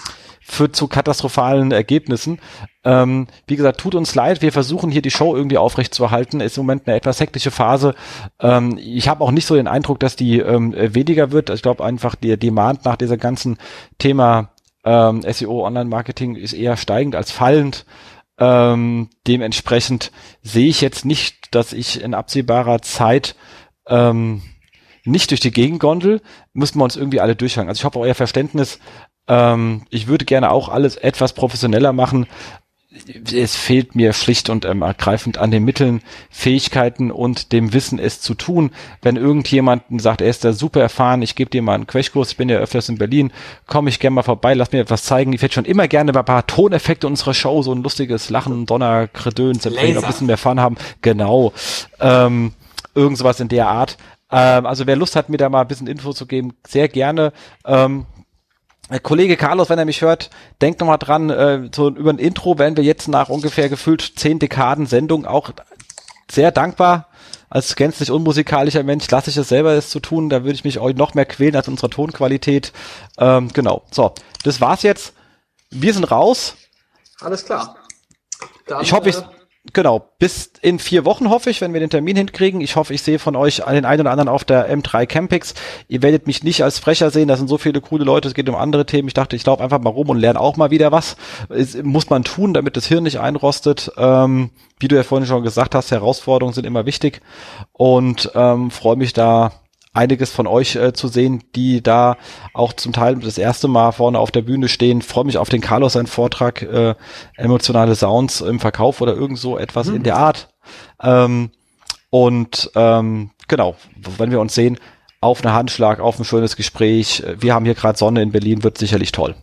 führt 0.49 0.77
zu 0.77 0.87
katastrophalen 0.87 1.73
Ergebnissen. 1.73 2.39
Ähm, 2.85 3.27
wie 3.49 3.57
gesagt, 3.57 3.81
tut 3.81 3.97
uns 3.97 4.15
leid, 4.15 4.43
wir 4.43 4.53
versuchen 4.53 4.93
hier 4.93 5.03
die 5.03 5.11
Show 5.11 5.35
irgendwie 5.35 5.59
aufrechtzuerhalten. 5.59 6.41
Ist 6.41 6.57
im 6.57 6.65
Moment 6.65 6.87
eine 6.87 6.97
etwas 6.97 7.19
hektische 7.19 7.51
Phase. 7.51 7.97
Ähm, 8.41 8.79
ich 8.79 9.09
habe 9.09 9.25
auch 9.25 9.33
nicht 9.33 9.47
so 9.47 9.57
den 9.57 9.67
Eindruck, 9.67 9.99
dass 9.99 10.15
die 10.15 10.39
ähm, 10.39 10.73
weniger 10.77 11.33
wird. 11.33 11.51
Ich 11.51 11.63
glaube 11.63 11.85
einfach, 11.85 12.15
der 12.15 12.37
Demand 12.37 12.85
nach 12.85 12.97
dieser 12.97 13.17
ganzen 13.17 13.59
Thema 13.99 14.51
ähm, 14.85 15.23
SEO 15.29 15.67
Online-Marketing 15.67 16.37
ist 16.37 16.53
eher 16.53 16.77
steigend 16.77 17.17
als 17.17 17.33
fallend. 17.33 17.85
Ähm, 18.39 19.09
dementsprechend 19.27 20.13
sehe 20.43 20.69
ich 20.69 20.81
jetzt 20.81 21.05
nicht, 21.05 21.55
dass 21.55 21.73
ich 21.73 22.03
in 22.03 22.15
absehbarer 22.15 22.83
Zeit 22.83 23.35
ähm, 23.89 24.43
nicht 25.05 25.31
durch 25.31 25.41
die 25.41 25.53
Gegend 25.53 25.81
gondel, 25.81 26.21
müssen 26.53 26.79
wir 26.79 26.85
uns 26.85 26.97
irgendwie 26.97 27.21
alle 27.21 27.37
durchhangen. 27.37 27.69
Also 27.69 27.81
ich 27.81 27.85
hoffe 27.85 28.01
euer 28.01 28.15
Verständnis. 28.15 28.79
Ähm, 29.29 29.87
ich 29.91 30.07
würde 30.07 30.25
gerne 30.25 30.51
auch 30.51 30.69
alles 30.69 30.97
etwas 30.97 31.33
professioneller 31.33 31.93
machen, 31.93 32.27
es 33.33 33.57
fehlt 33.57 33.95
mir 33.95 34.13
schlicht 34.13 34.51
und 34.51 34.65
ähm, 34.65 34.83
ergreifend 34.83 35.39
an 35.39 35.51
den 35.51 35.65
Mitteln, 35.65 36.03
Fähigkeiten 36.31 37.11
und 37.11 37.53
dem 37.53 37.73
Wissen, 37.73 37.99
es 37.99 38.21
zu 38.21 38.35
tun. 38.35 38.71
Wenn 39.03 39.17
irgendjemand 39.17 39.83
sagt, 39.99 40.21
er 40.21 40.29
ist 40.29 40.45
da 40.45 40.53
super 40.53 40.81
erfahren, 40.81 41.23
ich 41.23 41.35
gebe 41.35 41.51
dir 41.51 41.63
mal 41.63 41.75
einen 41.75 41.87
Quechkurs, 41.87 42.31
ich 42.31 42.37
bin 42.37 42.49
ja 42.49 42.59
öfters 42.59 42.89
in 42.89 42.99
Berlin, 42.99 43.33
komme 43.67 43.91
ich 43.91 44.01
gerne 44.01 44.15
mal 44.15 44.23
vorbei, 44.23 44.55
lass 44.55 44.73
mir 44.73 44.81
etwas 44.81 45.05
zeigen. 45.05 45.33
Ich 45.33 45.43
hätte 45.43 45.55
schon 45.55 45.65
immer 45.65 45.89
gerne 45.89 46.17
ein 46.17 46.25
paar 46.25 46.47
Toneffekte 46.47 47.07
unserer 47.07 47.35
Show, 47.35 47.63
so 47.63 47.73
ein 47.73 47.83
lustiges 47.83 48.31
Lachen, 48.31 48.67
Donner, 48.67 49.09
Kredöns, 49.09 49.67
ein 49.67 49.75
bisschen 50.07 50.27
mehr 50.27 50.39
Fun 50.39 50.61
haben. 50.61 50.77
Genau. 51.03 51.53
Ähm, 52.01 52.53
irgend 52.95 53.19
sowas 53.19 53.41
in 53.41 53.49
der 53.49 53.69
Art. 53.69 53.97
Ähm, 54.31 54.67
also 54.67 54.87
wer 54.87 54.97
Lust 54.97 55.17
hat, 55.17 55.29
mir 55.29 55.37
da 55.37 55.49
mal 55.49 55.61
ein 55.61 55.69
bisschen 55.69 55.87
Info 55.87 56.13
zu 56.13 56.27
geben, 56.27 56.55
sehr 56.67 56.89
gerne. 56.89 57.33
Ähm, 57.65 58.07
Kollege 59.03 59.37
Carlos, 59.37 59.69
wenn 59.69 59.79
er 59.79 59.85
mich 59.85 60.03
hört, 60.03 60.31
denkt 60.61 60.81
nochmal 60.81 60.99
dran, 60.99 61.31
äh, 61.31 61.69
so 61.75 61.89
über 61.89 62.11
ein 62.11 62.19
Intro 62.19 62.59
werden 62.59 62.77
wir 62.77 62.85
jetzt 62.85 63.09
nach 63.09 63.29
ungefähr 63.29 63.69
gefühlt 63.69 64.13
zehn 64.17 64.39
Dekaden 64.39 64.87
Sendung 64.87 65.27
auch 65.27 65.51
sehr 66.31 66.53
dankbar. 66.53 67.09
Als 67.49 67.77
gänzlich 67.77 68.11
unmusikalischer 68.11 68.83
Mensch 68.83 69.09
lasse 69.11 69.31
ich 69.31 69.37
es 69.37 69.49
selber, 69.49 69.75
das 69.75 69.91
zu 69.91 70.01
tun. 70.01 70.29
Da 70.29 70.43
würde 70.43 70.55
ich 70.55 70.65
mich 70.65 70.79
euch 70.79 70.97
noch 70.97 71.15
mehr 71.15 71.27
quälen 71.27 71.55
als 71.55 71.69
unsere 71.69 71.91
Tonqualität. 71.91 72.73
Ähm, 73.19 73.53
genau. 73.53 73.83
So, 73.91 74.15
das 74.43 74.61
war's 74.61 74.83
jetzt. 74.83 75.15
Wir 75.71 75.93
sind 75.93 76.05
raus. 76.11 76.57
Alles 77.21 77.45
klar. 77.45 77.77
Dann, 78.67 78.83
ich 78.83 78.93
hoffe, 78.93 79.09
ich, 79.09 79.17
äh, 79.17 79.23
genau, 79.73 80.11
bis 80.19 80.53
in 80.63 80.79
vier 80.79 81.05
Wochen 81.05 81.31
hoffe 81.31 81.51
ich, 81.51 81.61
wenn 81.61 81.73
wir 81.73 81.81
den 81.81 81.91
Termin 81.91 82.17
hinkriegen. 82.17 82.61
Ich 82.61 82.77
hoffe, 82.77 82.95
ich 82.95 83.03
sehe 83.03 83.19
von 83.19 83.37
euch 83.37 83.57
den 83.57 83.85
einen 83.85 84.01
oder 84.01 84.11
anderen 84.11 84.29
auf 84.29 84.45
der 84.45 84.71
M3 84.75 85.07
Campix. 85.07 85.55
Ihr 85.89 86.03
werdet 86.03 86.27
mich 86.27 86.43
nicht 86.43 86.63
als 86.63 86.79
Frecher 86.79 87.11
sehen, 87.11 87.29
da 87.29 87.37
sind 87.37 87.49
so 87.49 87.59
viele 87.59 87.81
coole 87.81 88.05
Leute, 88.05 88.29
es 88.29 88.35
geht 88.35 88.49
um 88.49 88.55
andere 88.55 88.87
Themen. 88.87 89.09
Ich 89.09 89.15
dachte, 89.15 89.37
ich 89.37 89.45
laufe 89.47 89.63
einfach 89.63 89.81
mal 89.81 89.91
rum 89.91 90.09
und 90.09 90.19
lerne 90.19 90.41
auch 90.41 90.57
mal 90.57 90.71
wieder 90.71 90.93
was. 90.93 91.17
Es 91.49 91.81
muss 91.83 92.11
man 92.11 92.25
tun, 92.25 92.55
damit 92.55 92.77
das 92.77 92.87
Hirn 92.87 93.05
nicht 93.05 93.21
einrostet. 93.21 93.93
Ähm, 93.97 94.51
wie 94.79 94.89
du 94.89 94.97
ja 94.97 95.03
vorhin 95.03 95.27
schon 95.27 95.43
gesagt 95.43 95.75
hast, 95.75 95.91
Herausforderungen 95.91 96.55
sind 96.55 96.67
immer 96.67 96.87
wichtig 96.87 97.23
und 97.73 98.31
ähm, 98.35 98.71
freue 98.71 98.97
mich 98.97 99.13
da 99.13 99.53
einiges 99.97 100.31
von 100.31 100.47
euch 100.47 100.77
äh, 100.77 100.93
zu 100.93 101.09
sehen, 101.09 101.43
die 101.55 101.83
da 101.83 102.17
auch 102.53 102.73
zum 102.73 102.93
Teil 102.93 103.17
das 103.17 103.39
erste 103.39 103.69
Mal 103.69 103.93
vorne 103.93 104.19
auf 104.19 104.31
der 104.31 104.43
Bühne 104.43 104.69
stehen. 104.69 105.03
Freue 105.03 105.25
mich 105.25 105.39
auf 105.39 105.49
den 105.49 105.61
Carlos 105.61 105.95
seinen 105.95 106.07
Vortrag, 106.07 106.63
äh, 106.63 106.95
emotionale 107.37 107.95
Sounds 107.95 108.41
im 108.41 108.61
Verkauf 108.61 109.01
oder 109.01 109.15
irgend 109.15 109.39
so 109.39 109.59
etwas 109.59 109.89
mhm. 109.89 109.97
in 109.97 110.03
der 110.03 110.17
Art. 110.17 110.49
Ähm, 111.03 111.51
und 112.11 112.71
ähm, 112.75 113.31
genau, 113.49 113.77
wenn 114.19 114.31
wir 114.31 114.41
uns 114.41 114.55
sehen, 114.55 114.79
auf 115.21 115.45
einen 115.45 115.55
Handschlag, 115.55 116.01
auf 116.01 116.19
ein 116.19 116.25
schönes 116.25 116.57
Gespräch. 116.57 117.23
Wir 117.39 117.55
haben 117.55 117.65
hier 117.65 117.75
gerade 117.75 117.99
Sonne 117.99 118.23
in 118.23 118.33
Berlin, 118.33 118.63
wird 118.63 118.79
sicherlich 118.79 119.13
toll. 119.13 119.35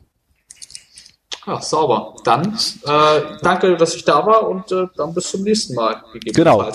Ja, 1.46 1.62
sauber. 1.62 2.16
Dann 2.24 2.58
äh, 2.86 3.22
danke, 3.42 3.76
dass 3.76 3.96
ich 3.96 4.06
da 4.06 4.26
war 4.26 4.48
und 4.48 4.72
äh, 4.72 4.86
dann 4.96 5.14
bis 5.14 5.30
zum 5.30 5.42
nächsten 5.42 5.76
Mal. 5.76 6.02
Genau. 6.14 6.66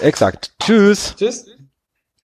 Exakt. 0.00 0.52
Tschüss. 0.60 1.14
Tschüss. 1.16 1.46